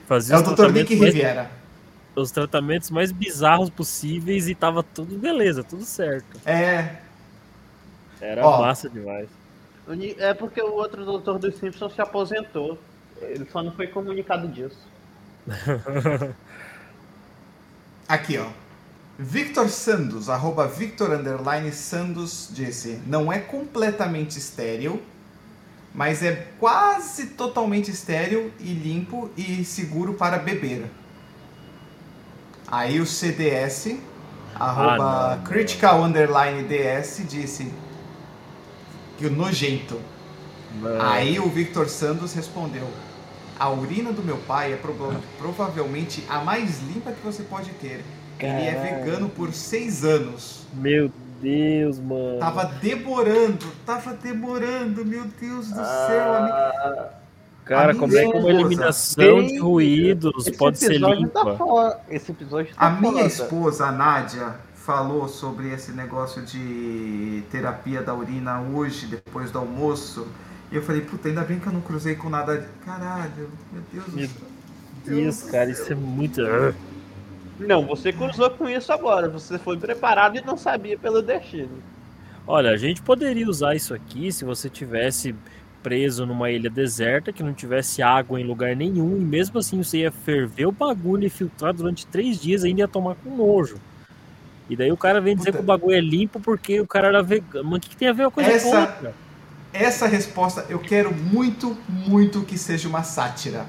fazia 0.08 0.36
É 0.36 0.40
o 0.40 0.42
Dr. 0.42 0.72
Nick 0.72 0.96
Riviera. 0.96 1.52
Os 2.16 2.32
tratamentos 2.32 2.90
mais 2.92 3.12
bizarros 3.12 3.70
possíveis 3.70 4.48
e 4.48 4.56
tava 4.56 4.84
tudo 4.84 5.18
beleza, 5.18 5.64
tudo 5.64 5.84
certo. 5.86 6.40
É, 6.46 6.98
Era 8.22 8.46
Ó. 8.46 8.62
massa 8.62 8.90
demais. 8.90 9.30
É 10.18 10.34
porque 10.34 10.62
o 10.62 10.74
outro 10.74 11.04
doutor 11.06 11.40
dos 11.40 11.56
Simpsons 11.56 11.94
se 11.94 12.02
aposentou. 12.02 12.80
Ele 13.22 13.46
só 13.52 13.62
não 13.62 13.72
foi 13.74 13.88
comunicado 13.88 14.48
disso. 14.48 14.80
aqui 18.08 18.38
ó. 18.38 18.50
Victor 19.18 19.70
Sandos, 19.70 20.30
arroba 20.30 20.68
Victor 20.68 21.12
underline 21.12 21.72
Sandos 21.72 22.50
disse, 22.52 23.00
não 23.06 23.32
é 23.32 23.40
completamente 23.40 24.38
estéril, 24.40 25.02
mas 25.94 26.24
é 26.24 26.48
quase 26.60 27.28
totalmente 27.28 27.92
estéril 27.92 28.52
e 28.60 28.74
limpo 28.74 29.30
e 29.38 29.64
seguro 29.64 30.16
para 30.16 30.38
beber. 30.40 30.90
Aí 32.76 33.00
o 33.00 33.06
CDS, 33.06 33.98
arroba 34.56 35.34
Ah, 35.34 35.36
não. 35.36 35.44
critical 35.44 36.02
underline 36.02 36.64
DS, 36.64 37.24
disse 37.30 37.72
que 39.16 39.28
o 39.28 39.30
nojento. 39.32 40.02
Mano, 40.82 41.00
Aí 41.00 41.40
o 41.40 41.48
Victor 41.50 41.88
Santos 41.88 42.34
respondeu: 42.34 42.88
A 43.60 43.70
urina 43.70 44.12
do 44.12 44.24
meu 44.24 44.38
pai 44.38 44.74
é 44.74 44.76
proba- 44.76 45.22
provavelmente 45.38 46.26
a 46.28 46.40
mais 46.40 46.82
limpa 46.82 47.12
que 47.12 47.24
você 47.24 47.44
pode 47.44 47.70
ter. 47.74 48.04
Ele 48.40 48.66
é 48.68 48.74
Caralho. 48.74 49.04
vegano 49.06 49.30
por 49.30 49.54
seis 49.54 50.04
anos. 50.04 50.64
Meu 50.74 51.12
Deus, 51.40 52.00
mano. 52.00 52.40
Tava 52.40 52.66
demorando, 52.66 53.68
tava 53.86 54.14
demorando, 54.16 55.06
meu 55.06 55.26
Deus 55.40 55.68
do 55.68 55.76
céu, 56.08 56.34
amigo. 56.34 57.10
Cara, 57.66 57.96
como 57.96 58.18
é 58.18 58.28
que 58.28 58.38
uma 58.38 58.50
eliminação 58.50 59.42
de 59.44 59.58
ruídos 59.58 60.48
Esse 60.48 60.52
pode 60.52 60.78
ser 60.80 60.98
episódio 60.98 61.30
tá 61.30 61.44
limpa? 61.44 61.58
foda. 61.58 62.02
Esse 62.10 62.32
episódio 62.32 62.76
tá 62.78 62.88
A 62.88 62.90
minha 62.90 63.28
foda. 63.28 63.28
esposa, 63.28 63.88
a 63.88 63.92
Nádia, 63.92 64.56
falou 64.74 65.28
sobre 65.28 65.72
esse 65.74 65.92
negócio 65.92 66.44
de 66.44 67.44
terapia 67.52 68.02
da 68.04 68.14
urina 68.14 68.62
hoje, 68.62 69.08
depois 69.08 69.52
do 69.52 69.60
almoço. 69.60 70.34
E 70.72 70.76
eu 70.76 70.82
falei, 70.84 71.02
puta, 71.02 71.28
ainda 71.30 71.44
bem 71.44 71.60
que 71.60 71.68
eu 71.68 71.74
não 71.74 71.82
cruzei 71.82 72.16
com 72.16 72.30
nada. 72.30 72.70
Caralho, 72.82 73.58
meu 73.72 73.84
Deus 73.92 74.10
do 74.14 74.18
Meu 74.18 74.28
céu. 74.28 74.48
Deus, 75.06 75.44
cara, 75.44 75.70
isso 75.72 75.92
é 75.92 75.96
muito. 75.96 76.42
Ah, 76.42 76.76
Não, 77.60 77.86
você 77.88 78.14
cruzou 78.14 78.52
com 78.52 78.68
isso 78.70 78.92
agora. 78.92 79.30
Você 79.30 79.60
foi 79.60 79.78
preparado 79.80 80.38
e 80.38 80.42
não 80.42 80.58
sabia 80.58 80.98
pelo 81.00 81.22
destino. 81.22 81.84
Olha, 82.46 82.72
a 82.72 82.78
gente 82.78 83.02
poderia 83.02 83.48
usar 83.50 83.76
isso 83.76 83.94
aqui 83.94 84.32
se 84.32 84.44
você 84.46 84.70
tivesse 84.70 85.36
preso 85.84 86.26
numa 86.26 86.50
ilha 86.50 86.70
deserta, 86.70 87.34
que 87.34 87.44
não 87.44 87.54
tivesse 87.54 88.02
água 88.02 88.40
em 88.40 88.44
lugar 88.46 88.76
nenhum, 88.76 89.18
e 89.18 89.20
mesmo 89.26 89.60
assim 89.60 89.84
você 89.84 90.00
ia 90.00 90.12
ferver 90.12 90.66
o 90.66 90.72
bagulho 90.72 91.26
e 91.28 91.30
filtrar 91.30 91.74
durante 91.74 92.08
três 92.08 92.40
dias 92.40 92.64
e 92.64 92.68
ainda 92.68 92.82
ia 92.82 92.88
tomar 92.88 93.16
com 93.16 93.36
nojo. 93.36 93.76
E 94.70 94.76
daí 94.76 94.92
o 94.92 94.98
cara 94.98 95.20
vem 95.20 95.36
dizer 95.36 95.52
Puta. 95.52 95.58
que 95.60 95.64
o 95.64 95.68
bagulho 95.68 95.96
é 95.96 96.02
limpo 96.02 96.40
porque 96.40 96.80
o 96.80 96.88
cara 96.88 97.10
era 97.10 97.22
vegano. 97.22 97.70
Mas 97.70 97.78
o 97.78 97.82
que, 97.82 97.90
que 97.90 97.98
tem 97.98 98.08
a 98.08 98.14
ver 98.14 98.24
uma 98.24 98.32
coisa 98.32 98.50
com 98.50 98.56
Essa- 98.56 98.80
outra? 98.80 99.14
Essa 99.74 100.08
resposta 100.08 100.66
eu 100.70 100.80
quero 100.80 101.14
muito, 101.14 101.76
muito 101.90 102.44
que 102.44 102.58
seja 102.58 102.88
uma 102.88 103.04
sátira. 103.04 103.66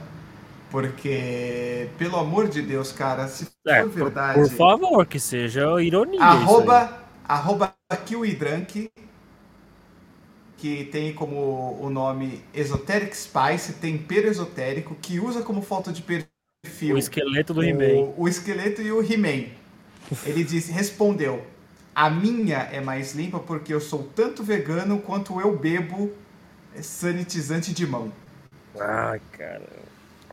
Porque, 0.70 1.88
pelo 1.98 2.16
amor 2.18 2.48
de 2.48 2.60
Deus, 2.60 2.90
cara, 2.92 3.28
se 3.28 3.44
for 3.44 3.52
É, 3.72 3.82
por, 3.82 3.90
verdade. 3.90 4.40
por 4.40 4.50
favor, 4.50 5.06
que 5.06 5.20
seja 5.20 5.80
ironia. 5.80 6.20
arroba, 6.20 6.92
arroba 7.28 7.72
Kiwidrank, 8.04 8.90
que 10.64 10.86
tem 10.86 11.12
como 11.12 11.78
o 11.78 11.90
nome 11.90 12.40
Esoteric 12.54 13.14
Spice, 13.14 13.74
tempero 13.74 14.28
esotérico, 14.28 14.94
que 14.94 15.20
usa 15.20 15.42
como 15.42 15.60
foto 15.60 15.92
de 15.92 16.00
perfil 16.00 16.94
O 16.94 16.98
esqueleto 16.98 17.52
do 17.52 17.62
He-Man. 17.62 18.14
o, 18.16 18.22
o 18.22 18.26
esqueleto 18.26 18.80
e 18.80 18.90
o 18.90 19.02
He-Man. 19.02 19.48
Ele 20.24 20.42
disse, 20.42 20.72
respondeu: 20.72 21.44
A 21.94 22.08
minha 22.08 22.60
é 22.72 22.80
mais 22.80 23.14
limpa 23.14 23.38
porque 23.38 23.74
eu 23.74 23.80
sou 23.80 24.04
tanto 24.16 24.42
vegano 24.42 24.98
quanto 25.00 25.38
eu 25.38 25.54
bebo 25.54 26.10
sanitizante 26.80 27.74
de 27.74 27.86
mão. 27.86 28.10
Ah, 28.80 29.18
cara. 29.32 29.68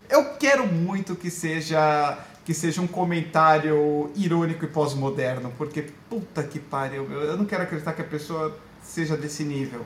Eu 0.09 0.35
quero 0.35 0.65
muito 0.65 1.13
que 1.13 1.29
seja 1.29 2.17
que 2.45 2.53
seja 2.53 2.81
um 2.81 2.87
comentário 2.87 4.09
irônico 4.15 4.63
e 4.63 4.67
pós-moderno, 4.69 5.51
porque 5.57 5.87
puta 6.09 6.41
que 6.41 6.57
pariu, 6.57 7.03
eu 7.11 7.35
não 7.35 7.45
quero 7.45 7.63
acreditar 7.63 7.91
que 7.91 8.01
a 8.01 8.05
pessoa 8.05 8.57
seja 8.81 9.17
desse 9.17 9.43
nível. 9.43 9.81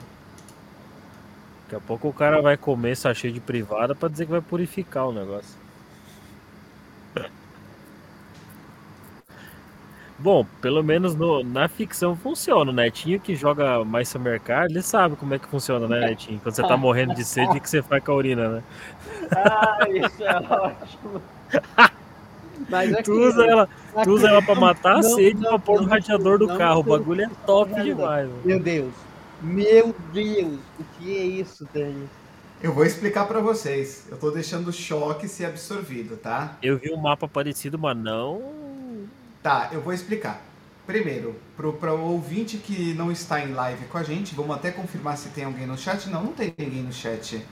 Daqui 1.66 1.76
a 1.76 1.80
pouco 1.80 2.08
o 2.08 2.12
cara 2.12 2.40
vai 2.40 2.56
comer 2.56 2.96
sachê 2.96 3.30
de 3.30 3.40
privada 3.40 3.92
pra 3.92 4.08
dizer 4.08 4.24
que 4.24 4.30
vai 4.30 4.40
purificar 4.40 5.08
o 5.08 5.12
negócio. 5.12 5.66
Bom, 10.18 10.46
pelo 10.62 10.82
menos 10.82 11.14
no, 11.14 11.42
na 11.42 11.68
ficção 11.68 12.16
funciona. 12.16 12.70
O 12.70 12.74
Netinho 12.74 13.18
que 13.18 13.34
joga 13.34 13.84
mais 13.84 14.08
seu 14.08 14.20
mercado, 14.20 14.70
ele 14.70 14.80
sabe 14.80 15.16
como 15.16 15.34
é 15.34 15.38
que 15.40 15.48
funciona, 15.48 15.88
né, 15.88 16.08
Netinho? 16.08 16.40
Quando 16.40 16.54
você 16.54 16.62
tá 16.62 16.76
morrendo 16.76 17.14
de 17.14 17.24
sede, 17.24 17.58
o 17.58 17.60
que 17.60 17.68
você 17.68 17.82
faz 17.82 18.02
com 18.02 18.12
a 18.12 18.14
urina, 18.14 18.48
né? 18.48 18.62
Ah, 19.32 19.78
isso 19.88 20.24
é 20.24 20.36
ótimo. 20.36 21.22
Mas 22.68 22.94
aqui, 22.94 23.02
tu 23.02 23.12
usa 23.12 23.44
ela, 23.44 23.68
tu 24.04 24.10
usa 24.10 24.28
ela 24.28 24.40
pra 24.40 24.54
matar 24.54 24.98
a 24.98 25.02
sede 25.02 25.40
não, 25.40 25.50
pra 25.50 25.58
pôr 25.58 25.82
no 25.82 25.88
radiador 25.88 26.38
do 26.38 26.46
não, 26.46 26.56
carro. 26.56 26.74
Não, 26.74 26.80
o 26.80 26.98
bagulho 26.98 27.22
é 27.22 27.30
top 27.44 27.74
demais. 27.82 28.28
Mano. 28.28 28.40
Meu 28.44 28.58
Deus. 28.58 29.05
Meu 29.40 29.94
Deus. 30.12 30.60
O 30.78 30.84
que 30.84 31.16
é 31.16 31.24
isso, 31.24 31.68
Dani? 31.72 32.08
Eu 32.62 32.72
vou 32.72 32.84
explicar 32.84 33.26
para 33.26 33.40
vocês. 33.40 34.06
Eu 34.10 34.18
tô 34.18 34.30
deixando 34.30 34.68
o 34.68 34.72
choque 34.72 35.28
ser 35.28 35.44
absorvido, 35.46 36.16
tá? 36.16 36.58
Eu 36.62 36.78
vi 36.78 36.92
um 36.92 36.96
mapa 36.96 37.28
parecido, 37.28 37.78
mas 37.78 37.96
não. 37.96 39.08
Tá, 39.42 39.68
eu 39.72 39.80
vou 39.80 39.92
explicar. 39.92 40.42
Primeiro, 40.86 41.34
para 41.56 41.94
o 41.94 42.00
ouvinte 42.12 42.56
que 42.58 42.94
não 42.94 43.10
está 43.10 43.40
em 43.40 43.52
live 43.52 43.86
com 43.86 43.98
a 43.98 44.02
gente, 44.02 44.34
vamos 44.34 44.56
até 44.56 44.70
confirmar 44.70 45.18
se 45.18 45.28
tem 45.30 45.44
alguém 45.44 45.66
no 45.66 45.76
chat. 45.76 46.08
Não, 46.08 46.22
não 46.22 46.32
tem 46.32 46.54
ninguém 46.56 46.82
no 46.82 46.92
chat. 46.92 47.44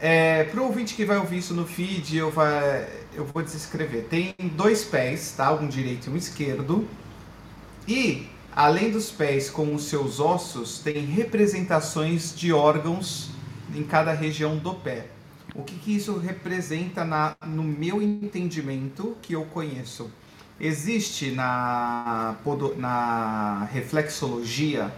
É, 0.00 0.44
para 0.44 0.60
o 0.60 0.66
ouvinte 0.66 0.94
que 0.94 1.04
vai 1.04 1.16
ouvir 1.16 1.38
isso 1.38 1.54
no 1.54 1.66
feed, 1.66 2.16
eu, 2.16 2.30
vai, 2.30 2.88
eu 3.14 3.24
vou 3.24 3.42
descrever. 3.42 4.02
Tem 4.08 4.34
dois 4.54 4.84
pés, 4.84 5.32
tá? 5.36 5.52
Um 5.52 5.66
direito 5.66 6.08
e 6.08 6.10
um 6.12 6.16
esquerdo. 6.16 6.86
E, 7.86 8.28
além 8.54 8.90
dos 8.90 9.10
pés 9.10 9.50
com 9.50 9.74
os 9.74 9.84
seus 9.84 10.20
ossos, 10.20 10.78
tem 10.78 11.04
representações 11.04 12.34
de 12.34 12.52
órgãos 12.52 13.30
em 13.74 13.82
cada 13.82 14.12
região 14.12 14.56
do 14.56 14.74
pé. 14.74 15.06
O 15.54 15.62
que, 15.62 15.76
que 15.76 15.96
isso 15.96 16.18
representa 16.18 17.04
na, 17.04 17.36
no 17.46 17.62
meu 17.62 18.02
entendimento 18.02 19.16
que 19.22 19.32
eu 19.32 19.44
conheço? 19.44 20.10
Existe 20.60 21.30
na, 21.30 22.36
na 22.76 23.64
reflexologia, 23.72 24.92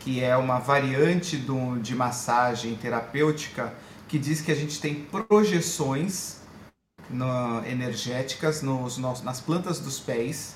que 0.00 0.22
é 0.22 0.36
uma 0.36 0.58
variante 0.58 1.36
do, 1.36 1.78
de 1.78 1.94
massagem 1.94 2.74
terapêutica, 2.76 3.72
que 4.08 4.18
diz 4.18 4.40
que 4.40 4.52
a 4.52 4.54
gente 4.54 4.80
tem 4.80 4.94
projeções 4.94 6.40
no, 7.10 7.64
energéticas 7.66 8.62
nos, 8.62 8.98
nas 8.98 9.40
plantas 9.40 9.80
dos 9.80 9.98
pés 9.98 10.55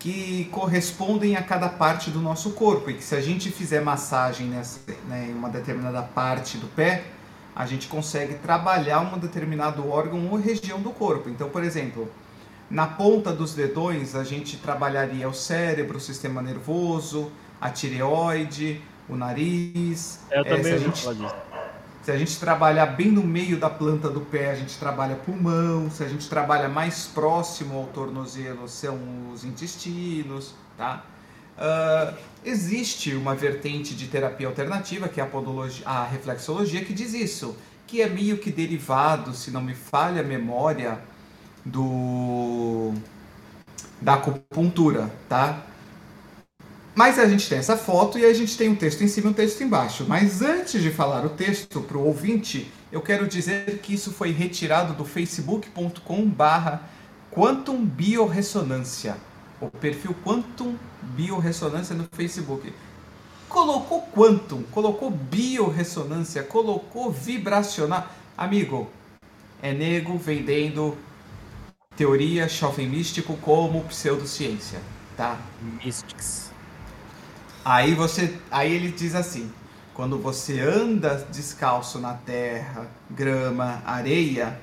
que 0.00 0.48
correspondem 0.50 1.36
a 1.36 1.42
cada 1.42 1.68
parte 1.68 2.10
do 2.10 2.20
nosso 2.20 2.52
corpo 2.52 2.90
e 2.90 2.94
que 2.94 3.04
se 3.04 3.14
a 3.14 3.20
gente 3.20 3.50
fizer 3.50 3.82
massagem 3.82 4.46
nessa, 4.46 4.80
né, 5.06 5.26
em 5.28 5.34
uma 5.34 5.50
determinada 5.50 6.02
parte 6.02 6.56
do 6.56 6.66
pé, 6.66 7.04
a 7.54 7.66
gente 7.66 7.86
consegue 7.86 8.34
trabalhar 8.34 9.00
um 9.00 9.18
determinado 9.18 9.86
órgão 9.88 10.26
ou 10.30 10.40
região 10.40 10.80
do 10.80 10.90
corpo. 10.90 11.28
Então, 11.28 11.50
por 11.50 11.62
exemplo, 11.62 12.10
na 12.70 12.86
ponta 12.86 13.30
dos 13.30 13.52
dedões 13.52 14.14
a 14.14 14.24
gente 14.24 14.56
trabalharia 14.56 15.28
o 15.28 15.34
cérebro, 15.34 15.98
o 15.98 16.00
sistema 16.00 16.40
nervoso, 16.40 17.30
a 17.60 17.68
tireoide, 17.68 18.80
o 19.06 19.16
nariz. 19.16 20.20
Eu 20.30 20.40
é, 20.40 20.44
também 20.44 20.64
se 20.64 20.72
a 20.72 20.78
gente, 20.78 21.06
se 22.10 22.14
a 22.14 22.18
gente 22.18 22.40
trabalhar 22.40 22.86
bem 22.86 23.08
no 23.12 23.22
meio 23.22 23.56
da 23.56 23.70
planta 23.70 24.10
do 24.10 24.20
pé, 24.20 24.50
a 24.50 24.54
gente 24.56 24.76
trabalha 24.76 25.14
pulmão. 25.14 25.88
Se 25.88 26.02
a 26.02 26.08
gente 26.08 26.28
trabalha 26.28 26.68
mais 26.68 27.06
próximo 27.06 27.78
ao 27.78 27.86
tornozelo, 27.86 28.68
são 28.68 28.98
os 29.32 29.44
intestinos, 29.44 30.52
tá? 30.76 31.04
Uh, 31.56 32.16
existe 32.44 33.14
uma 33.14 33.36
vertente 33.36 33.94
de 33.94 34.08
terapia 34.08 34.48
alternativa, 34.48 35.08
que 35.08 35.20
é 35.20 35.22
a, 35.22 35.26
podologia, 35.26 35.86
a 35.86 36.04
reflexologia, 36.04 36.84
que 36.84 36.92
diz 36.92 37.14
isso, 37.14 37.56
que 37.86 38.02
é 38.02 38.08
meio 38.08 38.38
que 38.38 38.50
derivado, 38.50 39.32
se 39.32 39.52
não 39.52 39.62
me 39.62 39.76
falha 39.76 40.20
a 40.20 40.24
memória, 40.24 41.00
do 41.64 42.92
da 44.00 44.14
acupuntura, 44.14 45.08
tá? 45.28 45.62
Mas 47.00 47.18
a 47.18 47.26
gente 47.26 47.48
tem 47.48 47.56
essa 47.56 47.78
foto 47.78 48.18
e 48.18 48.26
a 48.26 48.34
gente 48.34 48.58
tem 48.58 48.68
um 48.68 48.74
texto 48.74 49.02
em 49.02 49.08
cima 49.08 49.28
e 49.28 49.30
um 49.30 49.32
texto 49.32 49.62
embaixo. 49.62 50.04
Mas 50.06 50.42
antes 50.42 50.82
de 50.82 50.90
falar 50.90 51.24
o 51.24 51.30
texto 51.30 51.80
para 51.80 51.96
o 51.96 52.04
ouvinte, 52.04 52.70
eu 52.92 53.00
quero 53.00 53.26
dizer 53.26 53.78
que 53.78 53.94
isso 53.94 54.12
foi 54.12 54.32
retirado 54.32 54.92
do 54.92 55.06
facebook.com 55.06 56.28
barra 56.28 56.82
Quantum 57.30 57.82
Biorressonância. 57.82 59.16
O 59.62 59.70
perfil 59.70 60.14
Quantum 60.22 60.74
Biorressonância 61.16 61.96
no 61.96 62.06
Facebook. 62.12 62.70
Colocou 63.48 64.02
Quantum, 64.14 64.62
colocou 64.64 65.10
biorressonância, 65.10 66.42
colocou 66.42 67.10
vibracional. 67.10 68.08
Amigo, 68.36 68.90
é 69.62 69.72
nego 69.72 70.18
vendendo 70.18 70.98
teoria 71.96 72.46
shopping 72.46 72.88
místico 72.88 73.38
como 73.38 73.84
pseudociência, 73.84 74.80
tá? 75.16 75.38
Mystics. 75.82 76.49
Aí 77.64 77.94
você, 77.94 78.36
aí 78.50 78.72
ele 78.72 78.90
diz 78.90 79.14
assim: 79.14 79.50
quando 79.94 80.18
você 80.18 80.60
anda 80.60 81.26
descalço 81.30 81.98
na 81.98 82.14
terra, 82.14 82.86
grama, 83.10 83.82
areia, 83.84 84.58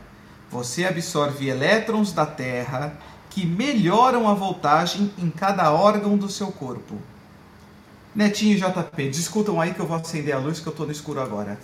você 0.49 0.85
absorve 0.85 1.47
elétrons 1.47 2.11
da 2.11 2.25
terra 2.25 2.97
que 3.29 3.45
melhoram 3.45 4.27
a 4.27 4.33
voltagem 4.33 5.11
em 5.17 5.29
cada 5.29 5.71
órgão 5.71 6.17
do 6.17 6.29
seu 6.29 6.47
corpo. 6.47 6.95
Netinho 8.15 8.57
e 8.57 8.59
JP, 8.59 9.09
discutam 9.09 9.61
aí 9.61 9.75
que 9.75 9.79
eu 9.79 9.85
vou 9.85 9.95
acender 9.95 10.33
a 10.33 10.39
luz 10.39 10.59
que 10.59 10.65
eu 10.65 10.73
tô 10.73 10.85
no 10.85 10.91
escuro 10.91 11.21
agora. 11.21 11.59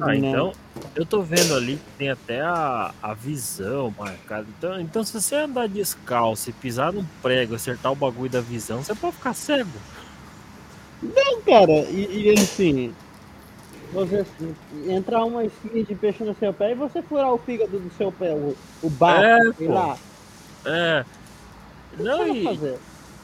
Ah, 0.00 0.14
então, 0.14 0.52
eu 0.94 1.04
tô 1.04 1.22
vendo 1.22 1.54
ali 1.54 1.76
que 1.76 1.98
tem 1.98 2.08
até 2.08 2.40
a, 2.40 2.92
a 3.02 3.14
visão 3.14 3.92
marcada. 3.98 4.46
Então, 4.56 4.80
então, 4.80 5.04
se 5.04 5.12
você 5.12 5.36
andar 5.36 5.68
descalço 5.68 6.50
e 6.50 6.52
pisar 6.52 6.92
num 6.92 7.04
prego, 7.20 7.54
acertar 7.54 7.90
o 7.90 7.96
bagulho 7.96 8.30
da 8.30 8.40
visão, 8.40 8.82
você 8.82 8.94
pode 8.94 9.16
ficar 9.16 9.34
cego. 9.34 9.70
Não, 11.02 11.42
cara, 11.42 11.72
e, 11.90 12.28
e 12.28 12.30
assim, 12.30 12.94
você 13.92 14.24
entrar 14.86 15.24
uma 15.24 15.44
espinha 15.44 15.84
de 15.84 15.94
peixe 15.94 16.22
no 16.22 16.34
seu 16.34 16.52
pé 16.52 16.72
e 16.72 16.74
você 16.74 17.02
furar 17.02 17.32
o 17.32 17.38
fígado 17.38 17.78
do 17.78 17.92
seu 17.96 18.10
pé, 18.12 18.32
o, 18.32 18.56
o 18.82 18.90
barco, 18.90 19.24
é, 19.24 19.52
sei 19.54 19.68
lá. 19.68 19.98
É. 20.64 21.04
Não, 21.98 22.34
e, 22.34 22.44
fazer? 22.44 22.78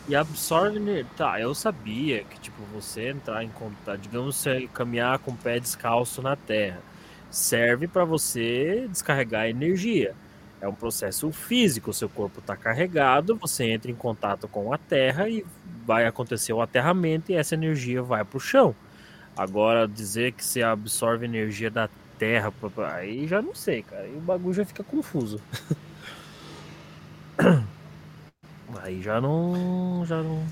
e 0.09 0.15
absorve. 0.15 1.07
Tá, 1.17 1.41
eu 1.41 1.55
sabia 1.55 2.25
que, 2.25 2.39
tipo, 2.41 2.63
você 2.75 3.09
entrar 3.11 3.45
em 3.45 3.49
contato, 3.49 3.99
digamos, 3.99 4.37
você 4.37 4.69
caminhar 4.75 5.19
com 5.21 5.31
o 5.31 5.37
pé 5.37 5.59
descalço 5.59 6.21
na 6.21 6.37
terra, 6.37 6.81
serve 7.31 7.87
para 7.87 8.05
você 8.05 8.87
descarregar 8.89 9.47
energia. 9.47 10.15
É 10.61 10.69
um 10.69 10.75
processo 10.75 11.31
físico, 11.33 11.93
seu 11.93 12.09
corpo 12.09 12.41
está 12.41 12.55
carregado, 12.55 13.37
você 13.37 13.65
entra 13.71 13.91
em 13.91 13.95
contato 13.95 14.47
com 14.47 14.73
a 14.73 14.79
terra 14.79 15.29
e 15.29 15.45
vai 15.87 16.07
acontecer 16.07 16.53
o 16.53 16.61
aterramento 16.61 17.33
e 17.33 17.35
essa 17.35 17.55
energia 17.55 18.03
vai 18.03 18.25
para 18.25 18.37
o 18.37 18.41
chão. 18.41 18.75
Agora, 19.37 19.89
dizer 19.89 20.33
que 20.33 20.45
você 20.45 20.63
absorve 20.63 21.25
energia 21.25 21.71
da 21.71 21.89
terra, 22.19 22.53
aí 22.95 23.27
já 23.27 23.41
não 23.41 23.55
sei, 23.55 23.83
cara. 23.83 24.03
Aí 24.03 24.15
o 24.15 24.21
bagulho 24.21 24.53
já 24.53 24.65
fica 24.67 24.85
confuso. 24.85 25.41
Aí 28.83 29.03
já 29.03 29.21
não. 29.21 30.05
Já 30.07 30.23
não. 30.23 30.45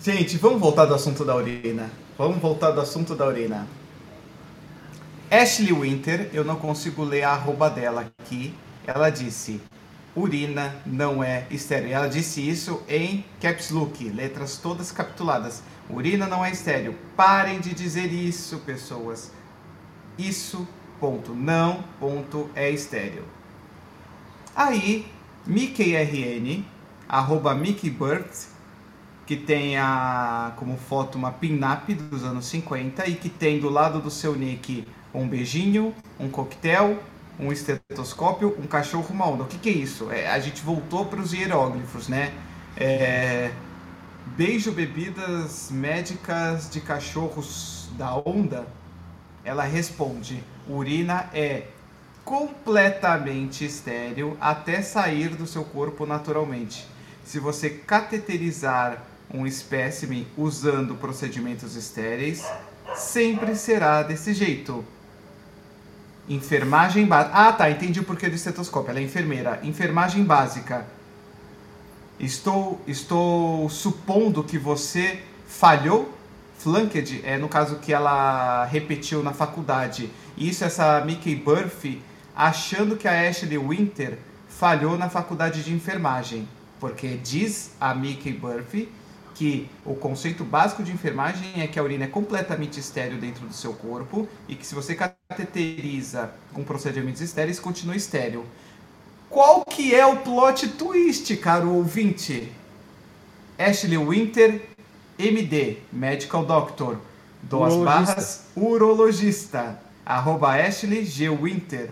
Gente, 0.00 0.36
vamos 0.36 0.60
voltar 0.60 0.84
do 0.84 0.94
assunto 0.94 1.24
da 1.24 1.34
urina. 1.34 1.90
Vamos 2.16 2.38
voltar 2.38 2.70
do 2.70 2.80
assunto 2.80 3.16
da 3.16 3.26
urina. 3.26 3.66
Ashley 5.30 5.72
Winter, 5.72 6.30
eu 6.32 6.44
não 6.44 6.56
consigo 6.56 7.02
ler 7.02 7.24
a 7.24 7.30
arroba 7.30 7.68
dela 7.68 8.12
aqui. 8.20 8.54
Ela 8.86 9.10
disse: 9.10 9.60
urina 10.14 10.74
não 10.86 11.22
é 11.22 11.46
estéreo. 11.50 11.90
Ela 11.90 12.08
disse 12.08 12.48
isso 12.48 12.82
em 12.88 13.24
caps 13.40 13.70
look, 13.70 14.08
letras 14.10 14.56
todas 14.56 14.92
capituladas. 14.92 15.62
Urina 15.90 16.26
não 16.26 16.44
é 16.44 16.50
estéreo. 16.50 16.96
Parem 17.16 17.60
de 17.60 17.74
dizer 17.74 18.12
isso, 18.12 18.58
pessoas. 18.58 19.32
Isso, 20.16 20.66
ponto. 21.00 21.34
Não, 21.34 21.82
ponto, 21.98 22.48
é 22.54 22.70
estéreo. 22.70 23.24
Aí 24.54 25.06
MickeyRN, 25.44 26.64
arroba 27.08 27.54
MickeyBurt, 27.54 28.46
que 29.26 29.36
tem 29.36 29.76
a, 29.76 30.52
como 30.56 30.76
foto 30.76 31.18
uma 31.18 31.32
pin-up 31.32 31.92
dos 31.94 32.22
anos 32.22 32.46
50 32.46 33.08
e 33.08 33.16
que 33.16 33.28
tem 33.28 33.58
do 33.58 33.68
lado 33.68 34.00
do 34.00 34.10
seu 34.10 34.36
nick 34.36 34.86
um 35.16 35.26
beijinho, 35.26 35.94
um 36.20 36.28
coquetel, 36.28 36.98
um 37.38 37.52
estetoscópio, 37.52 38.56
um 38.58 38.66
cachorro, 38.66 39.14
onda. 39.22 39.44
O 39.44 39.46
que, 39.46 39.58
que 39.58 39.68
é 39.68 39.72
isso? 39.72 40.10
É, 40.10 40.28
a 40.30 40.38
gente 40.38 40.62
voltou 40.62 41.06
para 41.06 41.20
os 41.20 41.32
hieróglifos, 41.32 42.08
né? 42.08 42.32
É, 42.76 43.50
beijo 44.36 44.72
bebidas 44.72 45.70
médicas 45.70 46.70
de 46.70 46.80
cachorros 46.80 47.88
da 47.96 48.14
onda. 48.16 48.66
Ela 49.44 49.64
responde: 49.64 50.42
urina 50.68 51.28
é 51.32 51.64
completamente 52.24 53.64
estéril 53.64 54.36
até 54.40 54.82
sair 54.82 55.30
do 55.30 55.46
seu 55.46 55.64
corpo 55.64 56.04
naturalmente. 56.04 56.86
Se 57.24 57.38
você 57.38 57.70
cateterizar 57.70 59.02
um 59.32 59.46
espécime 59.46 60.26
usando 60.36 60.94
procedimentos 60.94 61.74
estéreis, 61.76 62.44
sempre 62.94 63.54
será 63.56 64.02
desse 64.02 64.32
jeito. 64.32 64.84
Enfermagem 66.28 67.06
básica. 67.06 67.36
Ah, 67.36 67.52
tá, 67.52 67.70
entendi 67.70 68.00
o 68.00 68.04
porquê 68.04 68.28
do 68.28 68.34
estetoscópio. 68.34 68.90
Ela 68.90 69.00
é 69.00 69.02
enfermeira. 69.02 69.60
Enfermagem 69.62 70.24
básica. 70.24 70.86
Estou, 72.18 72.80
estou 72.86 73.68
supondo 73.68 74.42
que 74.42 74.58
você 74.58 75.22
falhou. 75.46 76.12
Flunked 76.58 77.20
é 77.24 77.36
no 77.36 77.48
caso 77.48 77.76
que 77.76 77.92
ela 77.92 78.64
repetiu 78.64 79.22
na 79.22 79.32
faculdade. 79.32 80.10
Isso, 80.36 80.64
essa 80.64 81.04
Mickey 81.04 81.36
Burff 81.36 82.02
achando 82.34 82.96
que 82.96 83.06
a 83.06 83.28
Ashley 83.28 83.58
Winter 83.58 84.18
falhou 84.48 84.98
na 84.98 85.08
faculdade 85.08 85.62
de 85.62 85.72
enfermagem. 85.72 86.48
Porque 86.80 87.16
diz 87.22 87.70
a 87.80 87.94
Mickey 87.94 88.32
Burff 88.32 88.88
que 89.36 89.68
o 89.84 89.94
conceito 89.94 90.42
básico 90.44 90.82
de 90.82 90.90
enfermagem 90.90 91.60
é 91.60 91.66
que 91.66 91.78
a 91.78 91.82
urina 91.82 92.04
é 92.04 92.08
completamente 92.08 92.80
estéreo 92.80 93.18
dentro 93.18 93.46
do 93.46 93.52
seu 93.52 93.74
corpo 93.74 94.26
e 94.48 94.54
que 94.54 94.66
se 94.66 94.74
você 94.74 94.94
cateteriza 94.94 96.30
com 96.54 96.64
procedimentos 96.64 97.20
estéreis, 97.20 97.60
continua 97.60 97.94
estéreo. 97.94 98.46
Qual 99.28 99.62
que 99.62 99.94
é 99.94 100.06
o 100.06 100.16
plot 100.16 100.68
twist, 100.68 101.36
caro 101.36 101.70
ouvinte? 101.70 102.50
Ashley 103.58 103.98
Winter, 103.98 104.62
MD, 105.18 105.78
Medical 105.92 106.44
Doctor, 106.46 106.98
duas 107.42 107.74
Urologista. 107.74 108.14
barras, 108.14 108.44
urologista, 108.56 109.80
arroba 110.04 110.54
Ashley 110.56 111.04
G. 111.04 111.28
Winter, 111.28 111.90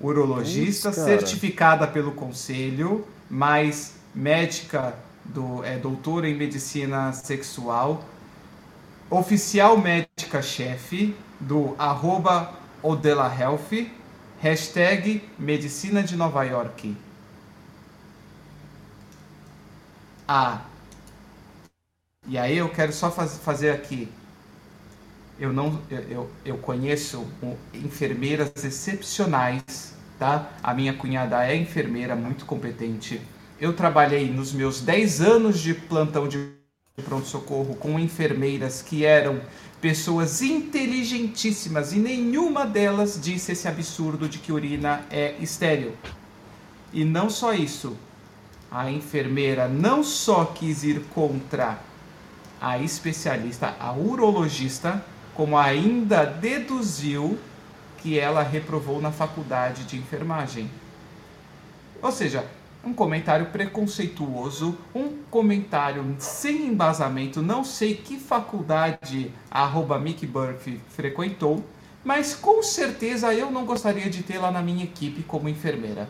urologista, 0.00 0.92
certificada 0.92 1.86
pelo 1.86 2.12
conselho, 2.12 3.06
mais 3.28 3.94
médica, 4.14 4.94
do, 5.28 5.64
é, 5.64 5.78
doutora 5.78 6.28
em 6.28 6.34
medicina 6.34 7.12
sexual, 7.12 8.04
oficial 9.10 9.76
médica-chefe 9.78 11.14
do 11.40 11.74
arroba 11.78 12.52
Odela 12.82 13.32
Health, 13.34 13.88
hashtag 14.40 15.22
Medicina 15.38 16.02
de 16.02 16.16
Nova 16.16 16.44
York. 16.44 16.96
Ah, 20.28 20.62
e 22.26 22.36
aí 22.36 22.56
eu 22.58 22.68
quero 22.68 22.92
só 22.92 23.10
faz, 23.10 23.38
fazer 23.38 23.70
aqui. 23.70 24.08
Eu 25.38 25.52
não, 25.52 25.80
eu, 25.90 26.00
eu, 26.08 26.30
eu 26.44 26.58
conheço 26.58 27.26
enfermeiras 27.74 28.52
excepcionais, 28.64 29.94
tá? 30.18 30.50
A 30.62 30.74
minha 30.74 30.94
cunhada 30.94 31.46
é 31.46 31.54
enfermeira, 31.54 32.16
muito 32.16 32.44
competente. 32.46 33.20
Eu 33.58 33.72
trabalhei 33.72 34.30
nos 34.30 34.52
meus 34.52 34.82
10 34.82 35.22
anos 35.22 35.60
de 35.60 35.72
plantão 35.72 36.28
de 36.28 36.50
pronto-socorro 37.02 37.74
com 37.76 37.98
enfermeiras 37.98 38.82
que 38.82 39.02
eram 39.02 39.40
pessoas 39.80 40.42
inteligentíssimas 40.42 41.94
e 41.94 41.96
nenhuma 41.96 42.66
delas 42.66 43.18
disse 43.18 43.52
esse 43.52 43.66
absurdo 43.66 44.28
de 44.28 44.38
que 44.38 44.52
urina 44.52 45.06
é 45.10 45.36
estéril. 45.40 45.94
E 46.92 47.02
não 47.02 47.30
só 47.30 47.54
isso, 47.54 47.96
a 48.70 48.90
enfermeira 48.90 49.66
não 49.66 50.04
só 50.04 50.44
quis 50.44 50.84
ir 50.84 51.00
contra 51.14 51.78
a 52.60 52.78
especialista, 52.78 53.74
a 53.80 53.90
urologista, 53.92 55.02
como 55.34 55.56
ainda 55.56 56.24
deduziu 56.24 57.38
que 57.98 58.18
ela 58.18 58.42
reprovou 58.42 59.00
na 59.00 59.12
faculdade 59.12 59.84
de 59.84 59.96
enfermagem. 59.96 60.70
Ou 62.02 62.12
seja, 62.12 62.44
um 62.86 62.94
comentário 62.94 63.46
preconceituoso, 63.46 64.78
um 64.94 65.08
comentário 65.28 66.14
sem 66.20 66.66
embasamento, 66.68 67.42
não 67.42 67.64
sei 67.64 67.96
que 67.96 68.16
faculdade 68.16 69.32
a 69.50 69.62
arroba 69.64 69.98
Mickey 69.98 70.26
Burff 70.26 70.80
frequentou, 70.90 71.64
mas 72.04 72.34
com 72.34 72.62
certeza 72.62 73.34
eu 73.34 73.50
não 73.50 73.66
gostaria 73.66 74.08
de 74.08 74.22
ter 74.22 74.38
lá 74.38 74.52
na 74.52 74.62
minha 74.62 74.84
equipe 74.84 75.24
como 75.24 75.48
enfermeira. 75.48 76.08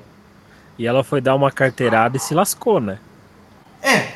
E 0.79 0.87
ela 0.87 1.03
foi 1.03 1.23
dar 1.23 1.35
uma 1.35 1.51
carteirada 1.51 2.19
e 2.19 2.21
se 2.21 2.35
lascou, 2.35 2.79
né? 2.79 2.99
É, 3.81 4.13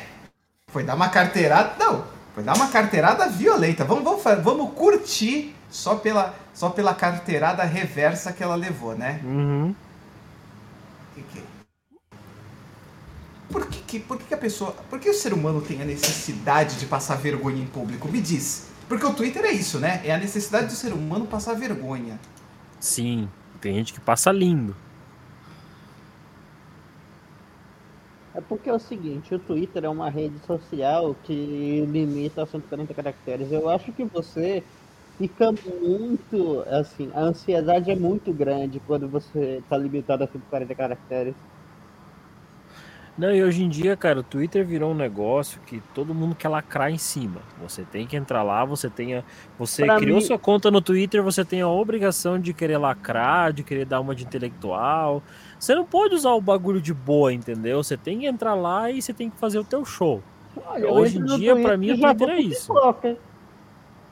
foi 0.67 0.83
dar 0.83 0.93
uma 0.95 1.09
carteirada, 1.09 1.73
não, 1.83 2.05
foi 2.35 2.43
dar 2.43 2.55
uma 2.55 2.67
carteirada 2.67 3.27
violenta. 3.27 3.83
Vamos, 3.83 4.03
vamos, 4.03 4.43
vamos 4.43 4.73
curtir 4.75 5.55
só 5.71 5.95
pela, 5.95 6.35
só 6.53 6.69
pela 6.69 6.93
carteirada 6.93 7.63
reversa 7.63 8.31
que 8.31 8.43
ela 8.43 8.53
levou, 8.55 8.95
né? 8.95 9.19
Uhum. 9.23 9.73
Que 11.15 11.21
que- 11.23 11.43
Por 13.51 13.67
que, 13.67 13.79
que, 13.81 13.99
por 13.99 14.17
que, 14.17 14.25
que 14.25 14.33
a 14.33 14.37
pessoa. 14.37 14.71
Por 14.89 14.99
que 14.99 15.09
o 15.09 15.13
ser 15.13 15.33
humano 15.33 15.61
tem 15.61 15.81
a 15.81 15.85
necessidade 15.85 16.77
de 16.77 16.85
passar 16.85 17.15
vergonha 17.15 17.61
em 17.61 17.67
público? 17.67 18.07
Me 18.07 18.21
diz. 18.21 18.69
Porque 18.87 19.05
o 19.05 19.13
Twitter 19.13 19.43
é 19.45 19.51
isso, 19.51 19.79
né? 19.79 20.01
É 20.03 20.13
a 20.13 20.17
necessidade 20.17 20.67
do 20.67 20.73
ser 20.73 20.93
humano 20.93 21.25
passar 21.25 21.53
vergonha. 21.53 22.19
Sim, 22.79 23.29
tem 23.59 23.75
gente 23.75 23.93
que 23.93 23.99
passa 23.99 24.31
lindo. 24.31 24.75
É 28.33 28.39
porque 28.39 28.69
é 28.69 28.73
o 28.73 28.79
seguinte, 28.79 29.35
o 29.35 29.39
Twitter 29.39 29.83
é 29.83 29.89
uma 29.89 30.09
rede 30.09 30.39
social 30.47 31.15
que 31.23 31.85
limita 31.89 32.43
a 32.43 32.45
140 32.45 32.93
caracteres. 32.93 33.51
Eu 33.51 33.69
acho 33.69 33.91
que 33.91 34.05
você 34.05 34.63
fica 35.17 35.51
muito, 35.51 36.63
assim, 36.67 37.11
a 37.13 37.21
ansiedade 37.21 37.91
é 37.91 37.95
muito 37.95 38.33
grande 38.33 38.79
quando 38.79 39.07
você 39.07 39.59
está 39.63 39.77
limitado 39.77 40.23
a 40.23 40.27
140 40.27 40.73
caracteres. 40.75 41.35
Não, 43.17 43.35
e 43.35 43.43
hoje 43.43 43.61
em 43.63 43.69
dia, 43.69 43.95
cara, 43.97 44.21
o 44.21 44.23
Twitter 44.23 44.65
virou 44.65 44.91
um 44.91 44.95
negócio 44.95 45.59
que 45.67 45.81
todo 45.93 46.13
mundo 46.13 46.33
quer 46.33 46.47
lacrar 46.47 46.89
em 46.89 46.97
cima. 46.97 47.41
Você 47.61 47.83
tem 47.83 48.07
que 48.07 48.15
entrar 48.15 48.41
lá, 48.41 48.63
você 48.63 48.89
tem 48.89 49.15
a, 49.17 49.23
você 49.59 49.85
Pra 49.85 49.97
criou 49.97 50.17
mim- 50.19 50.25
sua 50.25 50.39
conta 50.39 50.71
no 50.71 50.81
Twitter, 50.81 51.21
você 51.21 51.43
tem 51.43 51.61
a 51.61 51.67
obrigação 51.67 52.39
de 52.39 52.53
querer 52.53 52.77
lacrar, 52.77 53.51
de 53.51 53.63
querer 53.63 53.85
dar 53.85 53.99
uma 53.99 54.15
de 54.15 54.23
intelectual. 54.23 55.21
Você 55.59 55.75
não 55.75 55.85
pode 55.85 56.15
usar 56.15 56.31
o 56.31 56.41
bagulho 56.41 56.81
de 56.81 56.93
boa, 56.93 57.31
entendeu? 57.33 57.83
Você 57.83 57.97
tem 57.97 58.19
que 58.19 58.25
entrar 58.25 58.53
lá 58.55 58.89
e 58.89 59.01
você 59.01 59.13
tem 59.13 59.29
que 59.29 59.37
fazer 59.37 59.59
o 59.59 59.63
teu 59.63 59.83
show. 59.85 60.23
Olha, 60.65 60.89
Hoje 60.91 61.17
em 61.19 61.25
dia, 61.37 61.55
pra 61.61 61.77
mim, 61.77 61.87
o 61.91 61.97
Twitter 62.17 62.29
é 62.29 62.39
isso. 62.41 62.73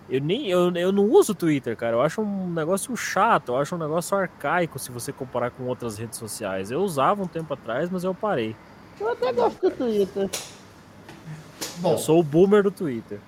Eu 0.10 0.22
nem 0.22 0.48
eu, 0.50 0.72
eu 0.76 0.92
não 0.92 1.06
uso 1.06 1.32
o 1.34 1.36
Twitter, 1.36 1.76
cara. 1.78 1.96
Eu 1.96 2.02
acho 2.02 2.22
um 2.22 2.50
negócio 2.52 2.96
chato, 2.98 3.50
eu 3.54 3.58
acho 3.58 3.76
um 3.76 3.78
negócio 3.78 4.18
arcaico 4.18 4.78
se 4.80 4.92
você 4.92 5.12
comparar 5.14 5.52
com 5.52 5.64
outras 5.66 5.98
redes 5.98 6.18
sociais. 6.18 6.72
Eu 6.72 6.82
usava 6.82 7.22
um 7.24 7.28
tempo 7.28 7.54
atrás, 7.54 7.90
mas 7.90 8.04
eu 8.04 8.14
parei. 8.14 8.56
Eu 9.00 9.10
até 9.10 9.32
gosto 9.32 9.62
do 9.62 9.72
Twitter. 9.72 10.30
Bom, 11.78 11.94
Eu 11.94 11.98
sou 11.98 12.20
o 12.20 12.24
boomer 12.24 12.64
do 12.64 12.72
Twitter. 12.72 13.20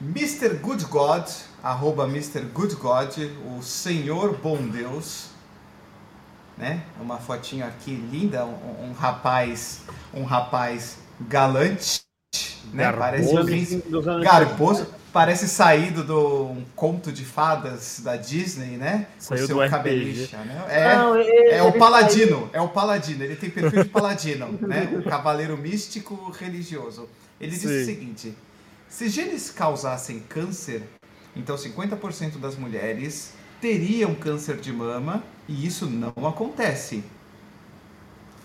Mr. 0.00 0.50
Good 0.54 0.84
God, 0.86 1.28
arroba 1.62 2.04
Mr. 2.04 2.40
Good 2.40 2.76
God, 2.76 3.12
o 3.56 3.62
Senhor 3.62 4.36
Bom 4.36 4.56
Deus, 4.56 5.30
né? 6.56 6.82
Uma 7.00 7.18
fotinho 7.18 7.66
aqui 7.66 7.94
linda, 7.94 8.44
um, 8.44 8.90
um 8.90 8.92
rapaz, 8.92 9.82
um 10.12 10.24
rapaz 10.24 10.98
galante, 11.20 12.02
né? 12.72 12.84
Garboso. 12.84 12.98
Parece 13.00 13.36
um 13.36 13.44
príncipe 13.44 13.90
garboso, 14.24 14.86
parece 15.12 15.46
saído 15.48 16.02
de 16.02 16.12
um 16.12 16.64
conto 16.74 17.12
de 17.12 17.24
fadas 17.24 18.00
da 18.02 18.16
Disney, 18.16 18.76
né? 18.76 19.06
Saiu 19.18 19.44
o 19.44 19.46
seu 19.46 19.62
do 19.62 19.68
cabelicha, 19.70 20.38
né? 20.38 20.64
É, 20.68 20.96
Não, 20.96 21.16
ele- 21.16 21.50
é 21.50 21.62
o 21.62 21.72
paladino, 21.72 22.48
é 22.52 22.60
o 22.60 22.68
paladino, 22.68 23.22
ele 23.22 23.36
tem 23.36 23.50
perfil 23.50 23.84
de 23.84 23.90
paladino, 23.90 24.58
né? 24.62 24.88
O 24.98 25.02
cavaleiro 25.02 25.56
místico 25.56 26.30
religioso. 26.30 27.08
Ele 27.40 27.50
disse 27.50 27.66
o 27.66 27.70
Sim. 27.70 27.84
seguinte: 27.84 28.34
se 28.88 29.08
genes 29.08 29.50
causassem 29.50 30.20
câncer, 30.20 30.82
então 31.36 31.56
50% 31.56 32.38
das 32.38 32.56
mulheres 32.56 33.32
teriam 33.60 34.14
câncer 34.14 34.56
de 34.56 34.72
mama 34.72 35.22
e 35.48 35.66
isso 35.66 35.86
não 35.86 36.26
acontece. 36.26 37.04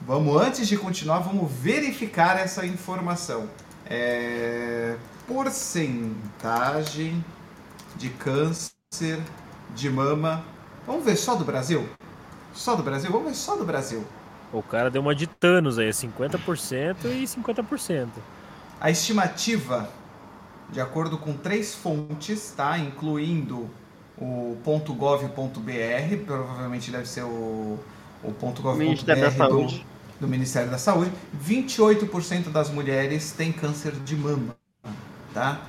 Vamos, 0.06 0.40
antes 0.42 0.68
de 0.68 0.78
continuar, 0.78 1.20
vamos 1.20 1.52
verificar 1.52 2.38
essa 2.40 2.66
informação. 2.66 3.50
É, 3.90 4.96
porcentagem 5.28 7.24
de 7.98 8.10
câncer 8.10 9.20
de 9.76 9.90
mama. 9.90 10.44
Vamos 10.86 11.04
ver 11.04 11.18
só 11.18 11.36
do 11.36 11.44
Brasil? 11.44 11.88
Só 12.54 12.76
do 12.76 12.82
Brasil? 12.82 13.12
Vamos 13.12 13.28
ver 13.28 13.36
só 13.36 13.56
do 13.56 13.66
Brasil. 13.66 14.04
O 14.52 14.64
cara 14.64 14.90
deu 14.90 15.02
uma 15.02 15.14
de 15.14 15.28
Thanos 15.28 15.78
aí, 15.78 15.90
50% 15.90 16.96
e 17.06 17.24
50%. 17.24 18.08
A 18.80 18.90
estimativa, 18.90 19.90
de 20.70 20.80
acordo 20.80 21.18
com 21.18 21.34
três 21.34 21.76
fontes, 21.76 22.54
tá? 22.56 22.78
incluindo 22.80 23.70
o 24.18 24.58
.gov.br, 24.64 26.26
provavelmente 26.26 26.90
deve 26.90 27.08
ser 27.08 27.24
o, 27.24 27.78
o 28.24 28.76
Ministério 28.76 29.22
da 29.22 29.30
.gov.br 29.30 29.38
Saúde. 29.38 29.86
do, 30.20 30.22
do 30.22 30.28
Ministério 30.28 30.72
da 30.72 30.78
Saúde. 30.78 31.12
28% 31.46 32.50
das 32.50 32.70
mulheres 32.70 33.34
têm 33.34 33.52
câncer 33.52 33.92
de 33.92 34.16
mama, 34.16 34.56
tá? 35.38 35.62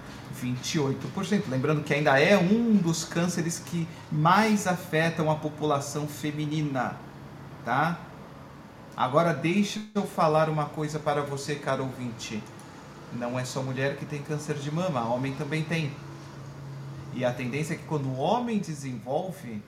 28%. 0.43 1.43
Lembrando 1.47 1.85
que 1.85 1.93
ainda 1.93 2.19
é 2.19 2.39
um 2.39 2.75
dos 2.75 3.05
cânceres 3.05 3.59
que 3.59 3.87
mais 4.11 4.67
afetam 4.67 5.31
a 5.31 5.35
população 5.35 6.09
feminina, 6.09 6.97
tá? 7.67 7.99
Agora 8.97 9.35
deixa 9.35 9.81
eu 9.95 10.07
falar 10.07 10.49
uma 10.49 10.65
coisa 10.65 10.99
para 10.99 11.21
você, 11.21 11.55
caro 11.55 11.85
ouvinte. 11.85 12.43
Não 13.13 13.39
é 13.39 13.45
só 13.45 13.63
mulher 13.63 13.97
que 13.97 14.07
tem 14.07 14.23
câncer 14.23 14.55
de 14.55 14.71
mama, 14.71 15.05
homem 15.05 15.35
também 15.35 15.63
tem. 15.63 15.93
E 17.13 17.23
a 17.25 17.33
tendência 17.33 17.75
é 17.75 17.77
que 17.77 17.85
quando 17.85 18.07
o 18.07 18.17
homem 18.17 18.59
desenvolve, 18.59 19.63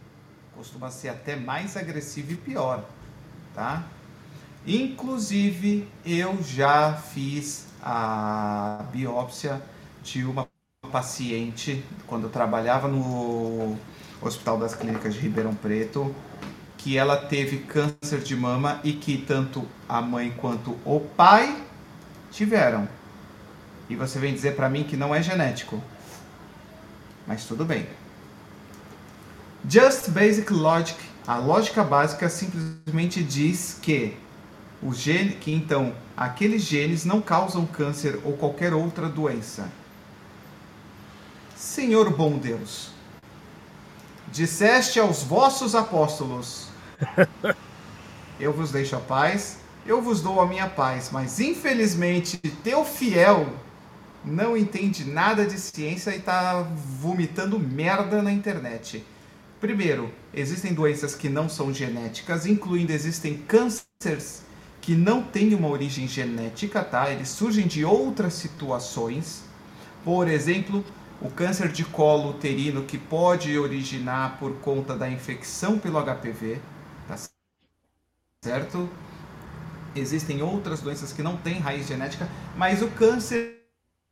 costuma 0.56 0.90
ser 0.90 1.10
até 1.10 1.36
mais 1.36 1.76
agressivo 1.76 2.32
e 2.32 2.36
pior, 2.36 2.84
tá? 3.54 3.84
Inclusive, 4.66 5.86
eu 6.06 6.42
já 6.42 6.94
fiz 6.94 7.66
a 7.82 8.84
biópsia 8.92 9.60
de 10.02 10.24
uma 10.24 10.48
paciente 10.90 11.84
quando 12.06 12.24
eu 12.24 12.30
trabalhava 12.30 12.88
no 12.88 13.76
Hospital 14.20 14.58
das 14.58 14.74
Clínicas 14.74 15.14
de 15.14 15.20
Ribeirão 15.20 15.54
Preto, 15.54 16.14
que 16.76 16.96
ela 16.96 17.16
teve 17.16 17.58
câncer 17.58 18.20
de 18.20 18.34
mama 18.34 18.80
e 18.82 18.92
que 18.92 19.18
tanto 19.18 19.66
a 19.88 20.00
mãe 20.00 20.30
quanto 20.36 20.76
o 20.84 21.00
pai 21.00 21.62
tiveram. 22.30 22.88
E 23.88 23.96
você 23.96 24.18
vem 24.18 24.32
dizer 24.32 24.56
para 24.56 24.68
mim 24.68 24.84
que 24.84 24.96
não 24.96 25.14
é 25.14 25.22
genético. 25.22 25.82
Mas 27.26 27.44
tudo 27.44 27.64
bem. 27.64 27.86
Just 29.68 30.08
Basic 30.10 30.50
Logic, 30.52 30.98
a 31.26 31.36
lógica 31.36 31.84
básica 31.84 32.28
simplesmente 32.28 33.22
diz 33.22 33.78
que 33.80 34.16
o 34.82 34.94
gene, 34.94 35.32
que 35.32 35.52
então 35.52 35.92
aqueles 36.16 36.62
genes 36.62 37.04
não 37.04 37.20
causam 37.20 37.66
câncer 37.66 38.18
ou 38.24 38.32
qualquer 38.36 38.72
outra 38.72 39.08
doença. 39.08 39.70
Senhor 41.60 42.08
bom 42.16 42.38
Deus, 42.38 42.88
disseste 44.32 44.98
aos 44.98 45.22
vossos 45.22 45.74
apóstolos: 45.74 46.68
Eu 48.40 48.50
vos 48.50 48.72
deixo 48.72 48.96
a 48.96 48.98
paz, 48.98 49.58
eu 49.84 50.00
vos 50.00 50.22
dou 50.22 50.40
a 50.40 50.46
minha 50.46 50.66
paz, 50.66 51.10
mas 51.12 51.38
infelizmente 51.38 52.38
teu 52.64 52.82
fiel 52.82 53.46
não 54.24 54.56
entende 54.56 55.04
nada 55.04 55.44
de 55.44 55.60
ciência 55.60 56.12
e 56.12 56.16
está 56.16 56.62
vomitando 56.62 57.60
merda 57.60 58.22
na 58.22 58.32
internet. 58.32 59.04
Primeiro, 59.60 60.10
existem 60.32 60.72
doenças 60.72 61.14
que 61.14 61.28
não 61.28 61.46
são 61.46 61.74
genéticas, 61.74 62.46
incluindo 62.46 62.90
existem 62.90 63.36
cânceres 63.36 64.44
que 64.80 64.94
não 64.94 65.22
têm 65.22 65.54
uma 65.54 65.68
origem 65.68 66.08
genética, 66.08 66.82
tá? 66.82 67.10
Eles 67.10 67.28
surgem 67.28 67.66
de 67.66 67.84
outras 67.84 68.32
situações. 68.32 69.42
Por 70.02 70.26
exemplo, 70.26 70.82
o 71.20 71.30
câncer 71.30 71.68
de 71.70 71.84
colo 71.84 72.30
uterino 72.30 72.84
que 72.84 72.96
pode 72.96 73.58
originar 73.58 74.38
por 74.38 74.54
conta 74.60 74.96
da 74.96 75.08
infecção 75.08 75.78
pelo 75.78 76.00
HPV, 76.02 76.58
tá 77.06 77.16
certo? 78.42 78.88
Existem 79.94 80.42
outras 80.42 80.80
doenças 80.80 81.12
que 81.12 81.22
não 81.22 81.36
têm 81.36 81.58
raiz 81.58 81.86
genética, 81.86 82.28
mas 82.56 82.80
o 82.80 82.88
câncer 82.88 83.60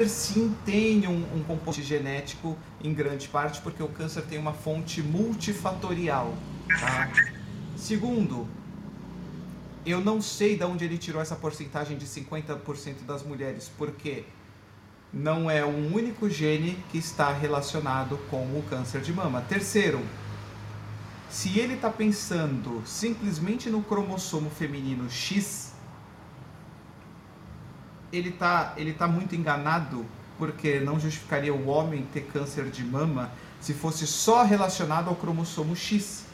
sim 0.06 0.54
tem 0.64 1.08
um, 1.08 1.36
um, 1.36 1.42
composto 1.42 1.82
genético 1.82 2.56
em 2.82 2.92
grande 2.92 3.26
parte, 3.26 3.60
porque 3.62 3.82
o 3.82 3.88
câncer 3.88 4.22
tem 4.22 4.38
uma 4.38 4.52
fonte 4.52 5.02
multifatorial. 5.02 6.34
Tá? 6.80 7.10
Segundo, 7.76 8.46
eu 9.86 10.00
não 10.00 10.20
sei 10.20 10.56
de 10.56 10.64
onde 10.64 10.84
ele 10.84 10.98
tirou 10.98 11.22
essa 11.22 11.34
porcentagem 11.34 11.96
de 11.96 12.06
50% 12.06 13.06
das 13.06 13.22
mulheres, 13.22 13.70
porque 13.78 14.24
não 15.12 15.50
é 15.50 15.64
um 15.64 15.94
único 15.94 16.28
gene 16.28 16.82
que 16.90 16.98
está 16.98 17.32
relacionado 17.32 18.18
com 18.30 18.42
o 18.42 18.64
câncer 18.68 19.00
de 19.00 19.12
mama. 19.12 19.40
Terceiro, 19.40 20.00
se 21.30 21.58
ele 21.58 21.74
está 21.74 21.90
pensando 21.90 22.82
simplesmente 22.86 23.68
no 23.70 23.82
cromossomo 23.82 24.50
feminino 24.50 25.10
X, 25.10 25.72
ele 28.12 28.30
tá, 28.30 28.74
ele 28.76 28.92
tá 28.92 29.06
muito 29.06 29.34
enganado, 29.34 30.04
porque 30.38 30.80
não 30.80 30.98
justificaria 30.98 31.52
o 31.52 31.66
homem 31.68 32.06
ter 32.12 32.22
câncer 32.22 32.70
de 32.70 32.84
mama 32.84 33.30
se 33.60 33.74
fosse 33.74 34.06
só 34.06 34.42
relacionado 34.42 35.08
ao 35.08 35.16
cromossomo 35.16 35.74
X. 35.74 36.24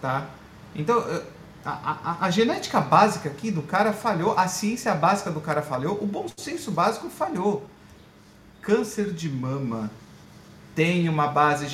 Tá? 0.00 0.26
Então, 0.74 0.98
a, 1.64 1.70
a, 1.70 2.26
a, 2.26 2.30
genética 2.30 2.80
básica 2.80 3.28
aqui 3.28 3.50
do 3.50 3.62
cara 3.62 3.92
falhou, 3.92 4.38
a 4.38 4.46
ciência 4.48 4.94
básica 4.94 5.30
do 5.30 5.40
cara 5.40 5.62
falhou, 5.62 5.98
o 6.02 6.06
bom 6.06 6.26
senso 6.36 6.70
básico 6.70 7.08
falhou. 7.08 7.66
Câncer 8.60 9.12
de 9.12 9.28
mama 9.28 9.90
tem 10.74 11.08
uma 11.08 11.28
base 11.28 11.66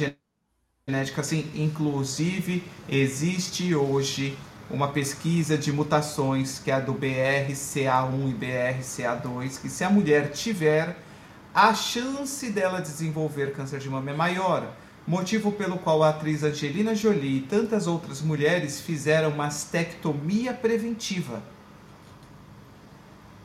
genética 0.87 1.21
assim, 1.21 1.51
inclusive 1.55 2.62
existe 2.89 3.75
hoje 3.75 4.39
uma 4.71 4.89
pesquisa 4.89 5.59
de 5.59 5.73
mutações, 5.73 6.61
que 6.61 6.71
é 6.71 6.75
a 6.75 6.81
do 6.81 6.95
BRCA1 6.95 8.31
e 8.31 8.35
BRCA2, 8.35 9.61
que 9.61 9.69
se 9.69 9.83
a 9.83 9.91
mulher 9.91 10.31
tiver, 10.31 10.97
a 11.53 11.75
chance 11.75 12.49
dela 12.51 12.81
desenvolver 12.81 13.53
câncer 13.53 13.81
de 13.81 13.91
mama 13.91 14.11
é 14.11 14.15
maior. 14.15 14.73
Motivo 15.06 15.51
pelo 15.52 15.78
qual 15.78 16.02
a 16.02 16.10
atriz 16.10 16.43
Angelina 16.43 16.94
Jolie 16.94 17.39
e 17.39 17.43
tantas 17.43 17.86
outras 17.86 18.20
mulheres 18.20 18.81
fizeram 18.81 19.31
mastectomia 19.31 20.52
preventiva. 20.52 21.43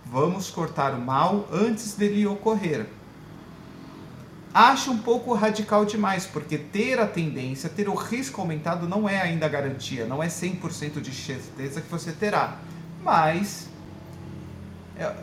Vamos 0.06 0.50
cortar 0.52 0.94
o 0.94 1.02
mal 1.02 1.48
antes 1.52 1.96
dele 1.96 2.28
ocorrer 2.28 2.88
acho 4.56 4.90
um 4.90 4.98
pouco 4.98 5.34
radical 5.34 5.84
demais, 5.84 6.26
porque 6.26 6.58
ter 6.58 6.98
a 6.98 7.06
tendência, 7.06 7.70
ter 7.70 7.90
o 7.90 7.94
risco 7.94 8.40
aumentado 8.40 8.88
não 8.88 9.08
é 9.08 9.20
ainda 9.20 9.50
garantia, 9.50 10.06
não 10.06 10.24
é 10.24 10.28
100% 10.28 11.02
de 11.02 11.14
certeza 11.14 11.82
que 11.82 11.92
você 11.92 12.14
terá. 12.14 12.58
Mas 13.04 13.68
é, 14.98 15.14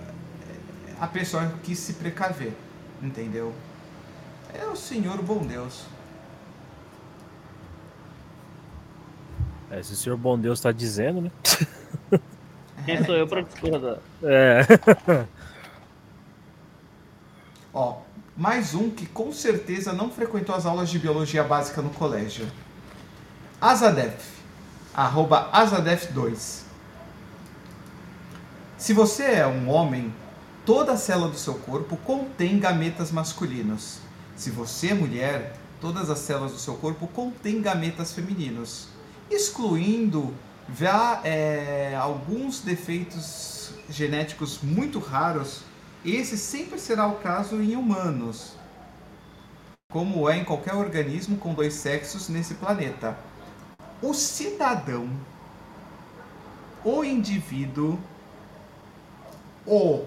a 1.01 1.07
pessoa 1.07 1.51
quis 1.63 1.79
se 1.79 1.95
precaver, 1.95 2.53
entendeu? 3.03 3.55
É 4.53 4.67
o 4.67 4.77
Senhor 4.77 5.23
bom 5.23 5.39
Deus. 5.39 5.87
É, 9.73 9.83
se 9.83 9.95
o 9.95 9.97
Senhor 9.97 10.19
bom 10.19 10.39
Deus 10.39 10.59
está 10.59 10.71
dizendo, 10.71 11.23
né? 11.23 11.31
Quem 12.85 13.03
sou 13.07 13.15
eu 13.15 13.27
para 13.27 13.41
discordar? 13.41 13.97
É. 14.23 14.67
Ó, 17.73 18.01
mais 18.37 18.75
um 18.75 18.91
que 18.91 19.07
com 19.07 19.33
certeza 19.33 19.95
não 19.95 20.11
frequentou 20.11 20.55
as 20.55 20.67
aulas 20.67 20.91
de 20.91 20.99
biologia 20.99 21.43
básica 21.43 21.81
no 21.81 21.89
colégio. 21.89 22.47
Azadef, 23.59 24.23
arroba 24.93 25.51
Azadef2. 25.55 26.65
Se 28.77 28.93
você 28.93 29.23
é 29.23 29.47
um 29.47 29.71
homem, 29.71 30.13
toda 30.67 30.99
célula 30.99 31.31
do 31.31 31.39
seu 31.39 31.55
corpo 31.55 31.97
contém 31.97 32.59
gametas 32.59 33.11
masculinos. 33.11 34.01
Se 34.37 34.51
você 34.51 34.89
é 34.89 34.95
mulher, 34.95 35.57
todas 35.81 36.11
as 36.11 36.19
células 36.19 36.53
do 36.53 36.59
seu 36.59 36.75
corpo 36.75 37.07
contêm 37.07 37.63
gametas 37.63 38.13
femininos, 38.13 38.92
excluindo 39.35 40.33
já 40.79 41.21
é, 41.25 41.95
alguns 41.97 42.61
defeitos 42.61 43.73
genéticos 43.89 44.61
muito 44.63 44.99
raros 44.99 45.63
esse 46.05 46.37
sempre 46.37 46.81
será 46.81 47.07
o 47.07 47.21
caso 47.21 47.63
em 47.63 47.77
humanos, 47.77 48.57
como 49.89 50.29
é 50.29 50.37
em 50.37 50.45
qualquer 50.45 50.75
organismo 50.75 51.37
com 51.37 51.55
dois 51.55 51.75
sexos 51.75 52.29
nesse 52.29 52.55
planeta. 52.55 53.17
O 54.03 54.13
cidadão, 54.13 55.09
o 56.85 57.05
indivíduo, 57.05 57.97
o 59.65 60.05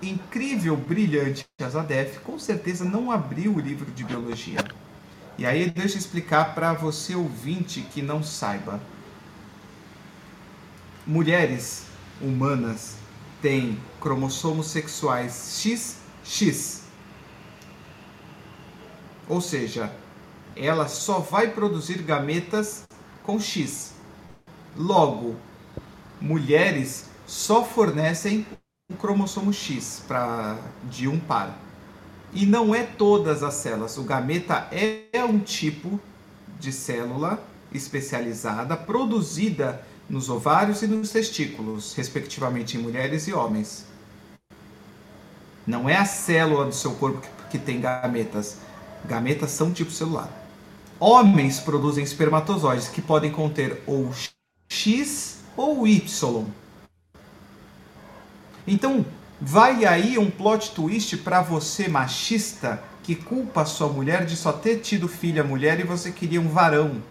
incrível, 0.00 0.74
brilhante 0.74 1.44
Azadef, 1.60 2.20
com 2.20 2.38
certeza 2.38 2.82
não 2.82 3.10
abriu 3.10 3.54
o 3.54 3.60
livro 3.60 3.90
de 3.92 4.04
biologia. 4.04 4.64
E 5.38 5.44
aí 5.44 5.68
deixa 5.68 5.96
eu 5.96 5.98
explicar 5.98 6.54
para 6.54 6.72
você 6.72 7.14
ouvinte 7.14 7.82
que 7.82 8.00
não 8.00 8.22
saiba. 8.22 8.80
Mulheres 11.06 11.86
humanas 12.20 12.96
tem 13.42 13.78
cromossomos 14.00 14.68
sexuais 14.68 15.32
XX. 16.24 16.82
Ou 19.28 19.40
seja, 19.40 19.92
ela 20.56 20.88
só 20.88 21.18
vai 21.18 21.50
produzir 21.50 22.02
gametas 22.02 22.88
com 23.22 23.38
X. 23.38 23.92
Logo, 24.74 25.36
mulheres 26.20 27.10
só 27.26 27.64
fornecem 27.64 28.46
o 28.90 28.96
cromossomo 28.96 29.52
X 29.52 30.02
pra, 30.06 30.56
de 30.84 31.08
um 31.08 31.20
par. 31.20 31.65
E 32.36 32.44
não 32.44 32.74
é 32.74 32.82
todas 32.82 33.42
as 33.42 33.54
células. 33.54 33.96
O 33.96 34.02
gameta 34.02 34.68
é 34.70 35.24
um 35.24 35.38
tipo 35.38 35.98
de 36.60 36.70
célula 36.70 37.42
especializada 37.72 38.76
produzida 38.76 39.82
nos 40.06 40.28
ovários 40.28 40.82
e 40.82 40.86
nos 40.86 41.08
testículos, 41.08 41.94
respectivamente 41.94 42.76
em 42.76 42.80
mulheres 42.80 43.26
e 43.26 43.32
homens. 43.32 43.86
Não 45.66 45.88
é 45.88 45.96
a 45.96 46.04
célula 46.04 46.66
do 46.66 46.74
seu 46.74 46.92
corpo 46.96 47.22
que, 47.22 47.28
que 47.52 47.58
tem 47.58 47.80
gametas. 47.80 48.58
Gametas 49.06 49.52
são 49.52 49.72
tipo 49.72 49.90
celular. 49.90 50.30
Homens 51.00 51.58
produzem 51.58 52.04
espermatozoides 52.04 52.88
que 52.88 53.00
podem 53.00 53.32
conter 53.32 53.82
ou 53.86 54.12
X 54.68 55.38
ou 55.56 55.88
Y. 55.88 56.44
Então, 58.66 59.06
vai 59.40 59.84
aí 59.84 60.18
um 60.18 60.30
plot 60.30 60.72
twist 60.72 61.16
para 61.18 61.42
você 61.42 61.88
machista 61.88 62.82
que 63.02 63.14
culpa 63.14 63.62
a 63.62 63.64
sua 63.64 63.88
mulher 63.88 64.24
de 64.24 64.36
só 64.36 64.52
ter 64.52 64.78
tido 64.78 65.06
filha 65.06 65.44
mulher 65.44 65.78
e 65.78 65.84
você 65.84 66.10
queria 66.10 66.40
um 66.40 66.48
varão. 66.48 67.02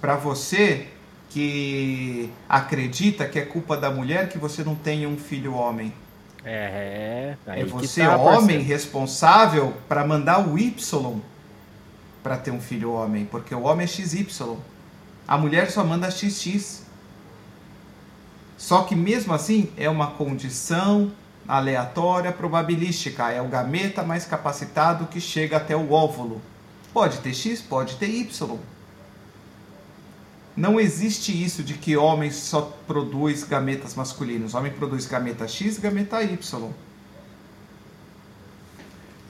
Para 0.00 0.16
você 0.16 0.88
que 1.30 2.30
acredita 2.46 3.26
que 3.26 3.38
é 3.38 3.44
culpa 3.44 3.76
da 3.76 3.90
mulher 3.90 4.28
que 4.28 4.36
você 4.36 4.62
não 4.62 4.74
tenha 4.74 5.08
um 5.08 5.16
filho 5.16 5.54
homem. 5.54 5.94
É, 6.44 7.36
é 7.46 7.64
você 7.64 8.04
tá, 8.04 8.16
homem 8.16 8.60
responsável 8.60 9.72
para 9.88 10.04
mandar 10.04 10.46
o 10.46 10.58
Y 10.58 11.20
para 12.22 12.36
ter 12.36 12.50
um 12.50 12.60
filho 12.60 12.92
homem, 12.92 13.24
porque 13.24 13.54
o 13.54 13.62
homem 13.62 13.84
é 13.84 13.86
XY. 13.86 14.26
A 15.26 15.38
mulher 15.38 15.70
só 15.70 15.82
manda 15.82 16.10
XX. 16.10 16.81
Só 18.56 18.82
que 18.82 18.94
mesmo 18.94 19.32
assim 19.32 19.70
é 19.76 19.88
uma 19.88 20.12
condição 20.12 21.10
aleatória 21.46 22.32
probabilística, 22.32 23.30
é 23.30 23.40
o 23.42 23.48
gameta 23.48 24.02
mais 24.02 24.24
capacitado 24.24 25.06
que 25.06 25.20
chega 25.20 25.56
até 25.56 25.76
o 25.76 25.92
óvulo. 25.92 26.40
Pode 26.92 27.18
ter 27.18 27.34
X, 27.34 27.60
pode 27.60 27.96
ter 27.96 28.08
Y. 28.08 28.58
Não 30.56 30.78
existe 30.78 31.32
isso 31.32 31.62
de 31.62 31.74
que 31.74 31.96
homem 31.96 32.30
só 32.30 32.76
produz 32.86 33.42
gametas 33.42 33.94
masculinos. 33.94 34.54
Homem 34.54 34.70
produz 34.70 35.06
gameta 35.06 35.48
X, 35.48 35.78
gameta 35.78 36.22
Y. 36.22 36.70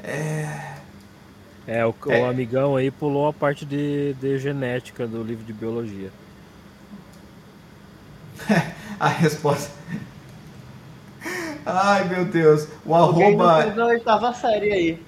É. 0.02 0.72
É, 1.64 1.86
o, 1.86 1.94
é. 2.08 2.20
o 2.20 2.26
amigão 2.26 2.74
aí 2.74 2.90
pulou 2.90 3.28
a 3.28 3.32
parte 3.32 3.64
de, 3.64 4.14
de 4.14 4.36
genética 4.38 5.06
do 5.06 5.22
livro 5.22 5.44
de 5.44 5.52
biologia. 5.52 6.10
a 9.02 9.08
resposta. 9.08 9.70
Ai 11.66 12.08
meu 12.08 12.24
Deus. 12.24 12.68
O 12.86 12.94
arroba. 12.94 13.66
Não 13.74 13.88
oitava 13.88 14.32
série 14.32 14.72
aí. 14.72 15.02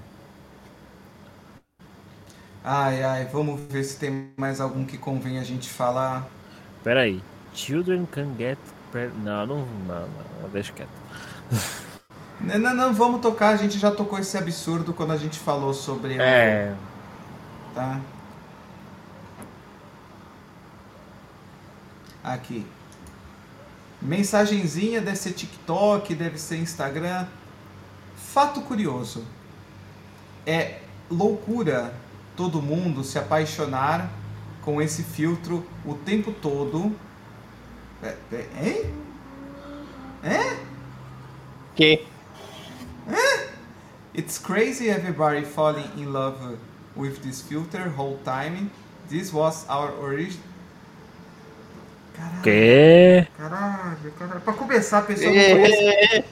Ai, 2.64 3.04
ai, 3.04 3.26
vamos 3.26 3.60
ver 3.62 3.84
se 3.84 3.98
tem 3.98 4.30
mais 4.38 4.62
algum 4.62 4.86
que 4.86 4.98
convém 4.98 5.40
a 5.40 5.44
gente 5.44 5.68
falar. 5.70 6.28
Pera 6.84 7.02
aí. 7.02 7.22
Children 7.54 8.06
can 8.12 8.36
get. 8.38 8.60
Não, 9.24 9.46
não, 9.46 9.66
não, 9.88 10.08
não 10.42 10.50
deixa 10.52 10.72
quieto. 10.74 10.90
Não, 12.42 12.58
não, 12.58 12.74
não, 12.74 12.94
vamos 12.94 13.22
tocar. 13.22 13.50
A 13.50 13.58
gente 13.58 13.78
já 13.78 13.92
tocou 13.92 14.18
esse 14.20 14.38
absurdo 14.38 14.94
quando 14.94 15.12
a 15.12 15.18
gente 15.18 15.38
falou 15.40 15.74
sobre. 15.74 16.18
É. 16.20 16.74
Tá? 17.76 18.00
Aqui. 22.24 22.66
Mensagenzinha 24.02 25.02
deve 25.02 25.18
ser 25.18 25.34
TikTok, 25.34 26.16
deve 26.16 26.38
ser 26.38 26.58
Instagram. 26.58 27.26
Fato 28.16 28.62
curioso. 28.62 29.26
É 30.46 30.80
loucura 31.10 31.94
todo 32.36 32.62
mundo 32.62 33.04
se 33.04 33.20
apaixonar 33.20 34.10
com 34.62 34.82
esse 34.82 35.04
filtro 35.04 35.66
o 35.86 35.96
tempo 35.96 36.32
todo. 36.32 36.96
É, 38.02 38.16
é, 38.32 38.48
hein? 38.64 38.94
É? 40.24 40.58
Que? 41.76 42.09
It's 44.20 44.38
crazy 44.38 44.90
everybody 44.90 45.46
falling 45.46 45.90
in 45.98 46.12
love 46.12 46.58
with 46.94 47.24
this 47.24 47.42
filter 47.42 47.88
whole 47.88 48.20
time. 48.26 48.70
This 49.08 49.32
was 49.32 49.66
our 49.70 49.94
origin. 49.96 50.42
Caralho. 52.14 52.44
Que? 52.44 53.28
Caralho, 53.38 54.12
caralho. 54.20 54.42
Pra 54.42 54.52
começar, 54.52 54.98
a 54.98 55.02
pessoa 55.04 55.32
não 55.32 55.42
conhece. 55.42 56.26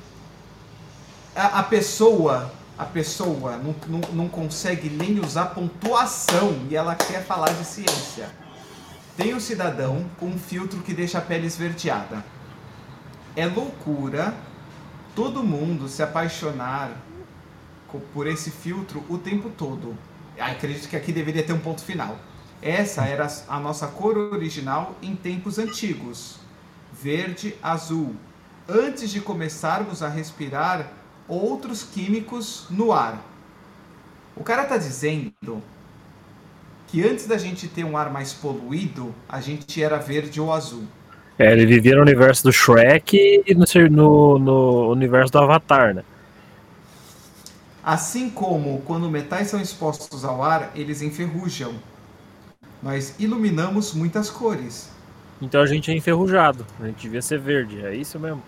A, 1.33 1.59
a 1.59 1.63
pessoa, 1.63 2.51
a 2.77 2.83
pessoa 2.83 3.55
não, 3.55 3.73
não, 3.87 4.01
não 4.11 4.27
consegue 4.27 4.89
nem 4.89 5.21
usar 5.21 5.55
pontuação 5.55 6.67
e 6.69 6.75
ela 6.75 6.93
quer 6.93 7.23
falar 7.23 7.53
de 7.53 7.63
ciência. 7.63 8.29
Tem 9.15 9.33
um 9.33 9.39
cidadão 9.39 10.05
com 10.19 10.25
um 10.25 10.37
filtro 10.37 10.81
que 10.81 10.93
deixa 10.93 11.19
a 11.19 11.21
pele 11.21 11.47
esverdeada. 11.47 12.21
É 13.33 13.45
loucura 13.45 14.33
todo 15.15 15.41
mundo 15.41 15.87
se 15.87 16.03
apaixonar 16.03 17.06
por 18.13 18.27
esse 18.27 18.51
filtro 18.51 19.03
o 19.09 19.17
tempo 19.17 19.49
todo. 19.49 19.97
Acredito 20.39 20.87
que 20.87 20.95
aqui 20.95 21.11
deveria 21.11 21.43
ter 21.43 21.53
um 21.53 21.59
ponto 21.59 21.81
final. 21.83 22.17
Essa 22.61 23.05
era 23.05 23.27
a 23.47 23.59
nossa 23.59 23.87
cor 23.87 24.17
original 24.17 24.95
em 25.01 25.15
tempos 25.15 25.57
antigos, 25.57 26.37
verde, 26.91 27.55
azul, 27.61 28.15
antes 28.67 29.09
de 29.09 29.21
começarmos 29.21 30.03
a 30.03 30.09
respirar 30.09 30.91
outros 31.27 31.83
químicos 31.83 32.67
no 32.69 32.91
ar. 32.91 33.21
O 34.35 34.43
cara 34.43 34.63
está 34.63 34.77
dizendo 34.77 35.61
que 36.87 37.07
antes 37.07 37.27
da 37.27 37.37
gente 37.37 37.67
ter 37.67 37.83
um 37.83 37.97
ar 37.97 38.11
mais 38.11 38.33
poluído, 38.33 39.13
a 39.27 39.41
gente 39.41 39.81
era 39.81 39.97
verde 39.97 40.39
ou 40.39 40.53
azul. 40.53 40.83
É, 41.39 41.51
ele 41.51 41.65
vivia 41.65 41.95
no 41.95 42.01
universo 42.01 42.43
do 42.43 42.51
Shrek 42.51 43.43
e 43.45 43.53
no, 43.53 43.65
no, 43.89 44.39
no 44.39 44.91
universo 44.91 45.31
do 45.31 45.39
Avatar, 45.39 45.93
né? 45.93 46.03
Assim 47.87 48.29
como 48.29 48.81
quando 48.81 49.09
metais 49.09 49.47
são 49.47 49.61
expostos 49.61 50.25
ao 50.25 50.43
ar, 50.43 50.71
eles 50.75 51.01
enferrujam. 51.01 51.75
Nós 52.83 53.15
iluminamos 53.17 53.93
muitas 53.93 54.29
cores. 54.29 54.89
Então 55.41 55.61
a 55.61 55.65
gente 55.65 55.89
é 55.89 55.95
enferrujado. 55.95 56.65
A 56.81 56.87
gente 56.87 56.99
devia 57.03 57.21
ser 57.21 57.39
verde. 57.39 57.85
É 57.85 57.95
isso 57.95 58.19
mesmo. 58.19 58.43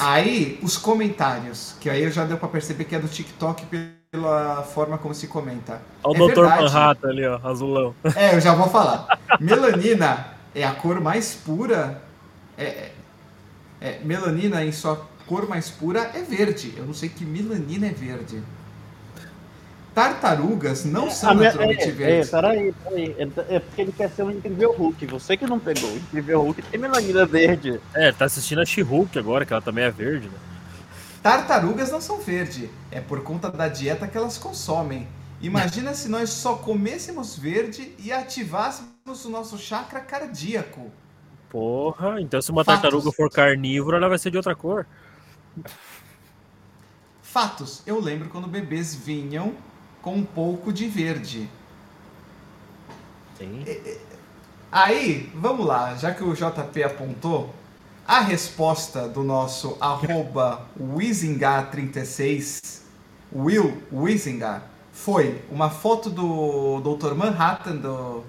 Aí, 0.00 0.58
os 0.62 0.78
comentários, 0.78 1.76
que 1.78 1.90
aí 1.90 2.02
eu 2.02 2.10
já 2.10 2.24
deu 2.24 2.38
para 2.38 2.48
perceber 2.48 2.84
que 2.84 2.94
é 2.94 2.98
do 2.98 3.08
TikTok 3.08 3.66
pela 4.10 4.62
forma 4.62 4.96
como 4.96 5.14
se 5.14 5.26
comenta. 5.26 5.82
Olha 6.02 6.22
o 6.22 6.30
é 6.30 6.32
Dr. 6.32 6.44
Manhattan 6.44 7.08
ali, 7.10 7.26
ó, 7.26 7.38
azulão. 7.44 7.94
É, 8.16 8.34
eu 8.34 8.40
já 8.40 8.54
vou 8.54 8.70
falar. 8.70 9.06
Melanina 9.38 10.28
é 10.54 10.64
a 10.64 10.72
cor 10.72 10.98
mais 10.98 11.34
pura. 11.34 12.00
É, 12.56 12.64
é, 12.64 12.92
é, 13.82 14.00
melanina 14.02 14.64
em 14.64 14.72
sua 14.72 15.06
cor 15.26 15.48
mais 15.48 15.70
pura 15.70 16.10
é 16.14 16.22
verde. 16.22 16.74
Eu 16.76 16.86
não 16.86 16.94
sei 16.94 17.08
que 17.08 17.24
melanina 17.24 17.86
é 17.86 17.92
verde. 17.92 18.42
Tartarugas 19.94 20.84
não 20.84 21.06
é, 21.06 21.10
são 21.10 21.34
naturalmente 21.34 21.84
é, 21.84 21.90
verdes. 21.90 22.28
É, 22.28 22.30
peraí, 22.30 22.74
peraí. 22.84 23.16
É, 23.18 23.56
é 23.56 23.60
porque 23.60 23.80
ele 23.80 23.92
quer 23.92 24.10
ser 24.10 24.24
um 24.24 24.30
incrível 24.30 24.72
Hulk. 24.72 25.06
Você 25.06 25.36
que 25.38 25.46
não 25.46 25.58
pegou. 25.58 25.90
O 25.90 25.96
incrível 25.96 26.42
Hulk 26.42 26.62
tem 26.62 26.78
melanina 26.78 27.24
verde. 27.24 27.80
É, 27.94 28.12
tá 28.12 28.26
assistindo 28.26 28.60
a 28.60 28.64
She-Hulk 28.66 29.18
agora, 29.18 29.46
que 29.46 29.54
ela 29.54 29.62
também 29.62 29.84
é 29.84 29.90
verde, 29.90 30.28
né? 30.28 30.38
Tartarugas 31.22 31.90
não 31.90 32.00
são 32.00 32.20
verde. 32.20 32.68
É 32.90 33.00
por 33.00 33.22
conta 33.22 33.50
da 33.50 33.68
dieta 33.68 34.06
que 34.06 34.18
elas 34.18 34.36
consomem. 34.36 35.08
Imagina 35.40 35.94
se 35.94 36.10
nós 36.10 36.28
só 36.28 36.56
comêssemos 36.56 37.38
verde 37.38 37.94
e 37.98 38.12
ativássemos 38.12 39.24
o 39.24 39.30
nosso 39.30 39.58
chakra 39.58 40.00
cardíaco. 40.00 40.90
Porra, 41.48 42.20
então 42.20 42.40
se 42.42 42.50
uma 42.50 42.64
Fatos. 42.64 42.82
tartaruga 42.82 43.12
for 43.12 43.30
carnívora, 43.30 43.96
ela 43.96 44.08
vai 44.08 44.18
ser 44.18 44.30
de 44.30 44.36
outra 44.36 44.54
cor. 44.54 44.86
Fatos. 47.22 47.82
Eu 47.86 48.00
lembro 48.00 48.28
quando 48.28 48.46
bebês 48.46 48.94
vinham 48.94 49.54
com 50.00 50.14
um 50.14 50.24
pouco 50.24 50.72
de 50.72 50.88
verde. 50.88 51.50
Sim. 53.36 53.64
Aí, 54.70 55.30
vamos 55.34 55.66
lá, 55.66 55.94
já 55.96 56.14
que 56.14 56.24
o 56.24 56.34
JP 56.34 56.82
apontou, 56.82 57.54
a 58.06 58.20
resposta 58.20 59.08
do 59.08 59.22
nosso 59.22 59.76
arroba 59.80 60.66
Wizingar36, 60.80 62.82
Will 63.34 63.82
Wizingar, 63.92 64.62
foi 64.92 65.42
uma 65.50 65.70
foto 65.70 66.08
do 66.08 66.80
Dr. 66.80 67.14
Manhattan, 67.14 67.76
do. 67.76 68.24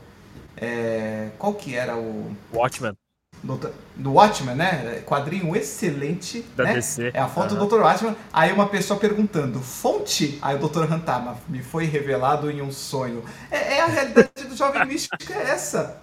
É, 0.55 1.29
qual 1.37 1.53
que 1.53 1.75
era 1.75 1.95
o. 1.95 2.35
Watchmen. 2.51 2.93
Do, 3.43 3.59
do 3.95 4.13
Watchmen, 4.13 4.55
né? 4.55 5.01
Quadrinho 5.05 5.55
excelente. 5.55 6.43
Da 6.55 6.63
né? 6.65 6.73
DC. 6.73 7.11
É 7.13 7.19
a 7.19 7.27
foto 7.27 7.53
Aham. 7.55 7.65
do 7.65 7.75
Dr. 7.75 7.81
Watchmen. 7.81 8.15
Aí 8.33 8.51
uma 8.51 8.67
pessoa 8.67 8.99
perguntando, 8.99 9.59
fonte? 9.61 10.37
Aí 10.41 10.55
o 10.55 10.67
Dr. 10.67 10.91
Hantama, 10.91 11.37
me 11.47 11.61
foi 11.61 11.85
revelado 11.85 12.49
em 12.49 12.61
um 12.61 12.71
sonho. 12.71 13.23
É, 13.51 13.75
é 13.75 13.81
a 13.81 13.87
realidade 13.87 14.29
do 14.47 14.55
Jovem 14.55 14.85
Místico, 14.87 15.15
é 15.31 15.51
essa. 15.51 16.01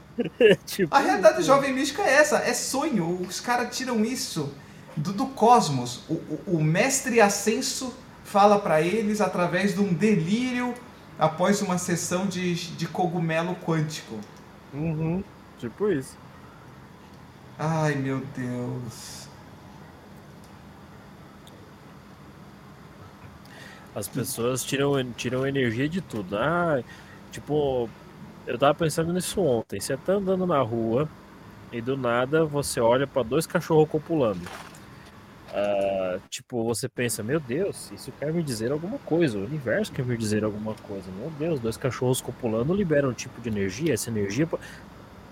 tipo, 0.64 0.94
A 0.94 1.00
realidade 1.00 1.36
do 1.38 1.42
Jovem 1.42 1.72
Místico 1.72 2.00
é 2.02 2.12
essa, 2.14 2.38
é 2.38 2.54
sonho. 2.54 3.20
Os 3.28 3.40
caras 3.40 3.76
tiram 3.76 4.04
isso 4.04 4.54
do, 4.96 5.12
do 5.12 5.26
cosmos. 5.26 6.04
O, 6.08 6.14
o, 6.14 6.42
o 6.58 6.64
mestre 6.64 7.20
ascenso 7.20 7.94
fala 8.22 8.58
pra 8.58 8.80
eles 8.80 9.20
através 9.20 9.74
de 9.74 9.80
um 9.80 9.92
delírio 9.92 10.74
após 11.18 11.62
uma 11.62 11.78
sessão 11.78 12.26
de, 12.26 12.54
de 12.76 12.86
cogumelo 12.86 13.54
quântico. 13.56 14.18
Uhum. 14.72 15.22
Tipo 15.58 15.90
isso. 15.90 16.16
Ai, 17.58 17.96
meu 17.96 18.20
Deus. 18.26 19.28
As 23.94 24.08
pessoas 24.08 24.64
tiram, 24.64 25.12
tiram 25.14 25.46
energia 25.46 25.88
de 25.88 26.00
tudo. 26.02 26.36
Ah, 26.36 26.82
tipo, 27.30 27.88
eu 28.46 28.58
tava 28.58 28.74
pensando 28.74 29.12
nisso 29.12 29.40
ontem. 29.42 29.80
Você 29.80 29.96
tá 29.96 30.14
andando 30.14 30.46
na 30.46 30.60
rua 30.62 31.08
e 31.72 31.80
do 31.82 31.96
nada 31.96 32.44
você 32.46 32.80
olha 32.80 33.06
pra 33.06 33.22
dois 33.22 33.46
cachorros 33.46 33.88
copulando. 33.90 34.52
Ah, 35.52 36.18
tipo, 36.28 36.64
você 36.64 36.88
pensa, 36.88 37.22
meu 37.22 37.38
Deus, 37.38 37.90
isso 37.92 38.12
quer 38.12 38.32
me 38.32 38.42
dizer 38.42 38.72
alguma 38.72 38.98
coisa. 39.00 39.38
O 39.38 39.44
universo 39.44 39.92
quer 39.92 40.04
me 40.04 40.16
dizer 40.16 40.44
alguma 40.44 40.74
coisa. 40.74 41.10
Meu 41.12 41.30
Deus, 41.30 41.60
dois 41.60 41.76
cachorros 41.76 42.20
copulando 42.20 42.74
liberam 42.74 43.10
um 43.10 43.14
tipo 43.14 43.40
de 43.40 43.48
energia. 43.48 43.94
Essa 43.94 44.10
energia. 44.10 44.48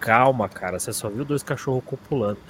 Calma, 0.03 0.49
cara, 0.49 0.81
você 0.81 0.93
só 0.93 1.09
viu 1.09 1.25
dois 1.25 1.45
cachorros 1.45 1.85
copulando. 1.85 2.41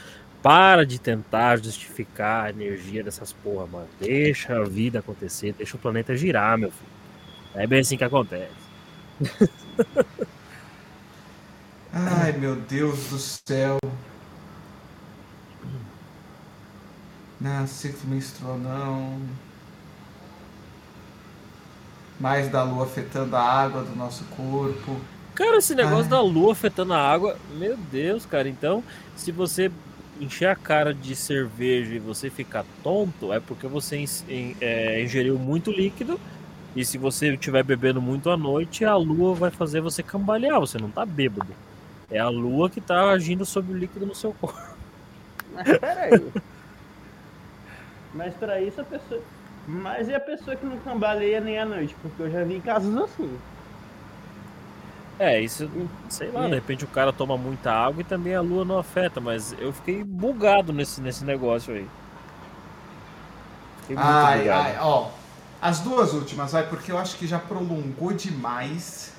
Para 0.43 0.87
de 0.87 0.99
tentar 0.99 1.59
justificar 1.59 2.47
a 2.47 2.51
energia 2.51 3.05
dessas 3.05 3.33
porra, 3.33 3.67
mano. 3.67 3.89
Deixa 4.01 4.57
a 4.59 4.65
vida 4.65 5.01
acontecer, 5.01 5.53
deixa 5.53 5.77
o 5.77 5.81
planeta 5.81 6.17
girar, 6.17 6.57
meu 6.59 6.73
filho. 6.73 6.91
É 7.55 7.67
bem 7.67 7.81
assim 7.81 7.99
que 7.99 8.05
acontece. 8.05 8.73
Ai, 11.93 12.33
meu 12.33 12.57
Deus 12.57 13.09
do 13.11 13.19
céu. 13.19 13.79
Não, 17.39 17.67
ciclo 17.67 18.09
menstrual 18.09 18.57
não. 18.59 19.21
Mais 22.19 22.49
da 22.49 22.63
lua 22.63 22.85
afetando 22.85 23.37
a 23.37 23.43
água 23.43 23.83
do 23.85 23.95
nosso 23.95 24.25
corpo. 24.27 24.99
Cara, 25.43 25.57
esse 25.57 25.75
negócio 25.75 26.05
Ai. 26.05 26.09
da 26.09 26.21
lua 26.21 26.53
afetando 26.53 26.93
a 26.95 26.99
água, 26.99 27.37
meu 27.57 27.77
Deus, 27.77 28.25
cara. 28.25 28.49
Então, 28.49 28.83
se 29.17 29.33
você 29.33 29.73
encher 30.21 30.47
a 30.47 30.55
cara 30.55 30.95
de 30.95 31.17
cerveja 31.17 31.95
e 31.95 31.99
você 31.99 32.31
ficar 32.31 32.65
tonto, 32.83 33.33
é 33.33 33.41
porque 33.41 33.67
você 33.67 33.97
ins- 33.97 34.25
em- 34.29 34.57
é, 34.61 35.03
ingeriu 35.03 35.37
muito 35.39 35.71
líquido. 35.73 36.21
E 36.77 36.85
se 36.85 36.97
você 36.97 37.35
estiver 37.35 37.65
bebendo 37.65 38.01
muito 38.01 38.31
à 38.31 38.37
noite, 38.37 38.85
a 38.85 38.95
lua 38.97 39.35
vai 39.35 39.51
fazer 39.51 39.81
você 39.81 40.01
cambalear. 40.03 40.61
Você 40.61 40.79
não 40.79 40.91
tá 40.91 41.05
bêbado. 41.05 41.53
É 42.09 42.19
a 42.21 42.29
lua 42.29 42.71
que 42.71 42.81
tá 42.81 43.11
agindo 43.11 43.45
sobre 43.45 43.73
o 43.73 43.77
líquido 43.77 44.07
no 44.07 44.15
seu 44.15 44.33
corpo. 44.33 44.61
Mas 45.53 45.77
peraí. 45.79 46.33
Mas 48.15 48.35
pra 48.35 48.61
isso 48.61 48.81
a 48.81 48.85
pessoa. 48.85 49.21
Mas 49.67 50.09
e 50.09 50.15
a 50.15 50.21
pessoa 50.21 50.55
que 50.57 50.65
não 50.65 50.79
cambaleia 50.79 51.41
nem 51.41 51.59
à 51.59 51.65
noite? 51.67 51.97
Porque 52.01 52.23
eu 52.23 52.31
já 52.31 52.45
vi 52.45 52.61
casos 52.61 52.97
assim. 52.97 53.31
É, 55.19 55.41
isso, 55.41 55.65
sei 56.09 56.31
lá, 56.33 56.49
de 56.49 56.55
repente 56.57 56.85
o 56.85 56.89
cara 56.89 57.13
toma 57.13 57.39
muita 57.39 57.71
água 57.73 58.03
e 58.03 58.05
também 58.05 58.35
a 58.35 58.41
lua 58.41 58.65
não 58.65 58.79
afeta, 58.79 59.21
mas 59.21 59.53
eu 59.53 59.73
fiquei 59.73 60.03
bugado 60.05 60.73
nesse, 60.73 61.01
nesse 61.01 61.25
negócio 61.25 61.73
aí. 61.75 61.93
Fiquei 63.77 63.97
muito 63.97 64.27
Ai, 64.27 64.49
bugado. 64.49 64.75
ai, 64.75 64.79
ó. 64.81 65.11
As 65.61 65.81
duas 65.81 66.13
últimas, 66.13 66.53
vai, 66.53 66.69
porque 66.69 66.91
eu 66.91 66.99
acho 66.99 67.17
que 67.17 67.27
já 67.27 67.39
prolongou 67.39 68.13
demais. 68.13 69.13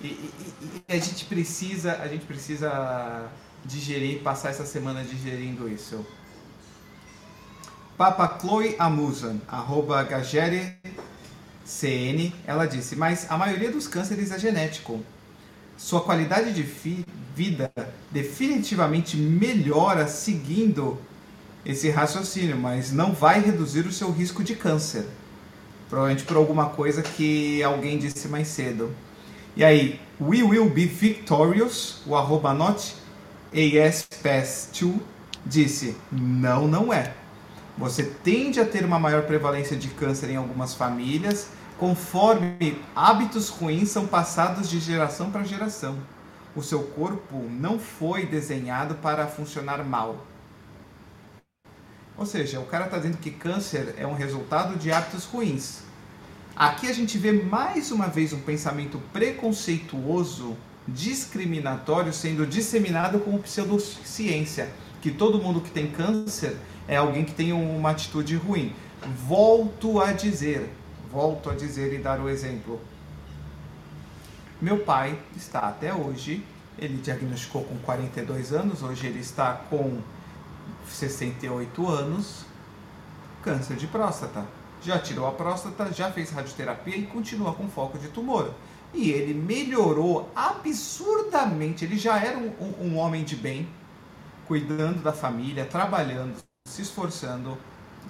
E, 0.00 0.06
e- 0.08 0.54
e- 0.62 0.84
e 0.90 0.96
a 0.96 1.00
gente 1.00 1.26
precisa, 1.26 1.94
a 2.02 2.08
gente 2.08 2.26
precisa 2.26 3.30
digerir, 3.64 4.22
passar 4.22 4.50
essa 4.50 4.66
semana 4.66 5.04
digerindo 5.04 5.68
isso. 5.68 6.06
Papa 7.96 8.38
Chloe 8.38 8.76
Amusan, 8.78 9.40
arroba 9.48 10.02
Gagere 10.04 10.76
CN, 11.64 12.34
ela 12.46 12.66
disse, 12.66 12.96
mas 12.96 13.30
a 13.30 13.36
maioria 13.38 13.70
dos 13.72 13.88
cânceres 13.88 14.30
é 14.30 14.38
genético. 14.38 15.04
Sua 15.76 16.00
qualidade 16.00 16.52
de 16.52 16.62
vida 17.34 17.70
definitivamente 18.10 19.16
melhora 19.16 20.08
seguindo 20.08 20.98
esse 21.64 21.90
raciocínio, 21.90 22.56
mas 22.56 22.92
não 22.92 23.12
vai 23.12 23.40
reduzir 23.40 23.86
o 23.86 23.92
seu 23.92 24.10
risco 24.10 24.42
de 24.42 24.54
câncer. 24.54 25.04
Provavelmente 25.88 26.24
por 26.24 26.36
alguma 26.36 26.70
coisa 26.70 27.02
que 27.02 27.62
alguém 27.62 27.98
disse 27.98 28.26
mais 28.28 28.48
cedo. 28.48 28.90
E 29.56 29.64
aí, 29.64 30.00
we 30.20 30.42
will 30.42 30.68
be 30.70 30.86
victorious, 30.86 32.02
o 32.06 32.14
arroba 32.14 32.52
not 32.52 32.94
ASPass2 33.54 34.94
disse, 35.44 35.96
não, 36.10 36.66
não 36.66 36.92
é. 36.92 37.12
Você 37.78 38.02
tende 38.02 38.58
a 38.58 38.64
ter 38.64 38.84
uma 38.84 38.98
maior 38.98 39.22
prevalência 39.22 39.76
de 39.76 39.88
câncer 39.88 40.30
em 40.30 40.36
algumas 40.36 40.74
famílias, 40.74 41.48
conforme 41.78 42.80
hábitos 42.94 43.48
ruins 43.48 43.90
são 43.90 44.06
passados 44.06 44.68
de 44.70 44.80
geração 44.80 45.30
para 45.30 45.44
geração. 45.44 45.98
O 46.54 46.62
seu 46.62 46.82
corpo 46.82 47.36
não 47.50 47.78
foi 47.78 48.24
desenhado 48.24 48.94
para 48.96 49.26
funcionar 49.26 49.84
mal. 49.84 50.24
Ou 52.16 52.24
seja, 52.24 52.60
o 52.60 52.64
cara 52.64 52.86
está 52.86 52.96
dizendo 52.96 53.18
que 53.18 53.30
câncer 53.30 53.94
é 53.98 54.06
um 54.06 54.14
resultado 54.14 54.76
de 54.76 54.90
hábitos 54.90 55.26
ruins. 55.26 55.82
Aqui 56.54 56.88
a 56.88 56.94
gente 56.94 57.18
vê 57.18 57.30
mais 57.32 57.90
uma 57.90 58.06
vez 58.06 58.32
um 58.32 58.40
pensamento 58.40 58.98
preconceituoso, 59.12 60.56
discriminatório 60.88 62.10
sendo 62.10 62.46
disseminado 62.46 63.18
como 63.18 63.40
pseudociência, 63.40 64.70
que 65.02 65.10
todo 65.10 65.42
mundo 65.42 65.60
que 65.60 65.70
tem 65.70 65.90
câncer 65.90 66.56
é 66.88 66.96
alguém 66.96 67.26
que 67.26 67.34
tem 67.34 67.52
uma 67.52 67.90
atitude 67.90 68.34
ruim. 68.36 68.74
Volto 69.28 70.00
a 70.00 70.12
dizer, 70.12 70.70
volto 71.16 71.48
a 71.48 71.54
dizer 71.54 71.94
e 71.94 71.98
dar 71.98 72.20
o 72.20 72.28
exemplo. 72.28 72.78
Meu 74.60 74.80
pai 74.80 75.18
está 75.34 75.60
até 75.60 75.94
hoje, 75.94 76.44
ele 76.78 76.98
diagnosticou 76.98 77.64
com 77.64 77.78
42 77.78 78.52
anos, 78.52 78.82
hoje 78.82 79.06
ele 79.06 79.20
está 79.20 79.54
com 79.54 79.98
68 80.86 81.88
anos, 81.88 82.44
câncer 83.42 83.76
de 83.78 83.86
próstata. 83.86 84.44
Já 84.82 84.98
tirou 84.98 85.26
a 85.26 85.32
próstata, 85.32 85.90
já 85.90 86.12
fez 86.12 86.30
radioterapia 86.30 86.94
e 86.98 87.06
continua 87.06 87.54
com 87.54 87.66
foco 87.66 87.98
de 87.98 88.08
tumor. 88.08 88.52
E 88.92 89.10
ele 89.10 89.32
melhorou 89.32 90.30
absurdamente. 90.36 91.82
Ele 91.86 91.96
já 91.96 92.18
era 92.22 92.36
um, 92.38 92.52
um- 92.60 92.88
um 92.88 92.96
homem 92.98 93.24
de 93.24 93.36
bem, 93.36 93.66
cuidando 94.46 95.02
da 95.02 95.14
família, 95.14 95.64
trabalhando, 95.64 96.36
se 96.68 96.82
esforçando. 96.82 97.56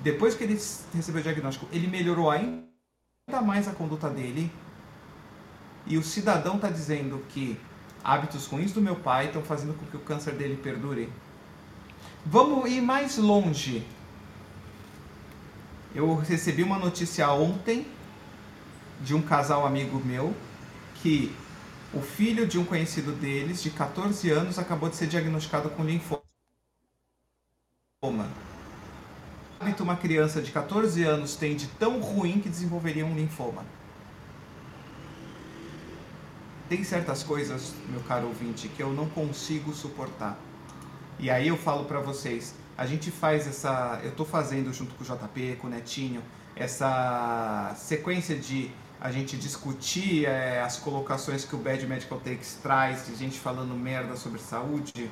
Depois 0.02 0.34
que 0.34 0.42
ele 0.42 0.54
recebeu 0.92 1.20
o 1.20 1.22
diagnóstico, 1.22 1.68
ele 1.72 1.86
melhorou 1.86 2.30
ainda 2.30 2.65
mais 3.42 3.66
a 3.66 3.72
conduta 3.72 4.08
dele. 4.08 4.52
E 5.84 5.98
o 5.98 6.02
cidadão 6.02 6.54
está 6.56 6.70
dizendo 6.70 7.24
que 7.28 7.58
hábitos 8.04 8.46
ruins 8.46 8.72
do 8.72 8.80
meu 8.80 8.94
pai 8.94 9.26
estão 9.26 9.42
fazendo 9.42 9.74
com 9.74 9.84
que 9.86 9.96
o 9.96 10.00
câncer 10.00 10.34
dele 10.34 10.56
perdure. 10.56 11.12
Vamos 12.24 12.70
ir 12.70 12.80
mais 12.80 13.16
longe. 13.16 13.84
Eu 15.92 16.14
recebi 16.14 16.62
uma 16.62 16.78
notícia 16.78 17.28
ontem 17.32 17.86
de 19.00 19.12
um 19.12 19.22
casal 19.22 19.66
amigo 19.66 19.98
meu 20.04 20.32
que 21.02 21.34
o 21.92 22.00
filho 22.00 22.46
de 22.46 22.60
um 22.60 22.64
conhecido 22.64 23.10
deles, 23.10 23.60
de 23.60 23.70
14 23.70 24.30
anos, 24.30 24.56
acabou 24.56 24.88
de 24.88 24.94
ser 24.94 25.08
diagnosticado 25.08 25.70
com 25.70 25.82
linfoma. 25.82 26.22
Hábito 29.58 29.82
uma 29.82 29.96
criança 29.96 30.42
de 30.42 30.52
14 30.52 31.02
anos 31.02 31.34
tem 31.34 31.56
de 31.56 31.66
tão 31.66 31.98
ruim 32.00 32.40
que 32.40 32.48
desenvolveria 32.48 33.06
um 33.06 33.14
linfoma? 33.14 33.64
Tem 36.68 36.84
certas 36.84 37.22
coisas, 37.22 37.74
meu 37.88 38.00
caro 38.00 38.26
ouvinte, 38.26 38.68
que 38.68 38.82
eu 38.82 38.92
não 38.92 39.08
consigo 39.08 39.72
suportar. 39.72 40.38
E 41.18 41.30
aí 41.30 41.48
eu 41.48 41.56
falo 41.56 41.84
pra 41.86 42.00
vocês, 42.00 42.54
a 42.76 42.84
gente 42.84 43.10
faz 43.10 43.46
essa, 43.46 44.00
eu 44.04 44.12
tô 44.12 44.24
fazendo 44.24 44.72
junto 44.72 44.94
com 44.94 45.02
o 45.02 45.06
JP, 45.06 45.56
com 45.60 45.68
o 45.68 45.70
Netinho, 45.70 46.22
essa 46.54 47.72
sequência 47.76 48.36
de 48.36 48.70
a 49.00 49.10
gente 49.10 49.36
discutir 49.36 50.26
é, 50.26 50.60
as 50.60 50.78
colocações 50.78 51.44
que 51.44 51.54
o 51.54 51.58
Bad 51.58 51.86
Medical 51.86 52.18
Takes 52.20 52.58
traz, 52.62 53.06
de 53.06 53.14
gente 53.14 53.38
falando 53.38 53.74
merda 53.74 54.16
sobre 54.16 54.38
saúde. 54.38 55.10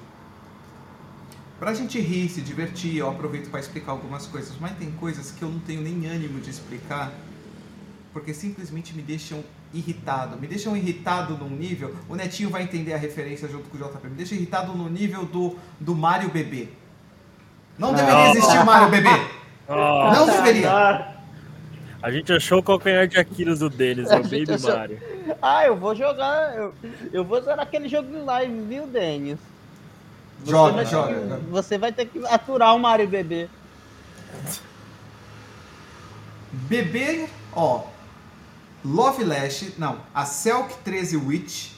Pra 1.65 1.73
gente 1.73 1.99
rir, 1.99 2.28
se 2.28 2.43
divertir, 2.43 2.99
eu 2.99 3.09
aproveito 3.09 3.49
para 3.49 3.59
explicar 3.59 3.93
algumas 3.93 4.27
coisas, 4.27 4.53
mas 4.61 4.73
tem 4.77 4.91
coisas 4.91 5.31
que 5.31 5.41
eu 5.41 5.49
não 5.49 5.59
tenho 5.61 5.81
nem 5.81 6.07
ânimo 6.11 6.39
de 6.39 6.51
explicar, 6.51 7.11
porque 8.12 8.35
simplesmente 8.35 8.95
me 8.95 9.01
deixam 9.01 9.43
irritado. 9.73 10.36
Me 10.39 10.47
deixam 10.47 10.77
irritado 10.77 11.39
num 11.39 11.49
nível. 11.49 11.97
O 12.07 12.15
Netinho 12.15 12.51
vai 12.51 12.65
entender 12.65 12.93
a 12.93 12.99
referência 12.99 13.49
junto 13.49 13.70
com 13.70 13.78
o 13.78 13.81
JP. 13.81 14.09
Me 14.09 14.15
deixa 14.15 14.35
irritado 14.35 14.74
no 14.74 14.91
nível 14.91 15.24
do, 15.24 15.57
do 15.81 15.95
Mario 15.95 16.28
Bebê. 16.28 16.69
Não 17.78 17.95
deveria 17.95 18.32
existir 18.32 18.59
o 18.59 18.66
Mario 18.66 18.91
Bebê. 18.91 19.09
Oh, 19.66 20.12
Não 20.12 20.27
deveria. 20.27 21.15
a 22.03 22.11
gente 22.11 22.31
achou 22.31 22.59
o 22.59 22.62
calcanhar 22.62 23.09
de 23.09 23.16
Aquiles 23.19 23.61
do 23.61 23.70
deles, 23.70 24.11
é 24.11 24.19
o 24.19 24.23
Baby 24.23 24.53
achou- 24.53 24.77
Mario. 24.77 25.01
Ah, 25.41 25.65
eu 25.65 25.74
vou 25.78 25.95
jogar. 25.95 26.55
Eu, 26.55 26.74
eu 27.11 27.24
vou 27.24 27.41
zerar 27.41 27.61
aquele 27.61 27.89
jogo 27.89 28.15
em 28.15 28.23
live, 28.23 28.61
viu, 28.69 28.86
Denis? 28.86 29.39
Você 30.44 30.50
Joga, 30.50 30.84
joga, 30.84 31.14
que- 31.14 31.20
joga. 31.20 31.36
Você 31.50 31.78
vai 31.78 31.92
ter 31.92 32.06
que 32.06 32.24
aturar 32.26 32.74
o 32.74 32.78
Mario 32.78 33.08
Bebê. 33.08 33.48
Bebê, 36.52 37.28
ó. 37.52 37.84
Love 38.84 39.24
Lash, 39.24 39.72
não. 39.78 39.98
A 40.14 40.24
Selk 40.26 40.74
13 40.84 41.16
Witch. 41.16 41.72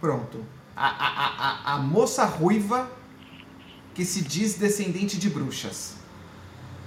Pronto. 0.00 0.44
A, 0.76 0.86
a, 0.86 1.08
a, 1.08 1.72
a, 1.72 1.74
a 1.74 1.78
moça 1.78 2.24
ruiva 2.24 2.90
que 3.94 4.04
se 4.04 4.22
diz 4.22 4.54
descendente 4.54 5.18
de 5.18 5.28
bruxas. 5.30 5.94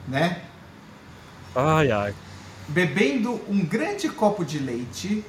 Né? 0.07 0.41
Ai, 1.55 1.91
ai. 1.91 2.15
bebendo 2.69 3.41
um 3.49 3.65
grande 3.65 4.09
copo 4.09 4.43
de 4.45 4.59
leite, 4.59 5.23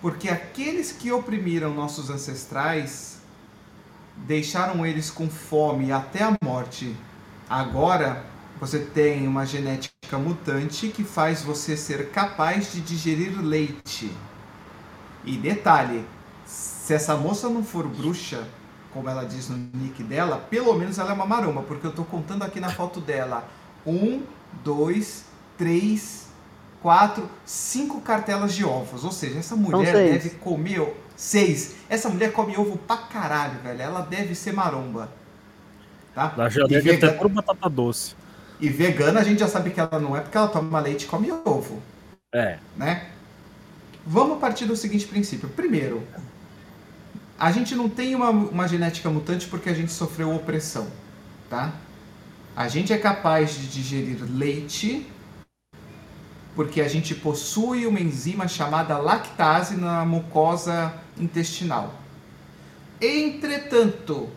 porque 0.00 0.28
aqueles 0.28 0.92
que 0.92 1.12
oprimiram 1.12 1.72
nossos 1.74 2.08
ancestrais 2.10 3.18
deixaram 4.16 4.84
eles 4.86 5.10
com 5.10 5.28
fome 5.28 5.92
até 5.92 6.22
a 6.22 6.36
morte. 6.42 6.94
Agora 7.48 8.24
você 8.60 8.78
tem 8.78 9.26
uma 9.26 9.44
genética 9.44 10.18
mutante 10.18 10.88
que 10.88 11.04
faz 11.04 11.42
você 11.42 11.76
ser 11.76 12.10
capaz 12.10 12.72
de 12.72 12.80
digerir 12.80 13.40
leite. 13.40 14.10
E 15.24 15.36
detalhe, 15.36 16.04
se 16.46 16.94
essa 16.94 17.16
moça 17.16 17.48
não 17.48 17.64
for 17.64 17.86
bruxa, 17.86 18.46
como 18.92 19.08
ela 19.08 19.24
diz 19.24 19.48
no 19.48 19.56
nick 19.56 20.02
dela, 20.02 20.38
pelo 20.38 20.74
menos 20.74 20.98
ela 20.98 21.10
é 21.10 21.14
uma 21.14 21.26
maromba, 21.26 21.62
porque 21.62 21.86
eu 21.86 21.92
tô 21.92 22.04
contando 22.04 22.44
aqui 22.44 22.60
na 22.60 22.70
foto 22.70 23.00
dela. 23.00 23.48
Um, 23.86 24.22
dois, 24.62 25.24
três, 25.58 26.28
quatro, 26.80 27.28
cinco 27.44 28.00
cartelas 28.00 28.54
de 28.54 28.64
ovos. 28.64 29.04
Ou 29.04 29.12
seja, 29.12 29.38
essa 29.38 29.56
mulher 29.56 29.92
deve 29.92 30.30
comer. 30.30 30.94
O- 31.14 31.18
Seis. 31.18 31.74
Essa 31.88 32.08
mulher 32.08 32.32
come 32.32 32.56
ovo 32.56 32.76
pra 32.78 32.96
caralho, 32.96 33.58
velho. 33.60 33.80
Ela 33.80 34.00
deve 34.02 34.34
ser 34.34 34.52
maromba. 34.52 35.10
Tá? 36.14 36.32
Na 36.36 36.46
E 36.46 36.50
geladeira 36.50 36.82
deve 36.82 36.96
vega- 36.96 37.12
ter 37.12 37.18
puro 37.18 37.28
batata 37.28 37.68
doce. 37.68 38.14
e 38.60 38.68
vegana 38.68 39.20
a 39.20 39.24
gente 39.24 39.40
já 39.40 39.48
sabe 39.48 39.70
que 39.70 39.80
ela 39.80 39.98
não 39.98 40.16
é 40.16 40.20
porque 40.20 40.36
ela 40.36 40.46
toma 40.48 40.78
leite 40.80 41.04
e 41.04 41.06
come 41.08 41.30
ovo, 41.44 41.82
É. 42.32 42.58
né? 42.76 43.08
Vamos 44.06 44.38
partir 44.38 44.64
do 44.66 44.76
seguinte 44.76 45.06
princípio. 45.06 45.48
Primeiro, 45.48 46.06
a 47.38 47.50
gente 47.50 47.74
não 47.74 47.88
tem 47.88 48.14
uma, 48.14 48.30
uma 48.30 48.68
genética 48.68 49.10
mutante 49.10 49.48
porque 49.48 49.68
a 49.68 49.74
gente 49.74 49.90
sofreu 49.90 50.32
opressão, 50.34 50.86
tá? 51.50 51.72
A 52.54 52.68
gente 52.68 52.92
é 52.92 52.98
capaz 52.98 53.54
de 53.54 53.66
digerir 53.66 54.18
leite 54.30 55.04
porque 56.54 56.80
a 56.80 56.86
gente 56.88 57.12
possui 57.14 57.86
uma 57.86 57.98
enzima 58.00 58.46
chamada 58.46 58.96
lactase 58.98 59.76
na 59.76 60.04
mucosa 60.04 60.94
intestinal. 61.18 61.94
Entretanto, 63.00 64.30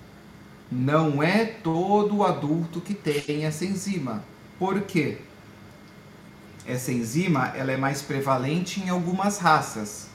não 0.72 1.24
é 1.24 1.46
todo 1.46 2.24
adulto 2.24 2.82
que 2.82 2.94
tem 2.94 3.46
essa 3.46 3.66
enzima. 3.66 4.24
Por 4.60 4.82
quê? 4.82 5.20
Essa 6.66 6.92
enzima 6.92 7.54
ela 7.56 7.72
é 7.72 7.78
mais 7.78 8.02
prevalente 8.02 8.82
em 8.82 8.90
algumas 8.90 9.38
raças. 9.38 10.08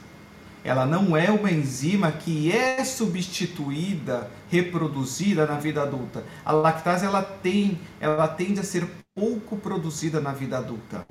Ela 0.65 0.87
não 0.87 1.17
é 1.17 1.31
uma 1.31 1.51
enzima 1.51 2.13
que 2.13 2.53
é 2.53 2.85
substituída, 2.85 4.31
reproduzida 4.49 5.47
na 5.47 5.59
vida 5.59 5.83
adulta. 5.83 6.25
A 6.45 6.53
lactase 6.53 7.05
ela 7.05 7.23
tem, 7.23 7.81
ela 7.99 8.29
tende 8.29 8.61
a 8.61 8.65
ser 8.65 8.87
pouco 9.15 9.57
produzida 9.57 10.21
na 10.21 10.33
vida 10.33 10.59
adulta. 10.59 11.07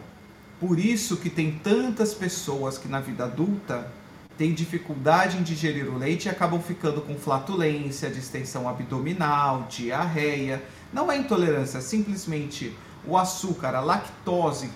Por 0.59 0.79
isso 0.79 1.17
que 1.17 1.29
tem 1.29 1.51
tantas 1.51 2.13
pessoas 2.13 2.77
que 2.77 2.87
na 2.87 2.99
vida 2.99 3.25
adulta 3.25 3.91
têm 4.37 4.53
dificuldade 4.53 5.37
em 5.37 5.43
digerir 5.43 5.87
o 5.87 5.97
leite 5.97 6.25
e 6.25 6.29
acabam 6.29 6.61
ficando 6.61 7.01
com 7.01 7.15
flatulência, 7.15 8.09
distensão 8.09 8.67
abdominal, 8.67 9.67
diarreia. 9.69 10.61
Não 10.91 11.11
é 11.11 11.17
intolerância, 11.17 11.77
é 11.77 11.81
simplesmente 11.81 12.75
o 13.05 13.17
açúcar, 13.17 13.75
a 13.75 13.79
lactose 13.79 14.69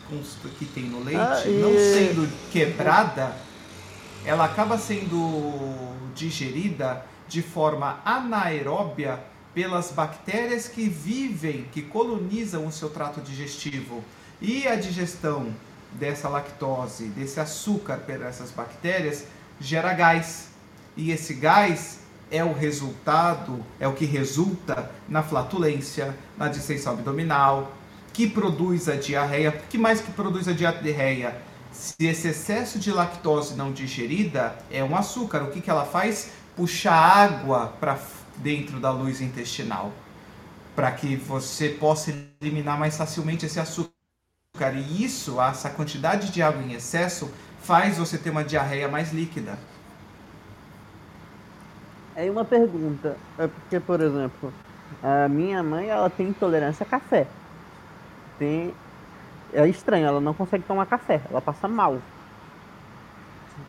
que 0.58 0.66
tem 0.66 0.84
no 0.86 1.04
leite, 1.04 1.20
Ah, 1.20 1.44
e- 1.48 1.60
não 1.60 1.72
sendo 1.78 2.28
quebrada, 2.52 3.36
ela 4.26 4.46
acaba 4.46 4.78
sendo 4.78 5.94
digerida 6.16 7.06
de 7.28 7.42
forma 7.42 8.00
anaeróbia 8.06 9.20
pelas 9.54 9.92
bactérias 9.92 10.68
que 10.68 10.88
vivem, 10.90 11.66
que 11.72 11.82
colonizam 11.82 12.66
o 12.66 12.72
seu 12.72 12.90
trato 12.90 13.22
digestivo. 13.22 14.04
E 14.42 14.68
a 14.68 14.76
digestão 14.76 15.48
dessa 15.94 16.28
lactose, 16.28 17.06
desse 17.06 17.40
açúcar 17.40 17.98
por 18.00 18.22
essas 18.22 18.52
bactérias, 18.52 19.26
gera 19.60 19.94
gás. 19.94 20.50
E 20.98 21.12
esse 21.12 21.34
gás 21.34 22.00
é 22.32 22.44
o 22.44 22.54
resultado, 22.54 23.64
é 23.80 23.88
o 23.88 23.94
que 23.94 24.06
resulta 24.06 24.92
na 25.08 25.22
flatulência, 25.22 26.16
na 26.38 26.48
distensão 26.48 26.94
abdominal, 26.94 27.72
que 28.14 28.28
produz 28.28 28.88
a 28.88 28.96
diarreia. 28.96 29.50
O 29.50 29.68
que 29.70 29.78
mais 29.78 30.02
que 30.02 30.12
produz 30.12 30.48
a 30.48 30.54
diarreia? 30.54 31.36
Se 31.72 32.06
esse 32.06 32.30
excesso 32.30 32.80
de 32.80 32.92
lactose 32.92 33.56
não 33.56 33.72
digerida 33.72 34.56
é 34.72 34.84
um 34.84 34.96
açúcar, 34.96 35.44
o 35.44 35.52
que, 35.52 35.60
que 35.60 35.70
ela 35.70 35.86
faz? 35.86 36.30
Puxa 36.56 36.92
água 36.92 37.68
para 37.80 38.00
dentro 38.38 38.80
da 38.80 38.92
luz 38.92 39.20
intestinal, 39.20 39.92
para 40.74 40.92
que 40.92 41.18
você 41.18 41.70
possa 41.70 42.14
eliminar 42.42 42.80
mais 42.80 42.96
facilmente 42.96 43.46
esse 43.46 43.60
açúcar. 43.60 43.92
E 44.74 45.04
isso, 45.04 45.42
essa 45.42 45.70
quantidade 45.70 46.32
de 46.32 46.42
água 46.42 46.64
em 46.64 46.74
excesso, 46.74 47.30
faz 47.66 47.98
você 47.98 48.18
ter 48.18 48.30
uma 48.30 48.44
diarreia 48.44 48.88
mais 48.88 49.12
líquida. 49.12 49.58
Aí 52.16 52.30
uma 52.30 52.46
pergunta, 52.46 53.18
é 53.38 53.48
porque, 53.48 53.80
por 53.80 54.00
exemplo, 54.00 54.54
a 55.04 55.28
minha 55.28 55.62
mãe 55.62 55.90
ela 55.90 56.10
tem 56.10 56.30
intolerância 56.30 56.86
a 56.86 56.90
café. 56.90 57.28
Tem... 58.40 58.74
É 59.54 59.68
estranho, 59.68 60.06
ela 60.06 60.22
não 60.22 60.34
consegue 60.34 60.64
tomar 60.64 60.86
café, 60.86 61.22
ela 61.30 61.42
passa 61.42 61.68
mal. 61.68 62.00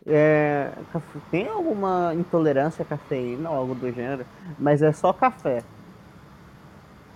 É, 0.05 0.73
Tem 1.31 1.49
alguma 1.49 2.13
intolerância 2.15 2.83
a 2.83 2.87
cafeína 2.87 3.51
ou 3.51 3.57
algo 3.57 3.75
do 3.75 3.93
gênero, 3.93 4.27
mas 4.59 4.83
é 4.83 4.93
só 4.93 5.13
café. 5.13 5.63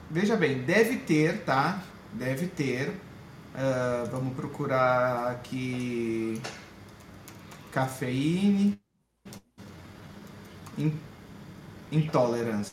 Veja 0.09 0.37
bem, 0.37 0.63
deve 0.63 0.97
ter, 0.99 1.45
tá? 1.45 1.81
Deve 2.13 2.47
ter. 2.47 3.01
Ah, 3.55 4.05
vamos 4.11 4.35
procurar 4.35 5.29
aqui. 5.31 6.41
Cafeína. 7.73 8.77
In, 10.79 10.93
intolerância. 11.91 12.73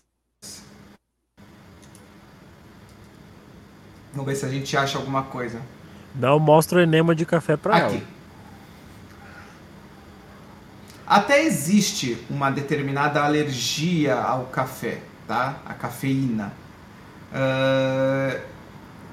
Vamos 4.13 4.25
ver 4.25 4.35
se 4.35 4.45
a 4.45 4.49
gente 4.49 4.75
acha 4.75 4.97
alguma 4.97 5.23
coisa. 5.23 5.61
Não 6.15 6.39
mostra 6.39 6.79
o 6.79 6.81
enema 6.81 7.13
de 7.13 7.25
café 7.25 7.53
Aqui. 7.53 7.95
ela. 7.95 8.01
Até 11.05 11.43
existe 11.43 12.17
uma 12.29 12.49
determinada 12.49 13.21
alergia 13.21 14.15
ao 14.15 14.45
café, 14.47 15.01
tá? 15.27 15.61
A 15.65 15.73
cafeína. 15.73 16.51
Ah, 17.33 18.39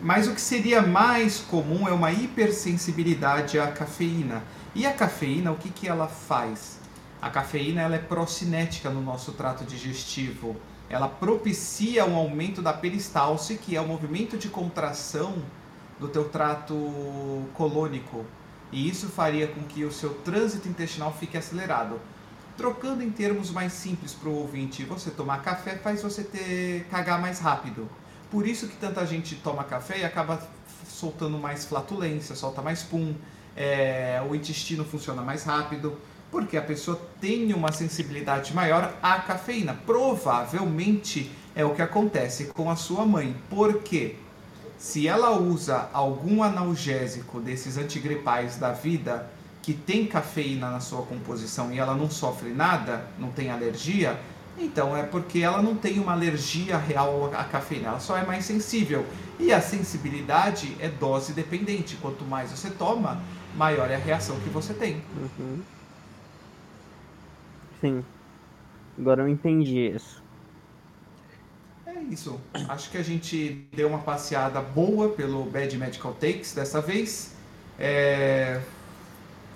mas 0.01 0.27
o 0.27 0.35
que 0.35 0.41
seria 0.41 0.83
mais 0.83 1.39
comum 1.41 1.89
é 1.89 1.93
uma 1.93 2.11
hipersensibilidade 2.13 3.59
à 3.59 3.69
cafeína. 3.69 4.43
E 4.75 4.85
a 4.87 4.93
cafeína, 4.93 5.53
o 5.53 5.57
que, 5.57 5.71
que 5.71 5.87
ela 5.87 6.09
faz? 6.09 6.81
A 7.23 7.31
cafeína 7.31 7.83
ela 7.83 7.95
é 7.95 7.99
procinética 7.99 8.91
no 8.91 9.01
nosso 9.01 9.33
trato 9.33 9.65
digestivo. 9.65 10.57
Ela 10.91 11.09
propicia 11.09 12.05
um 12.05 12.17
aumento 12.17 12.61
da 12.61 12.73
peristalse, 12.73 13.57
que 13.57 13.77
é 13.77 13.81
o 13.81 13.87
movimento 13.87 14.37
de 14.37 14.49
contração 14.49 15.43
do 15.99 16.09
teu 16.09 16.29
trato 16.29 16.75
colônico. 17.55 18.27
E 18.73 18.89
isso 18.89 19.07
faria 19.09 19.47
com 19.47 19.63
que 19.63 19.85
o 19.85 19.93
seu 19.93 20.13
trânsito 20.15 20.69
intestinal 20.69 21.13
fique 21.13 21.37
acelerado. 21.37 22.01
Trocando 22.57 23.03
em 23.03 23.11
termos 23.11 23.51
mais 23.51 23.73
simples 23.73 24.13
para 24.13 24.29
o 24.29 24.35
ouvinte, 24.35 24.85
você 24.85 25.11
tomar 25.11 25.43
café 25.43 25.77
faz 25.77 26.03
você 26.03 26.25
ter 26.25 26.87
cagar 26.91 27.21
mais 27.21 27.39
rápido. 27.39 27.89
Por 28.29 28.47
isso 28.47 28.67
que 28.67 28.77
tanta 28.77 29.07
gente 29.07 29.37
toma 29.37 29.63
café 29.63 30.01
e 30.01 30.05
acaba 30.05 30.43
soltando 30.89 31.39
mais 31.39 31.65
flatulência, 31.65 32.35
solta 32.35 32.61
mais 32.61 32.83
pum. 32.83 33.15
É, 33.57 34.23
o 34.29 34.35
intestino 34.35 34.85
funciona 34.85 35.23
mais 35.23 35.45
rápido, 35.45 35.97
porque 36.31 36.57
a 36.57 36.63
pessoa 36.63 37.01
tem 37.21 37.53
uma 37.53 37.71
sensibilidade 37.71 38.55
maior 38.55 38.93
à 39.03 39.21
cafeína. 39.21 39.79
Provavelmente 39.87 41.31
é 41.55 41.65
o 41.65 41.75
que 41.75 41.83
acontece 41.83 42.47
com 42.47 42.71
a 42.71 42.77
sua 42.77 43.07
mãe. 43.07 43.37
Porque 43.49 44.17
se 44.77 45.07
ela 45.07 45.31
usa 45.39 45.89
algum 45.93 46.43
analgésico 46.43 47.41
desses 47.41 47.79
antigripais 47.79 48.57
da 48.57 48.73
vida 48.73 49.31
que 49.63 49.73
tem 49.73 50.07
cafeína 50.07 50.71
na 50.71 50.81
sua 50.81 51.03
composição 51.03 51.73
e 51.73 51.79
ela 51.79 51.95
não 51.95 52.11
sofre 52.11 52.51
nada, 52.51 53.07
não 53.19 53.31
tem 53.31 53.51
alergia, 53.51 54.21
então 54.59 54.97
é 54.97 55.03
porque 55.03 55.39
ela 55.39 55.63
não 55.63 55.75
tem 55.75 55.99
uma 55.99 56.13
alergia 56.13 56.77
real 56.77 57.33
à 57.35 57.45
cafeína, 57.45 57.89
ela 57.89 58.01
só 58.01 58.17
é 58.17 58.25
mais 58.25 58.45
sensível. 58.45 59.07
E 59.39 59.53
a 59.53 59.61
sensibilidade 59.61 60.77
é 60.79 60.89
dose 60.89 61.33
dependente. 61.33 61.97
Quanto 61.97 62.25
mais 62.25 62.51
você 62.51 62.71
toma, 62.71 63.21
maior 63.57 63.91
é 63.91 63.97
a 63.97 63.99
reação 63.99 64.39
que 64.41 64.49
você 64.49 64.75
tem. 64.75 65.03
Uhum. 65.17 65.61
Sim. 67.81 68.05
Agora 68.99 69.23
eu 69.23 69.29
entendi 69.29 69.91
isso. 69.95 70.23
É 71.87 71.99
isso. 72.11 72.41
Acho 72.69 72.91
que 72.91 72.99
a 72.99 73.03
gente 73.03 73.67
deu 73.73 73.89
uma 73.89 73.99
passeada 73.99 74.61
boa 74.61 75.11
pelo 75.11 75.45
Bad 75.45 75.77
Medical 75.77 76.13
Takes 76.15 76.55
dessa 76.55 76.81
vez. 76.81 77.35
É... 77.79 78.61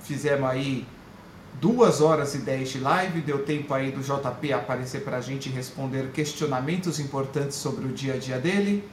Fizemos 0.03 0.49
aí 0.49 0.87
duas 1.61 2.01
horas 2.01 2.35
e 2.35 2.39
dez 2.39 2.71
de 2.71 2.79
live, 2.79 3.21
deu 3.21 3.45
tempo 3.45 3.73
aí 3.75 3.91
do 3.91 4.01
JP 4.01 4.53
aparecer 4.53 5.03
para 5.03 5.17
a 5.17 5.21
gente 5.21 5.49
responder 5.49 6.11
questionamentos 6.13 7.01
importantes 7.01 7.57
sobre 7.57 7.87
o 7.87 7.89
dia 7.89 8.15
a 8.15 8.19
dia 8.19 8.39
dele. 8.39 8.89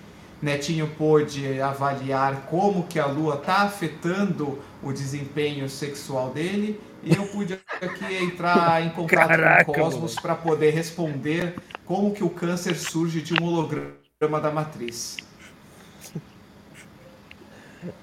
Netinho 0.46 0.88
pôde 0.88 1.60
avaliar 1.60 2.46
como 2.46 2.84
que 2.84 3.00
a 3.00 3.08
lua 3.08 3.36
está 3.36 3.64
afetando 3.64 4.60
o 4.84 4.94
desempenho 4.94 5.68
sexual 5.68 6.30
dele 6.30 6.80
e 7.02 7.16
eu 7.16 7.26
pude 7.26 7.60
aqui 7.82 8.16
entrar 8.24 8.86
em 8.86 8.92
contato 8.92 9.28
Caraca, 9.28 9.66
com 9.66 9.72
o 9.72 9.76
Cosmos 9.76 10.16
para 10.16 10.36
poder 10.36 10.70
responder 10.70 11.56
como 11.84 12.14
que 12.14 12.24
o 12.24 12.30
câncer 12.30 12.76
surge 12.76 13.24
de 13.24 13.34
um 13.34 13.44
holograma 13.44 14.40
da 14.40 14.52
matriz. 14.52 15.18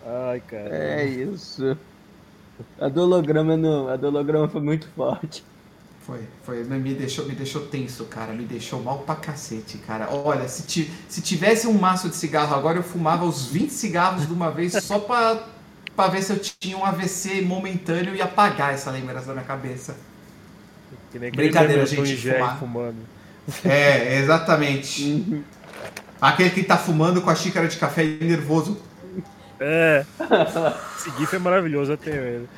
Ai, 0.04 0.40
cara. 0.40 0.68
É 0.68 1.04
isso. 1.04 1.76
A 2.80 2.88
do 2.88 3.02
holograma 3.02 3.56
não, 3.56 3.88
a 3.88 3.96
do 3.96 4.08
holograma 4.08 4.48
foi 4.48 4.60
muito 4.60 4.88
forte. 4.88 5.44
Foi, 6.06 6.20
foi, 6.42 6.64
me 6.64 6.94
deixou, 6.94 7.26
me 7.26 7.34
deixou 7.34 7.66
tenso, 7.66 8.04
cara, 8.06 8.32
me 8.32 8.44
deixou 8.44 8.82
mal 8.82 8.98
pra 9.00 9.14
cacete, 9.14 9.78
cara. 9.78 10.08
Olha, 10.10 10.48
se, 10.48 10.64
ti, 10.64 10.92
se 11.08 11.22
tivesse 11.22 11.68
um 11.68 11.74
maço 11.74 12.08
de 12.08 12.16
cigarro 12.16 12.54
agora, 12.56 12.78
eu 12.78 12.82
fumava 12.82 13.24
os 13.24 13.46
20 13.46 13.70
cigarros 13.70 14.26
de 14.26 14.32
uma 14.32 14.50
vez 14.50 14.72
só 14.82 14.98
pra, 14.98 15.46
pra 15.94 16.08
ver 16.08 16.22
se 16.22 16.32
eu 16.32 16.40
tinha 16.40 16.76
um 16.76 16.84
AVC 16.84 17.42
momentâneo 17.42 18.16
e 18.16 18.20
apagar 18.20 18.74
essa 18.74 18.90
lembrança 18.90 19.26
da 19.26 19.34
minha 19.34 19.44
cabeça. 19.44 19.96
Brincadeira, 21.14 21.86
gente, 21.86 22.16
fumar. 22.16 22.58
Fumando. 22.58 22.98
É, 23.64 24.18
exatamente. 24.18 25.04
Uhum. 25.04 25.44
Aquele 26.20 26.50
que 26.50 26.64
tá 26.64 26.76
fumando 26.76 27.22
com 27.22 27.30
a 27.30 27.34
xícara 27.34 27.68
de 27.68 27.76
café 27.76 28.04
nervoso. 28.04 28.80
É. 29.60 30.04
Esse 30.96 31.10
GIF 31.18 31.36
é 31.36 31.38
maravilhoso, 31.38 31.96
tenho 31.96 32.22
ele. 32.22 32.48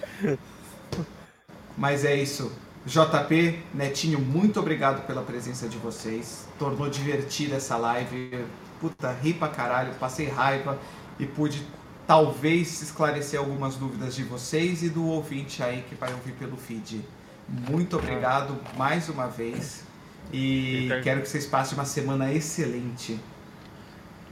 Mas 1.76 2.04
é 2.04 2.14
isso. 2.16 2.52
JP, 2.86 3.58
Netinho, 3.72 4.20
muito 4.20 4.60
obrigado 4.60 5.06
pela 5.06 5.22
presença 5.22 5.66
de 5.66 5.78
vocês. 5.78 6.46
Tornou 6.58 6.90
divertida 6.90 7.56
essa 7.56 7.78
live. 7.78 8.44
Puta, 8.78 9.10
ri 9.10 9.32
pra 9.32 9.48
caralho, 9.48 9.94
passei 9.94 10.28
raiva 10.28 10.78
e 11.18 11.24
pude 11.24 11.66
talvez 12.06 12.82
esclarecer 12.82 13.40
algumas 13.40 13.76
dúvidas 13.76 14.14
de 14.14 14.22
vocês 14.22 14.82
e 14.82 14.90
do 14.90 15.06
ouvinte 15.06 15.62
aí 15.62 15.82
que 15.88 15.94
vai 15.94 16.12
ouvir 16.12 16.32
pelo 16.32 16.58
feed. 16.58 17.00
Muito 17.48 17.96
obrigado 17.96 18.54
mais 18.76 19.08
uma 19.08 19.28
vez 19.28 19.82
e 20.30 20.90
quero 21.02 21.22
que 21.22 21.28
vocês 21.28 21.46
passem 21.46 21.78
uma 21.78 21.86
semana 21.86 22.30
excelente. 22.34 23.18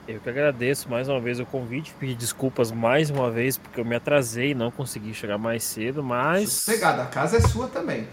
Eu 0.06 0.20
que 0.20 0.28
agradeço 0.28 0.90
mais 0.90 1.08
uma 1.08 1.20
vez 1.20 1.40
o 1.40 1.46
convite, 1.46 1.94
pedir 1.98 2.16
desculpas 2.16 2.70
mais 2.70 3.08
uma 3.08 3.30
vez 3.30 3.56
porque 3.56 3.80
eu 3.80 3.84
me 3.84 3.96
atrasei 3.96 4.50
e 4.50 4.54
não 4.54 4.70
consegui 4.70 5.14
chegar 5.14 5.38
mais 5.38 5.64
cedo, 5.64 6.02
mas. 6.02 6.50
Sossegado, 6.50 7.00
a 7.00 7.06
casa 7.06 7.38
é 7.38 7.40
sua 7.40 7.66
também 7.66 8.06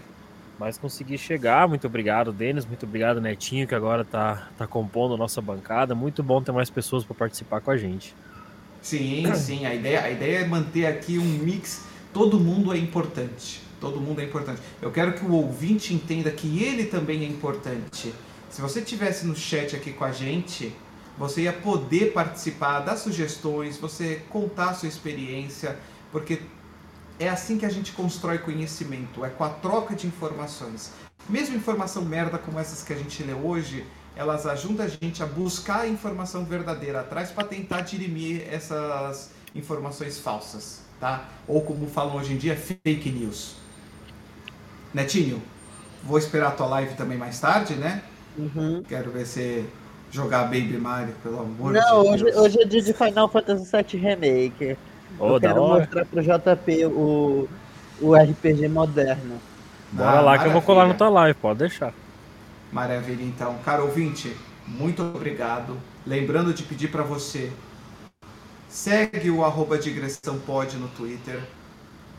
mas 0.60 0.76
consegui 0.76 1.16
chegar. 1.16 1.66
Muito 1.66 1.86
obrigado, 1.86 2.34
Denis. 2.34 2.66
Muito 2.66 2.84
obrigado, 2.84 3.18
Netinho, 3.18 3.66
que 3.66 3.74
agora 3.74 4.02
está 4.02 4.50
tá 4.58 4.66
compondo 4.66 5.14
a 5.14 5.16
nossa 5.16 5.40
bancada. 5.40 5.94
Muito 5.94 6.22
bom 6.22 6.42
ter 6.42 6.52
mais 6.52 6.68
pessoas 6.68 7.02
para 7.02 7.14
participar 7.14 7.62
com 7.62 7.70
a 7.70 7.78
gente. 7.78 8.14
Sim, 8.82 9.24
sim. 9.34 9.64
A 9.64 9.74
ideia, 9.74 10.02
a 10.02 10.10
ideia 10.10 10.40
é 10.40 10.46
manter 10.46 10.84
aqui 10.84 11.18
um 11.18 11.24
mix. 11.24 11.86
Todo 12.12 12.38
mundo 12.38 12.74
é 12.74 12.76
importante. 12.76 13.62
Todo 13.80 14.02
mundo 14.02 14.20
é 14.20 14.24
importante. 14.24 14.60
Eu 14.82 14.90
quero 14.90 15.14
que 15.14 15.24
o 15.24 15.32
ouvinte 15.32 15.94
entenda 15.94 16.30
que 16.30 16.62
ele 16.62 16.84
também 16.84 17.24
é 17.24 17.26
importante. 17.26 18.12
Se 18.50 18.60
você 18.60 18.82
tivesse 18.82 19.26
no 19.26 19.34
chat 19.34 19.74
aqui 19.74 19.94
com 19.94 20.04
a 20.04 20.12
gente, 20.12 20.74
você 21.16 21.44
ia 21.44 21.54
poder 21.54 22.12
participar 22.12 22.80
das 22.80 23.00
sugestões, 23.00 23.78
você 23.78 24.20
contar 24.28 24.70
a 24.70 24.74
sua 24.74 24.90
experiência, 24.90 25.78
porque 26.12 26.40
é 27.20 27.28
assim 27.28 27.58
que 27.58 27.66
a 27.66 27.68
gente 27.68 27.92
constrói 27.92 28.38
conhecimento, 28.38 29.22
é 29.24 29.28
com 29.28 29.44
a 29.44 29.50
troca 29.50 29.94
de 29.94 30.06
informações. 30.06 30.90
Mesmo 31.28 31.54
informação 31.54 32.02
merda 32.02 32.38
como 32.38 32.58
essas 32.58 32.82
que 32.82 32.94
a 32.94 32.96
gente 32.96 33.22
lê 33.22 33.34
hoje, 33.34 33.86
elas 34.16 34.46
ajudam 34.46 34.86
a 34.86 34.88
gente 34.88 35.22
a 35.22 35.26
buscar 35.26 35.82
a 35.82 35.86
informação 35.86 36.46
verdadeira 36.46 37.00
atrás 37.00 37.30
para 37.30 37.44
tentar 37.44 37.82
dirimir 37.82 38.42
essas 38.50 39.30
informações 39.54 40.18
falsas, 40.18 40.80
tá? 40.98 41.28
Ou 41.46 41.60
como 41.60 41.86
falam 41.86 42.16
hoje 42.16 42.32
em 42.32 42.36
dia, 42.38 42.56
fake 42.56 43.10
news. 43.10 43.54
Netinho, 44.94 45.42
vou 46.02 46.18
esperar 46.18 46.48
a 46.48 46.52
tua 46.52 46.66
live 46.66 46.94
também 46.94 47.18
mais 47.18 47.38
tarde, 47.38 47.74
né? 47.74 48.02
Uhum. 48.38 48.82
Quero 48.88 49.10
ver 49.10 49.26
você 49.26 49.66
jogar 50.10 50.44
Baby 50.44 50.78
Mario, 50.78 51.14
pelo 51.22 51.40
amor 51.40 51.72
Não, 51.72 51.72
de 51.72 51.72
Deus. 51.72 51.90
Não, 51.90 52.12
hoje, 52.12 52.24
hoje 52.38 52.62
é 52.62 52.64
dia 52.64 52.82
de 52.82 52.94
Final 52.94 53.28
Fantasy 53.28 53.70
VII 53.70 54.00
Remake. 54.00 54.76
Oh, 55.18 55.34
eu 55.34 55.40
quero 55.40 55.66
mostrar 55.66 56.04
pro 56.04 56.22
JP 56.22 56.86
o, 56.86 57.48
o 58.00 58.14
RPG 58.14 58.68
moderno. 58.68 59.40
Bora 59.92 60.18
ah, 60.18 60.20
lá 60.20 60.38
que 60.38 60.46
eu 60.46 60.52
vou 60.52 60.62
colar 60.62 60.86
no 60.86 60.94
tua 60.94 61.08
live, 61.08 61.38
pode 61.38 61.58
deixar. 61.58 61.92
Maravilha, 62.72 63.22
então. 63.24 63.56
Caro 63.64 63.84
ouvinte, 63.84 64.34
muito 64.66 65.02
obrigado. 65.02 65.76
Lembrando 66.06 66.54
de 66.54 66.62
pedir 66.62 66.88
para 66.88 67.02
você, 67.02 67.50
segue 68.68 69.30
o 69.30 69.44
arroba 69.44 69.76
digressão 69.76 70.38
pod 70.38 70.76
no 70.76 70.88
Twitter, 70.88 71.40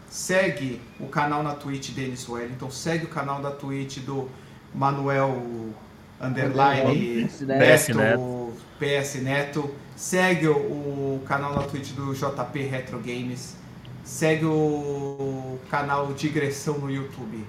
segue 0.09 0.81
o 0.99 1.07
canal 1.07 1.41
na 1.41 1.53
Twitch 1.53 1.91
Denis 1.91 2.27
Wellington, 2.27 2.69
segue 2.69 3.05
o 3.05 3.09
canal 3.09 3.41
da 3.41 3.51
Twitch 3.51 3.99
do 3.99 4.29
Manuel 4.75 5.41
Underline 6.19 7.29
Neto, 7.41 7.95
Neto, 7.95 8.53
PS 8.77 9.15
Neto 9.15 9.75
Segue 10.01 10.47
o, 10.47 11.21
canal 11.27 11.53
na 11.53 11.61
Twitch 11.61 11.91
do 11.91 12.11
JP 12.15 12.59
Retro 12.63 12.97
Games. 12.97 13.55
Segue 14.03 14.45
o 14.45 15.59
canal 15.69 16.11
Digressão 16.13 16.79
no 16.79 16.89
YouTube, 16.89 17.45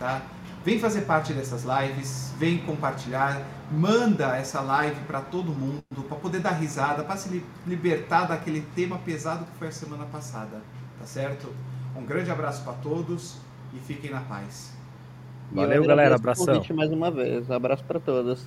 tá? 0.00 0.20
Vem 0.64 0.80
fazer 0.80 1.02
parte 1.02 1.32
dessas 1.32 1.62
lives, 1.62 2.34
vem 2.38 2.58
compartilhar, 2.58 3.40
manda 3.70 4.36
essa 4.36 4.60
live 4.60 4.98
para 5.06 5.20
todo 5.20 5.52
mundo, 5.52 5.84
para 6.08 6.16
poder 6.16 6.40
dar 6.40 6.50
risada, 6.50 7.04
para 7.04 7.16
se 7.16 7.40
libertar 7.64 8.26
daquele 8.26 8.62
tema 8.74 8.98
pesado 8.98 9.44
que 9.44 9.56
foi 9.56 9.68
a 9.68 9.72
semana 9.72 10.04
passada, 10.06 10.60
tá 10.98 11.06
certo? 11.06 11.54
Um 11.96 12.04
grande 12.04 12.32
abraço 12.32 12.64
para 12.64 12.72
todos 12.72 13.36
e 13.72 13.78
fiquem 13.78 14.10
na 14.10 14.22
paz. 14.22 14.72
Valeu, 15.52 15.86
galera, 15.86 16.16
abração. 16.16 16.60
mais 16.74 16.90
uma 16.90 17.12
vez, 17.12 17.48
abraço 17.48 17.84
para 17.84 18.00
todos. 18.00 18.44